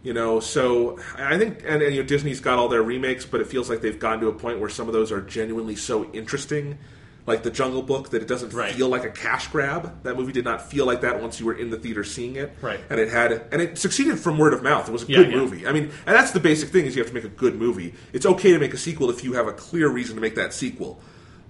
[0.03, 3.39] You know, so I think, and, and you know, Disney's got all their remakes, but
[3.39, 6.11] it feels like they've gotten to a point where some of those are genuinely so
[6.11, 6.77] interesting,
[7.25, 8.73] like the Jungle Book, that it doesn't Right.
[8.75, 10.03] feel like a cash grab.
[10.03, 12.53] That movie did not feel like that once you were in the theater seeing it.
[12.61, 12.79] Right.
[12.89, 14.89] And it had, and it succeeded from word of mouth.
[14.89, 15.37] It was a Yeah, good yeah.
[15.37, 15.65] movie.
[15.67, 17.93] I mean, and that's the basic thing: is you have to make a good movie.
[18.11, 20.53] It's okay to make a sequel if you have a clear reason to make that
[20.53, 21.01] sequel.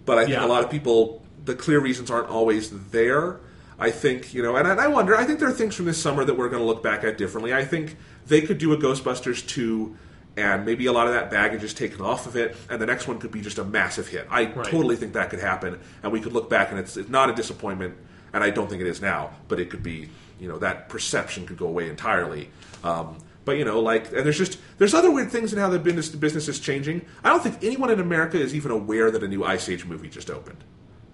[0.05, 0.45] But I think Yeah.
[0.45, 3.37] a lot of people, the clear reasons aren't always there.
[3.79, 5.15] I think you know, and, and I wonder.
[5.15, 7.17] I think there are things from this summer that we're going to look back at
[7.17, 7.51] differently.
[7.51, 9.95] I think they could do a Ghostbusters two,
[10.35, 13.07] and maybe a lot of that baggage is taken off of it, and the next
[13.07, 14.27] one could be just a massive hit.
[14.29, 14.65] I Right.
[14.65, 17.33] totally think that could happen, and we could look back and it's, it's not a
[17.33, 17.95] disappointment,
[18.33, 20.09] and I don't think it is now, but it could be.
[20.39, 22.49] You know, that perception could go away entirely.
[22.83, 25.79] Um, but you know, like, and there's just there's other weird things in how the
[25.79, 27.05] business the business is changing.
[27.23, 30.09] I don't think anyone in America is even aware that a new Ice Age movie
[30.09, 30.63] just opened,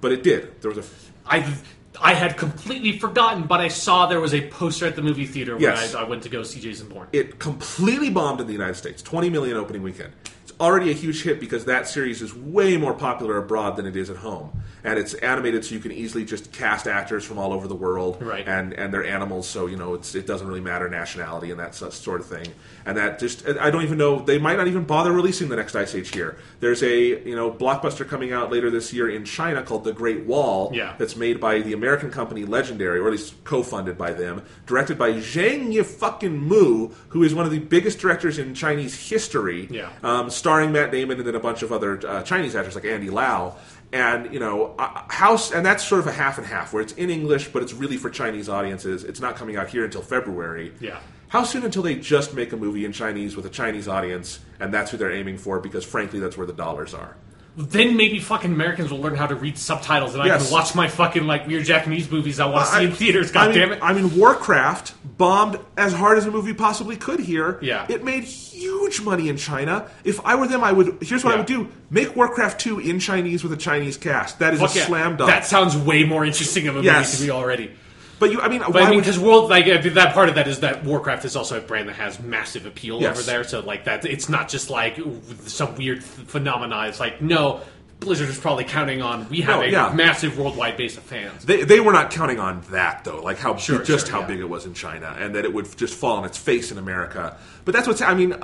[0.02, 0.62] but it did.
[0.62, 0.90] There was a
[1.30, 1.54] I
[2.02, 5.54] I had completely forgotten, but I saw there was a poster at the movie theater
[5.54, 5.94] when Yes.
[5.96, 7.08] I, I went to go see Jason Bourne.
[7.12, 9.02] it completely bombed in the United States.
[9.02, 10.14] 20 million opening weekend.
[10.50, 13.96] It's already a huge hit because that series is way more popular abroad than it
[13.96, 14.64] is at home.
[14.84, 18.22] And it's animated so you can easily just cast actors from all over the world.
[18.22, 18.48] Right.
[18.48, 21.76] And and they're animals, so you know it's, it doesn't really matter nationality and that
[21.76, 22.48] sort of thing.
[22.86, 25.76] And that just I don't even know they might not even bother releasing the next
[25.76, 26.38] Ice Age here.
[26.62, 26.98] There's a
[27.28, 30.72] you know blockbuster coming out later this year in China called The Great Wall.
[30.74, 30.96] Yeah.
[30.98, 35.12] That's made by the American company Legendary, or at least co-funded by them, directed by
[35.12, 39.68] Zhang fucking Mu, who is one of the biggest directors in Chinese history.
[39.70, 39.92] Yeah.
[40.04, 43.10] Um, starring Matt Damon and then a bunch of other uh, Chinese actors like Andy
[43.10, 43.56] Lau.
[43.92, 46.94] And you know, uh, house, and that's sort of a half and half, where it's
[46.94, 49.04] in English, but it's really for Chinese audiences.
[49.04, 50.74] It's not coming out here until February.
[50.80, 51.00] Yeah.
[51.30, 54.74] How soon until they just make a movie in Chinese with a Chinese audience, and
[54.74, 55.60] that's who they're aiming for?
[55.60, 57.16] Because frankly, that's where the dollars are.
[57.62, 60.88] Then maybe fucking Americans will learn how to read subtitles, and I can watch my
[60.88, 63.30] fucking like weird Japanese movies I want to see I- in theaters.
[63.32, 63.80] I God mean, damn it!
[63.82, 67.60] I mean, Warcraft bombed as hard as a movie possibly could here.
[67.62, 67.86] Yeah.
[67.90, 69.90] It made huge money in China.
[70.06, 71.00] If I were them, I would.
[71.04, 74.40] Here's what I would do: make Warcraft two in Chinese with a Chinese cast.
[74.40, 74.86] That is Fuck a yeah.
[74.86, 75.30] slam dunk.
[75.30, 77.12] That sounds way more interesting of a Yes.
[77.20, 77.72] movie to me already.
[78.20, 80.48] But you, I mean, But I mean, because World like uh, that part of that
[80.48, 83.18] is that Warcraft is also a brand that has massive appeal Yes.
[83.18, 83.44] over there.
[83.44, 85.00] So like that, it's not just like
[85.46, 86.88] some weird th- phenomena.
[86.88, 87.62] It's like no,
[88.00, 89.94] Blizzard is probably counting on we have No, a yeah.
[89.94, 91.44] massive worldwide base of fans.
[91.46, 94.28] They, they were not counting on that though, like how Sure, just sure, how yeah.
[94.28, 96.78] big it was in China, and that it would just fall on its face in
[96.78, 97.38] America.
[97.66, 98.36] But that's what's I mean.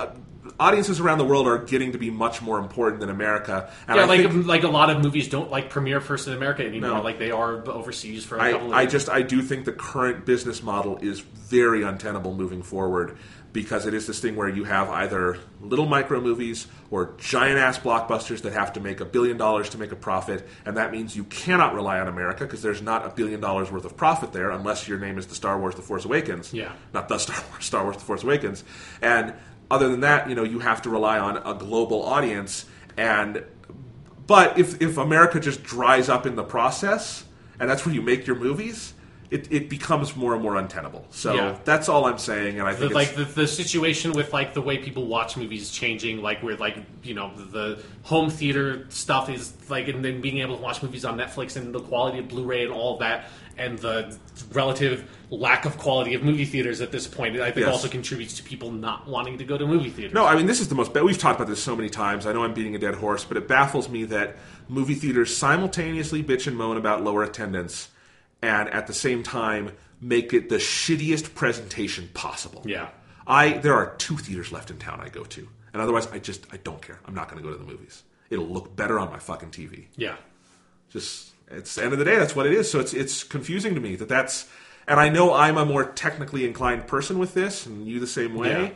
[0.58, 3.70] Audiences around the world are getting to be much more important than America.
[3.86, 6.32] And yeah, I like think, like a lot of movies don't like premiere first in
[6.32, 6.90] America anymore.
[6.90, 7.02] No.
[7.02, 8.92] Like they are overseas for a I, couple of I years.
[8.92, 13.18] just I do think the current business model is very untenable moving forward
[13.52, 17.78] because it is this thing where you have either little micro movies or giant ass
[17.78, 21.16] blockbusters that have to make a billion dollars to make a profit, and that means
[21.16, 24.50] you cannot rely on America because there's not a billion dollars worth of profit there
[24.50, 26.52] unless your name is the Star Wars: The Force Awakens.
[26.52, 26.72] Yeah.
[26.92, 28.62] not the Star Wars: Star Wars: The Force Awakens,
[29.00, 29.32] and
[29.70, 33.44] other than that, you know, you have to rely on a global audience and
[34.26, 37.24] but if, if America just dries up in the process,
[37.60, 38.92] and that's where you make your movies,
[39.30, 41.06] it, it becomes more and more untenable.
[41.10, 41.58] So Yeah.
[41.64, 44.62] that's all I'm saying, and I the, think like the, the situation with like the
[44.62, 49.52] way people watch movies changing like where like you know the home theater stuff is
[49.68, 52.62] like and then being able to watch movies on netflix and the quality of blu-ray
[52.62, 53.28] and all of that
[53.58, 54.16] and the
[54.52, 57.72] relative lack of quality of movie theaters at this point i think Yes.
[57.72, 60.60] also contributes to people not wanting to go to movie theaters no, I mean this
[60.60, 60.94] is the most.
[60.94, 62.26] We've talked about this so many times.
[62.26, 64.36] I know I'm beating a dead horse, but it baffles me that
[64.68, 67.88] movie theaters simultaneously bitch and moan about lower attendance,
[68.42, 72.62] and at the same time make it the shittiest presentation possible.
[72.64, 72.88] Yeah.
[73.26, 76.46] I there are two theaters left in town I go to, and otherwise I just
[76.52, 77.00] I don't care.
[77.06, 78.02] I'm not going to go to the movies.
[78.30, 79.86] It'll look better on my fucking TV.
[79.96, 80.16] yeah
[80.90, 83.74] just it's the end of the day that's what it is so it's it's confusing
[83.74, 84.48] to me that that's
[84.88, 88.34] and i know i'm a more technically inclined person with this and you the same
[88.34, 88.70] way Yeah.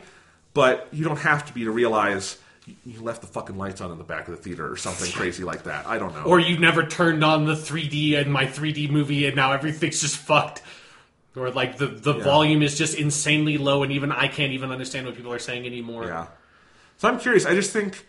[0.53, 3.91] but you don't have to be to realize you- you left the fucking lights on
[3.91, 6.39] in the back of the theater or something crazy like that i don't know or
[6.39, 10.61] you never turned on the 3d and my 3d movie and now everything's just fucked
[11.35, 15.05] Or like the the volume is just insanely low, and even I can't even understand
[15.07, 16.03] what people are saying anymore.
[16.05, 16.27] Yeah.
[16.97, 17.45] So I'm curious.
[17.45, 18.05] I just think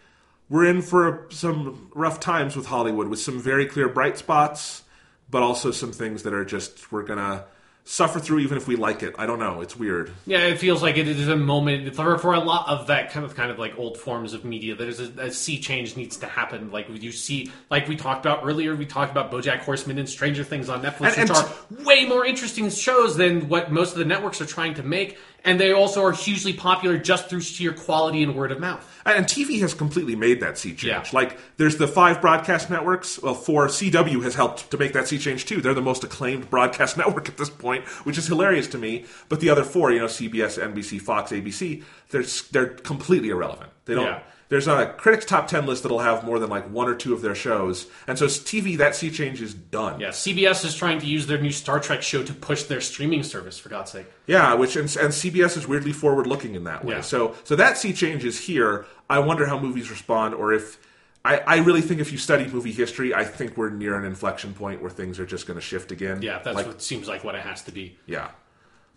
[0.53, 4.83] we're in for some rough times with Hollywood, with some very clear bright spots,
[5.31, 7.47] but also some things that are just we're gonna
[7.85, 9.13] suffer through even if we like it.
[9.19, 9.61] I don't know.
[9.61, 10.13] It's weird.
[10.25, 13.25] Yeah, it feels like it is a moment for, for a lot of that kind
[13.25, 14.77] of kind of like old forms of media.
[14.77, 16.71] There's a, a sea change needs to happen.
[16.71, 20.45] Like you see, like we talked about earlier, we talked about BoJack Horseman and Stranger
[20.45, 23.99] Things on Netflix, And- which and- are way more interesting shows than what most of
[23.99, 27.73] the networks are trying to make, and they also are hugely popular just through sheer
[27.73, 28.89] quality and word of mouth.
[29.05, 30.85] And TV has completely made that sea change.
[30.85, 31.05] Yeah.
[31.13, 33.21] Like, there's the five broadcast networks.
[33.21, 35.61] Well, four CW has helped to make that sea change too.
[35.61, 39.05] They're the most acclaimed broadcast network at this point, which is hilarious to me.
[39.29, 43.71] But the other four, you know, CBS, NBC, Fox, ABC, they're they're completely irrelevant.
[43.85, 44.07] They don't.
[44.07, 44.23] Yeah.
[44.53, 47.15] There's not a critics top ten list that'll have more than like one or two
[47.15, 49.99] of their shows, and so TV that sea change is done.
[49.99, 53.23] Yeah, CBS is trying to use their new Star Trek show to push their streaming
[53.23, 53.59] service.
[53.59, 54.05] For God's sake.
[54.27, 56.97] Yeah, which and, and CBS is weirdly forward looking in that way.
[56.97, 57.01] Yeah.
[57.01, 58.85] So so that sea change is here.
[59.09, 60.79] I wonder how movies respond, or if
[61.25, 64.53] I, I really think if you study movie history, I think we're near an inflection
[64.53, 66.21] point where things are just going to shift again.
[66.21, 67.97] Yeah, that's Like- what seems like what it has to be.
[68.07, 68.33] yeah.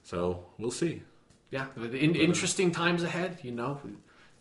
[0.04, 1.02] So we'll see.
[1.50, 3.38] Yeah, in, interesting times ahead.
[3.42, 3.80] You know,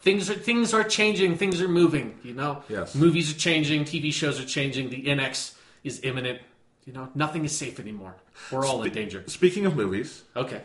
[0.04, 1.36] things are things are changing.
[1.36, 2.18] Things are moving.
[2.22, 2.94] You know, Yes.
[2.94, 3.84] movies are changing.
[3.84, 4.90] TV shows are changing.
[4.90, 6.40] The NX is imminent.
[6.86, 8.14] You know, nothing is safe anymore.
[8.52, 9.24] We're all in danger.
[9.26, 10.62] Speaking of movies, Okay.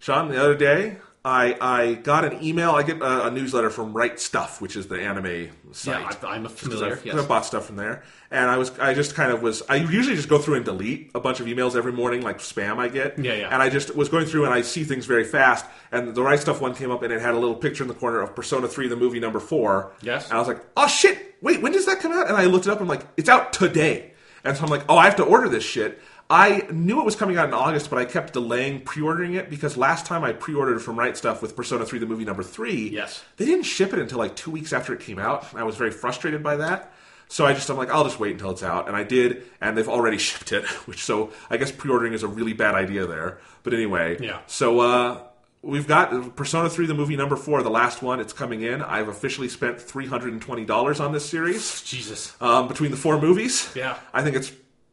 [0.00, 2.70] Sean, the other day I I got an email.
[2.70, 6.00] I get a, a newsletter from Right Stuf, which is the anime site.
[6.00, 6.92] Yeah, I, I'm Because familiar.
[6.94, 7.14] I've, Yes.
[7.16, 10.16] I've bought stuff from there, and I was I just kind of was I usually
[10.16, 13.18] just go through and delete a bunch of emails every morning, like spam I get.
[13.18, 13.48] Yeah, yeah.
[13.52, 16.38] And I just was going through and I see things very fast, and the right
[16.38, 18.66] stuf one came up and it had a little picture in the corner of Persona
[18.66, 19.92] Three, the movie number four.
[20.00, 20.24] Yes.
[20.24, 21.36] And I was like, oh shit!
[21.42, 22.28] Wait, when does that come out?
[22.28, 22.80] And I looked it up.
[22.80, 24.12] I'm like, it's out today.
[24.42, 26.00] And so I'm like, oh, I have to order this shit.
[26.32, 29.76] I knew it was coming out in August, but I kept delaying pre-ordering it because
[29.76, 33.24] last time I pre-ordered from Right Stuf with Persona 3, the movie number three, Yes.
[33.36, 35.52] they didn't ship it until like two weeks after it came out.
[35.56, 36.92] I was very frustrated by that.
[37.26, 39.76] So I just I'm like I'll just wait until it's out, and I did, and
[39.76, 40.64] they've already shipped it.
[40.88, 43.38] Which so I guess pre-ordering is a really bad idea there.
[43.62, 44.38] But anyway, Yeah.
[44.48, 45.22] So uh,
[45.62, 48.18] we've got Persona 3, the movie number four, the last one.
[48.18, 48.82] It's coming in.
[48.82, 52.34] I've officially spent three hundred and twenty dollars on this series Jesus.
[52.40, 53.70] um, between the four movies.
[53.76, 53.96] Yeah.
[54.12, 54.50] I think it's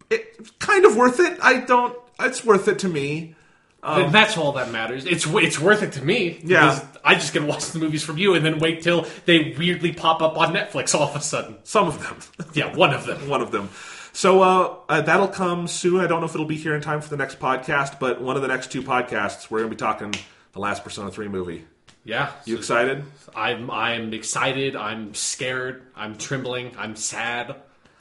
[0.09, 1.37] it's kind of worth it.
[1.41, 1.97] I don't.
[2.19, 3.35] It's worth it to me.
[3.83, 5.05] And that's all that matters.
[5.05, 6.31] It's it's worth it to me.
[6.31, 6.73] Um, Yeah.
[6.75, 9.55] because I just get to watch the movies from you and then wait till they
[9.57, 11.57] weirdly pop up on Netflix all of a sudden.
[11.63, 12.47] Some of them.
[12.53, 13.29] Yeah, one of them.
[13.29, 13.69] one of them.
[14.11, 16.01] So uh, uh, that'll come soon.
[16.01, 18.35] I don't know if it'll be here in time for the next podcast, but one
[18.35, 20.13] of the next two podcasts, we're going to be talking
[20.53, 21.63] the last Persona 3 movie.
[22.03, 22.31] Yeah.
[22.45, 23.03] You excited?
[23.35, 24.75] I'm I'm excited.
[24.75, 25.83] I'm scared.
[25.95, 26.71] I'm trembling.
[26.77, 27.55] I'm sad.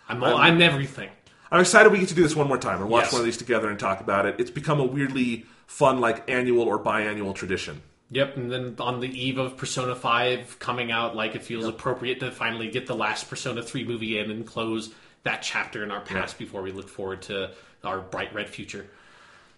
[0.08, 1.10] I'm all, I'm everything.
[1.50, 3.12] I'm excited we get to do this one more time and watch Yes.
[3.12, 4.36] one of these together and talk about it.
[4.38, 7.82] It's become a weirdly fun, like annual or biannual tradition.
[8.10, 12.20] Yep, and then on the eve of Persona 5 coming out, like it feels appropriate
[12.20, 14.92] to finally get the last Persona 3 movie in and close
[15.24, 17.50] that chapter in our past before we look forward to
[17.82, 18.86] our bright red future.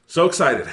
[0.07, 0.67] So excited.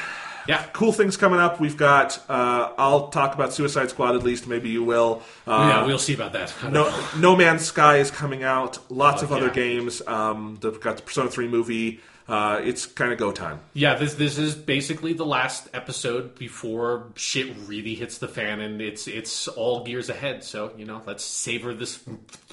[0.47, 0.63] Yeah.
[0.73, 1.59] Cool things coming up.
[1.59, 4.47] We've got, uh, I'll talk about Suicide Squad at least.
[4.47, 5.21] Maybe you will.
[5.47, 6.53] Uh, yeah, we'll see about that.
[6.71, 8.79] No, no Man's Sky is coming out.
[8.91, 9.53] Lots of other yeah.
[9.53, 10.01] games.
[10.05, 11.99] Um, they've got the Persona 3 movie.
[12.27, 13.59] Uh, it's kind of go time.
[13.73, 18.81] Yeah, this this is basically the last episode before shit really hits the fan, and
[18.81, 20.43] it's it's all gears ahead.
[20.43, 21.99] So you know, let's savor this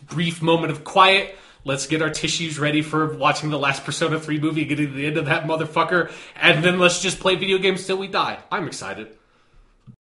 [0.08, 1.34] brief moment of quiet.
[1.64, 5.06] Let's get our tissues ready for watching the last Persona 3 movie, getting to the
[5.06, 8.38] end of that motherfucker, and then let's just play video games till we die.
[8.50, 9.16] I'm excited.